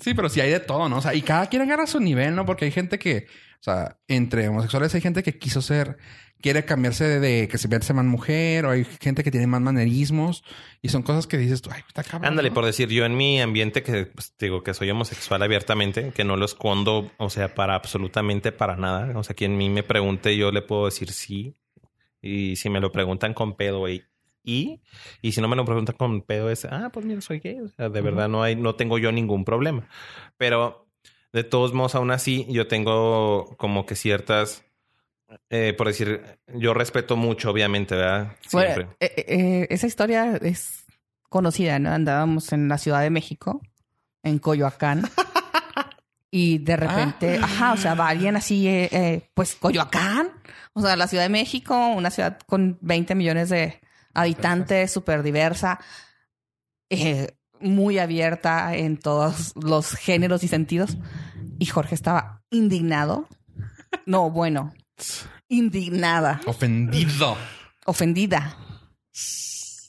sí, 0.01 0.15
pero 0.15 0.27
sí 0.27 0.41
hay 0.41 0.49
de 0.49 0.59
todo, 0.59 0.89
¿no? 0.89 0.97
O 0.97 1.01
sea, 1.01 1.13
y 1.13 1.21
cada 1.21 1.45
quien 1.47 1.61
agarra 1.61 1.85
su 1.85 1.99
nivel, 1.99 2.35
¿no? 2.35 2.47
Porque 2.47 2.65
hay 2.65 2.71
gente 2.71 2.97
que, 2.97 3.27
o 3.59 3.63
sea, 3.63 3.99
entre 4.07 4.49
homosexuales 4.49 4.93
hay 4.95 5.01
gente 5.01 5.21
que 5.21 5.37
quiso 5.37 5.61
ser, 5.61 5.97
quiere 6.41 6.65
cambiarse 6.65 7.05
de, 7.05 7.19
de 7.19 7.47
que 7.47 7.57
se 7.57 7.67
vea 7.67 7.79
más 7.93 8.05
mujer, 8.05 8.65
o 8.65 8.71
hay 8.71 8.85
gente 8.85 9.23
que 9.23 9.31
tiene 9.31 9.47
más 9.47 9.61
manerismos, 9.61 10.43
y 10.81 10.89
son 10.89 11.03
cosas 11.03 11.27
que 11.27 11.37
dices 11.37 11.61
tú, 11.61 11.69
ay, 11.73 11.81
está 11.87 12.03
cabrón. 12.03 12.29
Ándale, 12.29 12.49
¿no? 12.49 12.55
por 12.55 12.65
decir, 12.65 12.89
yo 12.89 13.05
en 13.05 13.17
mi 13.17 13.41
ambiente 13.41 13.83
que 13.83 14.05
pues, 14.05 14.33
digo 14.39 14.63
que 14.63 14.73
soy 14.73 14.89
homosexual 14.89 15.41
abiertamente, 15.41 16.11
que 16.11 16.23
no 16.23 16.37
lo 16.37 16.45
escondo, 16.45 17.11
o 17.17 17.29
sea, 17.29 17.53
para 17.55 17.75
absolutamente 17.75 18.51
para 18.51 18.75
nada. 18.75 19.17
O 19.17 19.23
sea, 19.23 19.35
quien 19.35 19.53
a 19.53 19.57
mí 19.57 19.69
me 19.69 19.83
pregunte, 19.83 20.35
yo 20.37 20.51
le 20.51 20.61
puedo 20.61 20.85
decir 20.85 21.11
sí. 21.11 21.55
Y 22.21 22.57
si 22.57 22.69
me 22.69 22.81
lo 22.81 22.91
preguntan 22.91 23.33
con 23.33 23.55
pedo, 23.55 23.79
güey, 23.79 24.03
y, 24.43 24.81
y 25.21 25.33
si 25.33 25.41
no 25.41 25.47
me 25.47 25.55
lo 25.55 25.65
preguntan 25.65 25.95
con 25.95 26.21
pedo, 26.21 26.49
es, 26.49 26.65
ah, 26.65 26.89
pues 26.91 27.05
mira, 27.05 27.21
soy 27.21 27.39
gay. 27.39 27.59
O 27.59 27.69
sea, 27.69 27.89
de 27.89 28.01
verdad 28.01 28.29
no 28.29 28.41
hay, 28.41 28.55
no 28.55 28.75
tengo 28.75 28.97
yo 28.97 29.11
ningún 29.11 29.45
problema. 29.45 29.87
Pero 30.37 30.87
de 31.33 31.43
todos 31.43 31.73
modos, 31.73 31.95
aún 31.95 32.11
así, 32.11 32.45
yo 32.49 32.67
tengo 32.67 33.55
como 33.57 33.85
que 33.85 33.95
ciertas, 33.95 34.65
eh, 35.49 35.73
por 35.77 35.87
decir, 35.87 36.21
yo 36.47 36.73
respeto 36.73 37.15
mucho, 37.15 37.51
obviamente, 37.51 37.95
¿verdad? 37.95 38.33
Bueno, 38.51 38.73
Siempre. 38.73 38.95
eh, 38.99 39.25
eh, 39.27 39.67
esa 39.69 39.87
historia 39.87 40.35
es 40.41 40.85
conocida, 41.29 41.77
¿no? 41.79 41.91
Andábamos 41.91 42.51
en 42.53 42.67
la 42.67 42.77
Ciudad 42.77 43.01
de 43.01 43.09
México, 43.09 43.61
en 44.23 44.39
Coyoacán. 44.39 45.03
Y 46.31 46.59
de 46.59 46.77
repente, 46.77 47.39
Ah. 47.41 47.45
ajá, 47.45 47.73
o 47.73 47.77
sea, 47.77 47.95
va 47.95 48.07
alguien 48.07 48.35
así, 48.35 48.67
eh, 48.67 48.87
eh, 48.91 49.29
pues 49.33 49.55
Coyoacán, 49.55 50.29
o 50.73 50.81
sea, 50.81 50.95
la 50.95 51.07
Ciudad 51.07 51.23
de 51.23 51.29
México, 51.29 51.75
una 51.87 52.11
ciudad 52.11 52.37
con 52.45 52.77
20 52.81 53.15
millones 53.15 53.49
de 53.49 53.79
habitantes, 54.13 54.91
súper 54.91 55.23
diversa, 55.23 55.79
eh, 56.91 57.31
muy 57.59 57.97
abierta 57.97 58.75
en 58.75 58.97
todos 58.97 59.53
los 59.55 59.95
géneros 59.95 60.43
y 60.43 60.47
sentidos. 60.47 60.97
Y 61.57 61.65
Jorge 61.65 61.95
estaba 61.95 62.43
indignado. 62.51 63.27
No, 64.05 64.29
bueno, 64.29 64.71
indignada, 65.47 66.41
Ofendido. 66.45 67.37
ofendida. 67.85 68.57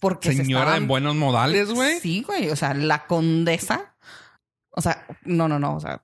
Porque 0.01 0.31
se 0.33 0.39
Señora 0.39 0.63
estaban- 0.63 0.83
en 0.83 0.89
buenos 0.89 1.15
modales, 1.15 1.71
güey. 1.71 2.01
Sí, 2.01 2.23
güey. 2.27 2.49
O 2.51 2.57
sea, 2.57 2.73
la 2.75 3.07
condesa. 3.07 3.95
O 4.71 4.81
sea, 4.81 5.05
no, 5.25 5.47
no, 5.47 5.59
no. 5.59 5.77
O 5.77 5.81
sea, 5.81 6.03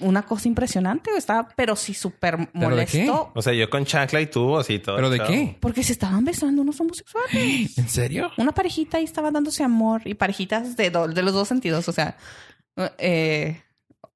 una 0.00 0.22
cosa 0.22 0.48
impresionante. 0.48 1.10
Estaba, 1.16 1.46
pero 1.54 1.76
sí 1.76 1.92
súper 1.92 2.38
de 2.38 2.48
molesto. 2.54 3.30
O 3.34 3.42
sea, 3.42 3.52
yo 3.52 3.68
con 3.68 3.84
chancla 3.84 4.20
y 4.22 4.28
tú, 4.28 4.56
así 4.56 4.78
todo. 4.78 4.96
¿Pero 4.96 5.10
de 5.10 5.18
chao. 5.18 5.26
qué? 5.28 5.56
Porque 5.60 5.82
se 5.82 5.92
estaban 5.92 6.24
besando 6.24 6.62
unos 6.62 6.80
homosexuales. 6.80 7.32
¿En 7.78 7.88
serio? 7.88 8.30
Una 8.38 8.52
parejita 8.52 8.96
ahí 8.96 9.04
estaba 9.04 9.30
dándose 9.30 9.62
amor. 9.62 10.00
Y 10.06 10.14
parejitas 10.14 10.74
de, 10.76 10.90
do- 10.90 11.08
de 11.08 11.22
los 11.22 11.34
dos 11.34 11.48
sentidos. 11.48 11.86
O 11.88 11.92
sea, 11.92 12.16
eh, 12.96 13.62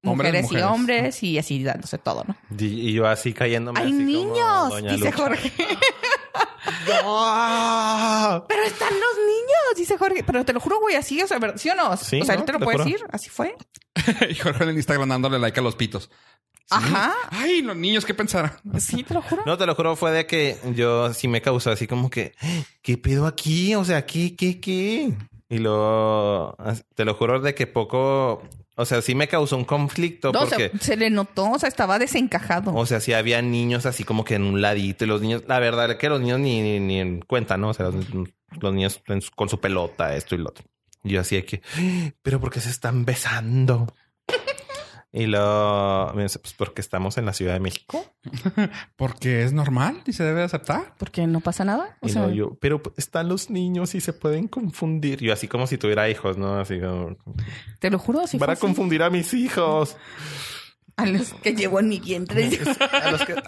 mujeres, 0.03 0.42
mujeres. 0.44 0.64
y 0.64 0.66
hombres. 0.66 1.22
Y 1.22 1.38
así 1.38 1.62
dándose 1.62 1.98
todo, 1.98 2.24
¿no? 2.26 2.36
Y, 2.59 2.90
y 2.90 2.92
yo 2.92 3.07
así 3.07 3.32
cayéndome. 3.32 3.80
¡Hay 3.80 3.86
así 3.86 3.92
como 3.94 4.07
niños! 4.07 4.68
Doña 4.70 4.92
Dice 4.92 5.05
Lucha. 5.07 5.16
Jorge. 5.16 5.53
¡Ah! 7.05 8.44
Pero 8.48 8.62
están 8.62 8.92
los 8.92 9.16
niños, 9.26 9.76
dice 9.76 9.98
Jorge. 9.98 10.24
Pero 10.24 10.44
te 10.44 10.53
lo 10.53 10.61
juro, 10.61 10.80
güey, 10.80 10.96
así, 10.96 11.20
o 11.22 11.26
sea, 11.26 11.38
¿sí 11.57 11.68
o 11.70 11.74
no? 11.74 11.96
Sí, 11.96 12.20
o 12.20 12.24
sea, 12.24 12.34
él 12.34 12.40
no, 12.40 12.46
te 12.46 12.53
lo 12.53 12.59
te 12.59 12.64
puede 12.64 12.78
juro. 12.78 12.90
decir. 12.90 13.07
Así 13.11 13.28
fue. 13.30 13.57
y 14.30 14.34
Jorge 14.34 14.64
en 14.64 14.70
el 14.70 14.76
Instagram 14.76 15.09
dándole 15.09 15.38
like 15.38 15.59
a 15.59 15.62
los 15.62 15.76
pitos. 15.76 16.11
Sí. 16.64 16.68
Ajá. 16.70 17.14
Ay, 17.30 17.61
los 17.62 17.76
niños, 17.76 18.05
¿qué 18.05 18.14
pensaron? 18.14 18.50
Sí, 18.78 19.03
te 19.03 19.14
lo 19.14 19.22
juro. 19.22 19.42
No, 19.44 19.59
te 19.59 19.66
lo 19.66 19.74
juro, 19.74 19.96
fue 19.96 20.11
de 20.12 20.26
que 20.26 20.57
yo 20.74 21.12
sí 21.12 21.28
me 21.28 21.42
causó 21.42 21.70
así 21.70 21.86
como 21.86 22.09
que, 22.09 22.34
¿qué 22.82 22.96
pedo 22.96 23.26
aquí? 23.26 23.74
O 23.74 23.84
sea, 23.84 24.07
¿qué, 24.07 24.34
qué, 24.36 24.61
qué? 24.61 25.12
Y 25.48 25.59
lo, 25.59 26.57
te 26.94 27.05
lo 27.05 27.14
juro 27.14 27.40
de 27.40 27.55
que 27.55 27.66
poco, 27.66 28.42
o 28.76 28.84
sea, 28.84 29.02
sí 29.02 29.14
me 29.14 29.28
causó 29.28 29.56
un 29.56 29.64
conflicto 29.64 30.32
No, 30.32 30.40
o 30.42 30.46
sea, 30.46 30.58
porque, 30.58 30.78
se 30.78 30.96
le 30.96 31.10
notó, 31.10 31.50
o 31.50 31.58
sea, 31.58 31.68
estaba 31.68 31.98
desencajado. 31.98 32.74
o 32.74 32.86
sea, 32.86 33.00
sí 33.00 33.12
había 33.12 33.42
niños 33.42 33.86
así 33.86 34.04
como 34.04 34.24
que 34.24 34.34
en 34.36 34.42
un 34.44 34.60
ladito 34.62 35.04
y 35.04 35.08
los 35.08 35.20
niños, 35.20 35.42
la 35.46 35.58
verdad 35.58 35.90
es 35.90 35.96
que 35.98 36.08
los 36.08 36.20
niños 36.20 36.40
ni, 36.40 36.60
ni, 36.62 36.80
ni 36.80 37.00
en 37.00 37.20
cuenta, 37.20 37.56
¿no? 37.56 37.68
O 37.70 37.74
sea, 37.74 37.86
los, 37.90 38.06
los 38.60 38.72
niños 38.74 39.00
su- 39.04 39.30
con 39.34 39.48
su 39.48 39.58
pelota, 39.60 40.14
esto 40.16 40.34
y 40.34 40.38
lo 40.38 40.48
otro. 40.50 40.64
Y 41.04 41.10
yo 41.10 41.20
así 41.20 41.34
de 41.36 41.44
que, 41.44 41.62
pero 42.22 42.38
¿por 42.40 42.50
qué 42.52 42.60
se 42.60 42.70
están 42.70 43.04
besando? 43.04 43.92
Y 45.14 45.26
me 45.26 46.22
dice, 46.22 46.38
pues 46.38 46.54
porque 46.54 46.80
estamos 46.80 47.18
en 47.18 47.26
la 47.26 47.34
Ciudad 47.34 47.52
de 47.52 47.60
México. 47.60 48.02
Porque 48.96 49.42
es 49.42 49.52
normal 49.52 50.00
y 50.06 50.14
se 50.14 50.24
debe 50.24 50.42
aceptar. 50.42 50.94
Porque 50.96 51.26
no 51.26 51.40
pasa 51.40 51.66
nada. 51.66 51.98
O 52.00 52.06
Y 52.06 52.10
sea, 52.12 52.22
luego 52.22 52.34
yo, 52.34 52.54
pero 52.60 52.80
están 52.96 53.28
los 53.28 53.50
niños 53.50 53.94
y 53.94 54.00
se 54.00 54.14
pueden 54.14 54.48
confundir. 54.48 55.20
Yo 55.20 55.34
así 55.34 55.48
como 55.48 55.66
si 55.66 55.76
tuviera 55.76 56.08
hijos, 56.08 56.38
¿no? 56.38 56.58
Así 56.58 56.80
como... 56.80 57.14
te 57.78 57.90
lo 57.90 57.98
juro, 57.98 58.26
sí 58.26 58.38
Van 58.38 58.46
fue 58.46 58.52
a 58.52 58.54
así. 58.54 58.60
confundir 58.62 59.02
a 59.02 59.10
mis 59.10 59.34
hijos. 59.34 59.98
A 60.96 61.04
los 61.04 61.34
que 61.34 61.54
llevo 61.54 61.78
en 61.80 61.90
mi 61.90 62.00
vientre. 62.00 62.48
A 63.02 63.10
los 63.10 63.22
que... 63.26 63.34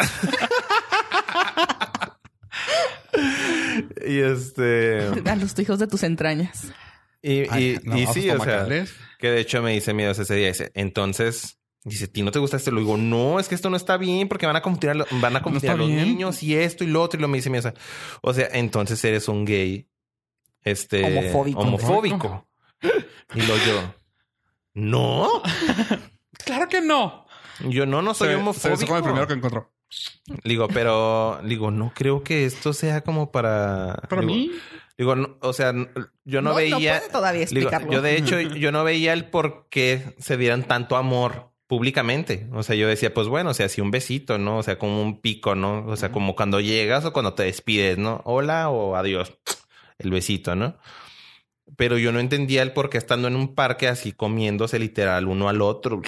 y 4.07 4.19
este... 4.21 5.07
a 5.25 5.37
los 5.37 5.59
hijos 5.59 5.79
de 5.79 5.87
tus 5.87 6.03
entrañas. 6.03 6.67
Y, 7.27 7.43
y, 7.43 7.47
Ay, 7.51 7.81
no, 7.85 7.97
y 7.99 8.07
sí, 8.09 8.29
o 8.31 8.43
sea... 8.45 8.67
Que 9.19 9.31
de 9.31 9.41
hecho 9.41 9.63
me 9.63 9.73
dice 9.73 9.95
miedos 9.95 10.19
ese 10.19 10.35
día. 10.35 10.49
Dice, 10.49 10.71
entonces... 10.75 11.59
Dice, 11.83 12.09
¿ti 12.09 12.23
no 12.23 12.31
te 12.31 12.39
gusta 12.39 12.57
esto? 12.57 12.71
Le 12.71 12.81
digo, 12.81 12.97
no, 12.97 13.39
es 13.41 13.49
que 13.49 13.55
esto 13.55 13.69
no 13.71 13.77
está 13.77 13.97
bien 13.99 14.27
porque 14.29 14.47
van 14.47 14.57
a 14.57 14.63
confundir 14.63 14.91
a, 14.91 14.95
lo- 14.95 15.07
van 15.21 15.37
a, 15.37 15.43
confundir 15.43 15.71
a 15.71 15.77
los 15.77 15.87
bien. 15.89 16.03
niños 16.05 16.43
y 16.43 16.55
esto 16.57 16.83
y 16.85 16.87
lo 16.87 17.03
otro. 17.03 17.19
Y 17.19 17.23
lo 17.23 17.29
me 17.29 17.37
dice, 17.39 17.51
mira, 17.51 17.75
o 18.23 18.33
sea, 18.33 18.49
entonces 18.53 19.05
eres 19.05 19.29
un 19.29 19.45
gay, 19.45 19.87
este, 20.63 21.05
Homofóbico. 21.05 21.61
homofóbico. 21.61 22.49
y 23.35 23.43
lo 23.43 23.57
yo, 23.67 23.95
no, 24.73 25.43
Claro 26.45 26.69
que 26.71 26.81
no. 26.81 27.27
yo 27.69 27.85
no, 27.85 28.01
no 28.01 28.15
soy 28.15 28.29
Se- 28.29 28.35
Se 28.35 28.41
homofóbico. 28.41 28.71
besó 28.81 28.87
con 28.87 28.97
el 28.97 29.03
primero 29.03 29.27
que 29.27 29.35
encontró. 29.35 29.74
Digo, 30.45 30.69
pero, 30.69 31.41
digo, 31.45 31.71
no 31.71 31.93
creo 31.95 32.23
que 32.23 32.45
esto 32.47 32.73
sea 32.73 33.03
como 33.03 33.31
para... 33.31 34.03
Para 34.09 34.23
digo, 34.23 34.33
mí. 34.35 34.51
Digo, 34.97 35.17
no, 35.17 35.37
o 35.41 35.53
sea, 35.53 35.73
yo 36.25 36.41
no, 36.41 36.51
No, 36.51 36.51
no 36.51 36.55
veía... 36.55 36.99
puede 36.99 37.13
todavía 37.13 37.47
Digo, 37.47 37.61
explicarlo. 37.61 37.93
yo 37.93 38.03
de 38.03 38.17
hecho, 38.17 38.41
yo 38.41 38.73
no 38.73 38.85
veía 38.85 39.13
el 39.13 39.27
por 39.27 39.69
qué 39.69 40.15
se 40.19 40.37
dieran 40.37 40.65
tanto 40.65 40.97
amor 40.97 41.51
públicamente. 41.67 42.49
O 42.53 42.63
sea, 42.63 42.77
yo 42.77 42.87
decía, 42.89 43.13
pues 43.13 43.27
bueno, 43.29 43.51
o 43.51 43.55
sea, 43.55 43.67
así 43.67 43.81
un 43.81 43.91
besito, 43.91 44.39
¿no? 44.39 44.59
O 44.59 44.63
sea, 44.63 44.79
como 44.79 45.03
un 45.03 45.21
pico, 45.21 45.55
¿no? 45.55 45.85
O 45.87 45.97
sea, 45.97 46.13
como 46.13 46.37
cuando 46.37 46.61
llegas 46.61 47.05
o 47.05 47.13
cuando 47.13 47.35
te 47.35 47.43
despides, 47.45 47.99
¿no? 47.99 48.21
Hola 48.25 48.71
o 48.71 48.97
adiós. 48.97 49.33
El 49.99 50.11
besito, 50.11 50.55
¿no? 50.57 50.77
Pero 51.77 51.99
yo 51.99 52.13
no 52.13 52.21
entendía 52.21 52.63
el 52.63 52.73
por 52.73 52.91
qué 52.91 52.99
estando 52.99 53.27
en 53.29 53.37
un 53.37 53.55
parque 53.55 53.89
así 53.89 54.13
comiéndose 54.13 54.79
literal 54.79 55.27
uno 55.27 55.49
al 55.49 55.63
otro. 55.63 56.03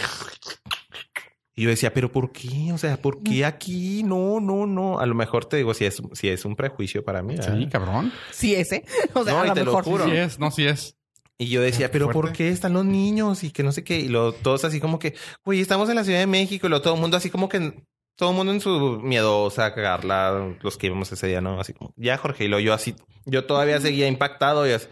Y 1.59 1.62
yo 1.62 1.70
decía, 1.70 1.95
pero 1.95 2.12
¿por 2.12 2.33
qué? 2.33 2.70
O 2.74 2.77
sea, 2.78 2.99
¿por 3.01 3.23
qué 3.23 3.47
aquí? 3.47 4.03
No, 4.03 4.41
no, 4.41 4.66
no. 4.66 4.99
A 5.01 5.07
lo 5.07 5.15
mejor 5.15 5.47
te 5.47 5.57
digo, 5.57 5.73
si 5.73 5.87
es, 5.87 6.03
si 6.12 6.28
es 6.28 6.45
un 6.45 6.55
prejuicio 6.55 7.03
para 7.03 7.23
mí. 7.23 7.35
¿verdad? 7.35 7.57
Sí, 7.59 7.66
cabrón. 7.66 8.12
Sí, 8.31 8.55
ese. 8.55 8.85
O 9.15 9.24
sea, 9.24 9.33
No, 9.33 9.41
a 9.41 9.47
lo 9.47 9.55
te 9.55 9.61
lo 9.61 9.66
mejor. 9.73 9.85
juro. 9.85 10.05
Sí 10.05 10.11
es, 10.12 10.39
no, 10.39 10.51
sí 10.51 10.66
es. 10.66 10.97
Y 11.39 11.49
yo 11.49 11.62
decía, 11.62 11.91
pero 11.91 12.11
¿por 12.11 12.33
qué 12.33 12.51
están 12.51 12.74
los 12.74 12.85
niños? 12.85 13.43
Y 13.43 13.51
que 13.51 13.62
no 13.62 13.73
sé 13.73 13.85
qué. 13.85 13.99
Y 14.01 14.09
luego 14.09 14.33
todos 14.33 14.65
así 14.66 14.81
como 14.81 14.99
que, 14.99 15.15
güey, 15.47 15.61
estamos 15.62 15.89
en 15.89 15.95
la 15.97 16.05
Ciudad 16.05 16.19
de 16.19 16.27
México. 16.27 16.66
Y 16.66 16.70
luego 16.70 16.83
todo 16.83 16.95
el 16.95 17.01
mundo 17.01 17.16
así 17.16 17.31
como 17.31 17.49
que, 17.49 17.73
todo 18.16 18.31
el 18.31 18.37
mundo 18.37 18.53
en 18.53 18.61
su 18.61 19.01
miedosa 19.03 19.74
cagarla. 19.74 20.55
Los 20.61 20.77
que 20.77 20.89
íbamos 20.89 21.11
ese 21.12 21.27
día, 21.27 21.41
¿no? 21.41 21.59
Así 21.59 21.73
como, 21.73 21.95
ya 21.97 22.19
Jorge. 22.19 22.45
Y 22.45 22.49
luego 22.49 22.65
yo 22.65 22.74
así, 22.74 22.95
yo 23.24 23.45
todavía 23.47 23.81
seguía 23.81 24.09
impactado. 24.09 24.66
Y 24.69 24.73
así, 24.73 24.89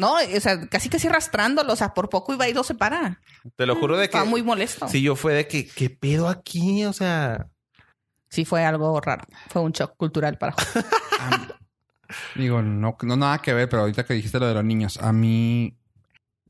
No, 0.00 0.14
o 0.14 0.40
sea, 0.40 0.66
casi 0.68 0.88
casi 0.88 1.06
arrastrándolo. 1.08 1.72
O 1.72 1.76
sea, 1.76 1.94
por 1.94 2.08
poco 2.08 2.32
iba 2.34 2.48
y 2.48 2.54
no 2.54 2.64
se 2.64 2.74
para. 2.74 3.20
te 3.56 3.66
lo 3.66 3.76
juro 3.76 3.96
de 3.96 4.02
que, 4.08 4.16
Estaba 4.16 4.24
muy 4.24 4.42
molesto. 4.42 4.88
si 4.88 5.02
yo 5.02 5.14
fue 5.14 5.34
de 5.34 5.46
que, 5.46 5.66
¿qué 5.68 5.90
pedo 5.90 6.28
aquí? 6.28 6.84
O 6.84 6.92
sea, 6.92 7.46
Sí, 8.28 8.44
fue 8.44 8.64
algo 8.64 9.00
raro. 9.00 9.24
Fue 9.48 9.60
un 9.60 9.72
shock 9.72 9.96
cultural 9.96 10.38
para. 10.38 10.54
Am- 11.20 11.48
digo, 12.36 12.62
no, 12.62 12.96
no 13.02 13.16
nada 13.16 13.38
que 13.42 13.52
ver, 13.52 13.68
pero 13.68 13.82
ahorita 13.82 14.04
que 14.04 14.14
dijiste 14.14 14.38
lo 14.40 14.46
de 14.48 14.54
los 14.54 14.64
niños, 14.64 14.98
a 14.98 15.12
mí 15.12 15.76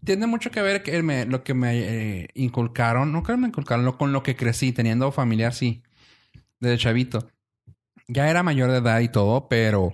tiene 0.05 0.27
mucho 0.27 0.51
que 0.51 0.63
ver 0.63 0.83
que 0.83 1.03
me- 1.03 1.27
lo 1.27 1.43
que 1.43 1.55
me 1.55 1.79
eh, 2.23 2.29
inculcaron, 2.35 3.13
no 3.13 3.23
creo 3.23 3.37
que 3.37 3.43
me 3.43 3.49
inculcaron, 3.49 3.85
lo, 3.85 3.99
con 3.99 4.13
lo 4.13 4.23
que 4.23 4.37
crecí, 4.37 4.73
teniendo 4.73 5.11
familia 5.13 5.49
así, 5.49 5.83
desde 6.61 6.79
chavito. 6.79 7.29
Ya 8.09 8.29
era 8.29 8.43
mayor 8.43 8.71
de 8.71 8.79
edad 8.79 9.01
y 9.01 9.09
todo, 9.09 9.49
pero 9.49 9.91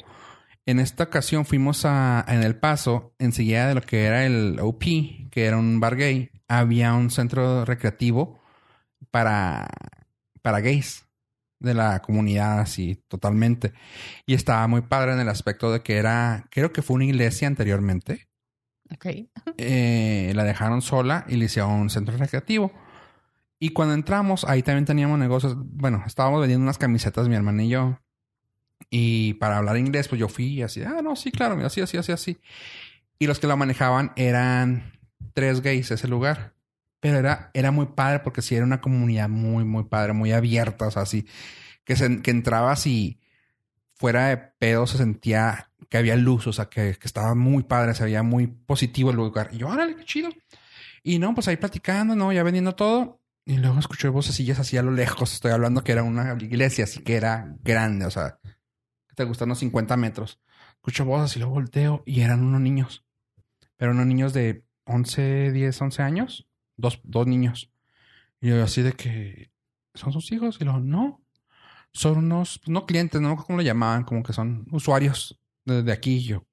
en 0.67 0.81
esta 0.81 1.05
ocasión 1.05 1.47
fuimos 1.47 1.85
a, 1.85 2.25
en 2.29 2.43
El 2.43 2.57
Paso, 2.57 3.15
enseguida 3.19 3.69
de 3.69 3.75
lo 3.77 3.83
que 3.83 4.05
era 4.05 4.27
el 4.27 4.59
OP, 4.61 4.83
que 5.31 5.45
era 5.47 5.57
un 5.57 5.79
bar 5.79 5.97
gay, 5.97 6.31
había 6.49 6.93
un 6.95 7.11
centro 7.11 7.65
recreativo 7.65 8.41
para, 9.11 9.69
para 10.43 10.61
gays 10.61 11.07
de 11.61 11.75
la 11.75 12.01
comunidad 12.03 12.61
así 12.61 12.97
totalmente. 13.09 13.73
Y 14.27 14.35
estaba 14.35 14.67
muy 14.67 14.83
padre 14.83 15.13
en 15.13 15.21
el 15.21 15.29
aspecto 15.29 15.73
de 15.73 15.83
que 15.83 15.97
era, 15.97 16.47
creo 16.51 16.73
que 16.73 16.83
fue 16.83 16.97
una 16.97 17.05
iglesia 17.05 17.47
anteriormente. 17.47 18.29
Ok. 18.93 19.07
Eh, 19.57 20.33
la 20.35 20.45
dejaron 20.45 20.83
sola 20.83 21.25
y 21.29 21.37
le 21.37 21.47
hicieron 21.47 21.73
un 21.73 21.91
centro 21.91 22.17
recreativo. 22.17 22.73
Y 23.59 23.71
cuando 23.71 23.95
entramos, 23.95 24.45
ahí 24.45 24.63
también 24.63 24.85
teníamos 24.85 25.19
negocios. 25.19 25.55
Bueno, 25.57 26.03
estábamos 26.07 26.41
vendiendo 26.41 26.65
unas 26.65 26.79
camisetas, 26.79 27.29
mi 27.29 27.37
hermana 27.37 27.65
y 27.65 27.69
yo. 27.71 27.99
Y 28.91 29.35
para 29.35 29.59
hablar 29.59 29.77
inglés, 29.77 30.09
pues 30.09 30.21
yo 30.21 30.29
fui 30.29 30.63
así, 30.63 30.83
ah, 30.83 31.01
no, 31.03 31.17
sí, 31.17 31.33
claro, 31.33 31.65
así, 31.65 31.81
así, 31.81 31.97
así, 31.97 32.13
así. 32.13 32.39
Y 33.19 33.27
los 33.27 33.39
que 33.39 33.47
lo 33.47 33.57
manejaban 33.57 34.13
eran 34.17 34.93
tres 35.35 35.61
gays 35.61 35.91
ese 35.91 36.09
lugar. 36.09 36.55
Pero 37.01 37.19
era, 37.19 37.51
era 37.55 37.71
muy 37.71 37.87
padre 37.87 38.21
porque 38.21 38.43
sí 38.43 38.55
era 38.55 38.65
una 38.65 38.81
comunidad 38.81 39.29
muy, 39.29 39.65
muy 39.65 39.85
padre, 39.85 40.13
muy 40.13 40.33
abierta, 40.33 40.87
o 40.87 40.91
sea, 40.91 41.03
así. 41.03 41.27
Que, 41.85 41.97
se, 41.97 42.21
que 42.23 42.31
entrabas 42.31 42.87
y 42.87 43.21
fuera 43.95 44.29
de 44.29 44.37
pedo 44.37 44.87
se 44.87 44.99
sentía 44.99 45.71
que 45.89 45.99
había 45.99 46.17
luz, 46.17 46.47
o 46.47 46.53
sea, 46.53 46.67
que, 46.67 46.97
que 46.99 47.07
estaba 47.07 47.35
muy 47.35 47.63
padre, 47.63 47.95
se 47.95 48.05
veía 48.05 48.23
muy 48.23 48.47
positivo 48.47 49.11
el 49.11 49.17
lugar. 49.17 49.51
Y 49.53 49.59
yo, 49.59 49.69
órale, 49.69 49.95
qué 49.95 50.05
chido. 50.05 50.31
Y 51.03 51.19
no, 51.19 51.35
pues 51.35 51.47
ahí 51.49 51.57
platicando, 51.57 52.17
¿no? 52.17 52.33
Ya 52.33 52.43
vendiendo 52.43 52.75
todo. 52.75 53.21
Y 53.45 53.59
luego 53.59 53.79
escuché 53.79 54.09
vocecillas 54.09 54.59
así 54.59 54.77
a 54.77 54.83
lo 54.83 54.91
lejos. 54.91 55.33
Estoy 55.33 55.53
hablando 55.53 55.85
que 55.85 55.93
era 55.93 56.03
una 56.03 56.37
iglesia, 56.41 56.85
así 56.85 57.01
que 57.01 57.15
era 57.15 57.55
grande, 57.63 58.05
o 58.07 58.11
sea, 58.11 58.41
te 59.17 59.25
gustan 59.25 59.49
unos 59.49 59.59
50 59.59 59.97
metros. 59.97 60.39
Escucho 60.77 61.05
voces 61.05 61.37
y 61.37 61.41
luego 61.41 61.55
volteo 61.55 62.03
y 62.07 62.21
eran 62.21 62.45
unos 62.45 62.61
niños. 62.61 63.05
Pero 63.77 63.91
unos 63.91 64.07
niños 64.07 64.33
de 64.33 64.65
11, 64.85 65.51
10, 65.53 65.83
11 65.83 66.03
años. 66.03 66.47
Dos, 66.77 67.01
dos 67.03 67.27
niños. 67.27 67.73
Y 68.41 68.51
yo 68.51 68.63
así 68.63 68.83
de 68.83 68.93
que 68.93 69.51
son 69.95 70.13
sus 70.13 70.31
hijos. 70.31 70.59
Y 70.61 70.65
luego, 70.65 70.81
no. 70.81 71.23
Son 71.93 72.19
unos, 72.19 72.61
no 72.67 72.85
clientes, 72.85 73.21
no 73.21 73.37
cómo 73.37 73.57
lo 73.57 73.63
llamaban, 73.63 74.05
como 74.05 74.23
que 74.23 74.35
son 74.35 74.67
usuarios 74.71 75.41
de, 75.65 75.91
aquí. 75.91 76.23
Yo, 76.23 76.45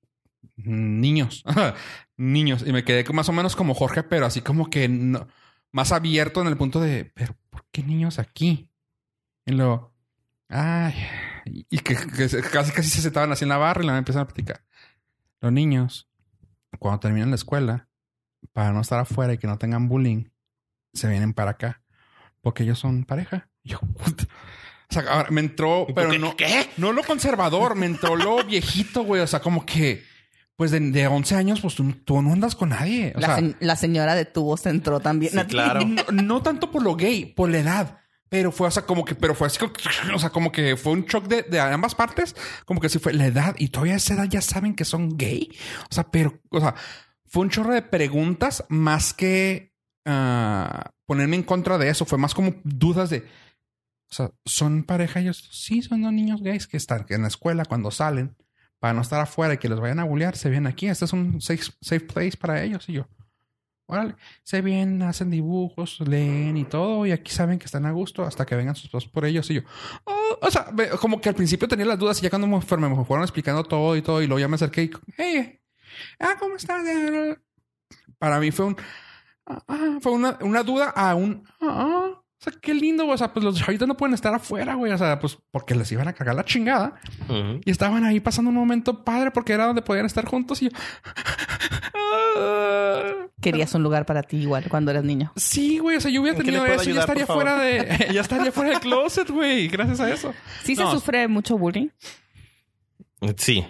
"Mm, 0.55 1.01
niños, 1.01 1.43
niños. 2.17 2.63
Y 2.65 2.71
me 2.71 2.85
quedé 2.85 3.03
más 3.13 3.27
o 3.27 3.33
menos 3.33 3.55
como 3.55 3.73
Jorge, 3.73 4.03
pero 4.03 4.25
así 4.25 4.41
como 4.41 4.69
que 4.69 4.87
no, 4.87 5.27
más 5.73 5.91
abierto 5.91 6.41
en 6.41 6.47
el 6.47 6.55
punto 6.57 6.79
de, 6.79 7.11
pero 7.13 7.35
¿por 7.49 7.65
qué 7.71 7.83
niños 7.83 8.19
aquí? 8.19 8.69
Y 9.45 9.51
luego, 9.51 9.93
ay, 10.47 10.93
y 11.45 11.79
que, 11.79 11.95
casi 11.95 12.71
casi 12.71 12.89
se 12.89 13.01
sentaban 13.01 13.31
así 13.31 13.43
en 13.45 13.49
la 13.49 13.57
barra 13.57 13.83
y 13.83 13.87
la 13.87 13.97
empezaron 13.97 14.23
a 14.25 14.27
platicar. 14.27 14.63
Los 15.41 15.51
niños, 15.51 16.09
cuando 16.79 16.99
terminan 16.99 17.29
la 17.29 17.35
escuela, 17.35 17.89
para 18.51 18.71
no 18.71 18.81
estar 18.81 18.99
afuera 18.99 19.33
y 19.33 19.37
que 19.37 19.47
no 19.47 19.57
tengan 19.57 19.87
bullying, 19.89 20.25
se 20.93 21.07
vienen 21.07 21.33
para 21.33 21.51
acá. 21.51 21.81
Porque 22.41 22.63
ellos 22.63 22.79
son 22.79 23.03
pareja. 23.05 23.49
Yo, 23.63 23.79
o 23.81 24.93
sea, 24.93 25.03
ahora 25.09 25.29
me 25.31 25.41
entró, 25.41 25.87
pero 25.95 26.11
¿Qué? 26.11 26.19
no, 26.19 26.35
¿Qué? 26.35 26.69
no 26.77 26.91
lo 26.91 27.03
conservador, 27.03 27.75
me 27.75 27.85
entró 27.85 28.15
lo 28.15 28.43
viejito, 28.45 29.03
güey. 29.03 29.21
O 29.21 29.27
sea, 29.27 29.39
como 29.39 29.65
que, 29.65 30.03
pues 30.55 30.71
de, 30.71 30.79
de 30.79 31.07
11 31.07 31.35
años, 31.35 31.61
pues 31.61 31.73
tú, 31.75 31.91
tú 32.05 32.21
no 32.21 32.33
andas 32.33 32.55
con 32.55 32.69
nadie. 32.69 33.13
O 33.15 33.19
La, 33.19 33.27
sea, 33.27 33.35
se- 33.37 33.55
la 33.59 33.75
señora 33.75 34.13
de 34.15 34.25
tubos 34.25 34.65
entró 34.65 34.99
también. 34.99 35.31
Sí, 35.33 35.39
claro. 35.47 35.81
no, 35.85 36.03
no 36.11 36.41
tanto 36.43 36.69
por 36.69 36.83
lo 36.83 36.95
gay, 36.95 37.25
por 37.25 37.49
la 37.49 37.59
edad. 37.59 37.99
Pero 38.33 38.51
fue, 38.51 38.67
o 38.67 38.71
sea, 38.71 38.83
como 38.83 39.05
que, 39.05 39.13
pero 39.13 39.35
fue 39.35 39.45
así, 39.45 39.59
o 40.15 40.17
sea, 40.17 40.31
como 40.31 40.51
que 40.51 40.75
fue 40.75 40.93
un 40.93 41.05
shock 41.05 41.27
de, 41.27 41.43
de 41.43 41.59
ambas 41.59 41.93
partes. 41.93 42.35
Como 42.65 42.81
que 42.81 42.89
sí 42.89 42.97
fue 42.97 43.13
la 43.13 43.27
edad 43.27 43.53
y 43.59 43.67
todavía 43.67 43.93
esa 43.93 44.15
edad 44.15 44.23
ya 44.27 44.41
saben 44.41 44.73
que 44.73 44.85
son 44.85 45.19
gay. 45.19 45.55
O 45.91 45.93
sea, 45.93 46.09
pero, 46.09 46.41
o 46.49 46.59
sea, 46.59 46.73
fue 47.27 47.43
un 47.43 47.51
chorro 47.51 47.75
de 47.75 47.83
preguntas 47.83 48.65
más 48.69 49.13
que 49.13 49.71
ah, 50.05 50.93
ponerme 51.05 51.35
en 51.35 51.43
contra 51.43 51.77
de 51.77 51.89
eso. 51.89 52.05
Fue 52.05 52.17
más 52.17 52.33
como 52.33 52.55
dudas 52.63 53.11
de, 53.11 53.19
o 53.19 54.15
sea, 54.15 54.31
¿son 54.45 54.83
pareja 54.83 55.19
ellos? 55.19 55.47
Sí, 55.51 55.83
son 55.83 56.01
dos 56.01 56.11
niños 56.11 56.41
gays 56.41 56.65
que 56.65 56.77
están 56.77 57.05
en 57.09 57.21
la 57.21 57.27
escuela 57.27 57.65
cuando 57.65 57.91
salen 57.91 58.35
para 58.79 58.95
no 58.95 59.01
estar 59.03 59.21
afuera 59.21 59.53
y 59.53 59.57
que 59.59 59.69
los 59.69 59.79
vayan 59.79 59.99
a 59.99 60.05
bullear. 60.05 60.35
Se 60.37 60.49
vienen 60.49 60.73
aquí. 60.73 60.87
Este 60.87 61.05
es 61.05 61.13
un 61.13 61.39
safe, 61.39 61.65
safe 61.81 61.99
place 61.99 62.35
para 62.35 62.63
ellos. 62.63 62.89
Y 62.89 62.93
yo, 62.93 63.07
órale, 63.85 64.15
se 64.43 64.61
vienen, 64.61 65.01
hacen 65.03 65.29
dibujos, 65.29 65.99
leen 66.01 66.57
y 66.57 66.65
todo. 66.65 67.05
Y 67.05 67.11
aquí 67.11 67.31
saben 67.31 67.59
que 67.59 67.65
están 67.65 67.85
a 67.85 67.91
gusto 67.91 68.23
hasta 68.23 68.45
que 68.45 68.55
vengan 68.55 68.75
sus 68.75 68.89
papás 68.89 69.07
por 69.07 69.25
ellos. 69.25 69.49
Y 69.51 69.55
yo, 69.55 69.61
"Oh", 70.05 70.37
o 70.41 70.51
sea, 70.51 70.67
como 70.99 71.19
que 71.21 71.29
al 71.29 71.35
principio 71.35 71.67
tenía 71.67 71.85
las 71.85 71.99
dudas 71.99 72.19
y 72.19 72.23
ya 72.23 72.29
cuando 72.29 72.47
me, 72.47 72.61
fue- 72.61 72.77
me 72.77 73.05
fueron 73.05 73.23
explicando 73.23 73.63
todo 73.63 73.95
y 73.95 74.01
todo. 74.01 74.21
Y 74.21 74.27
luego 74.27 74.39
ya 74.39 74.47
me 74.47 74.55
acerqué 74.55 74.83
y, 74.83 74.91
hey, 75.17 75.59
ah, 76.19 76.35
¿cómo 76.39 76.55
estás? 76.55 76.83
Para 78.17 78.39
mí 78.39 78.51
fue 78.51 78.65
un, 78.67 78.77
ah, 79.45 79.63
ah, 79.67 79.97
fue 80.01 80.11
una, 80.13 80.37
una 80.41 80.63
duda 80.63 80.89
a 80.89 81.15
un, 81.15 81.43
ah, 81.61 82.21
o 82.45 82.51
sea, 82.51 82.59
qué 82.61 82.73
lindo, 82.73 83.05
güey. 83.05 83.15
O 83.15 83.17
sea, 83.17 83.31
pues 83.31 83.45
los 83.45 83.57
chavitos 83.57 83.87
no 83.87 83.95
pueden 83.95 84.13
estar 84.13 84.33
afuera, 84.33 84.73
güey. 84.75 84.91
O 84.91 84.97
sea, 84.97 85.17
pues 85.19 85.37
porque 85.51 85.75
les 85.75 85.89
iban 85.93 86.09
a 86.09 86.13
cagar 86.13 86.35
la 86.35 86.43
chingada. 86.43 86.99
Y 87.63 87.71
estaban 87.71 88.03
ahí 88.03 88.19
pasando 88.19 88.49
un 88.49 88.55
momento 88.55 89.05
padre 89.05 89.31
porque 89.31 89.53
era 89.53 89.65
donde 89.65 89.81
podían 89.81 90.05
estar 90.05 90.25
juntos. 90.25 90.61
Y 90.61 90.69
yo. 90.69 90.77
Querías 93.41 93.73
un 93.75 93.83
lugar 93.83 94.05
para 94.05 94.23
ti 94.23 94.37
igual 94.37 94.65
cuando 94.69 94.91
eras 94.91 95.03
niño. 95.03 95.31
sí, 95.35 95.79
güey. 95.79 95.97
O 95.97 96.01
sea, 96.01 96.11
yo 96.11 96.21
hubiera 96.21 96.37
¿En 96.37 96.45
qué 96.45 96.51
le 96.51 96.59
tenido 96.59 96.75
eso 96.81 96.89
y 96.89 96.93
ya 96.93 97.01
estaría 97.01 97.25
fuera 97.25 97.57
de, 97.57 98.07
ya 98.13 98.21
estaría 98.21 98.51
fuera 98.51 98.71
del 98.71 98.79
closet, 98.79 99.29
güey. 99.29 99.67
Gracias 99.67 99.99
a 99.99 100.11
eso. 100.11 100.33
Sí 100.63 100.75
se 100.75 100.83
No. 100.83 100.91
sufre 100.91 101.27
mucho 101.27 101.57
bullying. 101.57 101.89
Sí. 103.37 103.65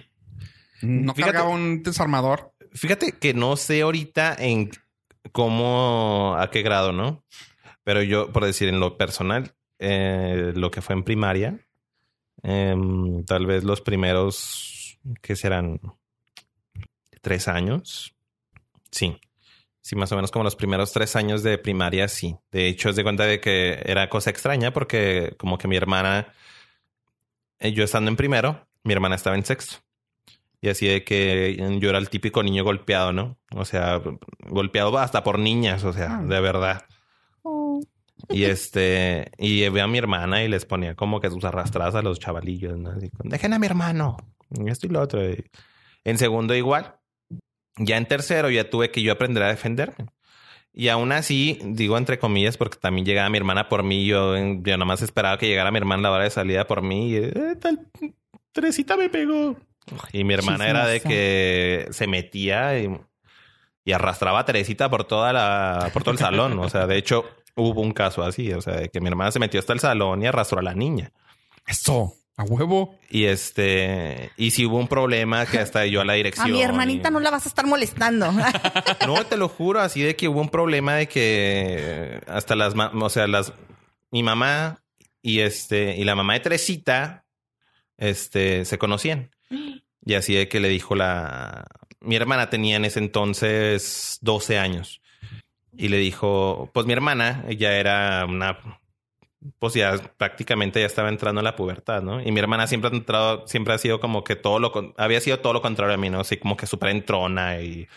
No 0.82 1.14
Fíjate- 1.14 1.32
cargaba 1.32 1.50
un 1.54 1.82
desarmador. 1.82 2.52
Fíjate 2.72 3.12
que 3.18 3.34
no 3.34 3.56
sé 3.56 3.82
ahorita 3.82 4.34
en 4.38 4.70
cómo, 5.32 6.36
a 6.38 6.50
qué 6.50 6.62
grado, 6.62 6.92
¿no? 6.92 7.24
Pero 7.84 8.02
yo, 8.02 8.32
por 8.32 8.44
decir, 8.44 8.68
en 8.68 8.80
lo 8.80 8.96
personal, 8.96 9.54
eh, 9.78 10.52
lo 10.54 10.70
que 10.70 10.80
fue 10.82 10.94
en 10.94 11.04
primaria, 11.04 11.58
em, 12.42 13.24
tal 13.24 13.46
vez 13.46 13.62
los 13.64 13.80
primeros, 13.80 14.98
¿qué 15.22 15.36
serán? 15.36 15.80
Tres 17.20 17.48
años. 17.48 18.14
Sí. 18.90 19.18
Sí, 19.80 19.96
más 19.96 20.10
o 20.12 20.16
menos 20.16 20.30
como 20.30 20.44
los 20.44 20.56
primeros 20.56 20.92
tres 20.92 21.14
años 21.14 21.42
de 21.42 21.58
primaria, 21.58 22.08
sí. 22.08 22.36
De 22.50 22.68
hecho, 22.68 22.88
es 22.88 22.96
de 22.96 23.02
cuenta 23.02 23.24
de 23.24 23.38
que 23.40 23.82
era 23.84 24.08
cosa 24.08 24.30
extraña 24.30 24.72
porque 24.72 25.34
como 25.38 25.58
que 25.58 25.68
mi 25.68 25.76
hermana, 25.76 26.28
eh, 27.58 27.72
yo 27.72 27.84
estando 27.84 28.10
en 28.10 28.16
primero, 28.16 28.66
mi 28.82 28.94
hermana 28.94 29.14
estaba 29.16 29.36
en 29.36 29.44
sexto. 29.44 29.76
Y 30.62 30.70
así 30.70 30.86
de 30.86 31.04
que 31.04 31.56
yo 31.78 31.90
era 31.90 31.98
el 31.98 32.08
típico 32.08 32.42
niño 32.42 32.64
golpeado, 32.64 33.12
¿no? 33.12 33.36
O 33.54 33.66
sea, 33.66 34.00
golpeado 34.48 34.96
hasta 34.96 35.22
por 35.22 35.38
niñas, 35.38 35.84
o 35.84 35.92
sea, 35.92 36.16
Ah. 36.20 36.22
de 36.22 36.40
verdad. 36.40 36.86
Y 38.28 38.44
este, 38.44 39.30
y 39.38 39.68
veo 39.68 39.84
a 39.84 39.88
mi 39.88 39.98
hermana 39.98 40.42
y 40.42 40.48
les 40.48 40.64
ponía 40.64 40.94
como 40.94 41.20
que 41.20 41.30
sus 41.30 41.44
arrastradas 41.44 41.94
a 41.94 42.02
los 42.02 42.18
chavalillos, 42.18 42.78
¿no? 42.78 42.90
Así, 42.90 43.10
Dejen 43.24 43.52
a 43.52 43.58
mi 43.58 43.66
hermano. 43.66 44.16
Y 44.50 44.70
esto 44.70 44.86
y 44.86 44.90
lo 44.90 45.00
otro. 45.00 45.24
Y 45.28 45.44
en 46.04 46.18
segundo 46.18 46.54
igual. 46.54 46.96
Ya 47.76 47.96
en 47.96 48.06
tercero 48.06 48.50
ya 48.50 48.70
tuve 48.70 48.90
que 48.92 49.02
yo 49.02 49.12
aprender 49.12 49.42
a 49.42 49.48
defenderme. 49.48 50.06
Y 50.72 50.88
aún 50.88 51.12
así, 51.12 51.58
digo 51.64 51.98
entre 51.98 52.18
comillas, 52.18 52.56
porque 52.56 52.78
también 52.78 53.04
llegaba 53.04 53.28
mi 53.30 53.38
hermana 53.38 53.68
por 53.68 53.82
mí. 53.82 54.06
Yo, 54.06 54.36
yo 54.36 54.76
nada 54.76 54.84
más 54.84 55.02
esperaba 55.02 55.38
que 55.38 55.48
llegara 55.48 55.70
mi 55.70 55.78
hermana 55.78 56.00
a 56.00 56.10
la 56.10 56.16
hora 56.16 56.24
de 56.24 56.30
salida 56.30 56.66
por 56.66 56.82
mí. 56.82 57.10
Y, 57.10 57.16
eh, 57.16 57.56
tal, 57.60 57.88
Teresita 58.52 58.96
me 58.96 59.08
pegó. 59.08 59.56
Y 60.12 60.24
mi 60.24 60.34
hermana 60.34 60.68
era 60.68 60.86
de 60.86 61.00
que 61.00 61.88
se 61.90 62.06
metía 62.06 62.78
y, 62.78 62.88
y 63.84 63.92
arrastraba 63.92 64.40
a 64.40 64.44
Teresita 64.44 64.88
por 64.88 65.04
toda 65.04 65.32
la, 65.32 65.90
por 65.92 66.02
todo 66.02 66.12
el 66.12 66.18
salón. 66.18 66.58
O 66.58 66.68
sea, 66.68 66.86
de 66.86 66.96
hecho, 66.96 67.24
hubo 67.56 67.80
un 67.80 67.92
caso 67.92 68.22
así, 68.22 68.52
o 68.52 68.60
sea, 68.60 68.76
de 68.76 68.88
que 68.88 69.00
mi 69.00 69.08
hermana 69.08 69.30
se 69.30 69.38
metió 69.38 69.60
hasta 69.60 69.72
el 69.72 69.80
salón 69.80 70.22
y 70.22 70.26
arrastró 70.26 70.58
a 70.58 70.62
la 70.62 70.74
niña. 70.74 71.12
Eso, 71.66 72.14
a 72.36 72.42
huevo. 72.44 72.98
Y 73.10 73.24
este, 73.24 74.30
y 74.36 74.50
si 74.50 74.66
hubo 74.66 74.76
un 74.78 74.88
problema 74.88 75.46
que 75.46 75.58
hasta 75.58 75.86
yo 75.86 76.00
a 76.00 76.04
la 76.04 76.12
dirección. 76.20 76.46
A 76.48 76.52
mi 76.52 76.62
hermanita 76.62 77.08
y- 77.08 77.12
no 77.12 77.20
la 77.20 77.30
vas 77.30 77.46
a 77.46 77.48
estar 77.48 77.66
molestando. 77.66 78.32
No, 79.06 79.24
te 79.26 79.36
lo 79.36 79.48
juro, 79.48 79.80
así 79.80 80.02
de 80.02 80.16
que 80.16 80.28
hubo 80.28 80.40
un 80.40 80.48
problema 80.48 80.94
de 80.96 81.08
que 81.08 82.20
hasta 82.26 82.54
las, 82.56 82.74
ma- 82.74 82.90
o 82.94 83.08
sea, 83.10 83.26
las, 83.26 83.52
mi 84.10 84.22
mamá 84.22 84.82
y 85.22 85.40
este, 85.40 85.96
y 85.96 86.04
la 86.04 86.14
mamá 86.14 86.34
de 86.34 86.40
Teresita, 86.40 87.24
este, 87.98 88.64
se 88.64 88.78
conocían. 88.78 89.30
Y 90.06 90.12
así 90.14 90.34
de 90.34 90.48
que 90.48 90.60
le 90.60 90.68
dijo 90.68 90.94
la, 90.94 91.64
mi 92.00 92.14
hermana 92.16 92.50
tenía 92.50 92.76
en 92.76 92.84
ese 92.84 92.98
entonces 92.98 94.18
12 94.20 94.58
años. 94.58 95.00
Y 95.76 95.88
le 95.88 95.98
dijo, 95.98 96.70
pues 96.72 96.86
mi 96.86 96.92
hermana 96.92 97.44
ya 97.50 97.72
era 97.72 98.24
una, 98.26 98.58
pues 99.58 99.74
ya 99.74 99.96
prácticamente 100.16 100.80
ya 100.80 100.86
estaba 100.86 101.08
entrando 101.08 101.40
en 101.40 101.44
la 101.44 101.56
pubertad, 101.56 102.02
¿no? 102.02 102.20
Y 102.20 102.30
mi 102.32 102.40
hermana 102.40 102.66
siempre 102.66 102.90
ha 102.90 102.94
entrado, 102.94 103.46
siempre 103.46 103.74
ha 103.74 103.78
sido 103.78 104.00
como 104.00 104.24
que 104.24 104.36
todo 104.36 104.58
lo, 104.58 104.94
había 104.96 105.20
sido 105.20 105.40
todo 105.40 105.52
lo 105.52 105.62
contrario 105.62 105.94
a 105.94 105.98
mí, 105.98 106.10
¿no? 106.10 106.20
Así 106.20 106.36
como 106.36 106.56
que 106.56 106.66
súper 106.66 106.90
entrona 106.90 107.60
y 107.60 107.88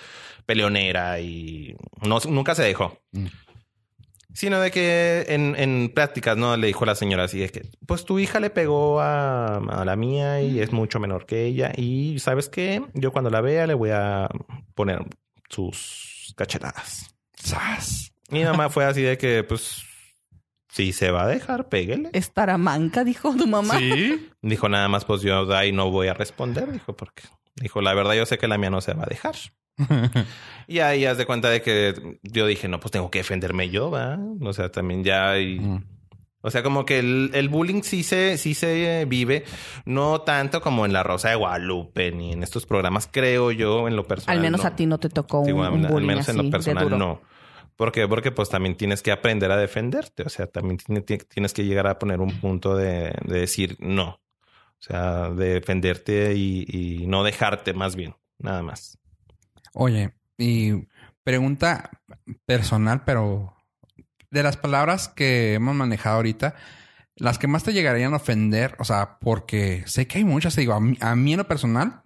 peleonera 0.46 1.20
y 1.20 1.76
no, 2.02 2.20
nunca 2.28 2.56
se 2.56 2.64
dejó. 2.64 3.00
Mm. 3.12 3.28
Sino 4.34 4.60
de 4.60 4.70
que 4.70 5.26
en, 5.30 5.56
en 5.58 5.92
prácticas, 5.94 6.38
¿no? 6.38 6.56
Le 6.58 6.68
dijo 6.68 6.86
la 6.86 6.94
señora 6.96 7.24
así, 7.24 7.42
es 7.42 7.52
que, 7.52 7.64
pues 7.88 8.06
tu 8.06 8.20
hija 8.20 8.40
le 8.40 8.52
pegó 8.52 9.00
a, 9.00 9.58
a 9.58 9.86
la 9.86 9.96
mía 9.96 10.42
y 10.42 10.60
es 10.60 10.72
mucho 10.72 11.00
menor 11.00 11.26
que 11.26 11.46
ella. 11.46 11.72
Y 11.76 12.20
¿sabes 12.20 12.48
qué? 12.50 12.84
Yo 12.94 13.12
cuando 13.12 13.30
la 13.32 13.42
vea 13.42 13.66
le 13.66 13.74
voy 13.74 13.90
a 13.92 14.30
poner 14.76 15.06
sus 15.50 16.34
cachetadas. 16.38 17.17
¡Sas! 17.48 18.14
Mi 18.30 18.44
mamá 18.44 18.70
fue 18.70 18.86
así 18.86 19.02
de 19.02 19.18
que, 19.18 19.44
pues, 19.44 19.84
si 20.70 20.92
se 20.92 21.12
va 21.12 21.24
a 21.24 21.28
dejar, 21.28 21.70
péguele. 21.70 22.10
Estará 22.14 22.58
manca, 22.58 23.04
dijo 23.04 23.34
tu 23.36 23.48
mamá. 23.48 23.78
Sí. 23.80 24.30
Dijo 24.42 24.68
nada 24.70 24.88
más, 24.90 25.06
pues 25.06 25.22
yo 25.22 25.46
de 25.46 25.56
ahí 25.56 25.72
no 25.72 25.90
voy 25.92 26.08
a 26.08 26.14
responder. 26.14 26.72
Dijo, 26.72 26.96
porque 26.96 27.24
dijo, 27.56 27.82
la 27.82 27.94
verdad, 27.94 28.14
yo 28.16 28.26
sé 28.26 28.38
que 28.38 28.48
la 28.48 28.58
mía 28.58 28.70
no 28.70 28.82
se 28.82 28.94
va 28.94 29.04
a 29.04 29.08
dejar. 29.08 29.36
Y 30.70 30.80
ahí 30.80 31.06
haz 31.06 31.18
de 31.18 31.26
cuenta 31.26 31.50
de 31.50 31.62
que 31.62 32.20
yo 32.24 32.46
dije, 32.46 32.68
no, 32.68 32.82
pues 32.82 32.92
tengo 32.92 33.10
que 33.10 33.20
defenderme 33.20 33.70
yo, 33.70 33.90
¿va? 33.90 34.20
O 34.42 34.52
sea, 34.52 34.70
también 34.70 35.02
ya. 35.06 35.38
y- 35.40 35.60
Mm. 35.62 35.84
O 36.42 36.52
sea, 36.52 36.62
como 36.62 36.86
que 36.86 37.00
el, 37.00 37.32
el 37.34 37.48
bullying 37.50 37.82
sí 37.84 38.04
se, 38.04 38.38
sí 38.38 38.54
se 38.54 39.06
vive, 39.06 39.44
no 39.86 40.22
tanto 40.22 40.62
como 40.62 40.86
en 40.86 40.94
La 40.94 41.04
Rosa 41.04 41.30
de 41.30 41.36
Guadalupe 41.36 42.12
ni 42.12 42.32
en 42.34 42.44
estos 42.44 42.66
programas, 42.66 43.10
creo 43.12 43.52
yo, 43.52 43.88
en 43.88 43.96
lo 43.96 44.06
personal. 44.06 44.38
Al 44.38 44.44
menos 44.44 44.62
no. 44.62 44.68
a 44.68 44.76
ti 44.76 44.86
no 44.86 44.98
te 44.98 45.10
tocó 45.10 45.40
un, 45.40 45.52
un 45.54 45.86
al 45.86 45.92
bullying 45.92 46.08
menos 46.08 46.30
en 46.30 46.38
lo 46.38 46.44
de 46.44 46.50
personal 46.52 46.84
duro. 46.84 46.98
no. 46.98 47.22
¿Por 47.78 47.92
qué? 47.92 48.08
Porque 48.08 48.32
pues 48.32 48.50
también 48.50 48.76
tienes 48.76 49.02
que 49.02 49.12
aprender 49.12 49.52
a 49.52 49.58
defenderte. 49.58 50.24
O 50.24 50.30
sea, 50.30 50.48
también 50.48 50.78
tiene- 50.78 51.02
ti- 51.02 51.20
tienes 51.20 51.54
que 51.54 51.64
llegar 51.64 51.88
a 51.88 52.00
poner 52.00 52.20
un 52.20 52.40
punto 52.42 52.76
de, 52.76 53.14
de 53.26 53.40
decir 53.40 53.78
no. 53.80 54.20
O 54.80 54.82
sea, 54.82 55.30
de 55.30 55.54
defenderte 55.56 56.36
y, 56.36 57.06
no 57.08 57.24
dejarte 57.24 57.74
más 57.74 57.96
bien. 57.96 58.16
Nada 58.40 58.62
más. 58.62 58.98
Oye, 59.74 60.14
y 60.38 60.88
pregunta 61.24 61.90
personal, 62.46 63.04
pero 63.06 63.56
de 64.30 64.44
las 64.44 64.58
palabras 64.58 65.08
que 65.08 65.54
hemos 65.56 65.76
manejado 65.76 66.18
ahorita, 66.18 66.56
las 67.16 67.40
que 67.40 67.48
más 67.48 67.64
te 67.64 67.74
llegarían 67.74 68.14
a 68.14 68.18
ofender, 68.18 68.76
o 68.80 68.84
sea, 68.86 69.18
porque 69.20 69.84
sé 69.88 70.06
que 70.08 70.20
hay 70.20 70.24
muchas, 70.24 70.56
digo, 70.56 70.74
a 70.74 70.80
mí, 70.80 70.98
a 71.02 71.16
mí 71.16 71.34
en 71.34 71.40
lo 71.40 71.48
personal, 71.48 72.04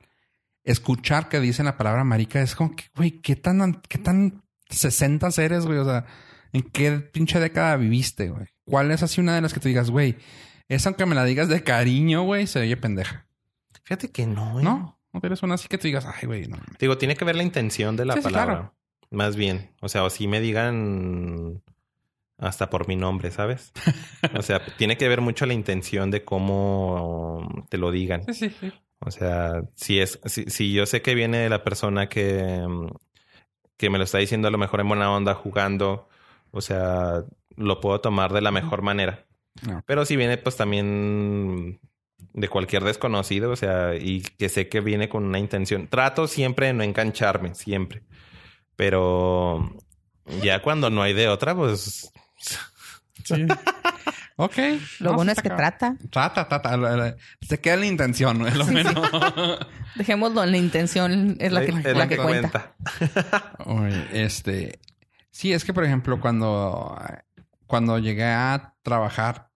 escuchar 0.64 1.28
que 1.28 1.40
dicen 1.40 1.66
la 1.66 1.78
palabra 1.78 2.04
marica 2.04 2.42
es 2.42 2.56
como 2.56 2.76
que, 2.76 2.86
güey, 2.96 3.12
¿qué 3.22 3.36
tan, 3.36 3.82
qué 3.90 3.98
tan 3.98 4.44
60 4.72 5.30
eres, 5.38 5.66
güey? 5.66 5.80
O 5.80 5.86
sea, 5.86 6.06
¿en 6.54 6.62
qué 6.64 6.92
pinche 7.00 7.40
década 7.40 7.76
viviste, 7.78 8.30
güey? 8.30 8.48
¿Cuál 8.66 8.92
es 8.92 9.04
así 9.04 9.22
una 9.22 9.36
de 9.36 9.42
las 9.42 9.54
que 9.54 9.60
tú 9.60 9.68
digas, 9.68 9.90
güey? 9.90 10.18
Esa, 10.68 10.90
aunque 10.90 11.06
me 11.06 11.16
la 11.16 11.26
digas 11.26 11.50
de 11.50 11.64
cariño, 11.64 12.24
güey, 12.24 12.48
se 12.48 12.60
oye 12.60 12.78
pendeja. 12.78 13.28
Fíjate 13.84 14.10
que 14.12 14.26
no. 14.26 14.60
¿eh? 14.60 14.64
¿No? 14.64 14.98
No 15.14 15.20
tienes 15.20 15.44
una 15.44 15.56
así 15.56 15.68
que 15.68 15.78
tú 15.78 15.88
digas, 15.88 16.06
ay, 16.06 16.26
güey, 16.28 16.48
no. 16.48 16.58
Digo, 16.80 16.98
tiene 16.98 17.16
que 17.16 17.26
ver 17.26 17.36
la 17.36 17.44
intención 17.44 17.98
de 17.98 18.06
la 18.06 18.14
Sí, 18.14 18.20
sí, 18.22 18.24
palabra. 18.24 18.54
claro. 18.56 18.76
Más 19.10 19.36
bien. 19.36 19.72
O 19.82 19.90
sea, 19.90 20.06
o 20.06 20.10
si 20.10 20.28
me 20.28 20.40
digan 20.40 21.62
hasta 22.38 22.70
por 22.70 22.88
mi 22.88 22.96
nombre, 22.96 23.30
¿sabes? 23.32 23.74
o 24.36 24.42
sea, 24.42 24.62
tiene 24.78 24.96
que 24.98 25.10
ver 25.10 25.20
mucho 25.20 25.46
la 25.46 25.54
intención 25.54 26.10
de 26.12 26.24
cómo 26.24 27.66
te 27.70 27.78
lo 27.78 27.92
digan. 27.92 28.24
Sí, 28.26 28.34
sí, 28.34 28.56
sí. 28.60 28.72
O 29.00 29.12
sea, 29.12 29.64
si 29.76 30.00
es, 30.00 30.20
si, 30.26 30.46
si 30.46 30.72
yo 30.72 30.86
sé 30.86 31.02
que 31.02 31.14
viene 31.16 31.40
de 31.40 31.50
la 31.50 31.64
persona 31.64 32.08
que, 32.08 32.64
que 33.82 33.90
me 33.90 33.98
lo 33.98 34.04
está 34.04 34.20
diciendo 34.20 34.48
a 34.48 34.52
lo 34.52 34.58
mejor 34.58 34.80
en 34.80 34.88
buena 34.88 35.12
onda 35.12 35.34
jugando, 35.34 36.08
o 36.52 36.62
sea, 36.62 37.24
lo 37.56 37.82
puedo 37.82 38.00
tomar 38.00 38.32
de 38.32 38.42
la 38.42 38.52
mejor 38.52 38.84
manera. 38.84 39.26
No. 39.68 39.84
Pero 39.88 40.06
si 40.06 40.16
viene 40.16 40.38
pues 40.38 40.56
también 40.56 41.82
de 42.34 42.48
cualquier 42.48 42.84
desconocido, 42.84 43.52
o 43.52 43.56
sea, 43.56 43.96
y 43.96 44.22
que 44.22 44.50
sé 44.50 44.70
que 44.70 44.82
viene 44.82 45.10
con 45.10 45.26
una 45.26 45.40
intención, 45.40 45.88
trato 45.88 46.28
siempre 46.28 46.68
de 46.68 46.74
no 46.74 46.84
engancharme, 46.84 47.56
siempre. 47.56 48.04
Pero 48.76 49.76
ya 50.44 50.62
cuando 50.62 50.90
no 50.92 51.02
hay 51.02 51.14
de 51.14 51.28
otra, 51.28 51.56
pues 51.56 52.12
Sí. 53.24 53.46
ok. 54.36 54.58
Lo 55.00 55.12
No, 55.12 55.16
bueno 55.18 55.32
es 55.32 55.42
que 55.42 55.50
trata. 55.50 55.96
Trata, 56.10 56.48
trata. 56.48 57.16
Se 57.42 57.60
queda 57.60 57.78
la 57.78 57.86
intención, 57.86 58.40
¿no? 58.40 58.48
Es 58.48 58.56
lo 58.56 58.66
menos. 58.66 58.96
Dejémoslo 59.96 60.44
en 60.44 60.52
la 60.52 60.58
intención, 60.58 61.38
es 61.40 61.52
la 61.52 61.66
que, 61.66 61.72
es 61.72 61.98
la 61.98 62.08
que 62.08 62.18
cuenta. 62.18 62.76
Oye, 63.66 64.08
este. 64.12 64.80
Sí, 65.32 65.54
es 65.54 65.64
que, 65.64 65.74
por 65.74 65.86
ejemplo, 65.86 66.20
cuando, 66.20 66.98
cuando 67.66 68.00
llegué 68.00 68.26
a 68.26 68.76
trabajar 68.84 69.50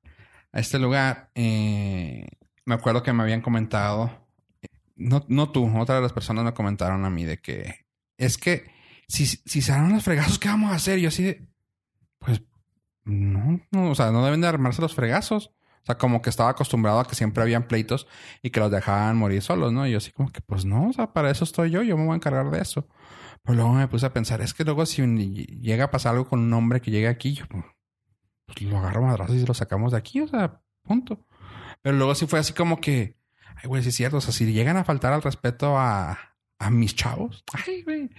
a 0.54 0.60
este 0.60 0.80
lugar, 0.80 1.32
eh, 1.36 2.28
me 2.64 2.76
acuerdo 2.76 3.04
que 3.04 3.12
me 3.12 3.24
habían 3.24 3.42
comentado, 3.42 4.26
no, 4.96 5.26
no 5.28 5.52
tú, 5.52 5.70
otra 5.78 5.96
de 5.96 6.02
las 6.02 6.14
personas 6.14 6.46
me 6.46 6.54
comentaron 6.54 7.04
a 7.04 7.10
mí 7.10 7.26
de 7.26 7.38
que 7.38 7.86
es 8.18 8.38
que 8.38 8.72
si, 9.08 9.26
si 9.26 9.62
se 9.62 9.72
dan 9.72 9.94
los 9.94 10.04
fregazos, 10.04 10.40
¿qué 10.40 10.48
vamos 10.48 10.72
a 10.72 10.76
hacer? 10.76 11.00
Y 11.00 11.04
yo 11.04 11.10
así 11.10 11.24
de, 11.24 11.48
pues, 12.20 12.42
no, 13.06 13.62
no, 13.72 13.92
o 13.92 13.96
sea, 13.96 14.12
no 14.12 14.24
deben 14.26 14.42
de 14.42 14.48
armarse 14.48 14.82
los 14.82 14.96
fregazos. 14.96 15.52
O 15.82 15.86
sea, 15.86 16.00
como 16.00 16.24
que 16.24 16.32
estaba 16.32 16.50
acostumbrado 16.50 17.00
a 17.00 17.08
que 17.08 17.14
siempre 17.14 17.44
habían 17.44 17.68
pleitos 17.68 18.08
y 18.42 18.50
que 18.50 18.60
los 18.60 18.72
dejaban 18.72 19.18
morir 19.18 19.44
solos, 19.44 19.72
¿no? 19.72 19.86
Y 19.86 19.92
yo 19.92 20.00
así 20.00 20.12
como 20.12 20.32
que, 20.32 20.42
pues 20.42 20.66
no, 20.66 20.90
o 20.90 20.94
sea, 20.94 21.14
para 21.14 21.30
eso 21.30 21.44
estoy 21.44 21.70
yo, 21.70 21.84
yo 21.84 21.96
me 21.96 22.06
voy 22.06 22.14
a 22.14 22.16
encargar 22.16 22.50
de 22.50 22.60
eso. 22.60 22.88
Pero 23.44 23.58
luego 23.58 23.74
me 23.74 23.88
puse 23.88 24.08
a 24.08 24.14
pensar, 24.14 24.42
es 24.42 24.56
que 24.56 24.64
luego 24.64 24.84
si 24.88 25.06
llega 25.62 25.86
a 25.86 25.92
pasar 25.92 26.14
algo 26.14 26.28
con 26.28 26.40
un 26.40 26.52
hombre 26.54 26.82
que 26.82 26.90
llegue 26.90 27.08
aquí, 27.08 27.34
yo 27.36 27.46
pues, 27.48 27.64
lo 28.62 28.80
agarro 28.80 29.04
madrazos 29.04 29.36
y 29.36 29.46
lo 29.46 29.54
sacamos 29.54 29.92
de 29.92 30.00
aquí, 30.00 30.22
o 30.22 30.28
sea, 30.28 30.60
punto. 30.82 31.28
Pero 31.84 31.96
luego 31.98 32.16
sí 32.16 32.26
fue 32.26 32.40
así 32.40 32.54
como 32.54 32.82
que, 32.82 33.20
ay, 33.56 33.68
güey, 33.68 33.84
sí 33.84 33.90
es 33.90 33.96
cierto, 33.96 34.18
o 34.18 34.22
sea, 34.22 34.34
si 34.34 34.52
llegan 34.52 34.78
a 34.78 34.84
faltar 34.84 35.14
al 35.14 35.22
respeto 35.22 35.78
a, 35.78 36.35
a 36.58 36.70
mis 36.70 36.96
chavos, 36.96 37.44
ay, 37.68 37.82
güey, 37.84 38.10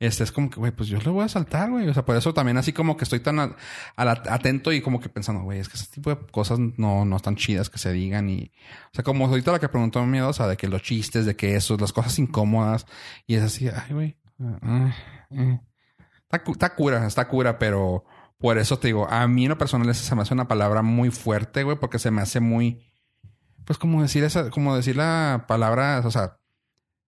este 0.00 0.22
es 0.22 0.30
como 0.30 0.50
que, 0.50 0.60
güey, 0.60 0.70
pues 0.70 0.88
yo 0.88 0.98
le 0.98 1.10
voy 1.10 1.24
a 1.24 1.28
saltar, 1.28 1.70
güey. 1.70 1.88
O 1.88 1.94
sea, 1.94 2.04
por 2.04 2.16
eso 2.16 2.34
también 2.34 2.58
así 2.58 2.72
como 2.72 2.96
que 2.96 3.04
estoy 3.04 3.20
tan 3.20 3.56
atento 3.96 4.72
y 4.72 4.82
como 4.82 5.00
que 5.00 5.08
pensando, 5.08 5.42
güey, 5.42 5.60
es 5.60 5.68
que 5.68 5.76
ese 5.76 5.86
tipo 5.86 6.10
de 6.10 6.18
cosas 6.30 6.58
no, 6.58 7.04
no 7.04 7.16
están 7.16 7.36
chidas 7.36 7.70
que 7.70 7.78
se 7.78 7.92
digan 7.92 8.28
y, 8.28 8.52
o 8.92 8.94
sea, 8.94 9.04
como 9.04 9.26
ahorita 9.26 9.52
la 9.52 9.58
que 9.58 9.68
preguntó 9.68 10.04
mi 10.04 10.12
miedosa 10.12 10.46
de 10.46 10.56
que 10.56 10.68
los 10.68 10.82
chistes, 10.82 11.24
de 11.24 11.36
que 11.36 11.56
eso, 11.56 11.76
las 11.78 11.92
cosas 11.92 12.18
incómodas 12.18 12.86
y 13.26 13.36
es 13.36 13.42
así, 13.42 13.68
ay, 13.68 13.92
güey. 13.92 14.16
ah, 14.62 14.94
eh. 15.30 15.60
Está 16.24 16.74
cura, 16.74 17.06
está 17.06 17.28
cura, 17.28 17.58
pero 17.58 18.04
por 18.38 18.58
eso 18.58 18.78
te 18.78 18.88
digo, 18.88 19.08
a 19.08 19.26
mí 19.26 19.44
en 19.44 19.50
lo 19.50 19.58
personal 19.58 19.88
esa 19.88 20.02
se 20.02 20.14
me 20.14 20.22
hace 20.22 20.34
una 20.34 20.48
palabra 20.48 20.82
muy 20.82 21.10
fuerte, 21.10 21.62
güey, 21.62 21.78
porque 21.78 21.98
se 21.98 22.10
me 22.10 22.20
hace 22.20 22.40
muy, 22.40 22.84
pues 23.64 23.78
como 23.78 24.02
decir 24.02 24.24
esa, 24.24 24.50
como 24.50 24.76
decir 24.76 24.96
la 24.96 25.46
palabra, 25.48 26.02
o 26.04 26.10
sea, 26.10 26.38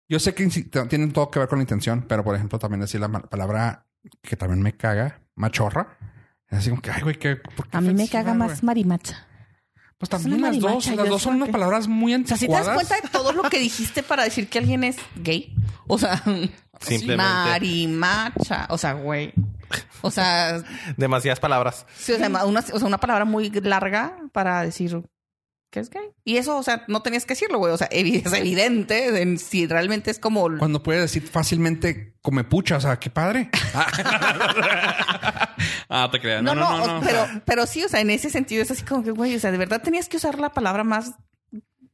yo 0.09 0.19
sé 0.19 0.35
que 0.35 0.47
tienen 0.89 1.13
todo 1.13 1.31
que 1.31 1.39
ver 1.39 1.49
con 1.49 1.59
la 1.59 1.63
intención, 1.63 2.05
pero 2.09 2.25
por 2.25 2.35
ejemplo 2.35 2.59
también 2.59 2.81
decir 2.81 3.01
la 3.01 3.09
palabra 3.09 3.87
que 4.23 4.37
también 4.37 4.63
me 4.63 4.77
caga, 4.77 5.21
machorra, 5.35 5.99
es 6.49 6.59
así 6.59 6.71
como 6.71 6.81
que, 6.81 6.91
ay, 6.91 7.03
güey, 7.03 7.19
que 7.19 7.41
A 7.73 7.81
mí 7.81 7.93
me 7.93 8.09
caga 8.09 8.35
más 8.35 8.63
marimacha. 8.63 9.27
Pues 9.99 10.11
también 10.11 10.41
las 10.41 10.61
dos, 10.61 10.87
las 10.87 11.09
dos 11.09 11.23
son 11.23 11.35
unas 11.37 11.49
palabras 11.49 11.89
muy 11.89 12.15
O 12.15 12.25
sea, 12.25 12.37
si 12.37 12.47
te 12.47 12.53
das 12.53 12.69
anticuadas. 12.69 12.89
cuenta 12.89 13.07
de 13.07 13.13
todo 13.13 13.33
lo 13.33 13.43
que 13.51 13.59
dijiste 13.59 14.05
para 14.05 14.23
decir 14.23 14.49
que 14.49 14.59
alguien 14.59 14.85
es 14.85 14.97
gay. 15.17 15.55
O 15.89 15.99
sea, 15.99 16.23
Simplemente 16.81 17.17
marimacha. 17.17 18.67
O 18.71 18.79
sea, 18.79 18.93
güey. 18.93 19.33
O 20.03 20.11
sea, 20.13 20.63
demasiadas 20.97 21.41
palabras. 21.41 21.85
sí, 21.97 22.13
o, 22.13 22.17
sea, 22.17 22.29
una, 22.45 22.61
o 22.61 22.79
sea, 22.79 22.87
una 22.87 22.99
palabra 22.99 23.25
muy 23.25 23.51
larga 23.51 24.17
para 24.33 24.63
decir 24.63 25.03
que 25.71 25.81
es 25.81 25.91
gay. 25.91 26.09
Y 26.25 26.37
eso, 26.39 26.57
o 26.57 26.63
sea, 26.63 26.85
no 26.89 27.03
tenías 27.03 27.27
que 27.27 27.35
decirlo, 27.35 27.59
güey. 27.59 27.73
O 27.73 27.77
sea, 27.77 27.89
es 27.91 28.33
evidente 28.33 29.21
en 29.21 29.39
si 29.39 29.67
realmente 29.67 30.11
es 30.11 30.19
como... 30.19 30.49
Cuando 30.59 30.83
puede 30.83 31.01
decir 31.03 31.23
fácilmente 31.27 32.15
come 32.23 32.45
pucha, 32.45 32.77
o 32.77 32.81
sea, 32.81 32.99
qué 32.99 33.11
padre. 33.11 33.51
ah, 35.89 36.09
te 36.11 36.21
creas. 36.21 36.43
No, 36.43 36.55
no, 36.55 36.99
o- 36.99 37.01
pero, 37.01 37.27
pero 37.45 37.67
sí, 37.67 37.85
o 37.85 37.89
sea, 37.89 38.01
en 38.01 38.11
ese 38.11 38.31
sentido 38.31 38.63
es 38.63 38.71
así 38.71 38.83
como 38.85 39.03
que, 39.03 39.11
güey, 39.11 39.35
o 39.37 39.41
sea, 39.41 39.51
de 39.51 39.59
verdad 39.59 39.83
tenías 39.83 40.09
que 40.09 40.17
usar 40.17 40.39
la 40.39 40.51
palabra 40.53 40.85
más 40.85 41.13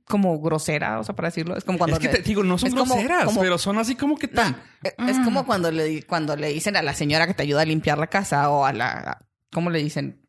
como 0.07 0.39
grosera, 0.41 1.01
o 1.01 1.05
sea, 1.05 1.15
para 1.17 1.29
decirlo. 1.29 1.57
Es 1.57 1.65
como 1.65 1.79
cuando... 1.79 1.97
es 1.97 2.01
que 2.03 2.09
le- 2.09 2.15
te 2.19 2.23
digo, 2.23 2.43
no 2.45 2.59
son 2.59 2.71
como- 2.73 2.95
groseras, 2.95 3.25
como- 3.25 3.41
pero 3.41 3.59
son 3.59 3.79
así 3.79 3.95
como 3.97 4.17
que 4.17 4.27
No, 4.29 4.35
tan. 4.35 4.63
es- 4.83 4.95
es 5.09 5.19
como 5.25 5.47
cuando 5.47 5.71
le, 5.71 6.03
cuando 6.05 6.37
le 6.37 6.49
dicen 6.49 6.77
a 6.77 6.83
la 6.83 6.95
señora 6.95 7.27
que 7.27 7.35
te 7.35 7.43
ayuda 7.43 7.63
a 7.63 7.67
limpiar 7.67 7.99
la 7.99 8.07
casa 8.09 8.51
o 8.51 8.65
a 8.65 8.73
la... 8.73 9.19
¿Cómo 9.53 9.71
le 9.71 9.79
dicen? 9.83 10.24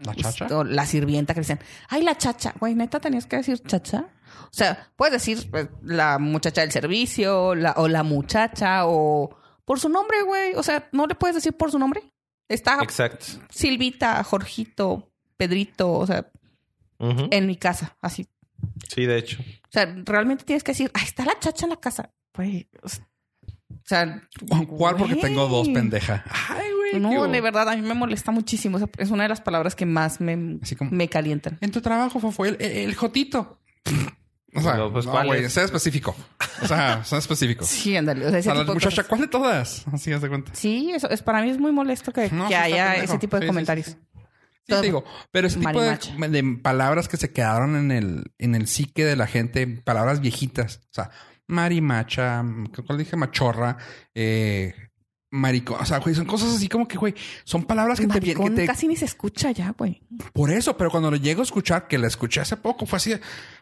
¿La 0.00 0.14
chacha? 0.14 0.46
o 0.56 0.64
la 0.64 0.86
sirvienta 0.86 1.34
que 1.34 1.40
dicen, 1.40 1.60
ay, 1.88 2.02
la 2.02 2.16
chacha. 2.16 2.54
Güey, 2.58 2.74
neta, 2.74 3.00
tenías 3.00 3.26
que 3.26 3.36
decir 3.36 3.62
chacha. 3.62 4.08
O 4.44 4.52
sea, 4.52 4.90
puedes 4.96 5.12
decir 5.12 5.50
pues, 5.50 5.68
la 5.82 6.18
muchacha 6.18 6.62
del 6.62 6.72
servicio 6.72 7.54
la, 7.54 7.72
o 7.76 7.86
la 7.88 8.02
muchacha 8.02 8.86
o 8.86 9.36
por 9.64 9.78
su 9.78 9.88
nombre, 9.88 10.22
güey. 10.22 10.54
O 10.54 10.62
sea, 10.62 10.88
no 10.92 11.06
le 11.06 11.14
puedes 11.14 11.36
decir 11.36 11.52
por 11.52 11.70
su 11.70 11.78
nombre. 11.78 12.02
Está 12.48 12.78
Exacto. 12.82 13.26
Silvita, 13.50 14.22
Jorgito, 14.24 15.12
Pedrito, 15.36 15.92
o 15.92 16.06
sea, 16.06 16.30
en 16.98 17.46
mi 17.46 17.56
casa, 17.56 17.96
así. 18.00 18.26
Sí, 18.88 19.06
de 19.06 19.18
hecho. 19.18 19.38
O 19.40 19.72
sea, 19.72 19.94
realmente 20.04 20.44
tienes 20.44 20.64
que 20.64 20.72
decir, 20.72 20.90
ahí 20.94 21.04
está 21.04 21.24
la 21.24 21.38
chacha 21.38 21.66
en 21.66 21.70
la 21.70 21.76
casa. 21.76 22.12
Güey, 22.34 22.68
o 22.82 22.88
sea, 22.88 23.08
¿Cuál? 24.68 24.96
Porque 24.96 25.16
tengo 25.16 25.48
dos, 25.48 25.68
pendeja. 25.68 26.24
Ay, 26.48 26.68
güey. 26.76 27.00
No, 27.00 27.26
de 27.28 27.40
verdad, 27.40 27.68
a 27.68 27.76
mí 27.76 27.82
me 27.82 27.94
molesta 27.94 28.30
muchísimo. 28.32 28.76
O 28.76 28.78
sea, 28.80 28.88
es 28.98 29.10
una 29.10 29.24
de 29.24 29.28
las 29.28 29.40
palabras 29.40 29.74
que 29.74 29.86
más 29.86 30.20
me, 30.20 30.58
Así 30.62 30.76
como- 30.76 30.90
me 30.90 31.08
calientan. 31.08 31.58
En 31.60 31.70
tu 31.70 31.80
trabajo 31.80 32.18
fue, 32.20 32.32
fue 32.32 32.48
el, 32.50 32.56
el, 32.60 32.72
el 32.88 32.94
jotito. 32.94 33.60
O 34.52 34.60
sea, 34.60 34.88
pues, 34.92 35.06
no, 35.06 35.12
¿cuál 35.12 35.28
güey, 35.28 35.44
es? 35.44 35.52
sea 35.52 35.62
específico. 35.62 36.12
O 36.60 36.66
sea, 36.66 37.04
sea 37.04 37.18
específico. 37.18 37.64
Sí, 37.64 37.96
ándale. 37.96 38.26
O 38.26 38.30
sea, 38.30 38.40
ese 38.40 38.50
a 38.50 38.54
la 38.54 38.60
tipo 38.62 38.74
muchacha. 38.74 39.04
¿cuál 39.04 39.20
de 39.20 39.28
todas? 39.28 39.84
Así 39.92 40.12
haz 40.12 40.22
de 40.22 40.28
cuenta. 40.28 40.50
Sí, 40.56 40.90
eso 40.92 41.08
es 41.08 41.22
para 41.22 41.40
mí 41.40 41.50
es 41.50 41.58
muy 41.60 41.70
molesto 41.70 42.12
que, 42.12 42.28
No, 42.30 42.48
que 42.48 42.56
haya 42.56 42.96
ese 42.96 43.16
tipo 43.18 43.36
de 43.36 43.42
Sí, 43.42 43.46
comentarios. 43.46 43.86
sí, 43.86 43.92
sí. 43.92 44.20
Sí, 44.66 44.74
te 44.74 44.82
digo, 44.82 45.04
pero 45.30 45.46
ese 45.46 45.60
tipo 45.60 45.80
de, 45.80 45.98
de 46.28 46.58
palabras 46.60 47.06
que 47.06 47.16
se 47.16 47.32
quedaron 47.32 47.76
en 47.76 47.92
el, 47.92 48.32
en 48.38 48.56
el 48.56 48.66
psique 48.66 49.04
de 49.04 49.14
la 49.14 49.28
gente, 49.28 49.68
palabras 49.68 50.20
viejitas. 50.20 50.80
O 50.90 50.94
sea, 50.94 51.10
marimacha, 51.50 52.44
¿cuál 52.86 52.98
dije? 52.98 53.16
Machorra, 53.16 53.76
eh, 54.14 54.72
marico. 55.32 55.74
O 55.80 55.84
sea, 55.84 55.98
güey, 55.98 56.14
son 56.14 56.24
cosas 56.26 56.54
así 56.54 56.68
como 56.68 56.88
que, 56.88 56.96
güey, 56.96 57.14
son 57.44 57.64
palabras 57.64 58.00
que 58.00 58.06
te, 58.06 58.20
que 58.20 58.34
te- 58.50 58.66
casi 58.66 58.88
ni 58.88 58.96
se 58.96 59.04
escucha 59.04 59.50
ya, 59.52 59.74
güey. 59.76 60.02
Por 60.32 60.50
eso, 60.50 60.76
pero 60.76 60.90
cuando 60.90 61.10
lo 61.10 61.16
llego 61.16 61.40
a 61.40 61.44
escuchar, 61.44 61.86
que 61.86 61.98
la 61.98 62.06
escuché 62.08 62.40
hace 62.40 62.56
poco, 62.56 62.86
fue 62.86 62.96
así, 62.96 63.10
de, 63.10 63.20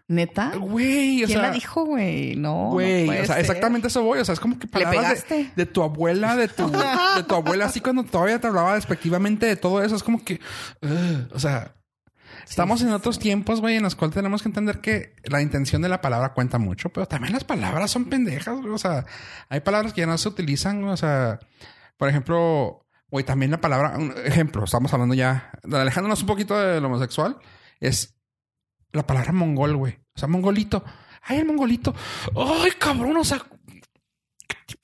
¿Neta? 0.09 0.53
güey, 0.57 1.23
o 1.25 1.27
¿Quién 1.27 1.39
sea. 1.39 1.49
la 1.49 1.51
dijo, 1.53 1.85
güey? 1.85 2.35
No, 2.37 2.71
Güey, 2.71 3.09
o 3.11 3.15
sea, 3.27 3.27
ser. 3.35 3.41
exactamente 3.41 3.89
eso 3.89 4.03
voy. 4.03 4.19
O 4.21 4.25
sea, 4.25 4.33
es 4.33 4.41
como 4.41 4.59
que 4.59 4.67
palabras 4.67 5.27
de, 5.57 5.67
tu 5.67 5.83
abuela, 5.83 6.35
de 6.37 6.49
tu, 6.49 6.71
de 6.71 7.23
tu 7.27 7.35
abuela, 7.35 7.67
así 7.67 7.81
cuando 7.81 8.05
todavía 8.05 8.41
te 8.41 8.47
hablaba 8.47 8.75
despectivamente 8.75 9.45
de 9.47 9.57
todo 9.57 9.83
eso. 9.83 9.97
Es 9.97 10.03
como 10.03 10.25
que, 10.25 10.41
ugh, 10.83 11.29
o 11.35 11.39
sea, 11.39 11.75
estamos 12.49 12.83
en 12.83 12.91
otros 12.91 13.19
tiempos, 13.19 13.61
güey, 13.61 13.77
en 13.77 13.83
los 13.83 13.95
cuales 13.95 14.15
tenemos 14.15 14.43
que 14.43 14.49
entender 14.49 14.81
que 14.81 15.15
la 15.25 15.43
intención 15.43 15.83
de 15.83 15.89
la 15.89 16.01
palabra 16.01 16.33
cuenta 16.33 16.59
mucho, 16.59 16.89
pero 16.91 17.07
también 17.07 17.33
las 17.33 17.45
palabras 17.45 17.91
son 17.91 18.07
pendejas, 18.07 18.59
güey. 18.61 18.73
O 18.73 18.79
sea, 18.79 19.05
hay 19.49 19.61
palabras 19.61 19.93
que 19.93 20.01
ya 20.03 20.07
no 20.07 20.19
se 20.19 20.29
utilizan, 20.29 20.81
güey. 20.81 20.93
O 20.93 20.97
sea, 20.97 21.39
por 21.97 22.09
ejemplo, 22.09 22.87
güey, 23.11 23.25
también 23.25 23.51
la 23.51 23.61
palabra, 23.61 23.97
un 23.97 24.15
ejemplo, 24.25 24.65
estamos 24.65 24.93
hablando 24.93 25.15
ya, 25.15 25.51
alejándonos 25.71 26.21
un 26.23 26.27
poquito 26.27 26.59
del 26.59 26.85
homosexual, 26.85 27.39
es 27.81 28.19
la 28.93 29.07
palabra 29.07 29.33
mongol, 29.33 29.77
güey. 29.77 29.99
O 30.15 30.19
sea, 30.19 30.29
mongolito. 30.29 30.85
Ay, 31.23 31.39
el 31.39 31.47
mongolito. 31.47 31.95
Ay, 32.35 32.73
cabrón, 32.79 33.17
o 33.17 33.25
sea, 33.25 33.43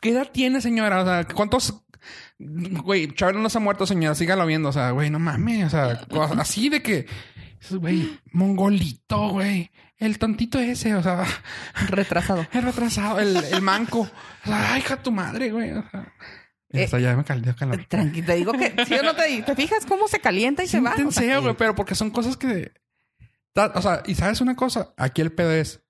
¿qué 0.01 0.11
edad 0.11 0.31
tiene, 0.33 0.61
señora? 0.61 1.03
O 1.03 1.05
sea, 1.05 1.27
¿cuántos? 1.27 1.83
Güey, 2.39 3.15
Chabelo 3.15 3.41
no 3.41 3.49
se 3.49 3.59
ha 3.59 3.61
muerto, 3.61 3.87
señora. 3.87 4.15
Sígalo 4.15 4.45
viendo. 4.47 4.69
O 4.69 4.73
sea, 4.73 4.91
güey, 4.91 5.11
no 5.11 5.19
mames. 5.19 5.67
O 5.67 5.71
sea, 5.71 6.01
así 6.39 6.69
de 6.69 6.83
que, 6.83 7.07
güey, 7.71 8.19
mongolito, 8.33 9.29
güey. 9.31 9.71
El 9.97 10.19
tontito 10.19 10.59
ese, 10.59 10.95
o 10.95 11.03
sea, 11.03 11.25
Retrasado. 11.89 12.47
el 12.53 12.63
retrasado, 12.63 13.21
el, 13.21 13.37
el 13.37 13.63
manco. 13.63 14.01
O 14.01 14.47
sea, 14.47 14.75
ay, 14.75 14.81
hija 14.81 15.03
tu 15.03 15.13
madre, 15.13 15.51
güey. 15.51 15.71
O 15.73 15.89
sea, 15.91 16.13
Eh, 16.71 16.89
ya 17.01 17.17
me 17.17 17.25
caldeó 17.25 17.55
calor. 17.55 17.85
Tranquilo, 17.89 18.27
te 18.27 18.35
digo 18.35 18.53
que 18.53 18.75
si 18.85 18.95
no 18.97 19.15
te, 19.15 19.43
te 19.43 19.55
fijas 19.55 19.87
cómo 19.87 20.09
se 20.09 20.21
calienta 20.21 20.65
y 20.65 20.67
se 20.69 20.81
va. 20.81 20.91
O 20.91 20.97
sea, 20.97 21.05
Siéntense, 21.13 21.39
güey, 21.39 21.55
pero 21.57 21.75
porque 21.75 21.95
son 21.95 22.11
cosas 22.11 22.37
que. 22.37 22.73
O 23.55 23.83
sea, 23.83 24.03
y 24.07 24.17
sabes 24.17 24.41
una 24.41 24.57
cosa, 24.57 24.93
aquí 24.97 25.23
el 25.23 25.33
pedo 25.33 25.53
es. 25.53 25.81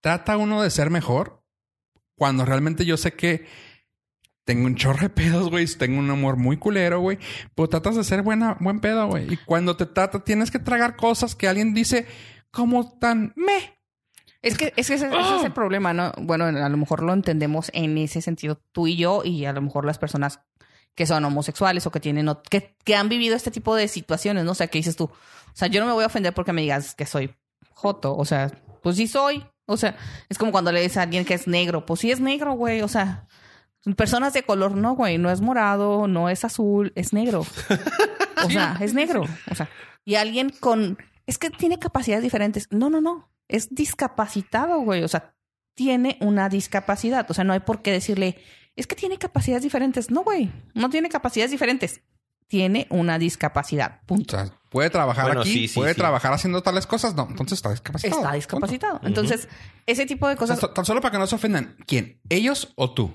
Trata 0.00 0.36
uno 0.36 0.62
de 0.62 0.70
ser 0.70 0.88
mejor 0.90 1.44
cuando 2.16 2.44
realmente 2.44 2.84
yo 2.86 2.96
sé 2.96 3.12
que 3.12 3.46
tengo 4.46 4.66
un 4.66 4.76
chorro 4.76 5.00
de 5.00 5.10
pedos, 5.10 5.50
güey. 5.50 5.66
Tengo 5.66 5.98
un 5.98 6.08
amor 6.08 6.36
muy 6.36 6.56
culero, 6.56 7.00
güey. 7.00 7.18
Pero 7.54 7.68
tratas 7.68 7.96
de 7.96 8.04
ser 8.04 8.22
buena, 8.22 8.56
buen 8.60 8.80
pedo, 8.80 9.08
güey. 9.08 9.30
Y 9.30 9.36
cuando 9.38 9.76
te 9.76 9.86
trata, 9.86 10.22
tienes 10.22 10.52
que 10.52 10.60
tragar 10.60 10.96
cosas 10.96 11.34
que 11.34 11.48
alguien 11.48 11.74
dice 11.74 12.06
como 12.52 12.96
tan 12.98 13.32
me. 13.34 13.76
Es 14.42 14.56
que, 14.56 14.72
es 14.76 14.86
que 14.86 14.94
ese, 14.94 15.08
ese 15.08 15.08
es 15.08 15.12
¡Ah! 15.12 15.42
el 15.44 15.52
problema, 15.52 15.92
¿no? 15.92 16.12
Bueno, 16.18 16.44
a 16.44 16.68
lo 16.68 16.76
mejor 16.76 17.02
lo 17.02 17.12
entendemos 17.12 17.72
en 17.74 17.98
ese 17.98 18.22
sentido 18.22 18.60
tú 18.70 18.86
y 18.86 18.96
yo 18.96 19.22
y 19.24 19.44
a 19.46 19.52
lo 19.52 19.60
mejor 19.60 19.84
las 19.84 19.98
personas 19.98 20.40
que 20.94 21.06
son 21.06 21.24
homosexuales 21.24 21.84
o 21.86 21.90
que 21.90 21.98
tienen 21.98 22.30
que, 22.48 22.76
que 22.84 22.94
han 22.94 23.08
vivido 23.08 23.34
este 23.34 23.50
tipo 23.50 23.74
de 23.74 23.88
situaciones, 23.88 24.44
¿no? 24.44 24.52
O 24.52 24.54
sea, 24.54 24.68
que 24.68 24.78
dices 24.78 24.94
tú, 24.94 25.04
o 25.06 25.10
sea, 25.54 25.66
yo 25.66 25.80
no 25.80 25.86
me 25.86 25.92
voy 25.92 26.04
a 26.04 26.06
ofender 26.06 26.32
porque 26.32 26.52
me 26.52 26.62
digas 26.62 26.94
que 26.94 27.04
soy 27.04 27.34
joto, 27.70 28.16
o 28.16 28.24
sea, 28.24 28.52
pues 28.80 28.96
sí 28.96 29.08
soy, 29.08 29.44
o 29.66 29.76
sea, 29.76 29.96
es 30.28 30.38
como 30.38 30.52
cuando 30.52 30.70
le 30.70 30.80
dices 30.80 30.98
a 30.98 31.02
alguien 31.02 31.24
que 31.24 31.34
es 31.34 31.48
negro, 31.48 31.84
pues 31.84 32.00
sí 32.00 32.12
es 32.12 32.20
negro, 32.20 32.52
güey, 32.52 32.80
o 32.82 32.88
sea, 32.88 33.26
personas 33.94 34.32
de 34.32 34.42
color, 34.42 34.76
no, 34.76 34.94
güey, 34.96 35.18
no 35.18 35.30
es 35.30 35.40
morado, 35.40 36.08
no 36.08 36.28
es 36.28 36.44
azul, 36.44 36.92
es 36.96 37.12
negro. 37.12 37.44
O 38.44 38.50
sea, 38.50 38.76
es 38.80 38.92
negro, 38.92 39.24
o 39.50 39.54
sea, 39.54 39.68
y 40.04 40.16
alguien 40.16 40.50
con 40.60 40.98
es 41.26 41.38
que 41.38 41.48
tiene 41.50 41.78
capacidades 41.78 42.22
diferentes. 42.22 42.68
No, 42.70 42.90
no, 42.90 43.00
no. 43.00 43.30
Es 43.48 43.74
discapacitado, 43.74 44.78
güey. 44.80 45.02
O 45.02 45.08
sea, 45.08 45.34
tiene 45.74 46.18
una 46.20 46.48
discapacidad. 46.50 47.26
O 47.30 47.34
sea, 47.34 47.44
no 47.44 47.54
hay 47.54 47.60
por 47.60 47.80
qué 47.82 47.92
decirle, 47.92 48.36
es 48.76 48.86
que 48.86 48.94
tiene 48.94 49.16
capacidades 49.18 49.62
diferentes. 49.62 50.10
No, 50.10 50.22
güey. 50.22 50.52
No 50.74 50.90
tiene 50.90 51.08
capacidades 51.08 51.50
diferentes. 51.50 52.02
Tiene 52.46 52.86
una 52.90 53.18
discapacidad. 53.18 54.00
O 54.02 54.06
Punto. 54.06 54.36
sea, 54.36 54.52
puede 54.68 54.90
trabajar 54.90 55.24
Bueno, 55.26 55.40
aquí, 55.40 55.52
sí, 55.52 55.68
sí, 55.68 55.74
puede 55.74 55.94
sí. 55.94 55.98
trabajar 55.98 56.32
haciendo 56.34 56.62
tales 56.62 56.86
cosas. 56.86 57.14
No, 57.14 57.26
entonces 57.28 57.58
está 57.58 57.70
discapacitado. 57.70 58.20
Está 58.22 58.34
discapacitado. 58.34 59.00
Entonces, 59.02 59.48
ese 59.86 60.06
tipo 60.06 60.28
de 60.28 60.34
O 60.34 60.46
sea, 60.46 60.54
cosas. 60.56 60.74
tan 60.74 60.84
solo 60.84 61.00
para 61.00 61.12
que 61.12 61.18
no 61.18 61.26
se 61.26 61.34
ofendan. 61.34 61.74
¿Quién? 61.86 62.20
¿Ellos 62.28 62.72
o 62.76 62.92
tú? 62.92 63.10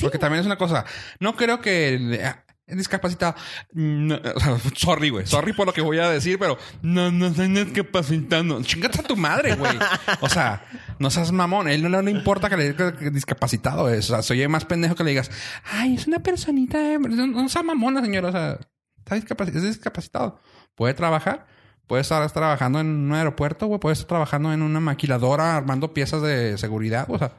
Porque 0.00 0.18
también 0.18 0.40
es 0.40 0.46
una 0.46 0.56
cosa. 0.56 0.84
No 1.18 1.34
creo 1.36 1.60
que 1.60 2.36
discapacitado. 2.66 3.34
No, 3.72 4.14
o 4.34 4.40
sea, 4.40 4.56
sorry, 4.76 5.10
güey. 5.10 5.26
Sorry 5.26 5.52
por 5.52 5.66
lo 5.66 5.72
que 5.72 5.80
voy 5.80 5.98
a 5.98 6.08
decir, 6.08 6.38
pero 6.38 6.56
no, 6.82 7.10
no 7.10 7.34
soy 7.34 7.48
discapacitado. 7.48 8.62
Chingate 8.62 9.00
a 9.00 9.02
tu 9.02 9.16
madre, 9.16 9.54
güey. 9.56 9.76
O 10.20 10.28
sea, 10.28 10.64
no 10.98 11.10
seas 11.10 11.32
mamón. 11.32 11.68
Él 11.68 11.90
no 11.90 12.00
le 12.02 12.10
importa 12.10 12.48
que 12.48 12.56
le 12.56 12.70
digas 12.72 12.92
que 12.94 13.10
discapacitado. 13.10 13.84
O 13.84 14.02
sea, 14.02 14.22
soy 14.22 14.46
más 14.48 14.64
pendejo 14.64 14.94
que 14.94 15.04
le 15.04 15.10
digas, 15.10 15.30
ay, 15.72 15.94
es 15.96 16.06
una 16.06 16.20
personita. 16.20 16.78
eh, 16.92 16.98
No, 16.98 17.26
no 17.26 17.48
sea 17.48 17.62
mamona, 17.62 18.00
señora. 18.02 18.28
O 18.28 18.32
sea, 18.32 18.58
está 18.98 19.16
discapaci- 19.16 19.56
es 19.56 19.62
discapacitado. 19.64 20.40
Puede 20.76 20.94
trabajar. 20.94 21.46
Puede 21.88 22.02
estar 22.02 22.30
trabajando 22.30 22.78
en 22.78 22.86
un 22.86 23.12
aeropuerto, 23.14 23.66
güey. 23.66 23.80
Puede 23.80 23.94
estar 23.94 24.06
trabajando 24.06 24.52
en 24.52 24.62
una 24.62 24.78
maquiladora 24.78 25.56
armando 25.56 25.92
piezas 25.92 26.22
de 26.22 26.56
seguridad. 26.56 27.06
O 27.10 27.18
sea, 27.18 27.32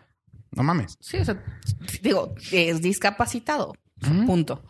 no 0.51 0.63
mames. 0.63 0.97
Sí, 0.99 1.17
o 1.17 1.25
sea, 1.25 1.43
digo, 2.01 2.35
es 2.51 2.81
discapacitado. 2.81 3.73
Punto. 4.25 4.63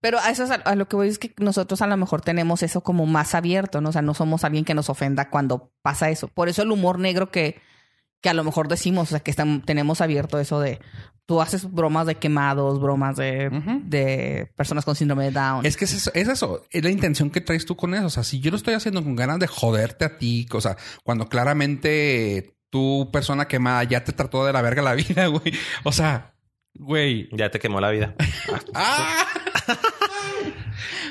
Pero 0.00 0.18
a 0.20 0.30
eso 0.30 0.44
es 0.44 0.50
a, 0.50 0.54
a 0.54 0.74
lo 0.76 0.88
que 0.88 0.96
voy 0.96 1.08
es 1.08 1.18
que 1.18 1.34
nosotros 1.38 1.82
a 1.82 1.86
lo 1.86 1.96
mejor 1.96 2.20
tenemos 2.22 2.62
eso 2.62 2.82
como 2.82 3.04
más 3.06 3.34
abierto, 3.34 3.80
¿no? 3.80 3.88
O 3.88 3.92
sea, 3.92 4.02
no 4.02 4.14
somos 4.14 4.44
alguien 4.44 4.64
que 4.64 4.74
nos 4.74 4.88
ofenda 4.90 5.28
cuando 5.28 5.72
pasa 5.82 6.08
eso. 6.10 6.28
Por 6.28 6.48
eso 6.48 6.62
el 6.62 6.70
humor 6.70 6.98
negro 6.98 7.30
que, 7.30 7.60
que 8.20 8.28
a 8.28 8.34
lo 8.34 8.44
mejor 8.44 8.68
decimos, 8.68 9.08
o 9.08 9.10
sea, 9.10 9.20
que 9.20 9.30
están- 9.32 9.62
tenemos 9.62 10.00
abierto 10.00 10.38
eso 10.38 10.60
de 10.60 10.80
tú 11.26 11.42
haces 11.42 11.70
bromas 11.70 12.06
de 12.06 12.14
quemados, 12.14 12.80
bromas 12.80 13.16
de, 13.16 13.50
de 13.84 14.50
personas 14.56 14.84
con 14.86 14.94
síndrome 14.94 15.24
de 15.24 15.32
Down. 15.32 15.66
Es 15.66 15.76
que 15.76 15.84
es 15.84 15.92
eso, 15.92 16.10
es 16.14 16.26
eso, 16.28 16.64
es 16.70 16.82
la 16.82 16.90
intención 16.90 17.28
que 17.28 17.40
traes 17.42 17.66
tú 17.66 17.76
con 17.76 17.92
eso. 17.94 18.06
O 18.06 18.10
sea, 18.10 18.22
si 18.24 18.40
yo 18.40 18.50
lo 18.50 18.56
estoy 18.56 18.72
haciendo 18.74 19.02
con 19.04 19.14
ganas 19.16 19.38
de 19.40 19.46
joderte 19.48 20.04
a 20.06 20.16
ti, 20.16 20.46
o 20.52 20.60
sea, 20.62 20.76
cuando 21.04 21.28
claramente 21.28 22.56
tu 22.70 23.10
persona 23.12 23.48
quemada 23.48 23.84
ya 23.84 24.04
te 24.04 24.12
trató 24.12 24.44
de 24.44 24.52
la 24.52 24.62
verga 24.62 24.82
la 24.82 24.94
vida, 24.94 25.26
güey. 25.28 25.54
O 25.84 25.92
sea, 25.92 26.34
güey. 26.74 27.28
Ya 27.32 27.50
te 27.50 27.58
quemó 27.58 27.80
la 27.80 27.90
vida. 27.90 28.14
¡Ah! 28.74 29.26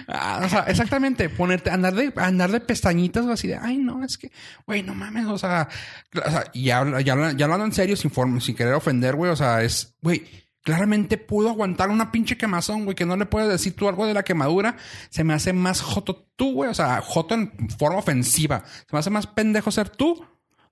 Ah, 0.07 0.41
o 0.45 0.47
sea, 0.47 0.61
exactamente, 0.61 1.27
ponerte, 1.27 1.69
andar 1.69 1.93
de, 1.93 2.13
andar 2.15 2.49
de 2.49 2.61
pestañitas 2.61 3.25
o 3.25 3.31
así 3.31 3.49
de, 3.49 3.57
ay, 3.57 3.77
no, 3.77 4.05
es 4.05 4.17
que, 4.17 4.31
güey, 4.65 4.81
no 4.81 4.95
mames, 4.95 5.25
o 5.25 5.37
sea, 5.37 5.67
o 6.15 6.31
sea, 6.31 6.49
ya, 6.53 7.01
ya, 7.01 7.33
ya 7.33 7.45
hablando 7.45 7.65
en 7.65 7.73
serio, 7.73 7.97
sin, 7.97 8.09
forma, 8.09 8.39
sin 8.39 8.55
querer 8.55 8.73
ofender, 8.73 9.17
güey, 9.17 9.31
o 9.31 9.35
sea, 9.35 9.63
es, 9.63 9.97
güey, 10.01 10.25
claramente 10.63 11.17
pudo 11.17 11.49
aguantar 11.49 11.89
una 11.89 12.09
pinche 12.09 12.37
quemazón, 12.37 12.85
güey, 12.85 12.95
que 12.95 13.05
no 13.05 13.17
le 13.17 13.25
puedes 13.25 13.49
decir 13.49 13.75
tú 13.75 13.89
algo 13.89 14.05
de 14.05 14.13
la 14.13 14.23
quemadura, 14.23 14.77
se 15.09 15.25
me 15.25 15.33
hace 15.33 15.51
más 15.51 15.81
joto 15.81 16.29
tú, 16.37 16.53
güey, 16.53 16.69
o 16.69 16.73
sea, 16.73 17.01
joto 17.01 17.35
en 17.35 17.69
forma 17.77 17.99
ofensiva, 17.99 18.63
se 18.65 18.93
me 18.93 18.99
hace 18.99 19.09
más 19.09 19.27
pendejo 19.27 19.71
ser 19.71 19.89
tú 19.89 20.25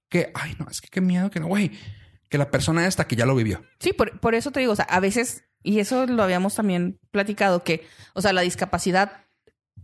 que, 0.09 0.31
ay, 0.33 0.55
no, 0.59 0.67
es 0.69 0.81
que 0.81 0.87
qué 0.89 1.01
miedo 1.01 1.29
que 1.29 1.39
no, 1.39 1.47
güey, 1.47 1.71
que 2.29 2.37
la 2.37 2.51
persona 2.51 2.87
esta 2.87 3.07
que 3.07 3.15
ya 3.15 3.25
lo 3.25 3.35
vivió. 3.35 3.63
Sí, 3.79 3.93
por, 3.93 4.19
por 4.19 4.35
eso 4.35 4.51
te 4.51 4.59
digo, 4.59 4.73
o 4.73 4.75
sea, 4.75 4.85
a 4.85 4.99
veces, 4.99 5.45
y 5.63 5.79
eso 5.79 6.05
lo 6.05 6.23
habíamos 6.23 6.55
también 6.55 6.99
platicado, 7.11 7.63
que, 7.63 7.85
o 8.13 8.21
sea, 8.21 8.33
la 8.33 8.41
discapacidad, 8.41 9.25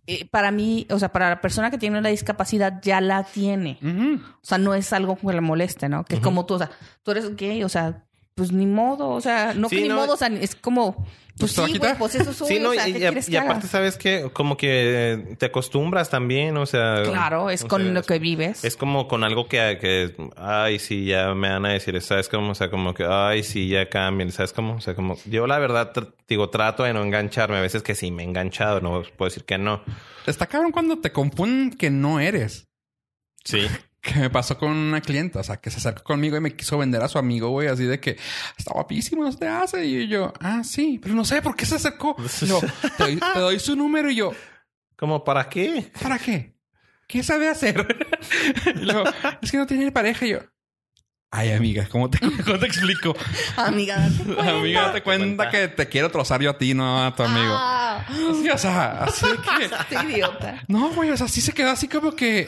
eh, 0.08 0.28
para 0.30 0.52
mí, 0.52 0.88
o 0.90 1.00
sea, 1.00 1.12
para 1.12 1.30
la 1.30 1.42
persona 1.42 1.70
que 1.70 1.78
tiene 1.78 2.02
la 2.02 2.10
discapacidad 2.10 2.82
ya 2.82 3.02
la 3.02 3.24
tiene. 3.24 3.78
O 3.82 4.46
sea, 4.46 4.58
no 4.58 4.74
es 4.74 4.92
algo 4.94 5.16
que 5.16 5.28
le 5.28 5.42
moleste, 5.42 5.90
¿no? 5.90 6.04
Que 6.06 6.16
es 6.16 6.22
como 6.22 6.46
tú, 6.46 6.56
o 6.56 6.58
sea, 6.58 6.72
tú 7.04 7.12
eres 7.12 7.36
gay, 7.36 7.64
o 7.64 7.70
sea, 7.70 8.06
pues 8.42 8.52
ni 8.52 8.66
modo, 8.66 9.10
o 9.10 9.22
sea, 9.22 9.54
no 9.54 9.70
Sí, 9.70 9.76
que 9.76 9.82
ni 9.84 9.90
no. 9.90 9.98
modo, 9.98 10.14
o 10.16 10.18
sea, 10.18 10.28
es 10.30 10.56
como, 10.56 10.96
Pues 11.38 11.54
pues, 11.54 11.72
sí, 11.72 11.78
güey, 11.78 11.94
pues 11.96 12.16
eso 12.16 12.34
soy, 12.34 12.48
Sí, 12.56 12.60
no, 12.60 12.70
o 12.72 12.74
sea, 12.74 12.88
y, 12.90 12.94
¿qué 12.94 12.98
y- 12.98 13.02
quieres 13.02 13.28
y 13.30 13.32
que 13.34 13.38
haga? 13.38 13.50
aparte 13.52 13.68
sabes 13.68 13.98
que 13.98 14.32
como 14.34 14.58
que 14.58 15.36
te 15.38 15.46
acostumbras 15.46 16.10
también, 16.10 16.58
o 16.58 16.66
sea... 16.66 17.04
Claro, 17.04 17.52
es 17.52 17.64
con 17.64 17.84
sea, 17.84 17.92
lo 17.92 18.02
que 18.02 18.18
vives. 18.18 18.64
Es 18.66 18.76
como 18.76 19.08
con 19.08 19.24
algo 19.24 19.48
que, 19.48 19.78
que, 19.80 20.16
ay, 20.38 20.80
sí, 20.80 21.06
ya 21.06 21.36
me 21.36 21.50
van 21.50 21.68
a 21.68 21.74
decir, 21.74 22.02
¿sabes 22.02 22.30
cómo? 22.30 22.52
O 22.52 22.56
sea, 22.56 22.72
como 22.72 22.96
que, 22.96 23.06
ay, 23.08 23.44
sí, 23.44 23.68
ya 23.68 23.88
cambien, 23.90 24.32
¿sabes 24.32 24.54
cómo? 24.54 24.74
O 24.78 24.82
sea, 24.82 24.96
como, 24.96 25.18
yo 25.26 25.46
la 25.46 25.60
verdad, 25.60 25.94
tr- 25.94 26.16
digo, 26.28 26.50
trato 26.50 26.82
de 26.84 26.94
no 26.94 27.04
engancharme. 27.04 27.58
A 27.58 27.62
veces 27.62 27.84
que 27.84 27.94
sí 27.94 28.10
me 28.10 28.24
he 28.24 28.26
enganchado, 28.26 28.82
no 28.82 29.04
puedo 29.18 29.30
decir 29.30 29.44
que 29.46 29.60
no. 29.60 29.84
Está 30.26 30.48
cabrón 30.48 30.72
cuando 30.72 30.98
te 30.98 31.12
confunden 31.12 31.78
que 31.78 31.92
no 31.92 32.20
eres. 32.20 32.66
Sí. 33.46 33.68
Que 34.02 34.16
me 34.16 34.30
pasó 34.32 34.58
con 34.58 34.72
una 34.72 35.00
clienta, 35.00 35.42
o 35.42 35.44
sea, 35.44 35.58
que 35.58 35.70
se 35.70 35.78
acercó 35.78 36.04
conmigo 36.04 36.36
y 36.36 36.40
me 36.40 36.56
quiso 36.56 36.78
vender 36.78 37.04
a 37.04 37.08
su 37.08 37.20
amigo, 37.20 37.50
güey, 37.50 37.68
así 37.68 37.84
de 37.84 38.00
que 38.00 38.18
está 38.58 38.74
guapísimo, 38.74 39.24
no 39.24 39.32
se 39.32 39.38
te 39.38 39.48
hace. 39.48 39.86
Y 39.86 40.08
yo, 40.08 40.34
ah, 40.40 40.64
sí, 40.64 41.00
pero 41.02 41.14
no 41.14 41.24
sé 41.24 41.42
por 41.42 41.56
qué 41.56 41.66
se 41.66 41.76
acercó. 41.76 42.16
Te, 42.40 42.46
doy, 43.04 43.18
te 43.18 43.40
doy 43.40 43.60
su 43.60 43.76
número 43.76 44.10
y 44.10 44.16
yo, 44.16 44.34
¿Cómo 45.02 45.24
para 45.24 45.50
qué? 45.50 45.92
¿para 46.00 46.20
qué? 46.20 46.56
¿Qué 47.08 47.24
sabe 47.24 47.50
hacer? 47.50 47.88
y 48.76 48.86
luego, 48.86 49.04
es 49.42 49.50
que 49.50 49.58
no 49.58 49.66
tiene 49.66 49.92
pareja. 49.92 50.28
Y 50.28 50.30
yo, 50.30 50.40
ay, 51.32 51.52
amiga, 51.54 51.88
¿cómo 51.90 52.10
te, 52.10 52.20
cómo 52.46 52.60
te 52.60 52.66
explico? 52.68 53.16
Amiga, 53.58 53.98
date 53.98 54.24
cuenta. 54.26 54.50
Amiga, 54.52 54.82
date 54.88 55.02
cuenta 55.04 55.50
que 55.50 55.68
te 55.70 55.88
quiero 55.88 56.12
trozar 56.12 56.42
yo 56.42 56.50
a 56.52 56.58
ti, 56.58 56.74
no 56.74 57.04
a 57.06 57.16
tu 57.16 57.24
amigo. 57.24 57.54
Ah, 57.58 58.06
Así, 58.08 58.50
o 58.50 58.58
sea, 58.58 59.04
así 59.04 59.26
que... 59.90 59.96
idiota. 60.12 60.64
No, 60.68 60.90
güey, 60.90 61.10
o 61.12 61.18
sea, 61.18 61.28
sí 61.28 61.42
se 61.42 61.54
quedó 61.54 61.72
así 61.72 61.88
como 61.88 62.14
que. 62.16 62.42
"Eh". 62.42 62.48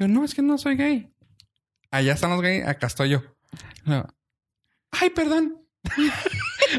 Yo, 0.00 0.08
no, 0.08 0.24
es 0.24 0.34
que 0.34 0.42
no 0.42 0.58
soy 0.58 0.76
gay. 0.76 1.08
Allá 1.90 2.12
están 2.14 2.30
los 2.30 2.40
gays, 2.42 2.66
acá 2.66 2.86
estoy 2.88 3.10
yo. 3.10 3.22
No. 3.84 4.06
Ay, 4.90 5.10
perdón. 5.10 5.58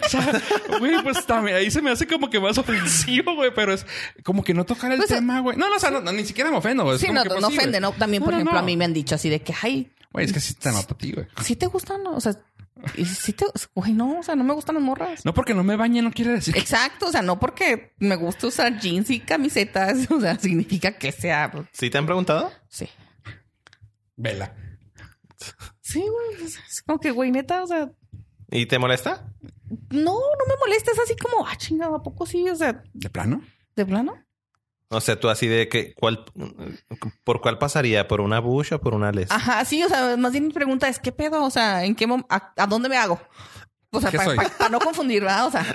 o 0.03 0.09
sea, 0.09 0.41
güey, 0.79 1.01
pues 1.03 1.25
también 1.25 1.55
ahí 1.57 1.69
se 1.69 1.81
me 1.81 1.91
hace 1.91 2.07
como 2.07 2.29
que 2.29 2.39
más 2.39 2.57
ofensivo, 2.57 3.35
güey, 3.35 3.51
pero 3.53 3.71
es 3.73 3.85
como 4.23 4.43
que 4.43 4.53
no 4.53 4.65
tocar 4.65 4.91
el 4.91 4.97
Pues, 4.97 5.09
tema, 5.09 5.39
güey. 5.41 5.55
No, 5.57 5.69
no, 5.69 5.75
o 5.75 5.79
sea, 5.79 5.91
no, 5.91 6.01
no, 6.01 6.11
ni 6.11 6.25
siquiera 6.25 6.49
me 6.49 6.57
ofendo, 6.57 6.83
güey. 6.83 6.97
Sí, 6.97 7.05
como 7.07 7.19
no, 7.19 7.23
que, 7.23 7.29
pues, 7.29 7.41
no 7.41 7.49
sí, 7.49 7.57
ofende. 7.57 7.79
¿no? 7.79 7.91
También, 7.93 8.23
por 8.23 8.33
No, 8.33 8.39
ejemplo, 8.39 8.57
a 8.59 8.63
mí 8.63 8.75
me 8.75 8.83
han 8.85 8.93
dicho 8.93 9.15
así 9.15 9.29
de 9.29 9.41
que, 9.41 9.53
ay, 9.61 9.91
Güey, 10.15 10.27
es 10.27 10.31
que 10.31 10.39
sí 10.39 10.53
te 10.53 10.71
nota 10.71 10.93
a 10.93 10.97
ti, 10.97 11.11
güey. 11.11 11.27
¿sí 11.43 11.57
te 11.57 11.65
gustan? 11.65 12.07
O 12.07 12.21
sea, 12.21 12.41
y 12.95 13.03
sí 13.03 13.33
te... 13.33 13.45
Güey, 13.73 13.91
no, 13.91 14.19
o 14.19 14.23
sea, 14.23 14.37
no 14.37 14.45
me 14.45 14.53
gustan 14.53 14.75
las 14.75 14.83
morras. 14.85 15.25
No 15.25 15.33
porque 15.33 15.53
no 15.53 15.61
me 15.61 15.75
bañe 15.75 16.01
no 16.01 16.13
quiere 16.13 16.31
decir 16.31 16.53
que... 16.53 16.61
Exacto, 16.61 17.07
o 17.07 17.11
sea, 17.11 17.21
no 17.21 17.37
porque 17.37 17.93
me 17.97 18.15
gusta 18.15 18.47
usar 18.47 18.79
jeans 18.79 19.09
y 19.09 19.19
camisetas, 19.19 20.09
o 20.11 20.21
sea, 20.21 20.39
significa 20.39 20.93
que 20.93 21.11
sea... 21.11 21.51
¿Sí 21.73 21.89
te 21.89 21.97
han 21.97 22.05
preguntado? 22.05 22.49
Sí. 22.69 22.87
Vela. 24.15 24.55
Sí, 25.81 25.99
güey, 25.99 26.45
es 26.45 26.81
como 26.83 26.97
que, 26.97 27.11
güey, 27.11 27.29
neta, 27.31 27.61
o 27.61 27.67
sea, 27.67 27.91
¿Y 28.49 28.67
te 28.67 28.79
molesta? 28.79 29.33
no, 29.89 30.13
no 30.13 30.45
me 30.47 30.55
molesta, 30.65 30.91
es 30.91 30.99
así 30.99 31.17
como, 31.17 31.45
ah, 31.45 31.57
chingada, 31.57 31.97
¿a 31.97 32.03
poco 32.03 32.25
sí? 32.25 32.47
O 32.47 32.55
sea, 32.55 32.81
¿De 32.93 33.09
plano? 33.09 33.41
¿de 33.75 33.85
plano? 33.85 34.15
O 34.89 35.01
sea, 35.01 35.19
tú 35.19 35.29
así 35.29 35.47
de 35.47 35.67
que, 35.67 35.93
¿cuál, 35.95 36.23
¿por 37.23 37.41
cuál 37.41 37.57
pasaría? 37.57 38.07
¿Por 38.07 38.21
una 38.21 38.39
bush 38.39 38.73
o 38.73 38.79
por 38.81 38.93
una 38.93 39.11
les? 39.11 39.31
Ajá, 39.31 39.65
sí, 39.65 39.83
o 39.83 39.89
sea, 39.89 40.15
más 40.17 40.31
bien 40.31 40.47
mi 40.47 40.53
pregunta 40.53 40.87
es, 40.87 40.99
¿qué 40.99 41.11
pedo? 41.11 41.43
O 41.43 41.49
sea, 41.49 41.83
¿en 41.85 41.95
qué 41.95 42.05
a, 42.29 42.53
a 42.55 42.67
dónde 42.67 42.87
me 42.89 42.97
hago? 42.97 43.19
O 43.91 43.99
sea, 44.01 44.11
¿Qué 44.11 44.17
para 44.17 44.69
no 44.69 44.79
confundir, 44.79 45.23
¿verdad? 45.23 45.47
O 45.47 45.51
sea, 45.51 45.65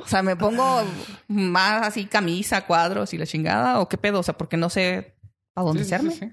o 0.00 0.06
sea, 0.08 0.22
me 0.22 0.36
pongo 0.36 0.82
más 1.28 1.86
así 1.86 2.04
camisa, 2.06 2.66
cuadros 2.66 3.14
y 3.14 3.18
la 3.18 3.26
chingada, 3.26 3.80
o 3.80 3.88
qué 3.88 3.96
pedo, 3.96 4.20
o 4.20 4.22
sea, 4.22 4.36
porque 4.36 4.56
no 4.56 4.68
sé 4.70 5.14
a 5.54 5.62
dónde 5.62 5.84
Sí, 5.84 5.94
hacerme. 5.94 6.12
sí, 6.12 6.18
sí. 6.20 6.32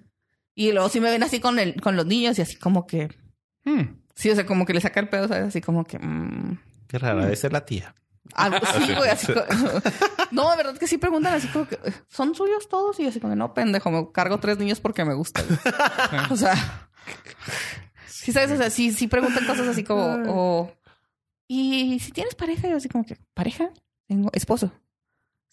Y 0.55 0.71
luego 0.71 0.89
sí 0.89 0.99
me 0.99 1.09
ven 1.11 1.23
así 1.23 1.39
con 1.39 1.59
el, 1.59 1.79
con 1.81 1.95
los 1.95 2.05
niños 2.05 2.37
y 2.39 2.41
así 2.41 2.55
como 2.57 2.85
que, 2.87 3.09
Hmm. 3.65 4.01
sí, 4.15 4.29
o 4.29 4.35
sea, 4.35 4.45
como 4.45 4.65
que 4.65 4.73
le 4.73 4.81
saca 4.81 4.99
el 4.99 5.07
pedo, 5.09 5.27
¿sabes? 5.29 5.47
Así 5.47 5.61
como 5.61 5.85
que, 5.85 5.97
mm, 5.97 6.59
Qué 6.87 6.97
rara, 6.99 7.23
debe 7.23 7.35
ser 7.37 7.53
la 7.53 7.65
tía. 7.65 7.95
Algo 8.35 8.57
sí, 8.65 8.93
güey, 8.95 9.09
así 9.09 9.27
co- 9.31 9.43
No, 10.31 10.49
de 10.51 10.57
verdad 10.57 10.77
que 10.77 10.87
sí 10.87 10.97
preguntan 10.97 11.33
así 11.33 11.47
como 11.49 11.67
que, 11.67 11.77
¿son 12.09 12.33
suyos 12.35 12.67
todos? 12.69 12.99
Y 12.99 13.03
yo 13.03 13.09
así 13.09 13.19
como, 13.19 13.35
no, 13.35 13.53
pendejo, 13.53 13.91
me 13.91 14.11
cargo 14.11 14.39
tres 14.39 14.57
niños 14.57 14.79
porque 14.79 15.05
me 15.05 15.13
gustan. 15.13 15.45
o 16.29 16.35
sea, 16.35 16.89
sí, 18.07 18.31
¿sabes? 18.31 18.51
O 18.51 18.57
sea, 18.57 18.69
sí, 18.69 18.91
sí 18.93 19.07
preguntan 19.07 19.45
cosas 19.45 19.67
así 19.67 19.83
como, 19.83 20.17
o, 20.27 20.71
y 21.47 21.99
si 21.99 22.11
tienes 22.11 22.35
pareja, 22.35 22.67
yo 22.67 22.77
así 22.77 22.89
como 22.89 23.05
que, 23.05 23.17
¿pareja? 23.33 23.69
Tengo 24.07 24.29
esposo. 24.33 24.71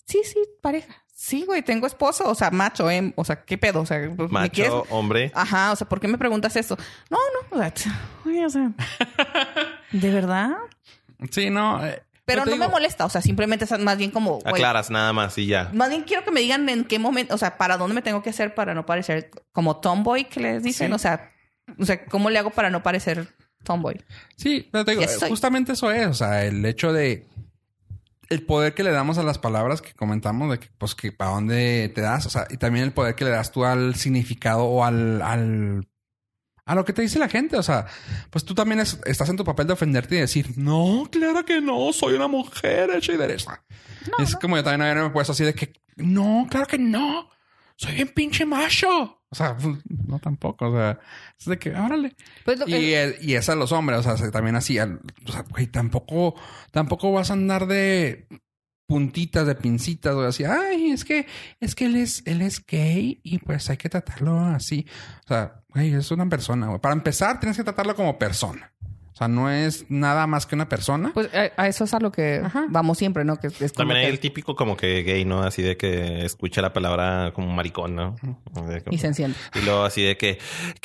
Sí, 0.06 0.20
sí, 0.24 0.38
pareja. 0.60 0.94
Sí, 1.14 1.44
güey, 1.44 1.62
tengo 1.62 1.86
esposo, 1.86 2.28
o 2.28 2.34
sea, 2.34 2.50
macho, 2.50 2.90
em, 2.90 3.12
o 3.14 3.24
sea, 3.26 3.44
¿qué 3.44 3.58
pedo? 3.58 3.82
O 3.82 3.86
sea, 3.86 3.98
¿me 3.98 4.28
Macho, 4.28 4.52
quieres? 4.52 4.72
hombre. 4.88 5.30
Ajá, 5.34 5.70
o 5.72 5.76
sea, 5.76 5.86
¿por 5.88 6.00
qué 6.00 6.08
me 6.08 6.16
preguntas 6.16 6.56
esto? 6.56 6.76
No, 7.10 7.18
no, 7.50 7.58
o 7.58 7.60
sea, 7.60 8.00
oye, 8.24 8.46
o 8.46 8.48
sea, 8.50 8.72
¿de 9.92 10.10
verdad? 10.10 10.52
Sí, 11.30 11.50
no. 11.50 11.84
eh, 11.86 12.02
Pero 12.34 12.44
no 12.44 12.56
me 12.56 12.68
molesta, 12.68 13.04
o 13.04 13.10
sea, 13.10 13.20
simplemente 13.20 13.64
es 13.64 13.78
más 13.78 13.98
bien 13.98 14.10
como, 14.10 14.38
Aclaras 14.44 14.90
nada 14.90 15.12
más 15.12 15.36
y 15.38 15.46
ya. 15.46 15.70
más 15.72 15.88
bien 15.90 16.02
quiero 16.02 16.24
que 16.24 16.30
me 16.30 16.40
digan 16.40 16.68
en 16.68 16.84
qué 16.84 16.98
momento, 16.98 17.34
o 17.34 17.38
sea, 17.38 17.56
para 17.58 17.76
dónde 17.76 17.94
me 17.94 18.02
tengo 18.02 18.22
que 18.22 18.30
hacer 18.30 18.54
para 18.54 18.74
no 18.74 18.86
parecer 18.86 19.30
como 19.52 19.76
tomboy 19.78 20.24
que 20.24 20.40
les 20.40 20.62
dicen, 20.62 20.88
Sí. 20.88 20.92
o 20.94 20.98
sea, 20.98 21.30
o 21.78 21.84
sea, 21.84 22.04
¿cómo 22.06 22.30
le 22.30 22.38
hago 22.38 22.50
para 22.50 22.70
no 22.70 22.82
parecer 22.82 23.28
tomboy? 23.64 24.00
Sí, 24.36 24.68
pero 24.72 24.84
te 24.84 24.92
digo, 24.92 25.02
justamente 25.28 25.72
eso 25.72 25.90
es, 25.90 26.06
o 26.06 26.14
sea, 26.14 26.44
el 26.44 26.64
hecho 26.64 26.92
de 26.92 27.26
el 28.30 28.46
poder 28.46 28.74
que 28.74 28.84
le 28.84 28.92
damos 28.92 29.18
a 29.18 29.24
las 29.24 29.38
palabras 29.38 29.82
que 29.82 29.92
comentamos, 29.92 30.50
de 30.52 30.60
que, 30.60 30.68
pues, 30.78 30.94
que 30.94 31.10
para 31.10 31.32
dónde 31.32 31.90
te 31.92 32.00
das, 32.00 32.26
o 32.26 32.30
sea, 32.30 32.46
y 32.48 32.56
también 32.58 32.84
el 32.84 32.92
poder 32.92 33.16
que 33.16 33.24
le 33.24 33.30
das 33.32 33.50
tú 33.50 33.64
al 33.64 33.96
significado 33.96 34.64
o 34.64 34.84
al, 34.84 35.20
al, 35.20 35.88
a 36.70 36.74
lo 36.74 36.84
que 36.84 36.92
te 36.92 37.02
dice 37.02 37.18
la 37.18 37.28
gente, 37.28 37.56
o 37.56 37.62
sea, 37.62 37.86
pues 38.30 38.44
tú 38.44 38.54
también 38.54 38.80
es- 38.80 38.98
estás 39.04 39.28
en 39.28 39.36
tu 39.36 39.44
papel 39.44 39.66
de 39.66 39.72
ofenderte 39.72 40.16
y 40.16 40.20
decir, 40.20 40.52
no, 40.56 41.08
claro 41.10 41.44
que 41.44 41.60
no, 41.60 41.92
soy 41.92 42.14
una 42.14 42.28
mujer 42.28 42.90
hecha 42.90 43.12
y 43.12 43.16
derecha. 43.16 43.62
Es 44.18 44.36
como 44.36 44.56
yo 44.56 44.62
también 44.62 44.82
haberme 44.82 45.10
puesto 45.10 45.32
así 45.32 45.44
de 45.44 45.52
que, 45.54 45.72
no, 45.96 46.46
claro 46.48 46.66
que 46.66 46.78
no, 46.78 47.28
soy 47.76 47.94
bien 47.94 48.08
pinche 48.08 48.46
macho. 48.46 49.16
O 49.32 49.34
sea, 49.34 49.56
pues, 49.56 49.78
no 50.06 50.18
tampoco, 50.18 50.68
o 50.70 50.72
sea, 50.76 50.98
es 51.38 51.44
de 51.46 51.58
que, 51.58 51.70
órale. 51.74 52.16
Pues 52.44 52.58
lo- 52.58 52.66
Y, 52.68 52.94
y 53.20 53.34
es 53.34 53.48
a 53.48 53.54
los 53.54 53.72
hombres, 53.72 54.00
o 54.00 54.02
sea, 54.02 54.16
se- 54.16 54.30
también 54.30 54.56
así, 54.56 54.78
al- 54.78 55.00
o 55.26 55.32
sea, 55.32 55.42
güey, 55.50 55.66
tampoco, 55.66 56.34
tampoco 56.72 57.12
vas 57.12 57.30
a 57.30 57.34
andar 57.34 57.66
de 57.66 58.26
puntitas, 58.90 59.46
de 59.46 59.54
pincitas, 59.54 60.12
o 60.16 60.22
así, 60.24 60.42
ay, 60.42 60.90
es 60.90 61.04
que, 61.04 61.24
es 61.60 61.76
que 61.76 61.86
él 61.86 61.94
es, 61.94 62.24
él 62.26 62.42
es 62.42 62.66
gay 62.66 63.20
y 63.22 63.38
pues 63.38 63.70
hay 63.70 63.76
que 63.76 63.88
tratarlo 63.88 64.40
así. 64.40 64.84
O 65.24 65.28
sea, 65.28 65.62
güey, 65.68 65.94
es 65.94 66.10
una 66.10 66.28
persona, 66.28 66.66
güey. 66.66 66.80
Para 66.80 66.94
empezar, 66.96 67.38
tienes 67.38 67.56
que 67.56 67.62
tratarlo 67.62 67.94
como 67.94 68.18
persona. 68.18 68.72
O 69.12 69.16
sea, 69.16 69.28
no 69.28 69.48
es 69.48 69.88
nada 69.90 70.26
más 70.26 70.44
que 70.44 70.56
una 70.56 70.68
persona. 70.68 71.12
pues 71.14 71.28
a, 71.32 71.52
a 71.62 71.68
eso 71.68 71.84
es 71.84 71.94
a 71.94 72.00
lo 72.00 72.10
que 72.10 72.40
Ajá. 72.44 72.64
vamos 72.68 72.98
siempre, 72.98 73.24
¿no? 73.24 73.36
Que 73.36 73.46
es 73.46 73.54
como 73.58 73.68
También 73.74 73.98
hay 73.98 74.06
que- 74.06 74.10
el 74.12 74.18
típico 74.18 74.56
como 74.56 74.76
que 74.76 75.04
gay, 75.04 75.24
¿no? 75.24 75.42
Así 75.44 75.62
de 75.62 75.76
que 75.76 76.24
escucha 76.24 76.60
la 76.60 76.72
palabra 76.72 77.30
como 77.32 77.46
maricón, 77.52 77.94
¿no? 77.94 78.16
Como- 78.52 78.68
y 78.90 78.98
se 78.98 79.06
enciende. 79.06 79.36
Y 79.54 79.60
luego 79.60 79.84
así 79.84 80.02
de 80.02 80.16
que, 80.16 80.38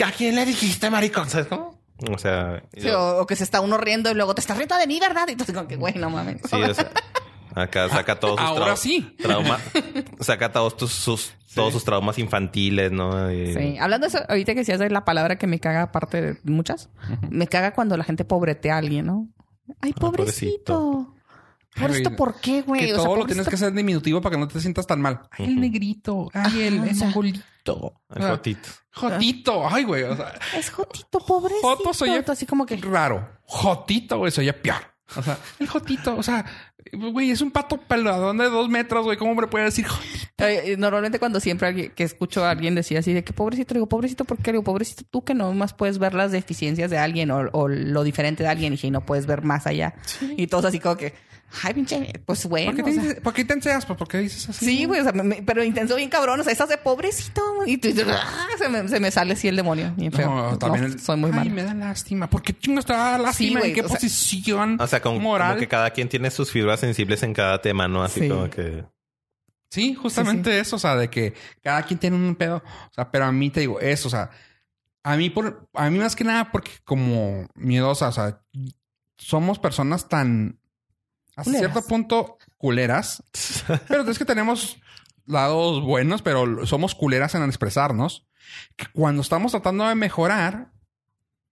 ¿a 0.06 0.12
quién 0.12 0.36
le 0.36 0.46
dijiste 0.46 0.92
maricón? 0.92 1.28
¿Sabes 1.28 1.48
cómo? 1.48 1.82
O 2.12 2.18
sea, 2.20 2.62
Sí, 2.78 2.88
o, 2.90 3.18
o 3.22 3.26
que 3.26 3.36
se 3.38 3.46
está 3.46 3.62
uno 3.62 3.78
riendo 3.80 4.12
y 4.12 4.14
luego 4.14 4.36
te 4.36 4.42
estás 4.42 4.58
riendo 4.58 4.78
de 4.78 4.86
mí, 4.86 5.00
¿verdad? 5.00 5.24
Y 5.30 5.32
entonces 5.32 5.56
como 5.56 5.68
que, 5.68 5.78
güey, 5.78 5.94
no 5.96 6.12
mames. 6.12 6.42
sí, 6.48 6.56
o 6.62 6.74
sea, 6.74 6.92
acá 7.56 7.90
saca 7.90 8.20
todos 8.20 8.40
sus 8.40 8.50
Ahora 8.50 8.76
sí. 8.76 9.16
trauma- 9.18 9.60
saca 10.20 10.52
todos 10.52 10.76
tus, 10.78 10.92
sus, 10.92 11.34
todos 11.54 11.74
sus 11.74 11.84
traumas 11.84 12.18
infantiles, 12.20 12.92
¿no? 12.92 13.32
Y- 13.32 13.54
Sí, 13.54 13.78
hablando 13.80 14.08
de 14.08 14.16
eso, 14.18 14.26
ahorita 14.30 14.54
que 14.54 14.60
decías 14.60 14.80
de 14.80 14.90
la 14.90 15.06
palabra 15.06 15.38
que 15.38 15.48
me 15.48 15.60
caga, 15.60 15.84
aparte 15.84 16.22
de 16.22 16.38
muchas, 16.52 16.90
me 17.30 17.48
caga 17.48 17.74
cuando 17.74 17.98
la 17.98 18.04
gente 18.04 18.26
pobretea 18.26 18.76
a 18.76 18.78
alguien, 18.80 19.06
¿no? 19.08 19.28
Ay, 19.82 19.94
pobrecito. 19.94 21.12
Ay, 21.78 21.82
Pobrecito, 21.82 22.10
güey, 22.12 22.18
¿por 22.18 22.40
qué, 22.40 22.62
güey? 22.62 22.86
que 22.86 22.94
O 22.94 22.96
sea, 22.96 23.04
todo 23.06 23.16
lo 23.18 23.26
tienes 23.26 23.50
que 23.50 23.56
hacer 23.56 23.74
diminutivo 23.74 24.22
para 24.22 24.36
que 24.36 24.40
no 24.40 24.48
te 24.48 24.62
sientas 24.62 24.88
tan 24.88 25.02
mal. 25.02 25.22
Ay, 25.32 25.46
el 25.48 25.60
negrito. 25.60 26.30
Ay, 26.34 26.62
el, 26.62 26.82
el 26.88 26.96
mongolito. 26.96 27.42
El 28.16 28.24
Ah, 28.24 28.30
jotito. 28.30 28.70
Jotito. 28.94 29.68
Ay, 29.68 29.84
güey. 29.84 30.04
O 30.04 30.16
sea, 30.16 30.34
Es 30.56 30.70
Jotito, 30.70 31.20
pobrecito. 31.20 31.68
Joto 31.68 31.94
soy. 31.94 32.12
Así 32.26 32.46
como 32.46 32.66
que... 32.66 32.78
raro. 32.78 33.28
Jotito, 33.44 34.20
güey, 34.20 34.32
soy 34.32 34.50
peor. 34.54 34.78
O 35.18 35.22
sea, 35.22 35.38
el 35.60 35.68
Jotito, 35.68 36.16
o 36.16 36.24
sea, 36.24 36.46
güey, 36.94 37.32
es 37.32 37.42
un 37.42 37.52
pato 37.52 37.78
peladón 37.78 38.38
de 38.38 38.50
dos 38.50 38.70
metros, 38.70 39.06
güey. 39.06 39.18
¿Cómo 39.18 39.36
me 39.36 39.48
puede 39.48 39.66
decir 39.66 39.86
Normalmente 40.78 41.20
cuando 41.20 41.40
siempre 41.40 41.68
alguien, 41.68 41.92
que 41.92 42.04
escucho 42.04 42.44
a 42.44 42.52
alguien 42.52 42.76
decir 42.76 42.98
así 42.98 43.14
de 43.14 43.24
que 43.24 43.34
pobrecito, 43.34 43.74
digo, 43.74 43.88
pobrecito, 43.88 44.26
¿por 44.26 44.38
qué? 44.38 44.52
Digo, 44.52 44.64
pobrecito, 44.64 45.04
tú 45.10 45.24
que 45.24 45.34
no 45.34 45.54
más 45.54 45.74
puedes 45.74 45.98
ver 45.98 46.14
las 46.14 46.32
deficiencias 46.32 46.92
de 46.92 46.98
alguien 46.98 47.32
o, 47.32 47.50
o 47.52 47.68
lo 47.68 48.04
diferente 48.04 48.44
de 48.44 48.50
alguien 48.50 48.78
y 48.82 48.92
no 48.92 49.06
puedes 49.06 49.26
ver 49.26 49.44
más 49.44 49.68
allá. 49.68 49.96
Y 50.38 50.48
todos 50.48 50.66
así 50.66 50.80
como 50.80 50.98
que, 50.98 51.14
ay, 51.64 51.74
pinche, 51.74 52.14
pues 52.26 52.46
bueno. 52.46 52.72
¿Por 52.72 52.76
qué 52.78 52.84
te, 52.84 52.90
o 52.90 52.94
sea, 52.94 53.04
dices- 53.04 53.22
¿por 53.22 53.34
qué 53.34 53.46
te 53.46 53.54
enseñas? 53.54 53.86
Pues, 53.86 53.98
¿Por 54.00 54.08
qué 54.08 54.18
dices 54.20 54.50
así? 54.50 54.66
Sí, 54.66 54.86
güey, 54.86 55.02
o 55.02 55.04
sea, 55.04 55.12
me- 55.14 55.24
me- 55.24 55.42
pero 55.44 55.64
intenso 55.64 55.96
bien 55.96 56.10
cabrón, 56.10 56.40
o 56.40 56.44
sea, 56.44 56.52
estás 56.52 56.70
de 56.70 56.78
pobrecito 56.78 57.42
y 57.66 57.78
tú 57.78 57.88
dices, 57.90 58.06
"Ah", 58.10 58.48
se, 58.58 58.70
me, 58.70 58.88
se 58.88 59.00
me 59.00 59.12
sale 59.12 59.34
así 59.34 59.48
el 59.48 59.56
demonio, 59.56 59.94
bien 59.98 60.12
feo. 60.12 60.28
No, 60.30 60.52
No, 60.52 60.58
también 60.58 60.86
el- 60.86 61.00
soy 61.00 61.18
muy 61.18 61.32
Ay, 61.32 61.38
mal. 61.38 61.50
me 61.52 61.64
da 61.64 61.74
lástima. 61.74 62.30
¿Por 62.30 62.42
qué 62.42 62.58
chingos 62.58 62.86
te 62.86 62.94
da 62.94 63.18
lástima? 63.18 63.60
güey, 63.60 63.72
¿En 63.72 63.76
qué 63.76 63.82
o 63.82 63.88
sea- 63.88 63.96
posición 63.98 64.78
O 64.80 64.88
sea, 64.88 65.02
como, 65.02 65.20
moral? 65.20 65.50
como 65.50 65.60
que 65.60 65.68
cada 65.68 65.90
quien 65.92 66.10
tiene 66.10 66.32
sus 66.32 66.52
fibras 66.52 66.80
sensibles 66.80 67.24
en 67.24 67.34
cada 67.34 67.62
tema, 67.62 67.88
¿no? 67.88 68.04
Así 68.04 68.22
Sí. 68.22 68.30
como 68.30 68.50
que... 68.50 68.84
Sí, 69.70 69.94
justamente 69.96 70.58
eso, 70.60 70.78
o 70.78 70.80
sea, 70.80 70.96
de 70.96 71.10
que 71.10 71.34
cada 71.62 71.84
quien 71.84 72.00
tiene 72.00 72.16
un 72.16 72.36
pedo. 72.36 72.58
O 72.90 72.94
sea, 72.94 73.12
pero 73.12 73.26
a 73.26 73.32
mí 73.32 73.50
te 73.50 73.60
digo 73.62 73.80
eso, 73.80 74.08
o 74.08 74.12
sea, 74.12 74.30
A 75.08 75.18
mí, 75.18 75.30
por, 75.30 75.70
a 75.76 75.88
mí 75.92 76.00
más 76.00 76.16
que 76.16 76.24
nada, 76.24 76.52
porque 76.52 76.72
como 76.84 77.48
miedosa, 77.54 78.08
o 78.08 78.12
sea, 78.12 78.42
somos 79.18 79.60
personas 79.60 80.10
tan 80.10 80.58
hasta 81.36 81.44
Culeras. 81.52 81.72
cierto 81.72 81.88
punto 81.88 82.38
culeras, 82.58 83.24
pero 83.88 84.10
es 84.10 84.18
que 84.18 84.26
tenemos 84.26 84.78
lados 85.26 85.84
buenos, 85.84 86.22
pero 86.22 86.66
somos 86.66 86.96
culeras 86.96 87.36
en 87.36 87.44
expresarnos. 87.44 88.28
Que 88.76 88.86
cuando 88.94 89.22
estamos 89.22 89.52
tratando 89.52 89.88
de 89.88 89.96
mejorar, 89.96 90.72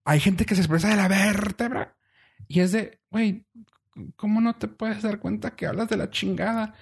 hay 0.06 0.20
gente 0.20 0.46
que 0.46 0.56
se 0.56 0.62
expresa 0.62 0.90
de 0.90 0.96
la 0.96 1.08
vértebra 1.08 1.98
y 2.48 2.60
es 2.60 2.72
de, 2.72 3.00
güey, 3.10 3.48
¿cómo 4.16 4.42
no 4.42 4.56
te 4.56 4.68
puedes 4.68 5.02
dar 5.02 5.20
cuenta 5.20 5.56
que 5.56 5.66
hablas 5.66 5.90
de 5.90 5.98
la 5.98 6.10
chingada? 6.12 6.74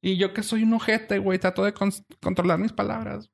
Y 0.00 0.16
yo 0.16 0.32
que 0.32 0.42
soy 0.42 0.62
un 0.62 0.72
ojete, 0.74 1.18
güey, 1.18 1.38
trato 1.38 1.64
de 1.64 1.74
con- 1.74 1.92
controlar 2.22 2.58
mis 2.58 2.72
palabras. 2.72 3.30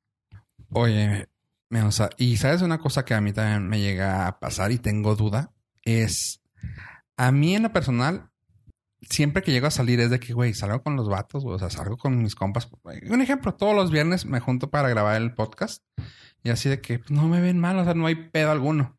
Oye, 0.70 1.28
me- 1.68 1.82
o 1.82 1.92
sea, 1.92 2.10
y 2.16 2.36
sabes 2.36 2.62
una 2.62 2.78
cosa 2.78 3.04
que 3.04 3.14
a 3.14 3.20
mí 3.20 3.32
también 3.32 3.68
me 3.68 3.80
llega 3.80 4.26
a 4.26 4.40
pasar 4.40 4.72
y 4.72 4.78
tengo 4.78 5.14
duda, 5.14 5.52
es 5.82 6.42
a 7.16 7.30
mí 7.30 7.54
en 7.54 7.62
lo 7.64 7.72
personal, 7.72 8.30
siempre 9.08 9.42
que 9.42 9.52
llego 9.52 9.66
a 9.66 9.70
salir 9.70 10.00
es 10.00 10.10
de 10.10 10.20
que, 10.20 10.32
güey, 10.32 10.54
salgo 10.54 10.82
con 10.82 10.96
los 10.96 11.08
vatos, 11.08 11.44
güey, 11.44 11.56
o 11.56 11.58
sea, 11.58 11.70
salgo 11.70 11.96
con 11.96 12.22
mis 12.22 12.34
compas. 12.34 12.68
Un 13.08 13.20
ejemplo, 13.20 13.54
todos 13.54 13.74
los 13.74 13.90
viernes 13.90 14.26
me 14.26 14.40
junto 14.40 14.70
para 14.70 14.88
grabar 14.88 15.20
el 15.20 15.34
podcast 15.34 15.82
y 16.42 16.50
así 16.50 16.68
de 16.68 16.80
que 16.80 17.00
no 17.08 17.28
me 17.28 17.40
ven 17.40 17.58
mal, 17.58 17.78
o 17.78 17.84
sea, 17.84 17.94
no 17.94 18.06
hay 18.06 18.14
pedo 18.14 18.50
alguno. 18.50 18.98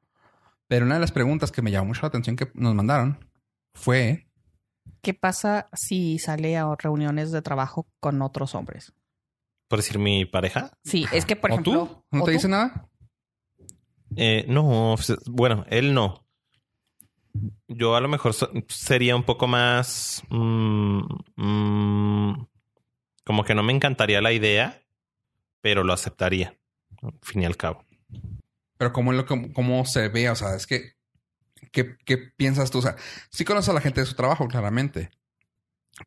Pero 0.68 0.86
una 0.86 0.96
de 0.96 1.02
las 1.02 1.12
preguntas 1.12 1.52
que 1.52 1.62
me 1.62 1.72
llamó 1.72 1.88
mucho 1.88 2.02
la 2.02 2.08
atención 2.08 2.36
que 2.36 2.50
nos 2.56 2.74
mandaron 2.74 3.30
fue, 3.74 4.26
¿Qué 5.02 5.14
pasa 5.14 5.70
si 5.74 6.18
sale 6.18 6.58
a 6.58 6.76
reuniones 6.76 7.32
de 7.32 7.44
trabajo 7.44 7.88
con 8.00 8.22
otros 8.24 8.56
hombres? 8.56 8.92
Por 9.68 9.78
decir 9.78 10.00
mi 10.00 10.26
pareja. 10.26 10.72
Sí, 10.84 11.06
es 11.12 11.26
que, 11.26 11.36
por 11.36 11.52
¿o 11.52 11.54
ejemplo... 11.54 11.86
tú? 11.88 12.04
¿No 12.12 12.24
¿o 12.24 12.26
te 12.26 12.32
tú? 12.32 12.38
dice 12.38 12.48
nada? 12.48 12.90
Eh, 14.16 14.46
no, 14.48 14.96
pues, 14.96 15.16
bueno, 15.28 15.64
él 15.70 15.94
no. 15.94 16.25
Yo 17.68 17.96
a 17.96 18.02
lo 18.02 18.08
mejor 18.08 18.34
sería 18.68 19.16
un 19.16 19.24
poco 19.24 19.48
más... 19.48 20.24
mm, 20.30 21.02
mm, 21.36 22.48
como 23.26 23.44
que 23.44 23.56
no 23.56 23.64
me 23.64 23.74
encantaría 23.74 24.22
la 24.22 24.32
idea, 24.32 24.82
pero 25.62 25.84
lo 25.84 25.94
aceptaría, 25.94 26.56
al 27.02 27.14
fin 27.22 27.42
y 27.42 27.46
al 27.46 27.58
cabo. 27.58 27.84
Pero 28.78 28.94
cómo, 28.94 29.12
lo, 29.12 29.26
cómo, 29.26 29.52
cómo 29.52 29.86
se 29.86 30.10
ve, 30.10 30.30
o 30.30 30.36
sea, 30.36 30.56
es 30.56 30.68
que, 30.68 30.94
¿qué, 31.72 31.98
¿qué 32.06 32.18
piensas 32.18 32.70
tú? 32.70 32.80
O 32.80 32.82
sea, 32.82 32.96
sí 33.32 33.44
conoces 33.44 33.70
a 33.70 33.74
la 33.74 33.82
gente 33.82 34.02
de 34.02 34.06
su 34.06 34.16
trabajo, 34.16 34.48
claramente. 34.48 35.10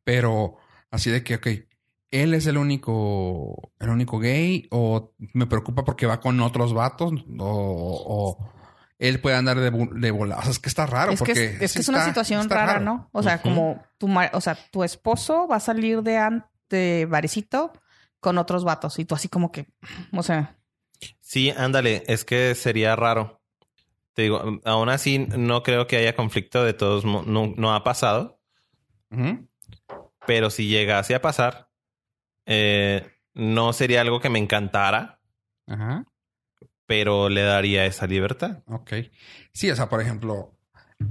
Pero 0.04 0.58
así 0.90 1.10
de 1.10 1.24
que, 1.24 1.34
ok, 1.36 1.46
él 2.10 2.34
es 2.34 2.46
el 2.46 2.56
único, 2.56 3.72
el 3.80 3.90
único 3.90 4.18
gay, 4.18 4.68
o 4.70 5.12
me 5.32 5.46
preocupa 5.46 5.84
porque 5.84 6.06
va 6.06 6.20
con 6.20 6.40
otros 6.40 6.72
vatos, 6.72 7.12
o, 7.38 8.38
o 8.38 8.57
él 8.98 9.20
puede 9.20 9.36
andar 9.36 9.58
de, 9.58 9.70
de 9.70 10.10
bola. 10.10 10.38
O 10.38 10.42
sea, 10.42 10.50
es 10.50 10.58
que 10.58 10.68
está 10.68 10.86
raro. 10.86 11.12
Es 11.12 11.20
que 11.20 11.26
porque 11.26 11.44
es, 11.44 11.62
es, 11.62 11.70
sí 11.72 11.78
que 11.78 11.82
es 11.82 11.88
una 11.88 11.98
está- 11.98 12.10
situación 12.10 12.40
está 12.42 12.54
rara, 12.56 12.72
raro. 12.74 12.84
¿no? 12.84 13.08
O 13.12 13.22
sea, 13.22 13.40
como 13.40 13.82
tu, 13.98 14.08
o 14.32 14.40
sea, 14.40 14.56
tu 14.70 14.82
esposo 14.84 15.46
va 15.48 15.56
a 15.56 15.60
salir 15.60 16.02
de, 16.02 16.42
de 16.68 17.06
barecito 17.08 17.72
con 18.20 18.38
otros 18.38 18.64
vatos 18.64 18.98
y 18.98 19.04
tú 19.04 19.14
así 19.14 19.28
como 19.28 19.52
que, 19.52 19.66
o 20.12 20.22
sea, 20.22 20.56
Sí, 21.20 21.50
ándale, 21.50 22.02
es 22.08 22.24
que 22.24 22.56
sería 22.56 22.96
raro. 22.96 23.40
Te 24.14 24.22
digo, 24.22 24.60
aún 24.64 24.88
así 24.88 25.18
no 25.20 25.62
creo 25.62 25.86
que 25.86 25.96
haya 25.96 26.16
conflicto 26.16 26.64
de 26.64 26.72
todos 26.72 27.04
no, 27.04 27.22
no 27.24 27.74
ha 27.74 27.84
pasado, 27.84 28.40
pero 30.26 30.50
si 30.50 30.66
llegase 30.68 31.14
a 31.14 31.22
pasar, 31.22 31.68
eh, 32.46 33.08
no 33.34 33.72
sería 33.72 34.00
algo 34.00 34.20
que 34.20 34.28
me 34.30 34.38
encantara, 34.40 35.20
Ajá. 35.68 36.04
Pero 36.88 37.28
le 37.28 37.42
daría 37.42 37.84
esa 37.86 38.06
libertad. 38.06 38.62
Ok. 38.66 38.92
Sí, 39.52 39.70
o 39.70 39.76
sea, 39.76 39.88
por 39.88 40.00
ejemplo, 40.00 40.54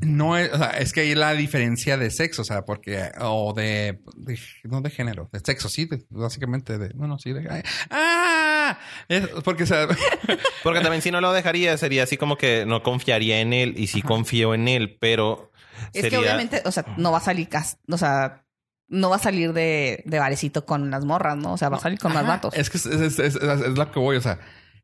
no 0.02 0.36
es, 0.36 0.52
o 0.52 0.58
sea, 0.58 0.72
es 0.72 0.92
que 0.92 1.02
hay 1.02 1.16
la 1.16 1.32
diferencia 1.34 1.96
de 1.98 2.10
sexo, 2.12 2.42
o 2.42 2.46
sea, 2.46 2.66
porque, 2.66 3.10
o 3.22 3.54
de, 3.54 4.02
de- 4.18 4.40
no 4.64 4.82
de 4.82 4.90
género, 4.90 5.30
de 5.32 5.40
sexo, 5.40 5.70
sí, 5.70 5.86
de- 5.86 6.04
básicamente 6.10 6.78
de, 6.78 6.90
bueno, 6.96 7.18
sí, 7.20 7.32
de, 7.32 7.48
ay, 7.50 7.62
ah, 7.92 8.78
es 9.08 9.28
porque, 9.46 9.64
o 9.64 9.68
sea, 9.68 9.88
Porque 10.64 10.82
también 10.82 11.02
si 11.02 11.12
no 11.12 11.22
lo 11.22 11.32
dejaría, 11.32 11.78
sería 11.78 12.04
así 12.04 12.18
como 12.18 12.38
que 12.38 12.66
no 12.66 12.84
confiaría 12.84 13.40
en 13.40 13.54
él 13.54 13.76
y 13.78 13.88
sí 13.88 14.02
confío 14.02 14.54
en 14.54 14.68
él, 14.68 14.98
pero 15.00 15.52
es 15.94 16.02
sería... 16.02 16.10
que 16.10 16.18
obviamente, 16.18 16.62
o 16.66 16.72
sea, 16.72 16.84
no 16.98 17.12
va 17.12 17.20
a 17.20 17.22
salir, 17.22 17.48
cas- 17.48 17.78
o 17.90 17.98
sea, 17.98 18.44
no 18.90 19.10
va 19.10 19.18
a 19.18 19.20
salir 19.20 19.54
de, 19.54 20.04
de 20.06 20.20
barecito 20.20 20.66
con 20.66 20.90
las 20.90 21.06
morras, 21.06 21.38
¿no? 21.38 21.54
O 21.54 21.58
sea, 21.58 21.70
va 21.70 21.78
a 21.78 21.82
salir 21.82 22.00
con 22.00 22.12
más 22.14 22.24
Ajá, 22.24 22.34
vatos. 22.34 22.54
Es 22.56 22.70
que 22.70 22.78
es, 22.78 22.86
es, 22.88 23.20
es, 23.20 23.36
es- 23.36 23.42
es 23.42 23.78
lo 23.78 23.92
que 23.92 24.00
voy, 24.00 24.18
o 24.18 24.22
sea, 24.22 24.40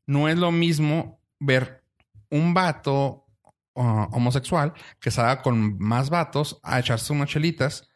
no 0.06 0.28
es 0.30 0.38
lo 0.38 0.52
mismo 0.52 1.20
ver 1.40 1.84
un 2.30 2.54
vato 2.54 3.26
uh, 3.74 4.08
homosexual 4.12 4.74
que 5.00 5.12
salga 5.12 5.42
con 5.42 5.78
más 5.78 6.10
vatos 6.10 6.60
a 6.64 6.80
echarse 6.80 7.14
unas 7.14 7.30
chelitas 7.30 7.90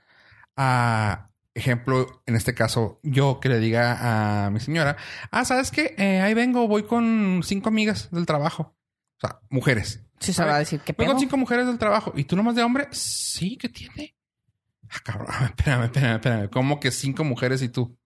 a 0.56 1.28
ejemplo, 1.58 2.22
en 2.26 2.36
este 2.36 2.54
caso, 2.54 3.00
yo 3.04 3.40
que 3.40 3.50
le 3.50 3.60
diga 3.60 4.46
a 4.46 4.50
mi 4.52 4.60
señora, 4.60 4.96
ah, 5.32 5.44
¿sabes 5.44 5.72
qué? 5.72 5.96
Eh, 5.98 6.22
ahí 6.22 6.34
vengo, 6.34 6.68
voy 6.68 6.84
con 6.84 7.42
cinco 7.44 7.70
amigas 7.70 8.10
del 8.12 8.26
trabajo. 8.26 8.76
O 9.18 9.20
sea, 9.20 9.40
mujeres. 9.50 10.06
Sí 10.20 10.34
se 10.34 10.46
va 10.46 10.56
a 10.56 10.60
decir 10.60 10.80
que 10.82 10.94
Voy 10.94 11.08
con 11.08 11.20
cinco 11.20 11.38
mujeres 11.38 11.66
del 11.66 11.80
trabajo. 11.80 12.14
¿Y 12.16 12.26
tú 12.26 12.36
nomás 12.36 12.56
de 12.56 12.64
hombre? 12.64 12.88
Sí, 12.92 13.58
¿qué 13.58 13.70
tiene? 13.70 14.16
Ah, 14.90 15.00
cabrón, 15.04 15.28
espérame, 15.46 15.86
espérame, 15.86 16.16
espérame. 16.16 16.50
¿Cómo 16.50 16.80
que 16.80 16.92
cinco 16.92 17.24
mujeres 17.24 17.62
y 17.62 17.70
tú? 17.70 17.97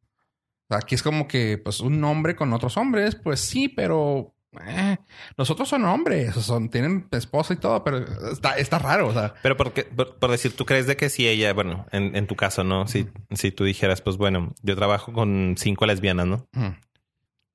Aquí 0.72 0.96
es 0.96 1.04
como 1.04 1.28
que, 1.28 1.58
pues, 1.58 1.80
un 1.80 2.04
hombre 2.04 2.36
con 2.36 2.54
otros 2.54 2.78
hombres, 2.78 3.16
pues 3.16 3.40
sí, 3.40 3.68
pero 3.70 4.34
eh, 4.68 4.98
los 5.38 5.50
otros 5.50 5.70
son 5.70 5.86
hombres, 5.86 6.34
son, 6.36 6.70
tienen 6.70 7.08
esposa 7.12 7.54
y 7.54 7.58
todo, 7.58 7.84
pero 7.84 8.00
está, 8.32 8.58
está 8.58 8.80
raro, 8.80 9.08
o 9.08 9.14
sea. 9.14 9.34
Pero 9.42 9.56
porque, 9.58 9.84
por, 9.84 10.18
por 10.18 10.32
decir, 10.32 10.56
tú 10.56 10.66
crees 10.66 10.88
de 10.88 10.98
que 10.98 11.10
si 11.10 11.28
ella, 11.28 11.54
bueno, 11.54 11.86
en, 11.92 12.16
en 12.16 12.28
tu 12.28 12.36
caso, 12.36 12.64
¿no? 12.64 12.88
Si, 12.88 13.08
si 13.32 13.52
tú 13.52 13.64
dijeras, 13.64 14.02
pues 14.02 14.18
bueno, 14.18 14.54
yo 14.62 14.76
trabajo 14.76 15.14
con 15.14 15.56
cinco 15.58 15.86
lesbianas, 15.86 16.28
¿no? 16.28 16.48
mm, 16.54 16.76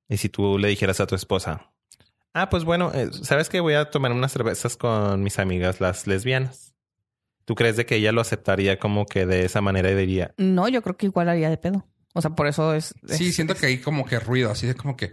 Y 0.09 0.17
si 0.17 0.29
tú 0.29 0.57
le 0.57 0.67
dijeras 0.69 0.99
a 0.99 1.07
tu 1.07 1.15
esposa, 1.15 1.71
ah, 2.33 2.49
pues 2.49 2.63
bueno, 2.63 2.91
eh, 2.93 3.09
¿sabes 3.11 3.49
que 3.49 3.59
voy 3.59 3.73
a 3.75 3.89
tomar 3.91 4.11
unas 4.11 4.31
cervezas 4.31 4.77
con 4.77 5.21
mis 5.23 5.39
amigas, 5.39 5.79
las 5.81 6.07
lesbianas? 6.07 6.75
¿Tú 7.45 7.55
crees 7.55 7.77
de 7.77 7.85
que 7.85 7.95
ella 7.95 8.11
lo 8.11 8.21
aceptaría 8.21 8.77
como 8.77 9.05
que 9.05 9.25
de 9.25 9.45
esa 9.45 9.61
manera 9.61 9.89
y 9.89 9.95
diría, 9.95 10.33
No, 10.37 10.67
yo 10.67 10.81
creo 10.81 10.97
que 10.97 11.05
igual 11.05 11.29
haría 11.29 11.49
de 11.49 11.57
pedo. 11.57 11.85
O 12.13 12.21
sea, 12.21 12.31
por 12.31 12.47
eso 12.47 12.73
es. 12.73 12.95
Sí, 13.07 13.27
es- 13.27 13.35
siento 13.35 13.55
que 13.55 13.65
hay 13.67 13.77
como 13.79 14.05
que 14.05 14.19
ruido, 14.19 14.49
así 14.51 14.65
de 14.67 14.75
como 14.75 14.95
que, 14.97 15.11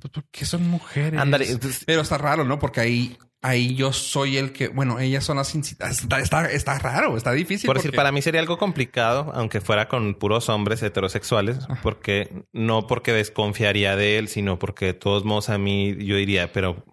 pues, 0.00 0.12
¿por 0.12 0.24
qué 0.30 0.44
son 0.44 0.68
mujeres? 0.68 1.20
ándale, 1.20 1.48
entonces, 1.50 1.84
Pero 1.86 2.00
está 2.02 2.18
raro, 2.18 2.44
¿no? 2.44 2.58
Porque 2.58 2.80
ahí, 2.80 3.16
ahí 3.42 3.74
yo 3.76 3.92
soy 3.92 4.36
el 4.36 4.52
que, 4.52 4.68
bueno, 4.68 4.98
ellas 4.98 5.22
son 5.24 5.36
las 5.36 5.54
incitadas. 5.54 6.00
Está, 6.02 6.18
está, 6.18 6.50
está 6.50 6.78
raro, 6.78 7.16
está 7.16 7.30
difícil. 7.32 7.66
por 7.68 7.76
decir, 7.76 7.92
para 7.94 8.10
mí 8.10 8.20
sería 8.20 8.40
algo 8.40 8.58
complicado, 8.58 9.30
aunque 9.34 9.60
fuera 9.60 9.86
con 9.86 10.14
puros 10.14 10.48
hombres 10.48 10.82
heterosexuales, 10.82 11.58
porque 11.82 12.44
no 12.52 12.86
porque 12.88 13.12
desconfiaría 13.12 13.94
de 13.94 14.18
él, 14.18 14.26
sino 14.28 14.58
porque 14.58 14.86
de 14.86 14.94
todos 14.94 15.24
modos 15.24 15.50
a 15.50 15.58
mí 15.58 15.94
yo 16.04 16.16
diría, 16.16 16.52
pero 16.52 16.84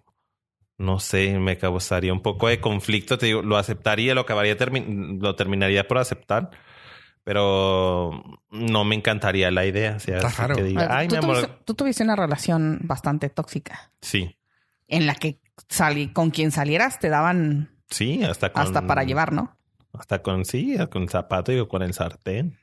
no 0.78 1.00
sé, 1.00 1.36
me 1.40 1.58
causaría 1.58 2.12
un 2.12 2.22
poco 2.22 2.46
de 2.46 2.60
conflicto. 2.60 3.18
Te 3.18 3.26
digo, 3.26 3.42
lo 3.42 3.56
aceptaría, 3.56 4.14
lo 4.14 4.20
acabaría, 4.20 4.56
termi- 4.56 5.20
lo 5.20 5.34
terminaría 5.34 5.88
por 5.88 5.98
aceptar, 5.98 6.50
pero 7.28 8.24
no 8.50 8.84
me 8.86 8.94
encantaría 8.94 9.50
la 9.50 9.66
idea. 9.66 9.96
O 9.96 10.00
sea, 10.00 10.16
Está 10.16 10.28
así 10.28 10.40
raro. 10.40 10.56
que 10.56 10.62
diga, 10.62 10.88
ay, 10.90 11.08
tú, 11.08 11.16
mi 11.16 11.18
amor, 11.18 11.36
tuviste, 11.36 11.56
tú 11.66 11.74
tuviste 11.74 12.02
una 12.02 12.16
relación 12.16 12.78
bastante 12.84 13.28
tóxica 13.28 13.92
sí, 14.00 14.38
en 14.86 15.06
la 15.06 15.14
que 15.14 15.38
salí, 15.68 16.10
con 16.10 16.30
quien 16.30 16.52
salieras 16.52 16.98
te 16.98 17.10
daban 17.10 17.82
sí, 17.90 18.24
hasta 18.24 18.50
con, 18.50 18.62
hasta 18.62 18.86
para 18.86 19.04
llevar, 19.04 19.34
¿no? 19.34 19.58
hasta 19.92 20.22
con 20.22 20.46
sí, 20.46 20.78
con 20.90 21.02
el 21.02 21.10
zapato 21.10 21.52
y 21.52 21.68
con 21.68 21.82
el 21.82 21.92
sartén. 21.92 22.56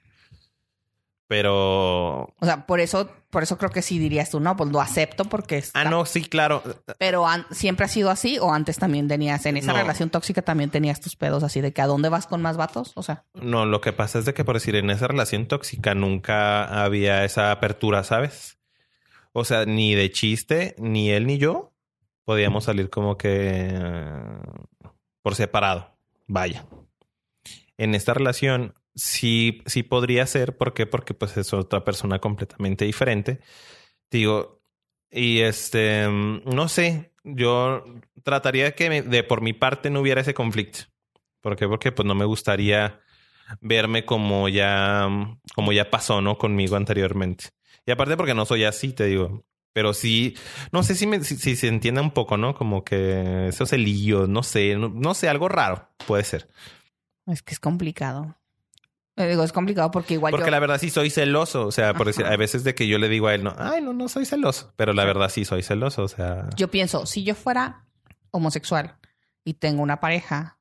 Pero 1.27 2.23
O 2.39 2.45
sea, 2.45 2.65
por 2.67 2.79
eso, 2.79 3.09
por 3.31 3.41
eso 3.41 3.57
creo 3.57 3.71
que 3.71 3.81
sí 3.81 3.97
dirías 3.97 4.29
tú, 4.29 4.39
no, 4.39 4.55
pues 4.55 4.69
lo 4.71 4.79
acepto 4.79 5.25
porque 5.25 5.57
está- 5.57 5.81
Ah, 5.81 5.85
no, 5.85 6.05
sí, 6.05 6.23
claro. 6.25 6.61
Pero 6.99 7.25
siempre 7.51 7.85
ha 7.85 7.89
sido 7.89 8.11
así 8.11 8.37
o 8.39 8.51
antes 8.53 8.77
también 8.77 9.07
tenías 9.07 9.45
en 9.47 9.57
esa 9.57 9.71
No. 9.73 9.79
relación 9.79 10.11
tóxica 10.11 10.43
también 10.43 10.69
tenías 10.69 11.01
tus 11.01 11.15
pedos 11.15 11.43
así 11.43 11.61
de 11.61 11.73
que 11.73 11.81
a 11.81 11.87
dónde 11.87 12.09
vas 12.09 12.27
con 12.27 12.41
más 12.43 12.57
vatos, 12.57 12.91
o 12.95 13.01
sea, 13.03 13.23
No, 13.33 13.65
lo 13.65 13.81
que 13.81 13.91
pasa 13.91 14.19
es 14.19 14.25
de 14.25 14.33
que, 14.35 14.45
por 14.45 14.55
decir, 14.55 14.75
en 14.75 14.89
esa 14.91 15.07
relación 15.07 15.47
tóxica 15.47 15.95
nunca 15.95 16.83
había 16.83 17.23
esa 17.25 17.51
apertura, 17.51 18.03
¿sabes? 18.03 18.59
O 19.33 19.43
sea, 19.45 19.65
ni 19.65 19.95
de 19.95 20.11
chiste, 20.11 20.75
ni 20.77 21.09
él 21.09 21.25
ni 21.25 21.37
yo 21.39 21.73
podíamos 22.23 22.65
salir 22.65 22.89
como 22.89 23.17
que 23.17 23.69
eh, 23.73 24.39
por 25.23 25.35
separado. 25.35 25.91
Vaya. 26.27 26.65
En 27.77 27.95
esta 27.95 28.13
relación 28.13 28.73
sí, 28.95 29.61
sí 29.65 29.83
podría 29.83 30.25
ser. 30.25 30.57
¿Por 30.57 30.73
qué? 30.73 30.85
Porque 30.85 31.13
pues 31.13 31.37
es 31.37 31.53
otra 31.53 31.83
persona 31.83 32.19
completamente 32.19 32.85
diferente. 32.85 33.39
Digo, 34.09 34.61
y 35.11 35.41
este, 35.41 36.07
no 36.09 36.67
sé, 36.67 37.13
yo 37.23 37.83
trataría 38.23 38.73
que 38.75 39.01
de 39.01 39.23
por 39.23 39.41
mi 39.41 39.53
parte 39.53 39.89
no 39.89 40.01
hubiera 40.01 40.21
ese 40.21 40.33
conflicto. 40.33 40.85
¿Por 41.41 41.55
qué? 41.55 41.67
Porque 41.67 41.91
pues 41.91 42.05
no 42.05 42.15
me 42.15 42.25
gustaría 42.25 42.99
verme 43.61 44.05
como 44.05 44.49
ya, 44.49 45.07
como 45.53 45.71
ya 45.71 45.89
pasó, 45.89 46.21
¿no? 46.21 46.37
Conmigo 46.37 46.75
anteriormente. 46.75 47.49
Y 47.85 47.91
aparte 47.91 48.17
porque 48.17 48.33
no 48.33 48.45
soy 48.45 48.63
así, 48.63 48.93
te 48.93 49.05
digo. 49.05 49.45
Pero 49.73 49.93
sí, 49.93 50.35
no 50.71 50.83
sé 50.83 50.95
si, 50.95 51.05
me, 51.05 51.23
si, 51.23 51.35
si 51.35 51.55
se 51.55 51.67
entiende 51.67 52.01
un 52.01 52.11
poco, 52.11 52.37
¿no? 52.37 52.55
Como 52.55 52.83
que 52.83 53.47
esos 53.49 53.69
celillos, 53.69 54.29
no 54.29 54.41
sé, 54.41 54.75
no 54.77 55.13
sé, 55.13 55.27
algo 55.27 55.49
raro 55.49 55.89
puede 56.07 56.23
ser. 56.23 56.49
Es 57.27 57.41
que 57.41 57.53
es 57.53 57.59
complicado. 57.59 58.37
Eh, 59.17 59.27
digo, 59.29 59.43
es 59.43 59.53
complicado 59.53 59.91
porque 59.91 60.15
igual 60.15 60.31
Porque 60.31 60.47
yo... 60.47 60.51
la 60.51 60.59
verdad 60.59 60.77
sí 60.77 60.89
soy 60.89 61.09
celoso. 61.09 61.67
O 61.67 61.71
sea, 61.71 61.93
por 61.93 62.07
decir, 62.07 62.25
hay 62.25 62.35
veces 62.37 62.63
de 62.65 62.75
que 62.75 62.87
yo 62.87 62.97
le 62.97 63.07
digo 63.07 63.27
a 63.27 63.33
él, 63.35 63.43
no, 63.43 63.55
ay, 63.57 63.81
no, 63.81 63.93
no 63.93 64.09
soy 64.09 64.25
celoso. 64.25 64.73
Pero 64.75 64.91
la 64.93 65.05
verdad 65.05 65.29
sí 65.29 65.45
soy 65.45 65.63
celoso. 65.63 66.03
O 66.03 66.07
sea, 66.07 66.49
Yo 66.57 66.69
pienso, 66.69 67.05
si 67.05 67.23
yo 67.23 67.33
fuera 67.35 67.85
homosexual 68.31 68.97
y 69.45 69.53
tengo 69.53 69.81
una 69.81 69.99
pareja 70.01 70.59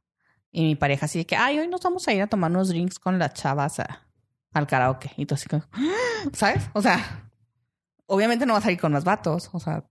y 0.52 0.62
mi 0.62 0.76
pareja 0.76 1.06
así 1.06 1.18
de 1.18 1.26
que, 1.26 1.35
ay, 1.35 1.59
hoy 1.59 1.66
nos 1.66 1.81
vamos 1.82 2.06
a 2.06 2.12
ir 2.12 2.22
a 2.22 2.28
tomar 2.28 2.51
unos 2.52 2.68
drinks 2.68 3.01
con 3.01 3.18
las 3.18 3.35
chavas 3.35 3.81
a- 3.81 4.06
al 4.52 4.66
karaoke. 4.68 5.10
Y 5.16 5.26
tú 5.26 5.35
así 5.35 5.48
como, 5.48 5.64
¿sabes? 6.32 6.70
O 6.74 6.81
sea, 6.82 7.28
obviamente 8.06 8.47
no 8.47 8.52
vas 8.55 8.64
a 8.66 8.70
ir 8.70 8.78
con 8.78 8.93
más 8.93 9.02
vatos. 9.05 9.51
O 9.52 9.59
sea, 9.59 9.85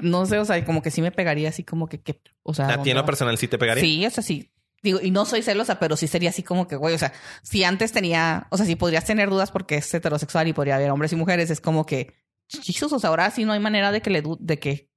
no 0.00 0.24
sé, 0.24 0.38
o 0.38 0.44
sea, 0.46 0.64
como 0.64 0.80
que 0.80 0.90
sí 0.90 1.02
me 1.02 1.12
pegaría 1.12 1.50
así 1.50 1.64
como 1.64 1.86
que, 1.86 2.00
que 2.00 2.20
o 2.42 2.54
sea... 2.54 2.68
a 2.68 2.82
ti 2.82 2.92
personal 3.04 3.36
sí 3.36 3.46
te 3.46 3.58
pegaría. 3.58 3.82
Sí, 3.84 4.06
o 4.06 4.10
sea, 4.10 4.22
sí. 4.22 4.50
Digo, 4.82 5.00
y 5.02 5.10
no 5.10 5.24
soy 5.24 5.42
celosa, 5.42 5.78
pero 5.78 5.96
sí 5.96 6.06
sería 6.06 6.30
así 6.30 6.42
como 6.42 6.68
que, 6.68 6.76
güey, 6.76 6.94
o 6.94 6.98
sea, 6.98 7.12
si 7.42 7.64
antes 7.64 7.92
tenía, 7.92 8.46
o 8.50 8.56
sea, 8.56 8.66
si 8.66 8.76
podrías 8.76 9.04
tener 9.04 9.28
dudas 9.28 9.50
porque 9.50 9.76
es 9.76 9.92
heterosexual 9.92 10.46
y 10.48 10.52
podría 10.52 10.76
haber 10.76 10.90
hombres 10.90 11.12
y 11.12 11.16
mujeres, 11.16 11.50
es 11.50 11.60
como 11.60 11.84
que, 11.84 12.14
Jesus, 12.48 12.92
o 12.92 12.98
sea, 12.98 13.10
ahora 13.10 13.30
sí 13.30 13.44
no 13.44 13.52
hay 13.52 13.60
manera 13.60 13.90
de 13.92 14.00
que 14.00 14.10
le, 14.10 14.22
de 14.38 14.58
que, 14.58 14.90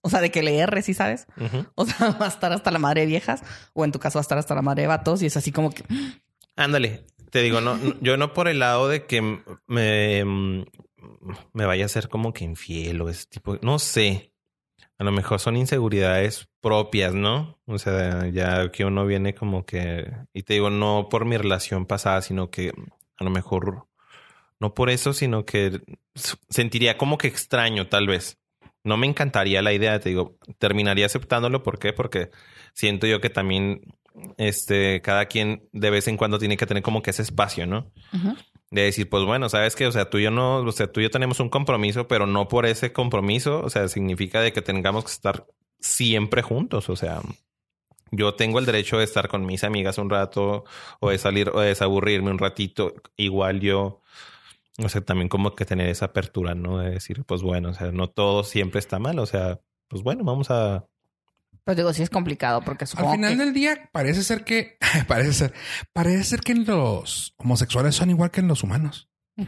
o 0.00 0.10
sea, 0.10 0.20
de 0.20 0.30
que 0.30 0.42
le 0.42 0.58
erre, 0.58 0.82
¿sí 0.82 0.92
sabes? 0.92 1.26
O 1.76 1.86
sea, 1.86 2.10
va 2.20 2.26
a 2.26 2.28
estar 2.28 2.52
hasta 2.52 2.70
la 2.70 2.78
madre 2.78 3.02
de 3.02 3.06
viejas, 3.06 3.42
o 3.72 3.84
en 3.84 3.92
tu 3.92 3.98
caso 3.98 4.18
va 4.18 4.20
a 4.20 4.22
estar 4.22 4.38
hasta 4.38 4.54
la 4.54 4.62
madre 4.62 4.82
de 4.82 4.88
vatos, 4.88 5.22
y 5.22 5.26
es 5.26 5.36
así 5.36 5.52
como 5.52 5.70
que, 5.70 5.84
Ándale, 6.56 7.06
te 7.30 7.40
digo, 7.40 7.60
no, 7.60 7.76
no, 7.76 7.94
yo 8.00 8.16
no 8.16 8.32
por 8.34 8.48
el 8.48 8.58
lado 8.58 8.88
de 8.88 9.06
que 9.06 9.22
me, 9.66 10.24
me 11.52 11.66
vaya 11.66 11.86
a 11.86 11.88
ser 11.88 12.08
como 12.08 12.32
que 12.32 12.44
infiel 12.44 13.00
o 13.00 13.08
ese 13.08 13.26
tipo, 13.26 13.58
no 13.62 13.78
sé. 13.78 14.31
A 15.02 15.04
lo 15.04 15.10
mejor 15.10 15.40
son 15.40 15.56
inseguridades 15.56 16.48
propias, 16.60 17.12
¿no? 17.12 17.58
O 17.66 17.76
sea, 17.76 18.28
ya 18.28 18.70
que 18.70 18.84
uno 18.84 19.04
viene 19.04 19.34
como 19.34 19.66
que, 19.66 20.08
y 20.32 20.44
te 20.44 20.54
digo, 20.54 20.70
no 20.70 21.08
por 21.10 21.24
mi 21.24 21.36
relación 21.36 21.86
pasada, 21.86 22.22
sino 22.22 22.50
que 22.50 22.72
a 23.16 23.24
lo 23.24 23.30
mejor, 23.30 23.88
no 24.60 24.74
por 24.74 24.90
eso, 24.90 25.12
sino 25.12 25.44
que 25.44 25.80
sentiría 26.48 26.96
como 26.98 27.18
que 27.18 27.26
extraño, 27.26 27.88
tal 27.88 28.06
vez. 28.06 28.38
No 28.84 28.96
me 28.96 29.08
encantaría 29.08 29.60
la 29.60 29.72
idea, 29.72 29.98
te 29.98 30.10
digo, 30.10 30.36
terminaría 30.58 31.06
aceptándolo. 31.06 31.64
¿Por 31.64 31.80
qué? 31.80 31.92
Porque 31.92 32.30
siento 32.72 33.08
yo 33.08 33.20
que 33.20 33.28
también 33.28 33.80
este, 34.36 35.02
cada 35.02 35.26
quien 35.26 35.68
de 35.72 35.90
vez 35.90 36.06
en 36.06 36.16
cuando 36.16 36.38
tiene 36.38 36.56
que 36.56 36.66
tener 36.66 36.84
como 36.84 37.02
que 37.02 37.10
ese 37.10 37.22
espacio, 37.22 37.66
¿no? 37.66 37.90
De 38.72 38.82
decir, 38.82 39.08
pues 39.10 39.24
bueno, 39.24 39.50
sabes 39.50 39.76
que, 39.76 39.86
o 39.86 39.92
sea, 39.92 40.08
tú 40.08 40.18
y 40.18 40.22
yo 40.24 40.30
no, 40.30 40.60
o 40.60 40.72
sea, 40.72 40.90
tú 40.90 41.00
y 41.00 41.04
yo 41.04 41.10
tenemos 41.10 41.40
un 41.40 41.50
compromiso, 41.50 42.08
pero 42.08 42.26
no 42.26 42.48
por 42.48 42.64
ese 42.64 42.92
compromiso, 42.92 43.60
o 43.60 43.68
sea, 43.68 43.86
significa 43.86 44.40
de 44.40 44.52
que 44.54 44.62
tengamos 44.62 45.04
que 45.04 45.10
estar 45.12 45.46
siempre 45.78 46.40
juntos, 46.40 46.88
o 46.88 46.96
sea, 46.96 47.20
yo 48.10 48.34
tengo 48.34 48.58
el 48.58 48.64
derecho 48.66 48.96
de 48.96 49.04
estar 49.04 49.28
con 49.28 49.44
mis 49.44 49.62
amigas 49.62 49.98
un 49.98 50.08
rato, 50.08 50.64
o 51.00 51.10
de 51.10 51.18
salir, 51.18 51.50
o 51.50 51.60
de 51.60 51.68
desaburrirme 51.68 52.30
un 52.30 52.38
ratito, 52.38 52.94
igual 53.16 53.60
yo, 53.60 54.00
o 54.78 54.88
sea, 54.88 55.02
también 55.02 55.28
como 55.28 55.54
que 55.54 55.66
tener 55.66 55.88
esa 55.90 56.06
apertura, 56.06 56.54
¿no? 56.54 56.78
De 56.78 56.90
decir, 56.92 57.24
pues 57.24 57.42
bueno, 57.42 57.70
o 57.70 57.74
sea, 57.74 57.92
no 57.92 58.08
todo 58.08 58.42
siempre 58.42 58.78
está 58.78 58.98
mal, 58.98 59.18
o 59.18 59.26
sea, 59.26 59.60
pues 59.88 60.02
bueno, 60.02 60.24
vamos 60.24 60.50
a... 60.50 60.88
pero 61.64 61.76
digo, 61.76 61.92
sí 61.92 62.02
es 62.02 62.10
complicado 62.10 62.60
porque 62.62 62.84
Al 62.84 62.88
supongo 62.88 63.12
final 63.12 63.32
que... 63.36 63.44
del 63.44 63.52
día 63.54 63.88
parece 63.92 64.22
ser 64.22 64.44
que 64.44 64.78
parece 65.08 65.32
ser 65.32 65.54
parece 65.92 66.24
ser 66.24 66.40
que 66.40 66.54
los 66.54 67.34
homosexuales 67.38 67.94
son 67.94 68.10
igual 68.10 68.30
que 68.30 68.40
en 68.40 68.48
los 68.48 68.62
humanos. 68.62 69.08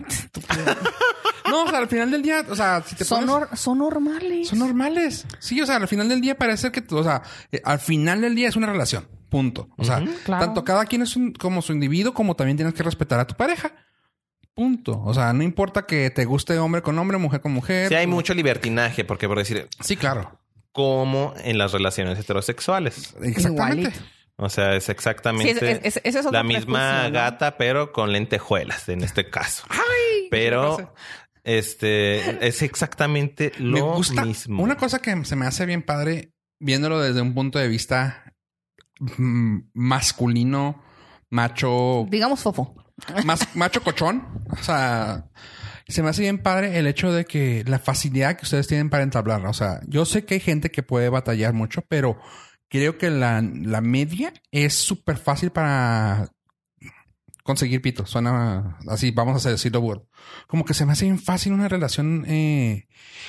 No, 1.47 1.65
o 1.65 1.69
sea, 1.69 1.79
al 1.79 1.89
final 1.89 2.11
del 2.11 2.23
día, 2.23 2.43
o 2.49 2.57
sea, 2.57 2.83
si 2.85 2.97
te 2.97 3.05
son, 3.05 3.27
pones- 3.27 3.55
son 3.59 3.79
normales. 3.79 4.49
son 4.49 4.59
normales. 4.61 5.27
Sí, 5.41 5.61
o 5.61 5.67
sea, 5.67 5.77
al 5.77 5.87
final 5.87 6.09
del 6.09 6.21
día 6.23 6.37
parece 6.39 6.63
ser 6.63 6.73
que, 6.73 6.81
tú- 6.81 6.97
o 6.97 7.05
sea, 7.05 7.23
eh, 7.53 7.61
al 7.65 7.79
final 7.79 8.23
del 8.23 8.35
día 8.35 8.49
es 8.49 8.57
una 8.57 8.67
relación. 8.67 9.07
Punto. 9.29 9.69
O 9.77 9.85
sea, 9.85 10.03
claro. 10.25 10.47
tanto 10.47 10.65
cada 10.65 10.87
quien 10.87 11.03
es 11.03 11.17
un- 11.17 11.33
como 11.35 11.61
su 11.61 11.73
individuo, 11.75 12.15
como 12.15 12.35
también 12.35 12.57
tienes 12.57 12.73
que 12.75 12.83
respetar 12.83 13.21
a 13.21 13.27
tu 13.27 13.35
pareja. 13.37 13.73
Punto. 14.55 15.03
O 15.05 15.13
sea, 15.13 15.33
no 15.35 15.43
importa 15.43 15.85
que 15.85 16.09
te 16.11 16.25
guste 16.25 16.59
hombre 16.59 16.81
con 16.81 16.99
hombre, 16.99 17.19
mujer 17.19 17.41
con 17.43 17.53
mujer. 17.53 17.89
Sí 17.89 17.95
hay 17.95 18.07
mucho 18.07 18.33
libertinaje, 18.33 19.05
porque 19.05 19.29
por 19.29 19.37
decir, 19.39 19.69
Sí, 19.81 19.97
claro. 19.97 20.41
Como 20.75 21.33
en 21.39 21.57
las 21.57 21.71
relaciones 21.73 22.19
heterosexuales. 22.19 23.15
Exactamente. 23.23 23.83
Igualito. 23.83 23.91
O 24.37 24.49
sea, 24.49 24.75
es 24.75 24.85
Sí, 24.85 24.93
exactamente 24.93 25.53
es- 25.53 25.63
es- 25.63 25.79
es- 25.85 26.01
ese 26.05 26.09
es 26.19 26.27
otro 26.27 26.33
la 26.33 26.43
misma 26.43 27.09
gata, 27.11 27.57
pero 27.57 27.93
con 27.93 28.11
lentejuelas 28.13 28.89
en 28.89 29.03
este 29.05 29.31
caso. 29.31 29.65
Ay, 29.71 30.27
Pero 30.33 30.93
este 31.45 32.45
es 32.47 32.61
exactamente 32.63 33.53
me 33.61 33.79
lo 33.79 33.95
gusta. 33.95 34.25
mismo. 34.25 34.61
Una 34.63 34.77
cosa 34.77 34.99
que 35.01 35.25
se 35.25 35.37
me 35.37 35.47
hace 35.47 35.65
bien 35.67 35.83
padre, 35.83 36.33
viéndolo 36.59 37.01
desde 37.01 37.21
un 37.21 37.33
punto 37.35 37.61
de 37.61 37.69
vista 37.69 38.33
mm, 38.99 39.59
masculino, 39.75 40.83
macho, 41.31 42.07
Digamos 42.11 42.41
fofo. 42.41 42.75
más 43.25 43.55
macho 43.55 43.83
cochón. 43.85 44.45
O 44.51 44.57
sea, 44.63 45.27
se 45.89 46.03
me 46.03 46.09
hace 46.09 46.23
bien 46.23 46.39
padre 46.39 46.79
el 46.79 46.87
hecho 46.87 47.13
de 47.13 47.25
que 47.25 47.65
la 47.67 47.79
facilidad 47.79 48.37
que 48.37 48.45
ustedes 48.45 48.67
tienen 48.67 48.91
para 48.91 49.03
entablar. 49.03 49.45
O 49.47 49.53
sea, 49.53 49.81
yo 49.87 50.05
sé 50.05 50.25
que 50.25 50.35
hay 50.35 50.41
gente 50.41 50.71
que 50.71 50.83
puede 50.83 51.09
batallar 51.09 51.53
mucho, 51.53 51.83
pero 51.89 52.19
creo 52.69 52.99
que 52.99 53.11
la, 53.11 53.43
la 53.43 53.81
media 53.81 54.33
es 54.51 54.75
súper 54.75 55.19
fácil 55.19 55.51
para 55.51 56.31
conseguir 57.45 57.83
pito. 57.83 58.07
Suena 58.07 58.79
así, 58.89 59.13
vamos 59.13 59.47
a 59.47 59.51
decirlo 59.51 59.81
burdo. 59.81 60.09
Como 60.49 60.65
que 60.65 60.75
se 60.75 60.85
me 60.85 60.93
hace 60.93 61.05
bien 61.05 61.21
fácil 61.21 61.53
una 61.53 61.69
relación 61.69 62.25
eh, 62.27 62.89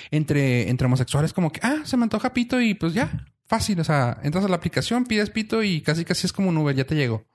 entre, 0.10 0.69
entre 0.69 0.88
homosexuales, 0.88 1.34
como 1.34 1.52
que, 1.52 1.60
ah, 1.61 1.82
se 1.84 1.98
me 1.98 2.03
antoja 2.03 2.34
pito 2.34 2.60
y 2.60 2.73
pues 2.73 2.94
ya, 2.94 3.27
fácil. 3.45 3.80
O 3.80 3.84
sea, 3.84 4.18
entras 4.23 4.45
a 4.45 4.48
la 4.48 4.56
aplicación, 4.56 5.06
pides 5.06 5.30
pito 5.30 5.61
y 5.61 5.82
casi 5.82 6.06
casi 6.06 6.26
es 6.26 6.34
como 6.34 6.49
un 6.49 6.57
Uber, 6.57 6.76
ya 6.76 6.86
te 6.86 6.95
llegó. 6.95 7.27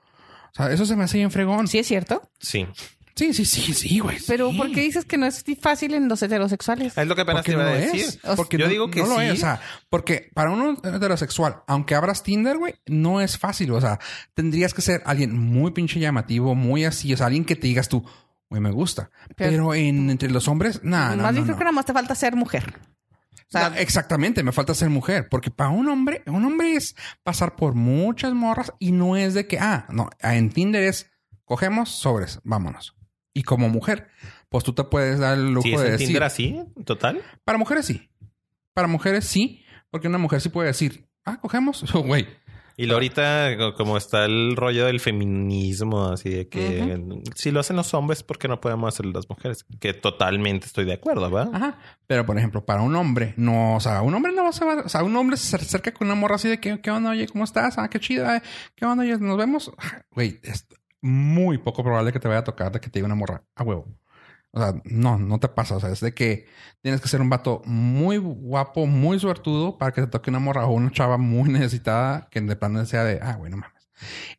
O 0.52 0.54
sea, 0.54 0.72
eso 0.72 0.84
se 0.84 0.96
me 0.96 1.04
hace 1.04 1.18
bien 1.18 1.30
fregón. 1.30 1.68
Sí, 1.68 1.78
es 1.78 1.86
cierto. 1.86 2.28
Sí. 2.40 2.66
Sí, 3.16 3.34
sí, 3.34 3.44
sí, 3.44 3.74
sí, 3.74 3.98
güey. 3.98 4.18
Pero 4.26 4.50
sí. 4.50 4.56
¿por 4.56 4.70
qué 4.72 4.80
dices 4.82 5.04
que 5.04 5.16
no 5.18 5.26
es 5.26 5.44
fácil 5.60 5.94
en 5.94 6.08
los 6.08 6.22
heterosexuales? 6.22 6.96
Es 6.96 7.06
lo 7.06 7.14
que 7.14 7.22
apenas 7.22 7.44
te 7.44 7.52
iba 7.52 7.62
no 7.64 7.68
a 7.68 7.72
lo 7.72 7.78
decir. 7.78 8.00
es. 8.00 8.18
Porque 8.36 8.56
yo 8.58 8.64
no- 8.66 8.70
digo 8.70 8.90
que 8.90 9.00
no 9.00 9.08
lo 9.08 9.16
sí. 9.18 9.24
es. 9.26 9.32
O 9.32 9.36
sea, 9.36 9.60
porque 9.90 10.30
para 10.34 10.50
uno 10.50 10.76
heterosexual, 10.82 11.62
aunque 11.66 11.94
abras 11.94 12.22
Tinder, 12.22 12.56
güey, 12.56 12.74
no 12.86 13.20
es 13.20 13.36
fácil. 13.38 13.72
O 13.72 13.80
sea, 13.80 13.98
tendrías 14.34 14.72
que 14.74 14.82
ser 14.82 15.02
alguien 15.04 15.36
muy 15.38 15.72
pinche 15.72 16.00
llamativo, 16.00 16.54
muy 16.54 16.84
así. 16.84 17.12
O 17.12 17.16
sea, 17.16 17.26
alguien 17.26 17.44
que 17.44 17.56
te 17.56 17.66
digas 17.66 17.88
tú, 17.88 18.04
güey, 18.48 18.62
me 18.62 18.70
gusta. 18.70 19.10
Pero- 19.36 19.50
Pero, 19.50 19.74
en 19.74 20.08
entre 20.10 20.30
los 20.30 20.48
hombres, 20.48 20.80
nada, 20.82 21.16
Más 21.16 21.32
bien 21.32 21.44
creo 21.44 21.54
no. 21.56 21.58
que 21.58 21.64
nada 21.64 21.72
más 21.72 21.86
te 21.86 21.92
falta 21.92 22.14
ser 22.14 22.36
mujer. 22.36 22.78
O 23.32 23.52
sea, 23.52 23.70
No, 23.70 23.76
exactamente, 23.76 24.44
me 24.44 24.52
falta 24.52 24.74
ser 24.74 24.90
mujer. 24.90 25.28
Porque 25.28 25.50
para 25.50 25.70
un 25.70 25.88
hombre, 25.88 26.22
un 26.26 26.44
hombre 26.44 26.76
es 26.76 26.94
pasar 27.24 27.56
por 27.56 27.74
muchas 27.74 28.32
morras 28.32 28.72
y 28.78 28.92
no 28.92 29.16
es 29.16 29.34
de 29.34 29.48
que, 29.48 29.58
ah, 29.58 29.86
no, 29.90 30.08
en 30.20 30.50
Tinder 30.50 30.84
es 30.84 31.10
cogemos 31.44 31.88
sobres, 31.90 32.38
vámonos. 32.44 32.94
Y 33.32 33.42
como 33.44 33.68
mujer, 33.68 34.08
pues 34.48 34.64
tú 34.64 34.72
te 34.72 34.84
puedes 34.84 35.18
dar 35.20 35.38
el 35.38 35.52
lujo 35.52 35.68
Sí, 35.68 35.74
es 35.74 35.80
de 35.80 35.86
en 35.86 35.92
decir. 35.92 36.06
Tinder 36.08 36.22
así, 36.24 36.60
total. 36.84 37.22
Para 37.44 37.58
mujeres 37.58 37.86
sí. 37.86 38.10
Para 38.74 38.88
mujeres 38.88 39.24
sí, 39.24 39.64
porque 39.90 40.08
una 40.08 40.18
mujer 40.18 40.40
sí 40.40 40.48
puede 40.48 40.68
decir, 40.68 41.06
ah, 41.24 41.38
cogemos, 41.40 41.84
güey. 41.92 42.26
Y 42.76 42.86
lo 42.86 42.94
ahorita, 42.94 43.56
co- 43.58 43.74
como 43.74 43.98
está 43.98 44.24
el 44.24 44.56
rollo 44.56 44.86
del 44.86 45.00
feminismo, 45.00 46.06
así 46.08 46.30
de 46.30 46.48
que 46.48 46.98
si 47.34 47.50
lo 47.50 47.60
hacen 47.60 47.76
los 47.76 47.92
hombres, 47.92 48.22
¿por 48.22 48.38
qué 48.38 48.48
no 48.48 48.60
podemos 48.60 48.94
hacerlo 48.94 49.12
las 49.12 49.28
mujeres? 49.28 49.66
Que 49.80 49.92
totalmente 49.92 50.66
estoy 50.66 50.86
de 50.86 50.94
acuerdo, 50.94 51.30
¿verdad? 51.30 51.54
Ajá. 51.54 51.78
Pero 52.06 52.24
por 52.24 52.38
ejemplo, 52.38 52.64
para 52.64 52.80
un 52.80 52.96
hombre, 52.96 53.34
no, 53.36 53.76
o 53.76 53.80
sea, 53.80 54.00
un 54.00 54.14
hombre 54.14 54.32
no 54.32 54.44
va, 54.44 54.50
o 54.50 54.88
sea, 54.88 55.02
un 55.02 55.14
hombre 55.14 55.36
se 55.36 55.56
acerca 55.56 55.92
con 55.92 56.06
una 56.08 56.14
morra 56.14 56.36
así 56.36 56.48
de 56.48 56.58
que, 56.58 56.80
¿qué 56.80 56.90
onda? 56.90 57.10
Oye, 57.10 57.26
¿cómo 57.28 57.44
estás? 57.44 57.76
Ah, 57.76 57.90
qué 57.90 58.00
chido. 58.00 58.24
eh. 58.32 58.40
¿Qué 58.74 58.86
onda? 58.86 59.04
Oye, 59.04 59.18
nos 59.18 59.36
vemos. 59.36 59.70
Güey, 60.12 60.40
es 60.42 60.66
muy 61.02 61.58
poco 61.58 61.82
probable 61.82 62.12
que 62.12 62.20
te 62.20 62.28
vaya 62.28 62.40
a 62.40 62.44
tocar 62.44 62.72
de 62.72 62.80
que 62.80 62.88
te 62.90 62.98
diga 62.98 63.06
una 63.06 63.14
morra 63.14 63.44
a 63.54 63.62
huevo. 63.62 63.86
O 64.52 64.58
sea, 64.60 64.74
no, 64.84 65.18
no 65.18 65.38
te 65.38 65.48
pasa. 65.48 65.76
O 65.76 65.80
sea, 65.80 65.90
es 65.90 66.00
de 66.00 66.12
que 66.14 66.46
tienes 66.82 67.00
que 67.00 67.08
ser 67.08 67.20
un 67.20 67.30
vato 67.30 67.62
muy 67.66 68.16
guapo, 68.18 68.86
muy 68.86 69.18
suertudo 69.20 69.78
para 69.78 69.92
que 69.92 70.00
te 70.02 70.08
toque 70.08 70.30
una 70.30 70.40
morra 70.40 70.66
o 70.66 70.72
una 70.72 70.90
chava 70.90 71.18
muy 71.18 71.48
necesitada 71.50 72.28
que 72.30 72.40
de 72.40 72.56
plano 72.56 72.84
sea 72.86 73.04
de, 73.04 73.20
ah, 73.22 73.36
güey, 73.36 73.50
no 73.50 73.58
mames. 73.58 73.80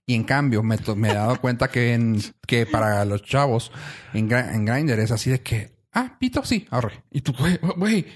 Y 0.05 0.15
en 0.15 0.23
cambio, 0.23 0.63
me, 0.63 0.75
he 0.75 1.13
dado 1.13 1.39
cuenta 1.39 1.69
que, 1.69 2.17
que 2.47 2.65
para 2.65 3.05
los 3.05 3.21
chavos 3.23 3.71
en, 4.13 4.31
en 4.31 4.65
Grindr 4.65 4.99
es 4.99 5.11
así 5.11 5.29
de 5.29 5.41
que, 5.41 5.77
ah, 5.93 6.17
pito, 6.19 6.43
sí, 6.43 6.67
arre. 6.71 7.03
Y 7.11 7.21
tú, 7.21 7.33
güey, 7.37 7.59
güey, 7.77 8.07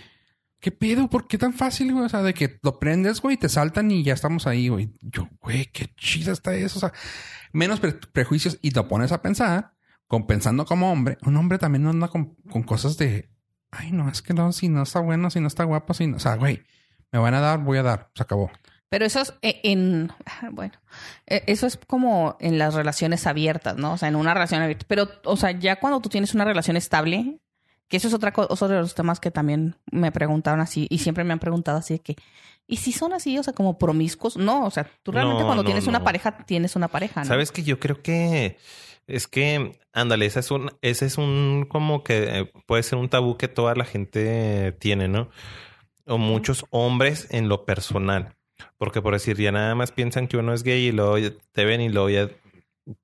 ¿qué 0.66 0.72
pedo? 0.72 1.08
¿Por 1.12 1.28
qué 1.28 1.38
tan 1.38 1.54
fácil, 1.54 1.94
güey? 1.94 2.06
O 2.06 2.10
sea, 2.10 2.24
de 2.24 2.34
que 2.34 2.58
lo 2.64 2.80
prendes, 2.80 3.22
güey, 3.22 3.38
te 3.38 3.50
saltan 3.50 3.92
y 3.92 4.04
ya 4.04 4.14
estamos 4.14 4.48
ahí, 4.48 4.68
güey. 4.70 4.92
Yo, 5.00 5.30
güey, 5.40 5.68
qué 5.68 5.94
chida 5.96 6.32
está 6.32 6.56
eso. 6.56 6.78
O 6.78 6.80
sea, 6.80 6.92
menos 7.54 7.80
pre- 7.80 7.94
prejuicios 7.94 8.58
y 8.64 8.72
lo 8.72 8.88
pones 8.88 9.12
a 9.12 9.22
pensar, 9.22 9.74
compensando 10.08 10.66
como 10.66 10.92
hombre. 10.92 11.20
Un 11.24 11.38
hombre 11.38 11.60
también 11.60 11.84
no 11.84 11.92
anda 11.92 12.08
con, 12.08 12.36
cosas 12.64 12.98
de, 12.98 13.30
ay, 13.70 13.92
no, 13.92 14.10
es 14.10 14.24
que 14.24 14.34
no, 14.34 14.52
si 14.54 14.68
no 14.68 14.82
está 14.82 15.02
bueno, 15.02 15.30
si 15.30 15.40
no 15.40 15.46
está 15.48 15.66
guapo, 15.66 15.94
si 15.94 16.08
no, 16.08 16.18
o 16.18 16.20
sea, 16.20 16.34
güey, 16.36 16.64
me 17.12 17.20
van 17.20 17.36
a 17.36 17.42
dar, 17.42 17.60
voy 17.60 17.78
a 17.78 17.84
dar, 17.84 18.10
se 18.16 18.24
acabó. 18.24 18.50
pero 18.90 19.06
eso 19.06 19.22
es 19.22 19.36
e- 19.44 19.62
en, 19.66 20.12
bueno, 20.52 20.74
eh, 21.28 21.44
eso 21.46 21.68
es 21.68 21.78
como 21.78 22.38
en 22.40 22.58
las 22.58 22.74
relaciones 22.74 23.28
abiertas, 23.28 23.78
¿no? 23.78 23.94
O 23.94 23.98
sea, 24.00 24.10
en 24.10 24.16
una 24.16 24.34
relación 24.34 24.64
abierta. 24.64 24.86
Pero, 24.90 25.10
o 25.26 25.38
sea, 25.38 25.52
ya 25.52 25.76
cuando 25.80 26.02
tú 26.02 26.10
tienes 26.10 26.34
una 26.34 26.44
relación 26.44 26.76
estable, 26.76 27.40
Que 27.88 27.98
eso 27.98 28.07
es 28.07 28.14
otra 28.14 28.32
cosa, 28.32 28.52
otro 28.52 28.68
de 28.68 28.82
los 28.82 28.95
temas 28.95 29.20
que 29.20 29.32
también 29.32 29.76
me 29.91 30.12
preguntaron 30.12 30.60
así 30.60 30.88
y 30.90 30.99
siempre 30.99 31.24
me 31.24 31.34
han 31.34 31.40
preguntado 31.40 31.78
así 31.78 31.95
de 31.95 31.99
que, 31.99 32.16
¿y 32.68 32.78
si 32.78 32.91
son 32.91 33.14
así, 33.14 33.38
o 33.38 33.44
sea, 33.44 33.53
como 33.53 33.78
promiscuos? 33.78 34.38
No, 34.38 34.66
o 34.66 34.72
sea, 34.72 34.90
tú 35.03 35.12
realmente 35.12 35.41
No, 35.41 35.48
cuando 35.48 35.64
no, 35.64 35.68
tienes 35.68 35.88
una 35.88 36.03
pareja, 36.03 36.38
tienes 36.45 36.76
una 36.76 36.88
pareja, 36.88 37.22
¿no? 37.22 37.28
Sabes 37.28 37.52
que 37.52 37.64
yo 37.64 37.80
creo 37.80 38.02
que 38.02 38.57
es 39.07 39.28
que, 39.28 39.80
ándale, 39.94 40.26
ese 40.26 40.40
es 40.40 40.52
un, 40.52 40.72
ese 40.82 41.06
es 41.06 41.18
un 41.18 41.68
como 41.70 42.03
que 42.03 42.40
eh, 42.40 42.52
puede 42.66 42.84
ser 42.84 42.98
un 42.98 43.10
tabú 43.10 43.38
que 43.38 43.48
toda 43.48 43.76
la 43.76 43.86
gente 43.86 44.72
tiene, 44.80 45.07
¿no? 45.07 45.30
O 46.06 46.18
muchos 46.18 46.66
hombres 46.72 47.28
en 47.30 47.49
lo 47.49 47.66
personal. 47.66 48.36
Porque 48.78 49.02
por 49.02 49.14
decir, 49.14 49.38
ya 49.38 49.52
nada 49.52 49.76
más 49.76 49.91
piensan 49.91 50.28
que 50.28 50.38
uno 50.38 50.53
es 50.53 50.64
gay 50.64 50.88
y 50.88 50.91
luego 50.91 51.18
te 51.52 51.66
ven 51.66 51.82
y 51.82 51.90
luego 51.90 52.10
ya 52.10 52.30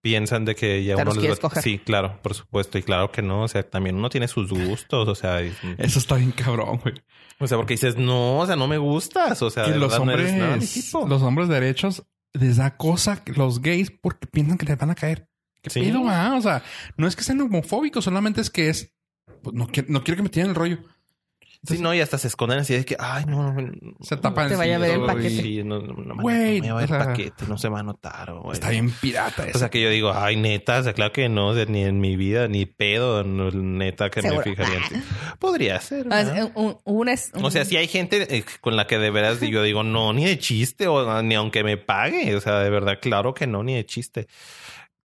piensan 0.01 0.45
de 0.45 0.55
que 0.55 0.83
ya 0.83 0.95
uno 0.95 1.05
los 1.05 1.17
les 1.17 1.39
va-. 1.39 1.61
Sí, 1.61 1.79
claro, 1.79 2.19
por 2.21 2.33
supuesto. 2.33 2.77
Y 2.77 2.83
claro 2.83 3.11
que 3.11 3.21
no. 3.21 3.43
O 3.43 3.47
sea, 3.47 3.63
también 3.69 3.95
uno 3.95 4.09
tiene 4.09 4.27
sus 4.27 4.49
gustos. 4.51 5.07
O 5.07 5.15
sea, 5.15 5.41
y- 5.43 5.53
Eso 5.77 5.99
está 5.99 6.15
bien 6.15 6.31
cabrón, 6.31 6.77
güey. 6.83 6.95
o 7.39 7.47
sea, 7.47 7.57
porque 7.57 7.73
dices, 7.73 7.97
no, 7.97 8.39
o 8.39 8.45
sea, 8.45 8.55
no 8.55 8.67
me 8.67 8.77
gustas. 8.77 9.41
O 9.41 9.49
sea, 9.49 9.67
los 9.67 9.91
no 9.95 10.01
hombres, 10.03 10.33
nada 10.33 10.59
tipo. 10.59 11.07
los 11.07 11.21
hombres 11.21 11.47
derechos 11.49 12.03
les 12.33 12.57
da 12.57 12.77
cosa 12.77 13.21
los 13.35 13.61
gays 13.61 13.91
porque 13.91 14.27
piensan 14.27 14.57
que 14.57 14.65
les 14.65 14.77
van 14.77 14.91
a 14.91 14.95
caer. 14.95 15.27
¿Qué 15.61 15.69
Sí. 15.69 15.79
pedo, 15.81 16.03
va? 16.03 16.35
O 16.37 16.41
sea, 16.41 16.63
no 16.97 17.07
es 17.07 17.15
que 17.15 17.23
sean 17.23 17.41
homofóbicos, 17.41 18.03
solamente 18.03 18.41
es 18.41 18.49
que 18.49 18.69
es, 18.69 18.93
pues, 19.43 19.53
no, 19.55 19.67
quiero, 19.67 19.89
no 19.91 20.03
quiero 20.03 20.17
que 20.17 20.23
me 20.23 20.29
tiren 20.29 20.49
el 20.49 20.55
rollo. 20.55 20.79
Sí, 21.63 21.77
no, 21.77 21.93
y 21.93 22.01
hasta 22.01 22.17
se 22.17 22.27
esconden 22.27 22.57
así 22.57 22.73
de 22.73 22.83
que, 22.83 22.95
ay, 22.97 23.25
no, 23.27 23.53
no, 23.53 23.71
Se 24.01 24.17
tapan 24.17 24.49
Te 24.49 24.55
vaya 24.55 24.77
a 24.77 24.79
ver 24.79 24.91
el 24.99 25.05
paquete. 25.05 25.29
Sí, 25.29 25.63
no, 25.63 25.79
no, 25.79 25.93
no, 25.93 26.15
Güey, 26.19 26.59
no 26.59 26.65
me 26.67 26.71
va 26.73 26.79
a 26.79 26.81
ver 26.81 26.91
o 26.91 26.95
el 26.95 27.01
sea, 27.01 27.07
paquete, 27.11 27.45
no 27.47 27.57
se 27.59 27.69
va 27.69 27.81
a 27.81 27.83
notar. 27.83 28.33
güey. 28.33 28.53
Está 28.53 28.69
bien 28.71 28.89
pirata 28.99 29.43
O 29.43 29.45
eso. 29.45 29.59
sea, 29.59 29.69
que 29.69 29.79
yo 29.79 29.89
digo, 29.91 30.11
ay, 30.11 30.37
neta, 30.37 30.79
o 30.79 30.83
sea, 30.83 30.93
claro 30.93 31.11
que 31.13 31.29
no, 31.29 31.49
o 31.49 31.53
sea, 31.53 31.65
ni 31.65 31.83
en 31.83 31.99
mi 32.01 32.15
vida, 32.15 32.47
ni 32.47 32.65
pedo, 32.65 33.23
no, 33.23 33.51
neta, 33.51 34.09
que 34.09 34.23
Seguro. 34.23 34.41
me 34.43 34.55
fijaría 34.55 34.77
en 34.77 34.83
ti. 34.89 34.95
Podría 35.39 35.79
ser. 35.81 36.07
Ah, 36.09 36.49
un- 36.55 36.77
un- 36.83 37.09
es- 37.09 37.31
O 37.41 37.51
sea, 37.51 37.63
si 37.63 37.77
hay 37.77 37.87
gente 37.87 38.35
eh, 38.37 38.43
con 38.59 38.75
la 38.75 38.87
que 38.87 38.97
de 38.97 39.11
veras 39.11 39.39
yo 39.39 39.61
digo, 39.61 39.83
no, 39.83 40.13
ni 40.13 40.25
de 40.25 40.39
chiste, 40.39 40.87
o 40.87 41.21
ni 41.21 41.35
aunque 41.35 41.63
me 41.63 41.77
pague. 41.77 42.35
O 42.35 42.41
sea, 42.41 42.59
de 42.59 42.71
verdad, 42.71 42.97
claro 42.99 43.35
que 43.35 43.45
no, 43.45 43.63
ni 43.63 43.75
de 43.75 43.85
chiste. 43.85 44.25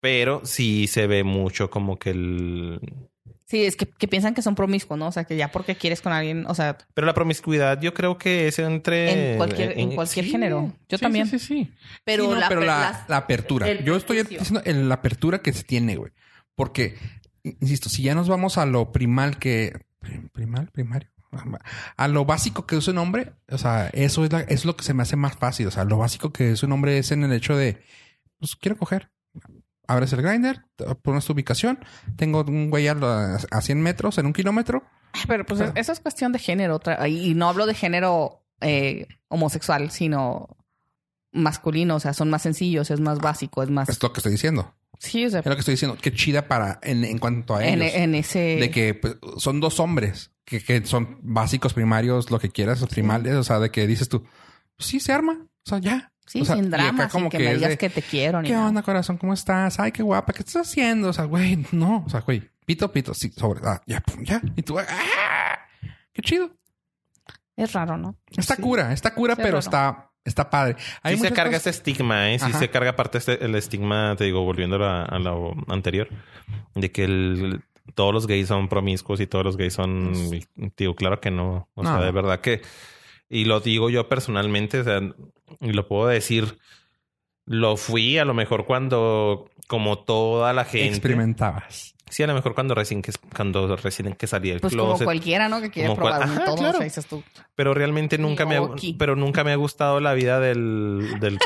Pero 0.01 0.41
sí 0.43 0.85
se 0.87 1.07
ve 1.07 1.23
mucho 1.23 1.69
como 1.69 1.97
que 1.97 2.11
el... 2.11 2.79
Sí, 3.53 3.63
es 3.65 3.75
que, 3.75 3.85
que 3.85 4.07
piensan 4.07 4.33
que 4.33 4.41
son 4.41 4.55
promiscuos, 4.55 4.97
¿no? 4.97 5.05
O 5.07 5.11
sea, 5.11 5.25
que 5.25 5.35
ya 5.37 5.51
porque 5.51 5.75
quieres 5.75 6.01
con 6.01 6.11
alguien, 6.11 6.45
o 6.47 6.55
sea, 6.55 6.75
Pero 6.95 7.05
la 7.05 7.13
promiscuidad 7.13 7.79
yo 7.79 7.93
creo 7.93 8.17
que 8.17 8.47
es 8.47 8.57
entre... 8.57 9.33
en 9.33 9.37
cualquier, 9.37 9.77
en 9.77 9.91
cualquier 9.93 10.25
sí. 10.25 10.31
género. 10.31 10.73
Yo 10.89 10.97
Sí, 10.97 11.03
también. 11.03 11.27
Sí, 11.27 11.37
sí, 11.37 11.45
sí. 11.65 11.71
Pero, 12.03 12.23
Sí, 12.23 12.29
no, 12.31 12.35
la, 12.39 12.47
pero 12.49 12.61
per- 12.61 12.67
la, 12.67 13.05
apertura. 13.17 13.69
el 13.69 13.83
Yo 13.85 13.95
estoy 13.95 14.23
diciendo 14.23 14.63
el- 14.65 14.89
la 14.89 14.95
apertura 14.95 15.43
que 15.43 15.53
se 15.53 15.63
tiene, 15.63 15.97
güey. 15.97 16.11
Porque, 16.55 16.95
insisto, 17.43 17.89
si 17.89 18.01
ya 18.01 18.15
nos 18.15 18.27
vamos 18.27 18.57
a 18.57 18.65
lo 18.65 18.91
primal 18.91 19.37
que... 19.37 19.77
prim- 19.99 20.29
¿Primal? 20.29 20.71
¿Primario? 20.71 21.09
A 21.95 22.07
lo 22.07 22.25
básico 22.25 22.65
que 22.65 22.77
es 22.77 22.87
un 22.87 22.97
hombre, 22.97 23.33
o 23.51 23.59
sea, 23.59 23.87
eso 23.93 24.25
es, 24.25 24.31
la- 24.31 24.41
es 24.41 24.65
lo 24.65 24.75
que 24.75 24.83
se 24.83 24.95
me 24.95 25.03
hace 25.03 25.15
más 25.15 25.35
fácil. 25.37 25.67
O 25.67 25.71
sea, 25.71 25.83
lo 25.85 25.97
básico 25.99 26.33
que 26.33 26.51
es 26.53 26.63
un 26.63 26.71
hombre 26.71 26.97
es 26.97 27.11
en 27.11 27.23
el 27.23 27.33
hecho 27.33 27.55
de, 27.55 27.83
pues 28.39 28.55
quiero 28.55 28.79
coger. 28.79 29.11
Abres 29.87 30.13
el 30.13 30.21
grinder, 30.21 30.65
pones 31.01 31.25
tu 31.25 31.33
ubicación. 31.33 31.79
Tengo 32.15 32.41
un 32.47 32.69
güey 32.69 32.87
a, 32.87 32.95
a 33.51 33.61
100 33.61 33.81
metros, 33.81 34.17
en 34.17 34.25
un 34.27 34.33
kilómetro. 34.33 34.83
Pero 35.27 35.45
pues 35.45 35.61
eso 35.75 35.91
es 35.91 35.99
cuestión 35.99 36.31
de 36.31 36.39
género. 36.39 36.75
otra- 36.77 37.07
Y 37.07 37.33
no 37.35 37.49
hablo 37.49 37.65
de 37.65 37.73
género 37.75 38.45
eh, 38.61 39.07
homosexual, 39.27 39.91
sino 39.91 40.47
masculino. 41.31 41.95
O 41.95 41.99
sea, 41.99 42.13
son 42.13 42.29
más 42.29 42.41
sencillos, 42.43 42.89
es 42.91 42.99
más 42.99 43.19
básico, 43.19 43.61
es 43.63 43.69
más... 43.69 43.89
Es 43.89 44.01
lo 44.01 44.13
que 44.13 44.19
estoy 44.19 44.31
diciendo. 44.31 44.73
Sí, 44.99 45.25
o 45.25 45.29
sea, 45.29 45.41
Es 45.41 45.45
lo 45.45 45.53
que 45.55 45.59
estoy 45.59 45.73
diciendo. 45.73 45.97
Qué 46.01 46.13
chida 46.13 46.47
para, 46.47 46.79
en, 46.81 47.03
en 47.03 47.17
cuanto 47.17 47.55
a 47.55 47.65
ellos. 47.65 47.91
en 47.93 48.15
ese... 48.15 48.39
de 48.39 48.71
que 48.71 48.93
pues, 48.93 49.17
son 49.37 49.59
dos 49.59 49.79
hombres 49.79 50.31
que, 50.45 50.63
que 50.63 50.85
son 50.85 51.19
básicos, 51.21 51.73
primarios, 51.73 52.31
lo 52.31 52.39
que 52.39 52.49
quieras, 52.49 52.85
primales, 52.87 53.33
o 53.35 53.43
sea, 53.43 53.59
de 53.59 53.69
que 53.71 53.85
dices 53.87 54.07
tú, 54.07 54.23
pues 54.77 54.87
sí, 54.87 54.99
se 55.01 55.11
arma, 55.11 55.39
o 55.41 55.69
sea, 55.69 55.79
ya. 55.79 56.12
Sí, 56.33 56.41
O 56.41 56.45
sea, 56.45 56.55
y 56.55 56.61
sin 56.61 56.71
drama, 56.71 57.07
como 57.09 57.25
sin 57.25 57.29
que, 57.29 57.37
que 57.37 57.43
me 57.43 57.53
digas 57.53 57.69
de, 57.69 57.77
que 57.77 57.89
te 57.91 58.01
quiero. 58.01 58.41
Ni 58.41 58.47
¿Qué 58.47 58.55
nada. 58.55 58.67
onda, 58.69 58.81
corazón? 58.81 59.17
¿Cómo 59.17 59.33
estás? 59.35 59.79
Ay, 59.79 59.91
qué 59.91 60.01
guapa, 60.01 60.33
¿qué 60.33 60.39
estás 60.39 60.67
haciendo? 60.67 61.09
O 61.09 61.13
sea, 61.13 61.25
güey, 61.25 61.63
no, 61.71 62.03
o 62.07 62.09
sea, 62.09 62.21
güey, 62.21 62.41
pito, 62.65 62.91
pito, 62.91 63.13
sí, 63.13 63.29
sobre, 63.31 63.61
ah, 63.65 63.79
ya, 63.85 64.01
pum, 64.01 64.23
ya. 64.23 64.41
Y 64.55 64.63
tú, 64.63 64.79
¡ah! 64.79 64.85
Qué 66.11 66.21
chido. 66.23 66.49
Es 67.55 67.71
raro, 67.73 67.97
¿no? 67.97 68.15
Está 68.35 68.55
Sí. 68.55 68.61
cura, 68.63 68.93
está 68.93 69.13
cura, 69.13 69.35
Sí, 69.35 69.41
pero 69.43 69.59
está, 69.59 70.09
está 70.25 70.49
padre. 70.49 70.75
Hay 71.03 71.17
Sí 71.17 71.21
se 71.21 71.31
carga 71.33 71.51
cosas- 71.51 71.67
ese 71.67 71.69
estigma, 71.69 72.31
¿eh? 72.31 72.39
Sí 72.39 72.45
Ajá. 72.49 72.57
se 72.57 72.69
carga 72.71 72.89
aparte 72.89 73.19
este, 73.19 73.45
el 73.45 73.53
estigma, 73.53 74.15
te 74.17 74.23
digo, 74.23 74.43
volviendo 74.43 74.83
a, 74.83 75.19
lo 75.19 75.53
anterior, 75.67 76.09
de 76.73 76.91
que 76.91 77.03
el, 77.03 77.63
todos 77.93 78.11
los 78.11 78.25
gays 78.25 78.47
son 78.47 78.69
promiscuos 78.69 79.19
y 79.19 79.27
todos 79.27 79.45
los 79.45 79.55
gays 79.55 79.73
son... 79.73 80.13
Digo, 80.77 80.95
claro 80.95 81.21
que 81.21 81.29
no. 81.29 81.69
O 81.75 81.83
No. 81.83 81.95
sea, 81.95 82.03
de 82.03 82.11
verdad 82.11 82.41
que... 82.41 82.63
Y 83.33 83.45
lo 83.45 83.59
digo 83.61 83.89
yo 83.89 84.07
personalmente, 84.07 84.81
o 84.81 84.83
sea, 84.83 84.99
y 85.59 85.71
lo 85.73 85.87
puedo 85.87 86.07
decir, 86.07 86.59
lo 87.45 87.77
fui 87.77 88.17
a 88.19 88.25
lo 88.25 88.33
mejor 88.33 88.65
cuando, 88.65 89.49
como 89.67 89.97
toda 89.99 90.53
la 90.53 90.65
gente... 90.65 90.89
experimentabas. 90.89 91.95
Sí, 92.09 92.21
a 92.21 92.27
lo 92.27 92.35
mejor 92.35 92.53
cuando 92.53 92.75
recién 92.75 93.01
que, 93.01 93.11
cuando 93.35 93.75
recién 93.75 94.13
que 94.13 94.27
salí 94.27 94.49
del 94.51 94.59
Pues 94.59 94.75
como 94.75 94.89
closet. 94.89 95.05
cualquiera, 95.05 95.49
¿no? 95.49 95.61
Que 95.61 95.71
quiere 95.71 95.89
Como 95.89 95.99
cual- 96.01 96.13
probar 96.13 96.29
un 96.29 96.35
Ajá, 96.37 96.45
todo. 96.45 96.55
claro. 96.57 96.73
O 96.73 96.77
sea, 96.77 96.83
dices 96.83 97.07
tú. 97.07 97.23
Pero 97.55 97.73
realmente 97.73 98.19
nunca 98.19 98.45
me 98.45 98.57
ha, 98.57 98.69
pero 98.99 99.15
nunca 99.15 99.43
me 99.43 99.51
ha 99.51 99.55
gustado 99.55 99.99
la 99.99 100.13
vida 100.13 100.39
del, 100.39 101.17
del 101.19 101.39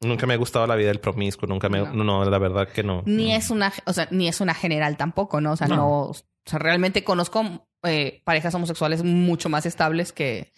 nunca 0.00 0.26
me 0.26 0.32
ha 0.32 0.38
gustado 0.38 0.66
la 0.66 0.74
vida 0.76 0.88
del 0.88 1.00
promiscuo, 1.00 1.46
nunca 1.46 1.68
me 1.68 1.80
no, 1.80 1.92
No. 2.02 2.24
la 2.24 2.38
verdad 2.38 2.66
que 2.66 2.82
no. 2.82 3.02
Ni 3.04 3.34
es 3.34 3.50
una, 3.50 3.74
o 3.84 3.92
sea, 3.92 4.08
ni 4.10 4.26
es 4.28 4.40
una 4.40 4.54
general 4.54 4.96
tampoco, 4.96 5.42
¿no? 5.42 5.52
O 5.52 5.56
sea, 5.56 5.66
no, 5.68 5.76
No. 5.76 5.88
o 6.04 6.14
sea, 6.46 6.58
realmente 6.60 7.04
conozco 7.04 7.66
eh, 7.82 8.22
parejas 8.24 8.54
homosexuales 8.54 9.04
mucho 9.04 9.50
más 9.50 9.66
estables 9.66 10.12
que, 10.12 10.50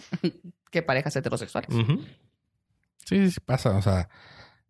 que 0.70 0.82
parejas 0.82 1.14
heterosexuales. 1.16 1.70
Ujú. 1.74 2.04
Sí, 3.04 3.24
sí, 3.26 3.30
sí 3.30 3.40
pasa, 3.40 3.70
o 3.70 3.82
sea, 3.82 4.08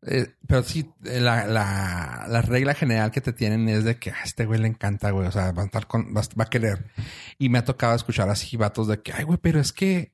eh, 0.02 0.34
pero 0.46 0.62
sí, 0.62 0.88
eh, 1.04 1.20
la, 1.20 1.46
la, 1.46 2.26
la 2.28 2.42
regla 2.42 2.74
general 2.74 3.10
que 3.10 3.20
te 3.20 3.32
tienen 3.32 3.68
es 3.68 3.84
de 3.84 3.98
que 3.98 4.10
a 4.10 4.22
este 4.24 4.46
güey 4.46 4.60
le 4.60 4.68
encanta, 4.68 5.10
güey, 5.10 5.26
o 5.26 5.32
sea, 5.32 5.50
va 5.52 5.62
a 5.62 5.66
estar 5.66 5.86
con, 5.88 6.14
va, 6.16 6.22
va 6.38 6.44
a 6.44 6.50
querer. 6.50 6.86
Y 7.38 7.48
me 7.48 7.58
ha 7.58 7.64
tocado 7.64 7.96
escuchar 7.96 8.28
así 8.30 8.56
vatos 8.56 8.86
de 8.86 9.02
que, 9.02 9.12
ay, 9.12 9.24
güey, 9.24 9.38
pero 9.38 9.58
es 9.58 9.72
que, 9.72 10.12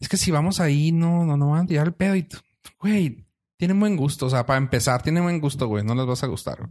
es 0.00 0.08
que 0.08 0.16
si 0.16 0.30
vamos 0.30 0.60
ahí, 0.60 0.90
no, 0.92 1.24
no, 1.26 1.36
no 1.36 1.50
van 1.50 1.64
a 1.64 1.66
tirar 1.66 1.86
el 1.86 1.92
pedo 1.92 2.16
y, 2.16 2.26
güey, 2.78 3.26
tienen 3.58 3.78
buen 3.78 3.96
gusto, 3.96 4.26
o 4.26 4.30
sea, 4.30 4.46
para 4.46 4.56
empezar, 4.56 5.02
tienen 5.02 5.22
buen 5.22 5.38
gusto, 5.38 5.66
güey, 5.66 5.84
no 5.84 5.94
les 5.94 6.06
vas 6.06 6.24
a 6.24 6.26
gustar. 6.28 6.70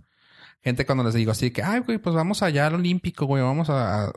Gente 0.62 0.86
cuando 0.88 1.04
les 1.04 1.14
digo 1.14 1.32
así 1.32 1.52
que, 1.52 1.62
ay, 1.62 1.82
güey, 1.82 2.00
pues 2.00 2.16
vamos 2.16 2.42
allá 2.42 2.66
al 2.66 2.76
Olímpico, 2.76 3.28
güey, 3.28 3.44
vamos 3.44 3.70
a, 3.70 4.12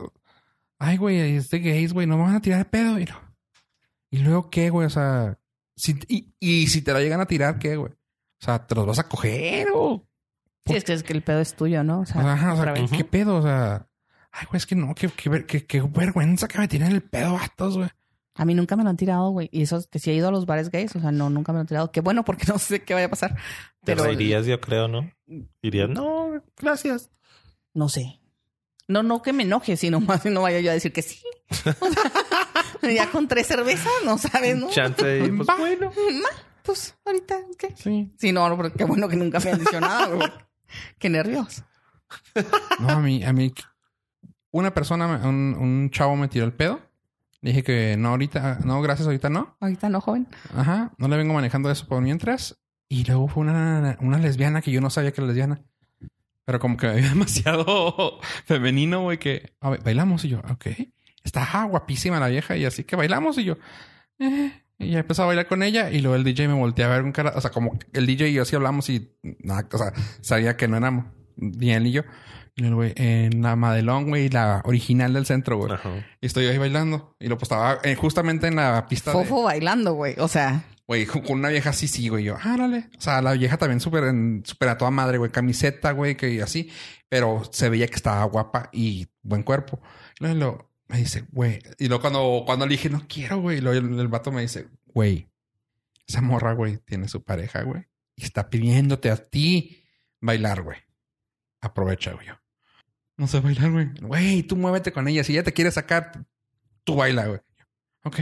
ay, 0.79 0.97
güey, 0.97 1.35
es 1.35 1.51
de 1.51 1.59
gays, 1.59 1.93
güey, 1.93 2.07
no 2.07 2.17
van 2.17 2.35
a 2.35 2.41
tirar 2.41 2.59
el 2.59 2.65
pedo, 2.65 2.99
y 2.99 3.05
no. 3.05 3.32
¿Y 4.13 4.19
luego 4.19 4.49
qué, 4.51 4.69
güey? 4.69 4.85
O 4.85 4.89
sea, 4.91 5.39
si, 5.75 5.95
y, 6.07 6.35
y 6.39 6.67
si 6.67 6.83
te 6.83 6.93
la 6.93 6.99
llegan 6.99 7.19
a 7.19 7.25
tirar, 7.25 7.57
¿qué, 7.57 7.75
güey? 7.77 7.91
O 7.91 8.45
sea, 8.45 8.65
¿te 8.67 8.75
los 8.75 8.85
vas 8.85 8.99
a 8.99 9.09
coger 9.09 9.69
o...? 9.73 10.07
Sí, 10.67 10.75
es 10.75 10.83
que, 10.83 10.93
es 10.93 11.01
que 11.01 11.13
el 11.13 11.23
pedo 11.23 11.39
es 11.39 11.55
tuyo, 11.55 11.83
¿no? 11.83 12.01
O 12.01 12.05
sea, 12.05 12.21
Ajá, 12.33 12.53
o 12.53 12.63
sea, 12.63 12.73
¿qué, 12.75 12.85
qué 12.97 13.03
pedo? 13.05 13.37
O 13.37 13.41
sea... 13.41 13.89
Ay, 14.31 14.45
güey, 14.49 14.57
es 14.57 14.67
que 14.67 14.75
no, 14.75 14.93
qué, 14.93 15.09
qué, 15.09 15.45
qué- 15.47 15.65
qué 15.65 15.81
vergüenza 15.81 16.47
que 16.47 16.59
me 16.59 16.67
tiren 16.67 16.91
el 16.91 17.01
pedo, 17.01 17.33
vatos, 17.33 17.75
güey. 17.77 17.89
A 18.35 18.45
mí 18.45 18.53
nunca 18.53 18.75
me 18.75 18.83
lo 18.83 18.89
han 18.91 18.97
tirado, 18.97 19.29
güey. 19.31 19.49
Y 19.51 19.63
eso 19.63 19.77
es 19.77 19.87
que 19.87 19.97
si 19.99 20.11
he 20.11 20.13
ido 20.15 20.27
a 20.27 20.31
los 20.31 20.45
bares 20.45 20.69
gays, 20.69 20.95
o 20.95 20.99
sea, 20.99 21.11
no, 21.11 21.29
nunca 21.31 21.51
me 21.51 21.57
lo 21.57 21.61
han 21.61 21.67
tirado. 21.67 21.91
Qué 21.91 22.01
bueno, 22.01 22.23
porque 22.23 22.45
no 22.51 22.59
sé 22.59 22.83
qué 22.83 22.93
vaya 22.93 23.07
a 23.07 23.09
pasar. 23.09 23.31
Te 23.83 23.93
Pero 23.95 24.03
reirías, 24.03 24.45
yo 24.45 24.59
creo, 24.61 24.87
¿no? 24.87 25.11
Dirías, 25.61 25.89
no, 25.89 26.41
gracias. 26.57 27.09
no 27.73 27.89
sé. 27.89 28.19
No, 28.87 29.01
no 29.01 29.21
que 29.21 29.33
me 29.33 29.43
enoje, 29.43 29.75
sino 29.77 29.99
más 30.01 30.23
no 30.25 30.41
vaya 30.43 30.59
yo 30.59 30.69
a 30.71 30.75
decir 30.75 30.93
que 30.93 31.01
sí. 31.01 31.19
O 31.49 31.53
sea, 31.55 31.75
ya 32.95 33.09
con 33.09 33.27
tres 33.27 33.47
cervezas, 33.47 33.91
no 34.05 34.17
sabes, 34.17 34.57
¿no? 34.57 34.69
Chance, 34.69 35.25
y, 35.25 35.31
pues 35.31 35.47
Va. 35.47 35.55
bueno. 35.57 35.91
Ma, 36.21 36.29
Pues 36.63 36.95
ahorita, 37.05 37.35
¿qué? 37.57 37.73
Sí. 37.75 38.11
Sí, 38.17 38.31
no, 38.31 38.47
no, 38.49 38.57
pero 38.57 38.73
qué 38.73 38.83
bueno 38.83 39.07
que 39.07 39.15
nunca 39.15 39.39
me 39.39 39.51
han 39.51 39.59
dicho 39.59 39.79
nada, 39.79 40.07
güey. 40.07 40.29
Qué 40.97 41.07
nervios. 41.09 41.63
No, 42.79 42.89
a 42.89 42.99
mí, 42.99 43.23
a 43.23 43.31
mí... 43.31 43.53
Una 44.51 44.73
persona, 44.73 45.05
un, 45.27 45.55
un 45.59 45.89
chavo 45.91 46.15
me 46.15 46.27
tiró 46.27 46.45
el 46.45 46.53
pedo. 46.53 46.79
Le 47.41 47.51
dije 47.51 47.63
que 47.63 47.95
no, 47.97 48.09
ahorita... 48.09 48.59
No, 48.63 48.81
gracias, 48.81 49.05
ahorita 49.05 49.29
no. 49.29 49.55
Ahorita 49.59 49.89
no, 49.89 50.01
joven. 50.01 50.27
Ajá. 50.55 50.91
No 50.97 51.07
le 51.07 51.17
vengo 51.17 51.33
manejando 51.33 51.69
eso 51.69 51.87
por 51.87 52.01
mientras. 52.01 52.59
Y 52.89 53.03
luego 53.03 53.27
fue 53.27 53.41
una, 53.41 53.97
una 53.99 54.17
lesbiana 54.17 54.61
que 54.61 54.71
yo 54.71 54.81
no 54.81 54.89
sabía 54.89 55.11
que 55.11 55.21
era 55.21 55.27
lesbiana. 55.27 55.61
Pero 56.45 56.59
como 56.59 56.77
que 56.77 56.87
me 56.87 56.93
veía 56.93 57.09
demasiado 57.13 58.19
femenino, 58.45 59.01
güey, 59.03 59.17
que... 59.19 59.53
A 59.59 59.69
ver, 59.71 59.83
bailamos 59.83 60.23
y 60.25 60.29
yo, 60.29 60.39
ok. 60.49 60.67
Está 61.23 61.63
guapísima 61.63 62.19
la 62.19 62.27
vieja 62.27 62.57
y 62.57 62.65
así 62.65 62.83
que 62.83 62.95
bailamos 62.95 63.37
y 63.37 63.45
yo... 63.45 63.57
Eh, 64.19 64.51
y 64.79 64.91
ya 64.91 64.99
empezó 64.99 65.23
a 65.23 65.27
bailar 65.27 65.47
con 65.47 65.63
ella 65.63 65.89
y 65.91 65.99
luego 66.01 66.15
el 66.15 66.23
DJ 66.23 66.47
me 66.47 66.55
volteó 66.55 66.85
a 66.85 66.89
ver 66.89 67.03
un 67.03 67.11
cara... 67.11 67.33
O 67.35 67.41
sea, 67.41 67.51
como 67.51 67.77
el 67.93 68.05
DJ 68.05 68.29
y 68.29 68.33
yo 68.33 68.41
así 68.41 68.55
hablamos 68.55 68.89
y... 68.89 69.15
Nada, 69.39 69.67
o 69.71 69.77
sea, 69.77 69.93
sabía 70.21 70.57
que 70.57 70.67
no 70.67 70.77
éramos 70.77 71.05
ni 71.37 71.71
él 71.71 71.83
ni 71.83 71.91
yo. 71.91 72.01
Y 72.55 72.61
luego, 72.61 72.77
güey, 72.77 72.93
en 72.95 73.41
la 73.41 73.55
Madelón, 73.55 74.09
güey, 74.09 74.29
la 74.29 74.61
original 74.65 75.13
del 75.13 75.25
centro, 75.25 75.57
güey. 75.57 75.71
Y 76.21 76.25
estoy 76.27 76.45
ahí 76.47 76.57
bailando. 76.57 77.15
Y 77.19 77.27
lo 77.27 77.37
pues 77.37 77.43
estaba 77.43 77.79
eh, 77.83 77.95
justamente 77.95 78.47
en 78.47 78.57
la 78.57 78.85
pista 78.87 79.11
de... 79.11 79.17
Fofo 79.17 79.43
bailando, 79.43 79.93
güey. 79.93 80.15
O 80.19 80.27
sea, 80.27 80.65
Güey, 80.85 81.05
con 81.05 81.21
con 81.21 81.39
una 81.39 81.47
vieja 81.49 81.69
así, 81.69 81.87
sí, 81.87 82.09
güey. 82.09 82.25
Yo, 82.25 82.35
ah, 82.43 82.57
dale. 82.57 82.89
O 82.97 83.01
sea, 83.01 83.21
la 83.21 83.31
vieja 83.33 83.57
también 83.57 83.79
súper 83.79 84.03
súper 84.43 84.69
a 84.69 84.77
toda 84.77 84.91
madre, 84.91 85.17
güey. 85.17 85.31
Camiseta, 85.31 85.91
güey, 85.93 86.15
que 86.17 86.41
así. 86.41 86.69
Pero 87.07 87.41
se 87.51 87.69
veía 87.69 87.87
que 87.87 87.95
estaba 87.95 88.23
guapa 88.25 88.69
y 88.73 89.07
buen 89.21 89.43
cuerpo. 89.43 89.79
Luego, 90.19 90.35
lo- 90.35 90.72
me 90.93 90.99
dice, 90.99 91.25
güey. 91.31 91.59
Y 91.79 91.87
luego 91.87 92.01
cuando, 92.01 92.43
cuando 92.45 92.65
le 92.67 92.71
dije, 92.73 92.89
no 92.89 93.05
quiero, 93.07 93.41
güey. 93.41 93.57
Y 93.57 93.61
luego 93.61 93.79
el, 93.79 93.99
el 93.99 94.07
vato 94.07 94.31
me 94.31 94.41
dice, 94.43 94.67
güey, 94.85 95.27
esa 96.07 96.21
morra, 96.21 96.53
güey, 96.53 96.77
tiene 96.77 97.07
su 97.07 97.23
pareja, 97.23 97.63
güey. 97.63 97.83
Y 98.15 98.23
está 98.23 98.49
pidiéndote 98.49 99.09
a 99.09 99.17
ti 99.17 99.83
bailar, 100.21 100.61
güey. 100.61 100.77
Aprovecha, 101.61 102.13
güey. 102.13 102.27
No 103.17 103.27
sé 103.27 103.39
bailar, 103.39 103.71
güey. 103.71 103.89
Güey, 104.01 104.43
tú 104.43 104.55
muévete 104.55 104.91
con 104.91 105.07
ella. 105.07 105.23
Si 105.23 105.33
ella 105.33 105.43
te 105.43 105.53
quiere 105.53 105.71
sacar, 105.71 106.25
tú 106.83 106.95
baila, 106.95 107.25
güey. 107.27 107.39
Ok. 108.03 108.19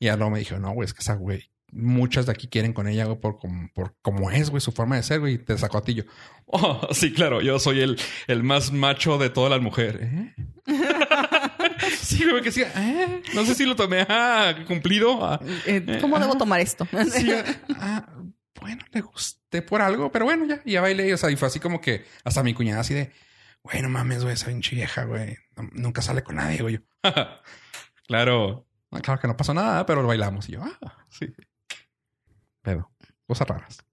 Y 0.00 0.06
ya 0.06 0.16
luego 0.16 0.30
me 0.32 0.40
dijo, 0.40 0.58
no, 0.58 0.72
güey, 0.72 0.86
es 0.86 0.94
que 0.94 1.00
esa, 1.00 1.14
güey, 1.14 1.50
muchas 1.70 2.26
de 2.26 2.32
aquí 2.32 2.48
quieren 2.48 2.72
con 2.72 2.88
ella, 2.88 3.04
güey, 3.04 3.20
por, 3.20 3.38
como- 3.38 3.68
por 3.72 3.96
cómo 4.02 4.30
es, 4.30 4.50
güey, 4.50 4.60
su 4.60 4.72
forma 4.72 4.96
de 4.96 5.02
ser, 5.04 5.20
güey. 5.20 5.34
Y 5.34 5.38
te 5.38 5.56
sacó 5.58 5.78
a 5.78 5.82
ti 5.84 5.94
yo. 5.94 6.02
Oh, 6.46 6.88
sí, 6.92 7.12
claro, 7.12 7.40
yo 7.40 7.58
soy 7.58 7.80
el, 7.80 7.98
el 8.26 8.42
más 8.42 8.70
macho 8.70 9.16
de 9.16 9.30
todas 9.30 9.50
las 9.50 9.62
mujeres. 9.62 10.02
¿Eh? 10.12 10.34
sí, 12.18 12.24
güey, 12.28 12.42
que 12.42 12.52
sí. 12.52 12.62
¿eh? 12.62 13.22
No 13.34 13.44
sé 13.44 13.54
si 13.54 13.64
lo 13.66 13.76
tomé 13.76 14.06
ah, 14.08 14.54
cumplido. 14.66 15.24
ah. 15.24 15.40
Eh, 15.66 15.98
¿Cómo 16.00 16.18
debo 16.18 16.36
tomar 16.36 16.60
esto? 16.60 16.86
Sí, 17.10 17.30
ah, 17.78 18.06
bueno, 18.60 18.84
le 18.92 19.00
gusté 19.00 19.62
por 19.62 19.82
algo, 19.82 20.10
pero 20.12 20.24
bueno, 20.24 20.46
ya, 20.46 20.62
ya 20.64 20.80
bailé. 20.80 21.12
O 21.12 21.16
sea, 21.16 21.30
y 21.30 21.36
fue 21.36 21.48
así 21.48 21.60
como 21.60 21.80
que 21.80 22.04
hasta 22.24 22.42
mi 22.42 22.54
cuñada 22.54 22.80
así 22.80 22.94
de, 22.94 23.12
güey, 23.62 23.82
no 23.82 23.88
mames, 23.88 24.22
güey, 24.22 24.34
esa 24.34 24.46
pinche 24.46 24.76
vieja, 24.76 25.04
güey. 25.04 25.36
No- 25.56 25.68
nunca 25.72 26.02
sale 26.02 26.22
con 26.22 26.36
nadie, 26.36 26.60
güey. 26.62 26.74
Yo, 26.74 26.80
claro. 28.06 28.66
Ah, 28.90 29.00
Claro 29.00 29.20
que 29.20 29.26
no 29.28 29.36
pasó 29.36 29.52
nada, 29.54 29.84
pero 29.86 30.02
lo 30.02 30.08
bailamos. 30.08 30.48
Y 30.48 30.52
yo, 30.52 30.62
ah, 30.62 31.06
sí. 31.10 31.26
Pero, 32.62 32.90
cosas 33.26 33.48
raras. 33.48 33.84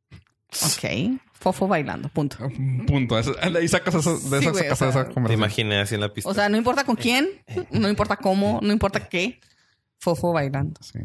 Ok. 0.51 1.19
Fofo 1.33 1.67
bailando, 1.67 2.07
punto. 2.09 2.37
Punto. 2.85 3.17
Eso- 3.17 3.33
De 3.33 3.59
ahí 3.59 3.67
sacas 3.67 3.95
eso, 3.95 4.13
de 4.19 4.39
Sí, 4.39 4.45
esa, 4.45 4.51
güey, 4.51 4.63
o 4.69 4.75
sacas 4.75 4.77
sea, 4.77 4.89
esa 4.89 5.07
Te 5.07 5.13
conversación. 5.13 5.39
imaginé 5.39 5.79
así 5.79 5.95
en 5.95 6.01
la 6.01 6.13
pista. 6.13 6.29
O 6.29 6.33
sea, 6.33 6.49
no 6.49 6.57
importa 6.57 6.83
con 6.83 6.95
quién, 6.95 7.27
no 7.71 7.89
importa 7.89 8.17
cómo, 8.17 8.59
no 8.61 8.71
importa 8.71 9.07
qué. 9.09 9.39
Fofo 9.99 10.31
bailando. 10.33 10.79
Sí. 10.83 10.99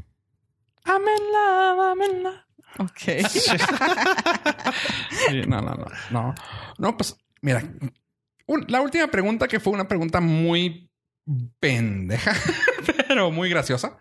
Amenla, 0.85 1.91
amenla. 1.93 2.47
Ok. 2.79 3.27
Sí, 5.29 5.43
no, 5.47 5.61
no, 5.61 5.75
no, 5.75 5.87
no. 6.11 6.35
No, 6.79 6.97
pues, 6.97 7.17
mira, 7.41 7.63
un- 8.47 8.65
la 8.69 8.81
última 8.81 9.07
pregunta 9.09 9.49
que 9.49 9.61
fue 9.61 9.73
una 9.73 9.89
pregunta 9.89 10.21
muy 10.21 10.91
pendeja, 11.61 12.33
pero 13.09 13.31
muy 13.31 13.49
graciosa. 13.49 13.99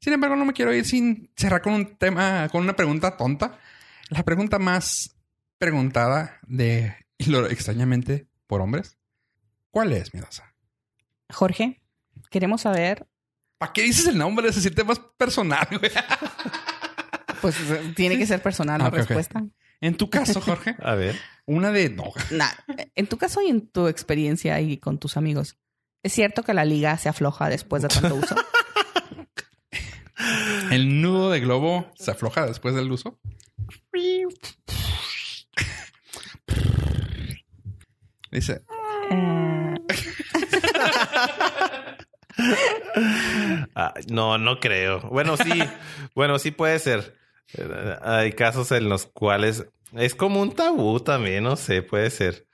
Sin 0.00 0.12
embargo, 0.12 0.36
no 0.36 0.44
me 0.44 0.52
quiero 0.52 0.72
ir 0.74 0.84
sin 0.84 1.30
cerrar 1.36 1.62
con 1.62 1.72
un 1.74 1.96
tema, 1.96 2.48
con 2.50 2.62
una 2.62 2.74
pregunta 2.74 3.16
tonta. 3.16 3.58
La 4.12 4.22
pregunta 4.24 4.58
más 4.58 5.14
preguntada 5.58 6.38
de, 6.46 6.94
y 7.18 7.26
lo 7.26 7.46
extrañamente, 7.48 8.26
por 8.46 8.60
hombres. 8.60 8.98
¿Cuál 9.70 9.92
es, 9.92 10.12
Mirosa? 10.12 10.54
Jorge, 11.30 11.82
queremos 12.30 12.60
saber, 12.62 13.06
¿Para 13.56 13.72
qué 13.72 13.82
dices 13.82 14.06
el 14.08 14.18
nombre? 14.18 14.48
Es 14.48 14.56
decir, 14.56 14.74
temas 14.74 14.98
personal, 15.16 15.66
güey. 15.70 15.90
pues 17.40 17.54
tiene 17.94 18.18
que 18.18 18.26
ser 18.26 18.42
personal 18.42 18.80
la 18.80 18.86
Ah, 18.86 18.90
respuesta. 18.90 19.44
En 19.80 19.96
tu 19.96 20.10
caso, 20.10 20.40
Jorge, 20.40 20.74
A 20.82 20.94
ver. 20.96 21.16
una 21.46 21.70
de 21.70 21.88
no. 21.88 22.12
Nah, 22.32 22.50
en 22.96 23.06
tu 23.06 23.18
caso 23.18 23.40
y 23.40 23.48
en 23.48 23.68
tu 23.68 23.86
experiencia 23.86 24.60
y 24.60 24.78
con 24.78 24.98
tus 24.98 25.16
amigos, 25.16 25.56
¿es 26.02 26.12
cierto 26.12 26.42
que 26.42 26.54
la 26.54 26.64
liga 26.64 26.98
se 26.98 27.08
afloja 27.08 27.48
después 27.48 27.82
de 27.82 27.88
tanto 27.88 28.16
uso? 28.16 28.34
El 30.70 31.00
nudo 31.00 31.30
de 31.30 31.40
globo 31.40 31.90
se 31.94 32.10
afloja 32.10 32.46
después 32.46 32.74
del 32.74 32.90
uso. 32.90 33.18
Dice, 38.30 38.62
Eh, 39.10 39.74
Ah, 43.74 43.94
no, 44.08 44.38
no 44.38 44.58
creo. 44.60 45.00
Bueno, 45.10 45.36
sí. 45.36 45.62
bueno, 46.14 46.38
sí 46.38 46.50
puede 46.50 46.78
ser. 46.78 47.14
Eh, 47.54 47.96
Hay 48.02 48.32
casos 48.32 48.72
en 48.72 48.88
los 48.88 49.06
cuales 49.06 49.66
es 49.96 50.14
como 50.14 50.40
un 50.40 50.54
tabú 50.54 51.00
también, 51.00 51.44
no 51.44 51.56
sé, 51.56 51.82
puede 51.82 52.10
ser. 52.10 52.46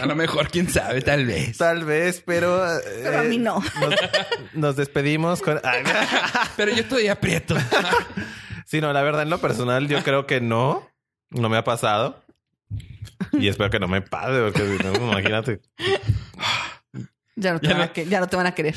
a 0.00 0.06
lo 0.06 0.14
mejor, 0.16 0.50
quién 0.50 0.68
sabe, 0.68 1.00
tal 1.02 1.26
vez. 1.26 1.56
Tal 1.58 1.84
vez, 1.84 2.22
pero... 2.26 2.64
eh, 2.78 2.80
Pero 3.02 3.18
a 3.20 3.22
mí 3.22 3.38
no. 3.38 3.62
Nos, 3.80 3.94
nos 4.54 4.76
despedimos 4.76 5.40
con... 5.42 5.60
Ay, 5.64 5.82
Pero 6.56 6.72
yo 6.72 6.80
estoy 6.82 7.08
aprieto. 7.08 7.56
sí, 8.70 8.80
no, 8.80 8.92
la 8.92 9.02
verdad, 9.02 9.22
en 9.22 9.30
lo 9.30 9.38
personal, 9.38 9.88
yo 9.88 10.02
creo 10.04 10.26
que 10.26 10.40
no. 10.40 10.88
No 11.30 11.48
me 11.48 11.56
ha 11.56 11.64
pasado. 11.64 12.22
Y 13.32 13.48
espero 13.48 13.70
que 13.70 13.78
no 13.80 13.88
me 13.88 14.00
pase, 14.02 14.40
porque 14.42 14.62
no, 14.84 14.94
imagínate. 15.10 15.60
ya, 17.36 17.52
no 17.54 17.60
te 17.60 17.66
Ya 17.68 17.72
van 17.74 17.82
a 17.82 17.86
no- 17.86 17.92
que- 17.92 18.06
ya 18.06 18.20
no 18.20 18.26
te 18.28 18.36
van 18.36 18.46
a 18.46 18.54
querer. 18.54 18.76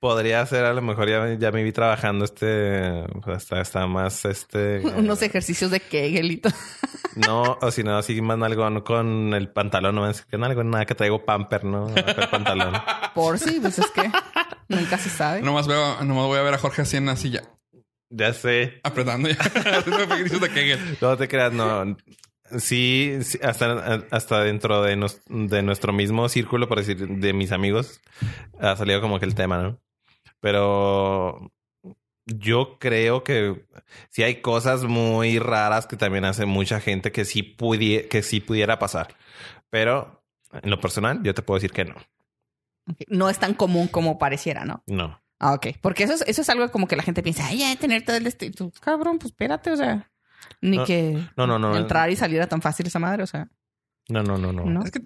Podría 0.00 0.44
ser, 0.46 0.64
a 0.64 0.72
lo 0.72 0.82
mejor 0.82 1.08
ya, 1.08 1.34
ya 1.34 1.50
me 1.52 1.62
vi 1.62 1.72
trabajando 1.72 2.24
este... 2.24 3.04
pues, 3.22 3.42
Está, 3.42 3.60
está 3.60 3.86
más 3.86 4.24
este... 4.24 4.80
Unos 4.96 5.20
ejercicios 5.22 5.70
de 5.70 5.80
Kegel 5.80 6.30
y 6.32 6.36
todo. 6.38 6.52
No, 7.16 7.58
o 7.60 7.70
si 7.70 7.82
no, 7.84 7.96
así 7.96 8.20
más 8.20 8.38
nalgón 8.38 8.80
con 8.80 9.34
el 9.34 9.48
pantalón. 9.48 9.94
No 9.94 10.02
me 10.06 10.12
que 10.28 10.38
nalgón, 10.38 10.70
nada 10.70 10.86
que 10.86 10.94
traigo 10.94 11.24
pamper, 11.24 11.64
¿no? 11.64 11.88
El 11.94 12.28
pantalón. 12.28 12.74
Por 13.14 13.38
sí, 13.38 13.58
pues 13.60 13.78
es 13.78 13.90
que 13.92 14.10
nunca 14.68 14.98
se 14.98 15.10
sabe. 15.10 15.40
Nomás 15.42 15.66
veo, 15.68 16.02
nomás 16.04 16.26
voy 16.26 16.38
a 16.38 16.42
ver 16.42 16.54
a 16.54 16.58
Jorge 16.58 16.82
así 16.82 16.96
en 16.96 17.06
la 17.06 17.16
silla, 17.16 17.42
Ya 18.16 18.32
sé. 18.32 18.80
apretando 18.84 19.28
ya. 19.28 19.36
No 21.00 21.16
te 21.16 21.26
creas, 21.28 21.52
no. 21.52 21.96
Sí, 22.58 23.18
sí, 23.22 23.38
hasta, 23.42 24.04
hasta 24.10 24.44
dentro 24.44 24.82
de, 24.82 24.96
nos- 24.96 25.20
de 25.26 25.62
nuestro 25.62 25.92
mismo 25.92 26.28
círculo, 26.28 26.68
por 26.68 26.78
decir, 26.78 27.08
de 27.08 27.32
mis 27.32 27.50
amigos, 27.52 28.00
ha 28.60 28.76
salido 28.76 29.00
como 29.00 29.18
que 29.18 29.24
el 29.26 29.34
tema, 29.34 29.62
¿no? 29.62 29.80
Pero 30.40 31.50
yo 32.26 32.78
creo 32.78 33.24
que 33.24 33.66
sí 34.10 34.22
hay 34.22 34.42
cosas 34.42 34.84
muy 34.84 35.38
raras 35.38 35.86
que 35.86 35.96
también 35.96 36.24
hace 36.26 36.46
mucha 36.46 36.80
gente 36.80 37.10
que 37.12 37.24
sí, 37.24 37.42
pudie- 37.58 38.08
que 38.08 38.22
sí 38.22 38.40
pudiera 38.40 38.78
pasar. 38.78 39.16
Pero 39.70 40.22
en 40.62 40.70
lo 40.70 40.78
personal, 40.80 41.20
yo 41.22 41.34
te 41.34 41.42
puedo 41.42 41.56
decir 41.56 41.72
que 41.72 41.86
no. 41.86 41.94
No 43.08 43.30
es 43.30 43.38
tan 43.38 43.54
común 43.54 43.88
como 43.88 44.18
pareciera, 44.18 44.64
¿no? 44.66 44.84
No. 44.86 45.20
Ah, 45.46 45.52
ok. 45.54 45.66
Porque 45.82 46.04
eso 46.04 46.14
es, 46.14 46.24
eso 46.26 46.40
es 46.42 46.48
algo 46.48 46.70
como 46.70 46.86
que 46.86 46.96
la 46.96 47.02
gente 47.02 47.22
piensa, 47.22 47.46
ay, 47.46 47.58
ya 47.58 47.76
tener 47.76 48.02
todo 48.04 48.16
el 48.16 48.24
destino. 48.24 48.72
Cabrón, 48.80 49.18
pues 49.18 49.32
espérate, 49.32 49.70
o 49.70 49.76
sea, 49.76 50.10
ni 50.62 50.78
No, 50.78 50.84
que 50.84 51.22
no, 51.36 51.46
no, 51.46 51.58
no. 51.58 51.76
entrar 51.76 52.08
y 52.10 52.16
salir 52.16 52.40
a 52.40 52.46
tan 52.48 52.62
fácil 52.62 52.86
esa 52.86 52.98
madre, 52.98 53.22
o 53.22 53.26
sea, 53.26 53.48
No, 54.08 54.22
no, 54.22 54.38
no, 54.38 54.52
no. 54.52 54.64
¿no? 54.64 54.82
Es 54.84 54.90
que 54.90 55.00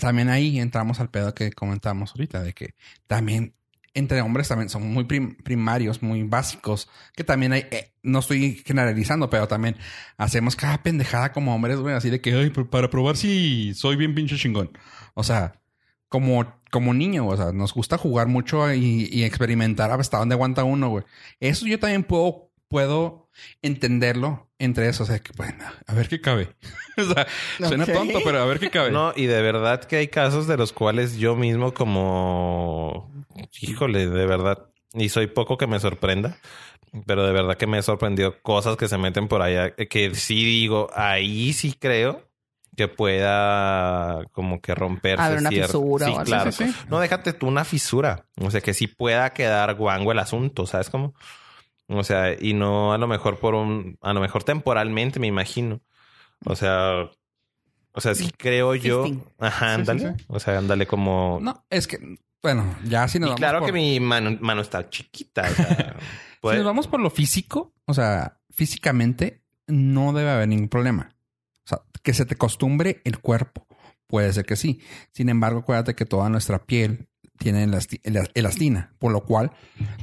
también 0.00 0.28
ahí 0.30 0.58
entramos 0.58 0.98
al 1.00 1.10
pedo 1.10 1.32
que 1.34 1.52
comentábamos 1.52 2.10
ahorita, 2.10 2.42
de 2.42 2.52
que 2.54 2.74
también 3.06 3.54
entre 3.96 4.20
hombres 4.22 4.48
también 4.48 4.68
son 4.68 4.82
muy 4.92 5.04
prim- 5.04 5.36
primarios, 5.44 6.02
muy 6.02 6.24
básicos, 6.24 6.88
que 7.14 7.22
también 7.22 7.52
hay, 7.52 7.60
eh, 7.70 7.92
no 8.02 8.18
estoy 8.18 8.60
generalizando, 8.66 9.30
pero 9.30 9.46
también 9.46 9.76
hacemos 10.16 10.56
cada 10.56 10.82
pendejada 10.82 11.30
como 11.30 11.54
hombres, 11.54 11.78
güey, 11.78 11.94
así 11.94 12.10
de 12.10 12.20
que, 12.20 12.34
ay, 12.34 12.50
para 12.50 12.90
probar 12.90 13.16
si 13.16 13.72
soy 13.74 13.94
bien 13.94 14.12
pinche 14.16 14.36
chingón. 14.36 14.76
O 15.14 15.22
sea, 15.22 15.60
como, 16.08 16.44
como 16.74 16.92
niño, 16.92 17.28
o 17.28 17.36
sea, 17.36 17.52
nos 17.52 17.72
gusta 17.72 17.98
jugar 17.98 18.26
mucho 18.26 18.74
y, 18.74 19.08
y 19.12 19.22
experimentar 19.22 19.92
hasta 19.92 20.18
dónde 20.18 20.34
aguanta 20.34 20.64
uno, 20.64 20.88
güey. 20.88 21.04
Eso 21.38 21.68
yo 21.68 21.78
también 21.78 22.02
puedo, 22.02 22.50
puedo 22.66 23.30
entenderlo 23.62 24.50
entre 24.58 24.88
eso, 24.88 25.04
o 25.04 25.06
sea, 25.06 25.20
que 25.20 25.30
bueno, 25.36 25.62
a 25.86 25.94
ver 25.94 26.08
qué 26.08 26.20
cabe. 26.20 26.48
o 26.98 27.04
sea, 27.14 27.28
suena 27.68 27.86
tonto, 27.86 28.18
pero 28.24 28.40
a 28.40 28.44
ver 28.44 28.58
qué 28.58 28.70
cabe. 28.70 28.90
No, 28.90 29.12
y 29.14 29.26
de 29.26 29.40
verdad 29.40 29.84
que 29.84 29.94
hay 29.94 30.08
casos 30.08 30.48
de 30.48 30.56
los 30.56 30.72
cuales 30.72 31.16
yo 31.16 31.36
mismo 31.36 31.72
como, 31.72 33.08
híjole, 33.60 34.08
de 34.08 34.26
verdad, 34.26 34.66
y 34.94 35.10
soy 35.10 35.28
poco 35.28 35.56
que 35.56 35.68
me 35.68 35.78
sorprenda, 35.78 36.38
pero 37.06 37.24
de 37.24 37.32
verdad 37.32 37.56
que 37.56 37.68
me 37.68 37.78
he 37.78 37.82
sorprendido 37.82 38.42
cosas 38.42 38.76
que 38.76 38.88
se 38.88 38.98
meten 38.98 39.28
por 39.28 39.42
allá, 39.42 39.76
que 39.76 40.12
sí 40.16 40.44
digo, 40.44 40.90
ahí 40.92 41.52
sí 41.52 41.72
creo 41.78 42.33
que 42.76 42.88
pueda 42.88 44.24
como 44.32 44.60
que 44.60 44.74
romperse. 44.74 45.22
Haber 45.22 45.38
una 45.40 45.50
cierto- 45.50 45.80
fisura 45.80 46.06
Sí, 46.06 46.12
o 46.12 46.14
algo 46.16 46.24
claro. 46.24 46.48
así. 46.50 46.64
Sí, 46.64 46.72
sí. 46.72 46.86
No, 46.88 47.00
déjate 47.00 47.32
tú 47.32 47.46
una 47.46 47.64
fisura. 47.64 48.26
O 48.40 48.50
sea, 48.50 48.60
que 48.60 48.74
sí 48.74 48.86
pueda 48.86 49.30
quedar 49.30 49.74
guango 49.74 50.12
el 50.12 50.18
asunto, 50.18 50.66
¿sabes 50.66 50.90
cómo? 50.90 51.14
O 51.88 52.02
sea, 52.02 52.32
y 52.38 52.54
no 52.54 52.92
a 52.92 52.98
lo 52.98 53.06
mejor 53.06 53.38
por 53.38 53.54
un, 53.54 53.98
a 54.00 54.12
lo 54.12 54.20
mejor 54.20 54.42
temporalmente, 54.44 55.20
me 55.20 55.26
imagino. 55.26 55.80
O 56.46 56.56
sea, 56.56 57.08
o 57.92 58.00
sea, 58.00 58.14
sí 58.14 58.30
creo 58.36 58.74
yo. 58.74 59.04
Ajá, 59.38 59.76
Sí, 59.76 59.84
sí, 59.84 59.90
ándale. 59.90 60.14
sí. 60.18 60.24
O 60.28 60.40
sea, 60.40 60.58
ándale 60.58 60.86
como. 60.86 61.38
No, 61.42 61.64
es 61.70 61.86
que, 61.86 61.98
bueno, 62.42 62.74
ya 62.84 63.06
si 63.08 63.18
nos 63.18 63.28
y 63.28 63.30
vamos 63.30 63.38
claro 63.40 63.58
por, 63.60 63.66
que 63.66 63.72
mi 63.72 64.00
mano, 64.00 64.36
mano 64.40 64.62
está 64.62 64.88
chiquita. 64.90 65.42
O 65.42 65.54
sea, 65.54 65.96
si 66.52 66.56
nos 66.56 66.64
vamos 66.64 66.88
por 66.88 67.00
lo 67.00 67.10
físico, 67.10 67.72
o 67.86 67.94
sea, 67.94 68.38
físicamente 68.50 69.42
no 69.66 70.12
debe 70.12 70.30
haber 70.30 70.48
ningún 70.48 70.68
problema. 70.68 71.13
O 71.64 71.68
sea, 71.68 71.80
que 72.02 72.12
se 72.14 72.26
te 72.26 72.36
costumbre 72.36 73.00
el 73.04 73.18
cuerpo. 73.18 73.66
Puede 74.06 74.32
ser 74.32 74.44
que 74.44 74.56
sí. 74.56 74.80
Sin 75.12 75.28
embargo, 75.28 75.60
acuérdate 75.60 75.94
que 75.94 76.04
toda 76.04 76.28
nuestra 76.28 76.64
piel 76.64 77.08
tiene 77.38 77.66
elasti- 77.66 78.00
ela- 78.04 78.30
elastina, 78.34 78.94
por 78.98 79.12
lo 79.12 79.24
cual 79.24 79.50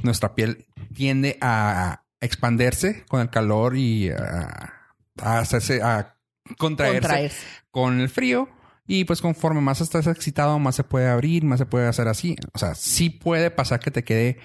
nuestra 0.02 0.34
piel 0.34 0.66
tiende 0.94 1.38
a 1.40 2.04
expandirse 2.20 3.04
con 3.08 3.20
el 3.20 3.30
calor 3.30 3.76
y 3.76 4.10
a, 4.10 4.72
a 5.20 5.38
hacerse, 5.38 5.82
a 5.82 6.16
contraerse 6.58 7.00
Contraerse. 7.00 7.46
con 7.70 8.00
el 8.00 8.08
frío 8.08 8.48
Y 8.86 9.04
pues 9.04 9.20
conforme 9.22 9.60
más 9.60 9.80
estás 9.80 10.06
excitado, 10.08 10.58
más 10.58 10.74
se 10.74 10.84
puede 10.84 11.08
abrir, 11.08 11.44
más 11.44 11.58
se 11.60 11.66
puede 11.66 11.86
hacer 11.86 12.08
así. 12.08 12.36
O 12.52 12.58
sea, 12.58 12.74
sí 12.74 13.08
puede 13.10 13.50
pasar 13.50 13.78
que 13.80 13.90
te 13.92 14.02
quede, 14.04 14.38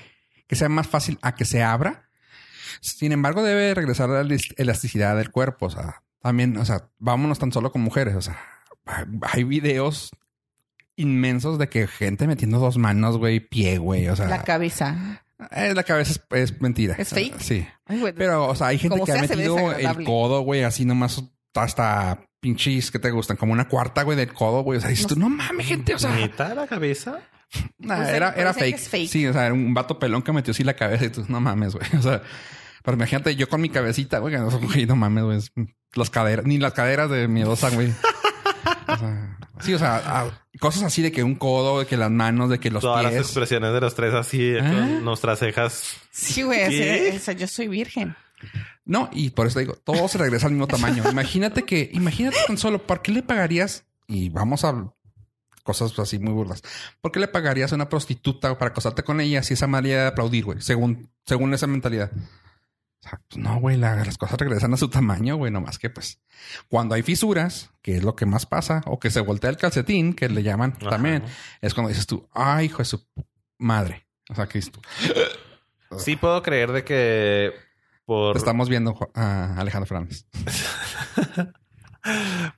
que 0.47 0.55
sea 0.55 0.69
más 0.69 0.87
fácil 0.87 1.17
a 1.23 1.33
que 1.35 1.43
se 1.45 1.63
abra. 1.63 2.09
Sin 2.81 3.11
embargo, 3.11 3.43
debe 3.43 3.73
regresar 3.73 4.09
la 4.09 4.21
elas- 4.21 4.53
elasticidad 4.57 5.17
del 5.17 5.31
cuerpo. 5.31 5.65
O 5.65 5.69
sea, 5.71 6.03
también, 6.21 6.57
o 6.57 6.65
sea, 6.65 6.89
vámonos 6.99 7.39
tan 7.39 7.51
solo 7.51 7.71
con 7.71 7.81
mujeres. 7.81 8.15
O 8.15 8.21
sea, 8.21 8.37
hay 9.21 9.43
videos 9.43 10.09
inmensos 10.95 11.59
de 11.59 11.69
que 11.69 11.87
gente 11.87 12.27
metiendo 12.27 12.59
dos 12.59 12.77
manos, 12.77 13.17
güey, 13.17 13.39
pie, 13.39 13.77
güey. 13.77 14.07
O 14.09 14.15
sea, 14.15 14.27
La 14.27 14.43
cabeza. 14.43 15.23
eh, 15.51 15.73
la 15.75 15.83
cabeza 15.83 16.11
es, 16.31 16.51
es 16.51 16.61
mentira. 16.61 16.95
¿Es 16.97 17.09
fake? 17.09 17.39
Sí. 17.39 17.67
Ay, 17.85 17.99
güey. 17.99 18.13
Pero, 18.13 18.47
o 18.47 18.55
sea, 18.55 18.67
hay 18.67 18.79
gente 18.79 18.99
que 19.05 19.11
ha 19.11 19.21
metido 19.21 19.71
el 19.73 20.03
codo, 20.03 20.41
güey, 20.41 20.63
así 20.63 20.85
nomás 20.85 21.23
hasta 21.53 22.19
pinches 22.39 22.91
que 22.91 22.99
te 22.99 23.09
gustan, 23.11 23.35
como 23.37 23.53
una 23.53 23.67
cuarta, 23.67 24.03
güey, 24.03 24.17
del 24.17 24.33
codo, 24.33 24.61
güey. 24.61 24.77
O 24.77 24.81
sea, 24.81 24.89
dices 24.89 25.07
tú, 25.07 25.15
no 25.15 25.29
mames, 25.29 25.67
gente, 25.67 25.95
o 25.95 25.99
sea, 25.99 26.11
¿Neta 26.15 26.53
la 26.55 26.67
cabeza? 26.67 27.19
nah, 27.79 27.97
Pues, 27.97 28.09
era, 28.09 28.33
era 28.35 28.53
fake. 28.53 28.77
fake. 28.79 29.09
Sí, 29.09 29.25
o 29.27 29.33
sea, 29.33 29.45
era 29.45 29.53
un 29.53 29.73
vato 29.73 29.97
pelón 29.99 30.21
que 30.21 30.31
metió 30.33 30.51
así 30.51 30.63
la 30.63 30.75
cabeza 30.75 31.05
y 31.05 31.09
tú, 31.09 31.25
no 31.29 31.39
mames, 31.39 31.73
güey. 31.75 31.85
O 31.97 32.01
sea, 32.01 32.21
pero 32.87 32.95
imagínate 32.95 33.35
yo 33.35 33.49
con 33.49 33.59
mi 33.59 33.67
cabecita, 33.67 34.19
güey, 34.19 34.33
que 34.33 34.39
no, 34.39 34.49
güey, 34.61 34.85
no 34.85 34.95
mames, 34.95 35.51
güey. 35.53 35.67
Las 35.93 36.09
caderas, 36.09 36.45
ni 36.45 36.57
las 36.57 36.71
caderas 36.71 37.09
de 37.09 37.27
miedosa, 37.27 37.69
güey. 37.69 37.91
O 38.87 38.97
sea, 38.97 39.37
sí, 39.59 39.73
o 39.73 39.77
sea, 39.77 39.97
a- 40.21 40.41
cosas 40.57 40.83
así 40.83 41.01
de 41.01 41.11
que 41.11 41.21
un 41.21 41.35
codo, 41.35 41.79
de 41.79 41.85
que 41.85 41.97
las 41.97 42.09
manos, 42.09 42.49
de 42.49 42.61
que 42.61 42.71
los 42.71 42.81
Todas 42.81 43.03
las 43.03 43.13
expresiones 43.13 43.73
de 43.73 43.81
los 43.81 43.93
tres 43.93 44.13
así 44.13 44.55
Ah. 44.57 44.69
con 44.69 45.03
nuestras 45.03 45.39
cejas. 45.39 45.97
Sí, 46.11 46.43
güey. 46.43 47.13
o 47.13 47.19
sea, 47.19 47.33
yo 47.33 47.45
soy 47.45 47.67
virgen. 47.67 48.15
No, 48.85 49.09
y 49.11 49.31
por 49.31 49.47
eso 49.47 49.59
digo, 49.59 49.73
todo 49.83 50.07
se 50.07 50.17
regresa 50.17 50.45
al 50.45 50.53
mismo 50.53 50.67
tamaño. 50.67 51.03
Imagínate 51.11 51.63
que, 51.63 51.89
imagínate 51.91 52.37
tan 52.47 52.57
solo, 52.57 52.81
¿por 52.87 53.01
qué 53.01 53.11
le 53.11 53.21
pagarías? 53.21 53.83
Y 54.07 54.29
vamos 54.29 54.63
a 54.63 54.93
cosas 55.63 55.99
así 55.99 56.19
muy 56.19 56.31
burlas. 56.31 56.61
¿Por 57.01 57.11
qué 57.11 57.19
le 57.19 57.27
pagarías 57.27 57.73
a 57.73 57.75
una 57.75 57.89
prostituta 57.89 58.57
para 58.57 58.71
acostarte 58.71 59.03
con 59.03 59.19
ella 59.19 59.43
si 59.43 59.55
esa 59.55 59.67
manera 59.67 60.03
de 60.03 60.07
aplaudir, 60.07 60.45
güey? 60.45 60.61
Según, 60.61 61.09
según 61.25 61.53
esa 61.53 61.67
mentalidad. 61.67 62.11
O 63.05 63.09
sea, 63.09 63.21
pues 63.29 63.37
no, 63.43 63.59
güey, 63.59 63.77
la- 63.77 63.95
las 64.03 64.17
cosas 64.17 64.39
regresan 64.39 64.73
a 64.73 64.77
su 64.77 64.89
tamaño, 64.89 65.35
güey, 65.37 65.51
nomás 65.51 65.77
que 65.79 65.89
pues 65.89 66.19
cuando 66.67 66.95
hay 66.95 67.03
fisuras, 67.03 67.71
que 67.81 67.97
es 67.97 68.03
lo 68.03 68.15
que 68.15 68.25
más 68.25 68.45
pasa, 68.45 68.81
o 68.85 68.99
que 68.99 69.11
se 69.11 69.21
voltea 69.21 69.49
el 69.51 69.57
calcetín, 69.57 70.13
que 70.13 70.29
le 70.29 70.43
llaman 70.43 70.73
Ajá. 70.81 70.89
también, 70.89 71.23
es 71.61 71.73
cuando 71.73 71.89
dices 71.89 72.07
tú, 72.07 72.27
ay, 72.33 72.65
hijo 72.65 72.79
de 72.79 72.85
su 72.85 73.05
madre. 73.57 74.07
O 74.29 74.35
sea, 74.35 74.47
tú, 74.47 74.81
Sí 75.99 76.15
puedo 76.17 76.41
creer 76.43 76.71
de 76.73 76.83
que 76.83 77.53
por, 78.05 78.33
te 78.33 78.39
estamos 78.39 78.67
viendo 78.67 78.97
a 79.13 79.55
Alejandro 79.57 79.87
Fernández. 79.87 80.25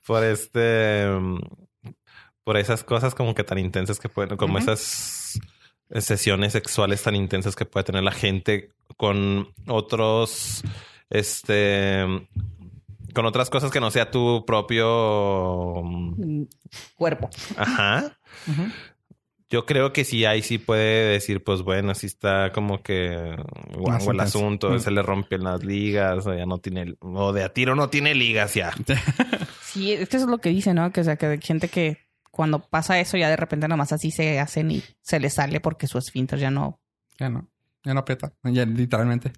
por 0.06 0.24
este 0.24 1.06
mm, 1.08 1.38
por 2.44 2.56
esas 2.56 2.82
cosas 2.84 3.14
como 3.14 3.34
que 3.34 3.44
tan 3.44 3.58
intensas 3.58 3.98
que 4.00 4.08
pueden, 4.08 4.36
como 4.36 4.58
esas 4.58 5.38
sesiones 5.98 6.52
sexuales 6.52 7.02
tan 7.02 7.14
intensas 7.16 7.56
que 7.56 7.64
puede 7.64 7.84
tener 7.84 8.02
la 8.02 8.12
gente 8.12 8.70
con 8.96 9.48
otros 9.66 10.62
este 11.10 12.04
con 13.14 13.26
otras 13.26 13.50
cosas 13.50 13.70
que 13.72 13.80
no 13.80 13.90
sea 13.90 14.10
tu 14.10 14.44
propio 14.46 15.82
mm, 15.84 16.42
Cuerpo. 16.96 17.28
ajá. 17.56 18.16
Yo 19.52 19.66
creo 19.66 19.92
que 19.92 20.04
sí, 20.04 20.24
ahí 20.24 20.42
sí 20.42 20.58
puede 20.58 21.08
decir, 21.10 21.42
pues 21.42 21.62
bueno, 21.62 21.92
sí 21.96 22.06
está 22.06 22.52
como 22.52 22.84
que 22.84 23.34
guango 23.76 24.12
el 24.12 24.20
asunto, 24.20 24.70
Mm. 24.70 24.78
se 24.78 24.92
le 24.92 25.02
rompen 25.02 25.42
las 25.42 25.64
ligas, 25.64 26.24
o 26.28 26.32
ya 26.34 26.46
no 26.46 26.58
tiene, 26.58 26.94
o 27.00 27.32
de 27.32 27.42
a 27.42 27.48
tiro 27.52 27.74
no 27.74 27.90
tiene 27.90 28.14
ligas 28.14 28.54
ya. 28.54 28.72
Sí, 29.62 29.92
es 29.92 30.08
que 30.08 30.16
eso 30.16 30.26
es 30.26 30.30
lo 30.30 30.38
que 30.38 30.48
dice, 30.50 30.72
¿no? 30.74 30.92
Que 30.92 31.00
o 31.00 31.04
sea, 31.04 31.14
que 31.16 31.26
hay 31.26 31.40
gente 31.40 31.68
que 31.68 31.98
cuando 32.30 32.60
pasa 32.60 32.98
eso 33.00 33.16
ya 33.16 33.28
de 33.28 33.36
repente 33.36 33.68
nomás 33.68 33.92
así 33.92 34.10
se 34.10 34.38
hacen 34.40 34.70
y 34.70 34.82
se 35.02 35.18
les 35.20 35.34
sale 35.34 35.60
porque 35.60 35.86
su 35.86 35.98
esfínter 35.98 36.38
ya 36.38 36.50
no. 36.50 36.80
Ya 37.18 37.28
no, 37.28 37.48
ya 37.84 37.92
no 37.94 38.00
aprieta, 38.00 38.32
ya 38.44 38.64
literalmente. 38.64 39.32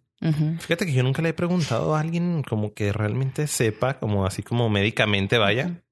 Fíjate 0.61 0.87
que 0.87 0.93
yo 0.93 1.03
nunca 1.03 1.21
le 1.21 1.31
he 1.31 1.35
preguntado 1.35 1.97
a 1.97 2.01
alguien 2.01 2.45
como 2.45 2.75
que 2.75 2.93
realmente 2.93 3.49
sepa, 3.49 3.99
como 3.99 4.25
así 4.25 4.45
como 4.45 4.69
médicamente 4.71 5.37
vaya. 5.37 5.83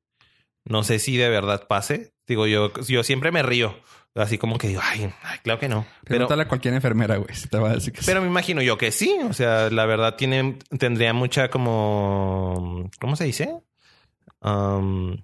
No 0.64 0.84
sé 0.84 1.00
si 1.00 1.16
de 1.16 1.28
verdad 1.28 1.66
pase. 1.66 2.12
Digo, 2.28 2.46
yo, 2.46 2.72
yo 2.86 3.02
siempre 3.02 3.32
me 3.32 3.42
río. 3.42 3.74
Así 4.14 4.38
como 4.38 4.56
que 4.58 4.68
digo, 4.68 4.80
ay, 4.84 5.10
ay, 5.22 5.38
claro 5.42 5.58
que 5.58 5.68
no. 5.68 5.84
Pero, 6.04 6.18
Pregúntale 6.18 6.42
a 6.42 6.48
cualquier 6.48 6.74
enfermera, 6.74 7.16
güey, 7.16 7.34
si 7.34 7.48
te 7.48 7.58
va 7.58 7.70
a 7.70 7.74
decir 7.74 7.92
que 7.92 8.00
sí. 8.02 8.06
pero 8.06 8.20
me 8.20 8.28
imagino 8.28 8.62
yo 8.62 8.78
que 8.78 8.92
sí. 8.92 9.16
O 9.28 9.32
sea, 9.32 9.68
la 9.70 9.84
verdad 9.86 10.14
tiene, 10.14 10.58
tendría 10.78 11.12
mucha 11.12 11.48
como, 11.50 12.88
¿cómo 13.00 13.16
se 13.16 13.24
dice? 13.24 13.56
Um, 14.42 15.16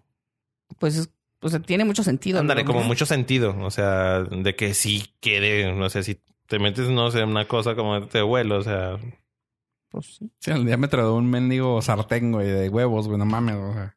Pues, 0.80 0.96
es- 0.96 1.10
o 1.40 1.48
sea, 1.48 1.60
tiene 1.60 1.84
mucho 1.84 2.02
sentido. 2.02 2.40
Ándale, 2.40 2.64
¿no? 2.64 2.72
como 2.72 2.84
mucho 2.84 3.06
sentido. 3.06 3.56
O 3.60 3.70
sea, 3.70 4.22
de 4.22 4.56
que 4.56 4.74
sí 4.74 5.14
quede, 5.20 5.72
no 5.72 5.88
sé, 5.90 6.02
si 6.02 6.20
te 6.46 6.58
metes, 6.58 6.88
no 6.88 7.10
sé, 7.10 7.24
una 7.24 7.46
cosa 7.46 7.74
como 7.74 8.00
de 8.00 8.22
vuelo, 8.22 8.58
o 8.58 8.62
sea, 8.62 8.98
Pues 9.90 10.16
sí. 10.18 10.30
Sí, 10.40 10.50
el 10.50 10.64
diámetro 10.64 11.04
de 11.04 11.12
un 11.12 11.28
mendigo 11.28 11.80
sartén, 11.82 12.32
güey, 12.32 12.48
de 12.48 12.68
huevos, 12.68 13.06
güey, 13.06 13.18
no 13.18 13.26
mames. 13.26 13.56
O 13.56 13.72
sea. 13.72 13.96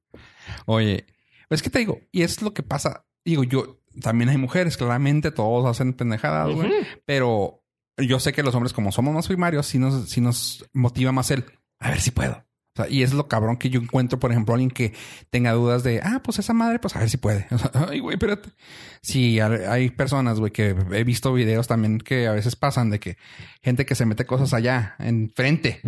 Oye, 0.65 1.05
es 1.49 1.61
que 1.61 1.69
te 1.69 1.79
digo, 1.79 1.99
y 2.11 2.23
es 2.23 2.41
lo 2.41 2.53
que 2.53 2.63
pasa. 2.63 3.05
Digo, 3.23 3.43
yo 3.43 3.79
también 4.01 4.29
hay 4.29 4.37
mujeres, 4.37 4.77
claramente 4.77 5.31
todos 5.31 5.65
hacen 5.65 5.93
pendejadas, 5.93 6.53
güey, 6.53 6.71
pero 7.05 7.63
yo 7.97 8.19
sé 8.19 8.33
que 8.33 8.43
los 8.43 8.55
hombres, 8.55 8.73
como 8.73 8.91
somos 8.91 9.13
más 9.13 9.27
primarios, 9.27 9.65
sí 9.65 9.77
nos, 9.77 10.09
sí 10.09 10.21
nos 10.21 10.65
motiva 10.73 11.11
más 11.11 11.31
el 11.31 11.45
a 11.79 11.89
ver 11.89 12.01
si 12.01 12.11
puedo. 12.11 12.45
Sea, 12.83 12.89
y 12.89 13.03
es 13.03 13.13
lo 13.13 13.27
cabrón 13.27 13.57
que 13.57 13.69
yo 13.69 13.79
encuentro, 13.81 14.19
por 14.19 14.31
ejemplo, 14.31 14.53
alguien 14.53 14.71
que 14.71 14.93
tenga 15.29 15.51
dudas 15.53 15.83
de, 15.83 16.01
ah, 16.03 16.21
pues 16.23 16.39
esa 16.39 16.53
madre, 16.53 16.79
pues 16.79 16.95
a 16.95 16.99
ver 16.99 17.09
si 17.09 17.17
puede. 17.17 17.47
O 17.51 17.57
sea, 17.57 17.71
Ay, 17.89 17.99
güey, 17.99 18.15
espérate. 18.15 18.49
Sí, 19.01 19.39
hay 19.39 19.89
personas, 19.89 20.39
güey, 20.39 20.51
que 20.51 20.75
he 20.91 21.03
visto 21.03 21.33
videos 21.33 21.67
también 21.67 21.99
que 21.99 22.27
a 22.27 22.31
veces 22.31 22.55
pasan 22.55 22.89
de 22.89 22.99
que 22.99 23.17
gente 23.61 23.85
que 23.85 23.95
se 23.95 24.05
mete 24.05 24.25
cosas 24.25 24.53
allá, 24.53 24.95
enfrente. 24.99 25.81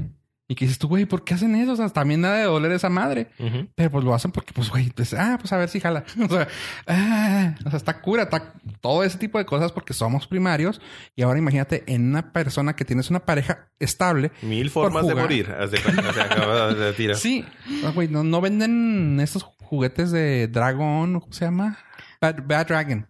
Y 0.52 0.56
que 0.56 0.66
dices 0.66 0.80
tú, 0.80 0.90
güey, 0.90 1.06
¿por 1.06 1.24
qué 1.24 1.34
hacen 1.36 1.56
eso? 1.56 1.72
O 1.72 1.76
sea, 1.78 1.88
también 1.88 2.20
nada 2.20 2.36
de 2.40 2.44
doler 2.44 2.74
esa 2.74 2.90
madre. 2.90 3.28
Pero 3.74 3.90
pues 3.90 4.04
lo 4.04 4.14
hacen 4.14 4.34
porque, 4.34 4.52
pues, 4.52 4.70
güey, 4.70 4.90
pues, 4.90 5.14
ah, 5.14 5.38
pues 5.40 5.54
a 5.54 5.58
ver 5.58 5.70
si 5.70 5.80
jala. 5.80 6.04
O 6.22 6.28
sea, 6.28 6.46
ah, 6.88 7.56
o 7.66 7.70
sea, 7.70 7.78
está 7.78 8.02
cura, 8.02 8.24
está 8.24 8.52
todo 8.82 9.06
ese 9.06 9.18
tipo 9.18 9.38
de 9.38 9.46
cosas 9.46 9.72
porque 9.72 9.94
somos 9.94 10.28
primarios. 10.28 10.82
Y 11.16 11.22
ahora 11.22 11.40
imagínate 11.40 11.86
en 11.88 12.10
una 12.10 12.34
persona 12.34 12.76
que 12.76 12.84
tienes 12.84 13.10
una 13.10 13.22
pareja 13.22 13.70
estable. 13.80 14.34
mil 14.42 14.70
formas 14.70 15.08
de 15.08 15.16
morir. 15.16 15.50
Haz 15.58 15.72
de 15.72 15.80
cuenta, 15.82 16.10
o 16.10 16.14
sea, 16.14 16.24
acaba 16.26 16.74
de 16.74 16.92
tiro. 16.98 17.16
Sí, 17.16 17.46
Ah, 17.86 17.92
güey, 17.96 18.10
no, 18.10 18.26
no 18.26 18.42
venden 18.42 19.22
estos 19.22 19.44
juguetes 19.44 20.12
de 20.12 20.50
dragón, 20.50 21.22
¿cómo 21.22 21.32
se 21.32 21.46
llama? 21.46 21.78
Bad, 22.20 22.44
Bad 22.46 22.68
Dragon. 22.68 23.08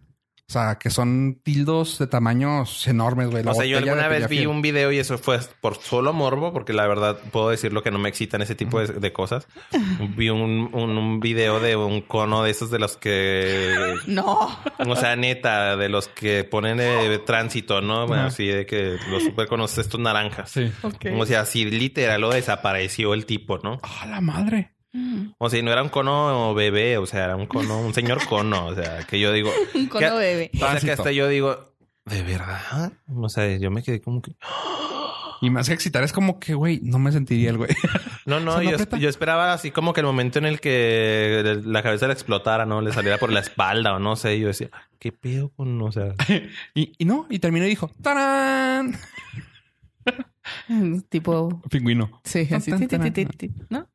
O 0.52 0.60
sea, 0.60 0.74
que 0.78 0.90
son 0.90 1.38
tildos 1.42 1.98
de 1.98 2.06
tamaños 2.06 2.86
enormes, 2.86 3.30
güey. 3.30 3.42
La 3.42 3.52
O 3.52 3.54
sea, 3.54 3.64
yo 3.64 3.78
alguna 3.78 4.06
vez 4.06 4.28
vi 4.28 4.44
un 4.44 4.60
video 4.60 4.92
y 4.92 4.98
eso 4.98 5.16
fue 5.16 5.40
por 5.62 5.76
solo 5.78 6.12
morbo, 6.12 6.52
porque 6.52 6.74
la 6.74 6.86
verdad 6.86 7.18
puedo 7.30 7.48
decirlo 7.48 7.82
que 7.82 7.90
no 7.90 7.98
me 7.98 8.10
excitan 8.10 8.42
ese 8.42 8.54
tipo 8.54 8.78
de, 8.78 8.88
de 8.88 9.12
cosas. 9.14 9.48
vi 10.14 10.28
un, 10.28 10.68
un, 10.74 10.98
un 10.98 11.20
video 11.20 11.58
de 11.58 11.74
un 11.74 12.02
cono 12.02 12.42
de 12.42 12.50
esos 12.50 12.70
de 12.70 12.78
los 12.78 12.98
que, 12.98 13.94
No. 14.06 14.58
o 14.78 14.96
sea, 14.96 15.16
neta, 15.16 15.78
de 15.78 15.88
los 15.88 16.08
que 16.08 16.44
ponen 16.44 16.76
de 16.76 17.18
tránsito, 17.18 17.80
¿no? 17.80 18.06
Bueno, 18.06 18.24
así 18.24 18.46
de 18.46 18.66
que 18.66 18.98
los 19.10 19.22
super 19.22 19.48
conos 19.48 19.78
estos 19.78 20.00
naranjas. 20.00 20.50
Sí. 20.50 20.70
Ok. 20.82 21.06
O 21.16 21.24
sea, 21.24 21.40
así 21.40 21.64
literal 21.64 22.20
lo 22.20 22.28
desapareció 22.28 23.14
el 23.14 23.24
tipo, 23.24 23.56
¿no? 23.56 23.80
¡Ah, 23.82 24.06
la 24.06 24.20
madre! 24.20 24.71
Mm. 24.92 25.28
O 25.38 25.48
sea, 25.48 25.62
no 25.62 25.72
era 25.72 25.82
un 25.82 25.88
cono 25.88 26.54
bebé, 26.54 26.98
o 26.98 27.06
sea, 27.06 27.24
era 27.24 27.36
un 27.36 27.46
cono, 27.46 27.80
un 27.80 27.94
señor 27.94 28.24
cono, 28.28 28.66
o 28.66 28.74
sea, 28.74 29.04
que 29.04 29.18
yo 29.18 29.32
digo, 29.32 29.50
Un 29.74 29.86
cono 29.86 30.16
bebé. 30.16 30.50
o 30.54 30.58
sea, 30.58 30.80
que 30.80 30.92
hasta 30.92 31.12
yo 31.12 31.28
digo, 31.28 31.74
¿de 32.04 32.22
verdad? 32.22 32.92
O 33.14 33.28
sea, 33.28 33.56
yo 33.56 33.70
me 33.70 33.82
quedé 33.82 34.00
como 34.00 34.20
que, 34.20 34.34
Y 35.40 35.50
más 35.50 35.68
que 35.68 35.74
excitar 35.74 36.04
es 36.04 36.12
como 36.12 36.38
que, 36.38 36.54
güey, 36.54 36.80
no 36.82 36.98
me 36.98 37.10
sentiría 37.10 37.50
el 37.50 37.56
güey. 37.56 37.70
no, 38.26 38.40
no, 38.40 38.58
¿Se 38.58 38.64
me 38.64 39.00
yo, 39.00 39.08
esperaba 39.08 39.52
así 39.52 39.70
como 39.70 39.92
que 39.92 40.00
el 40.00 40.06
momento 40.06 40.38
en 40.38 40.44
el 40.44 40.60
que 40.60 41.60
la 41.64 41.82
cabeza 41.82 42.06
le 42.06 42.12
explotara, 42.12 42.66
¿no? 42.66 42.82
Le 42.82 42.92
saliera 42.92 43.18
por 43.18 43.32
la 43.32 43.40
espalda 43.40 43.94
o 43.94 43.98
no 43.98 44.16
sé, 44.16 44.38
yo 44.38 44.48
decía, 44.48 44.68
¿qué 44.98 45.10
pedo 45.10 45.48
con, 45.50 45.80
o 45.80 45.90
sea, 45.90 46.14
y, 46.74 46.92
y 46.98 47.04
no, 47.06 47.26
y 47.30 47.38
terminó 47.38 47.64
y 47.64 47.70
dijo, 47.70 47.90
¡tarán! 48.02 48.98
Tipo. 51.08 51.62
Pingüino. 51.70 52.20
Sí, 52.24 52.48
así. 52.52 52.72
¿No? 53.70 53.88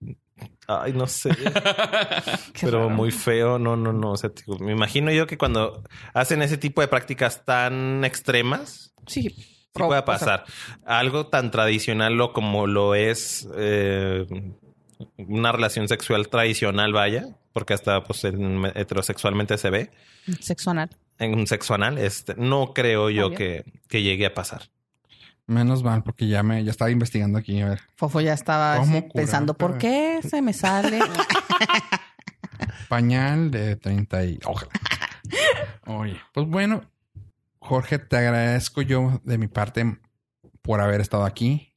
Ay, 0.67 0.93
no 0.93 1.07
sé. 1.07 1.29
Pero 2.61 2.77
raro. 2.79 2.89
muy 2.89 3.11
feo, 3.11 3.57
no, 3.59 3.75
no, 3.75 3.93
no. 3.93 4.11
O 4.11 4.17
sea, 4.17 4.31
me 4.59 4.71
imagino 4.71 5.11
yo 5.11 5.27
que 5.27 5.37
cuando 5.37 5.83
hacen 6.13 6.41
ese 6.41 6.57
tipo 6.57 6.81
de 6.81 6.87
prácticas 6.87 7.43
tan 7.45 8.03
extremas, 8.05 8.93
Sí. 9.07 9.29
sí 9.29 9.55
puede 9.73 9.89
o 9.89 9.93
sea, 9.93 10.05
pasar. 10.05 10.45
Algo 10.85 11.27
tan 11.27 11.51
tradicional 11.51 12.13
lo 12.15 12.33
como 12.33 12.67
lo 12.67 12.95
es 12.95 13.47
eh, 13.55 14.25
una 15.17 15.51
relación 15.51 15.87
sexual 15.87 16.27
tradicional, 16.29 16.91
vaya, 16.93 17.27
porque 17.53 17.73
hasta 17.73 18.03
pues 18.03 18.23
en- 18.25 18.65
heterosexualmente 18.75 19.57
se 19.57 19.69
ve 19.69 19.91
Sexo 20.41 20.71
anal. 20.71 20.89
en 21.19 21.33
un 21.35 21.47
sexo 21.47 21.73
anal, 21.75 21.97
este, 21.99 22.35
no 22.35 22.73
creo 22.73 23.09
yo 23.09 23.31
que, 23.31 23.63
que 23.87 24.01
llegue 24.01 24.25
a 24.25 24.33
pasar. 24.33 24.63
Menos 25.47 25.81
mal, 25.81 26.03
porque 26.03 26.27
ya 26.27 26.43
me, 26.43 26.63
ya 26.63 26.71
estaba 26.71 26.91
investigando 26.91 27.39
aquí. 27.39 27.61
A 27.61 27.69
ver. 27.69 27.81
Fofo 27.95 28.19
ya 28.19 28.33
estaba 28.33 28.77
¿Cómo 28.77 28.97
así 28.97 29.07
pensando, 29.13 29.53
curar? 29.53 29.71
¿por 29.71 29.77
qué 29.79 30.19
se 30.21 30.41
me 30.41 30.51
sale? 30.53 30.99
Pañal 32.89 33.49
de 33.49 33.77
30 33.77 34.25
y... 34.25 34.39
Ojalá. 34.45 34.71
Oye, 35.85 36.19
pues 36.33 36.47
bueno, 36.47 36.83
Jorge, 37.59 37.97
te 37.99 38.17
agradezco 38.17 38.81
yo 38.81 39.21
de 39.23 39.37
mi 39.37 39.47
parte 39.47 39.99
por 40.61 40.81
haber 40.81 40.99
estado 40.99 41.23
aquí. 41.23 41.73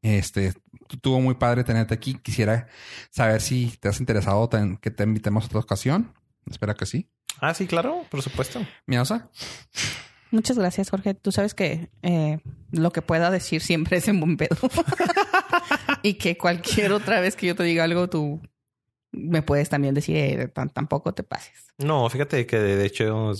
Este, 0.00 0.54
tuvo 1.00 1.20
muy 1.20 1.34
padre 1.34 1.64
tenerte 1.64 1.94
aquí. 1.94 2.14
Quisiera 2.14 2.66
saber 3.10 3.40
si 3.40 3.76
te 3.78 3.88
has 3.88 4.00
interesado 4.00 4.48
en 4.54 4.78
que 4.78 4.90
te 4.90 5.04
invitemos 5.04 5.44
a 5.44 5.46
otra 5.46 5.60
ocasión. 5.60 6.14
Espero 6.50 6.74
que 6.74 6.86
sí. 6.86 7.08
Ah, 7.40 7.54
sí, 7.54 7.66
claro, 7.66 8.04
por 8.10 8.22
supuesto. 8.22 8.66
Miosa. 8.86 9.30
Muchas 10.32 10.58
gracias, 10.58 10.88
Jorge. 10.88 11.12
Tú 11.12 11.30
sabes 11.30 11.52
que 11.52 11.90
eh, 12.02 12.38
lo 12.70 12.90
que 12.90 13.02
pueda 13.02 13.30
decir 13.30 13.60
siempre 13.60 13.98
es 13.98 14.08
en 14.08 14.18
buen 14.18 14.38
pedo. 14.38 14.56
y 16.02 16.14
que 16.14 16.38
cualquier 16.38 16.92
otra 16.92 17.20
vez 17.20 17.36
que 17.36 17.46
yo 17.46 17.54
te 17.54 17.62
diga 17.64 17.84
algo, 17.84 18.08
tú 18.08 18.40
me 19.12 19.42
puedes 19.42 19.68
también 19.68 19.94
decir, 19.94 20.16
eh, 20.16 20.48
tampoco 20.72 21.12
te 21.12 21.22
pases. 21.22 21.68
No, 21.76 22.08
fíjate 22.08 22.46
que 22.46 22.58
de 22.58 22.86
hecho, 22.86 23.32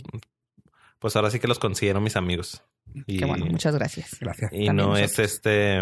pues 0.98 1.16
ahora 1.16 1.30
sí 1.30 1.40
que 1.40 1.48
los 1.48 1.58
considero 1.58 2.00
mis 2.02 2.14
amigos. 2.16 2.62
Y, 3.06 3.18
Qué 3.18 3.24
bueno, 3.24 3.46
muchas 3.46 3.74
gracias. 3.74 4.18
Gracias. 4.20 4.52
Y 4.52 4.68
no 4.68 4.98
es 4.98 5.18
este 5.18 5.80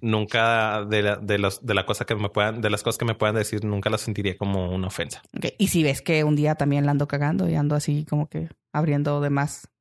nunca 0.00 0.84
de 0.84 1.02
la, 1.02 1.16
de 1.16 1.38
los 1.38 1.66
de 1.66 1.74
la 1.74 1.84
cosa 1.84 2.04
que 2.04 2.14
me 2.14 2.28
puedan, 2.28 2.60
de 2.60 2.70
las 2.70 2.84
cosas 2.84 2.98
que 2.98 3.04
me 3.04 3.16
puedan 3.16 3.34
decir, 3.34 3.64
nunca 3.64 3.90
las 3.90 4.02
sentiría 4.02 4.36
como 4.36 4.72
una 4.72 4.86
ofensa. 4.86 5.22
Y 5.58 5.68
si 5.68 5.82
ves 5.82 6.00
que 6.00 6.22
un 6.22 6.36
día 6.36 6.54
también 6.54 6.86
la 6.86 6.92
ando 6.92 7.08
cagando 7.08 7.48
y 7.48 7.56
ando 7.56 7.74
así 7.74 8.04
como 8.08 8.28
que 8.28 8.48
abriendo 8.72 9.20
de 9.20 9.30
más 9.30 9.71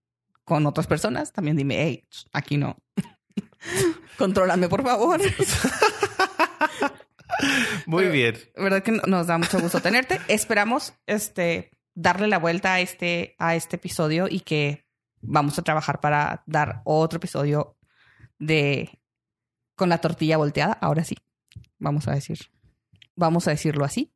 con 0.44 0.66
otras 0.66 0.88
personas, 0.88 1.32
también 1.32 1.58
dime, 1.58 1.82
hey, 1.82 2.04
aquí 2.34 2.58
no. 2.58 2.78
Contrólame, 4.18 4.68
por 4.70 4.84
favor. 4.84 5.22
Muy 7.86 8.08
bien. 8.08 8.38
Verdad 8.56 8.84
que 8.84 8.92
nos 8.92 9.28
da 9.28 9.38
mucho 9.38 9.60
gusto 9.60 9.82
tenerte. 9.82 10.20
Esperamos 10.28 10.94
este 11.08 11.72
darle 11.96 12.28
la 12.28 12.40
vuelta 12.40 12.74
a 12.74 12.80
este, 12.80 13.36
a 13.40 13.56
este 13.56 13.78
episodio 13.78 14.28
y 14.30 14.42
que 14.42 14.86
vamos 15.22 15.58
a 15.58 15.62
trabajar 15.62 16.00
para 16.00 16.44
dar 16.46 16.82
otro 16.84 17.18
episodio 17.18 17.78
de 18.40 19.02
con 19.76 19.90
la 19.90 20.00
tortilla 20.00 20.38
volteada. 20.38 20.74
Ahora 20.74 21.04
sí, 21.04 21.18
vamos 21.80 22.08
a 22.08 22.12
decir, 22.12 22.38
vamos 23.16 23.48
a 23.48 23.52
decirlo 23.52 23.86
así. 23.86 24.14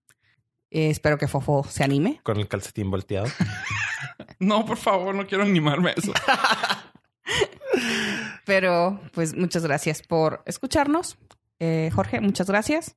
Eh, 0.70 0.90
espero 0.90 1.18
que 1.18 1.28
Fofo 1.28 1.64
se 1.64 1.84
anime. 1.84 2.20
Con 2.24 2.38
el 2.38 2.48
calcetín 2.48 2.92
volteado. 2.92 3.28
no, 4.40 4.66
por 4.66 4.78
favor, 4.78 5.16
no 5.16 5.28
quiero 5.28 5.44
animarme 5.44 5.92
a 5.92 5.94
eso. 5.94 6.14
Pero, 8.46 9.02
pues, 9.14 9.36
muchas 9.36 9.64
gracias 9.64 10.02
por 10.02 10.44
escucharnos. 10.46 11.18
Eh, 11.60 11.90
Jorge, 11.94 12.22
muchas 12.22 12.48
gracias. 12.48 12.96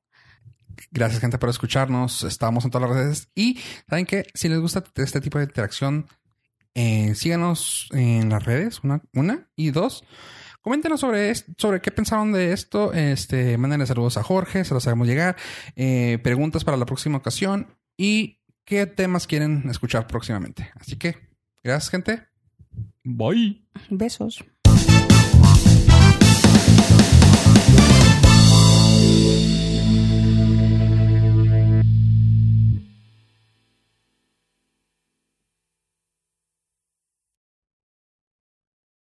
Gracias, 0.91 1.21
gente, 1.21 1.37
por 1.37 1.49
escucharnos. 1.49 2.23
Estamos 2.23 2.65
en 2.65 2.71
todas 2.71 2.89
las 2.89 2.97
redes. 2.97 3.29
Y 3.35 3.59
saben 3.89 4.05
que 4.05 4.25
si 4.33 4.47
les 4.47 4.59
gusta 4.59 4.83
este 4.95 5.21
tipo 5.21 5.37
de 5.37 5.45
interacción, 5.45 6.07
eh, 6.75 7.13
síganos 7.15 7.89
en 7.91 8.29
las 8.29 8.45
redes, 8.45 8.81
una, 8.83 9.01
una 9.13 9.49
y 9.55 9.71
dos. 9.71 10.03
Coméntenos 10.61 10.99
sobre, 10.99 11.33
sobre 11.35 11.81
qué 11.81 11.91
pensaron 11.91 12.31
de 12.31 12.53
esto. 12.53 12.93
Este, 12.93 13.57
mándenle 13.57 13.85
saludos 13.85 14.17
a 14.17 14.23
Jorge, 14.23 14.65
se 14.65 14.73
los 14.73 14.85
hagamos 14.87 15.07
llegar. 15.07 15.35
Eh, 15.75 16.19
preguntas 16.21 16.63
para 16.63 16.77
la 16.77 16.85
próxima 16.85 17.17
ocasión 17.17 17.75
y 17.97 18.41
qué 18.65 18.85
temas 18.85 19.25
quieren 19.25 19.69
escuchar 19.69 20.07
próximamente. 20.07 20.71
Así 20.75 20.97
que, 20.97 21.28
gracias, 21.63 21.91
gente. 21.91 22.21
Bye. 23.03 23.63
Besos. 23.89 24.43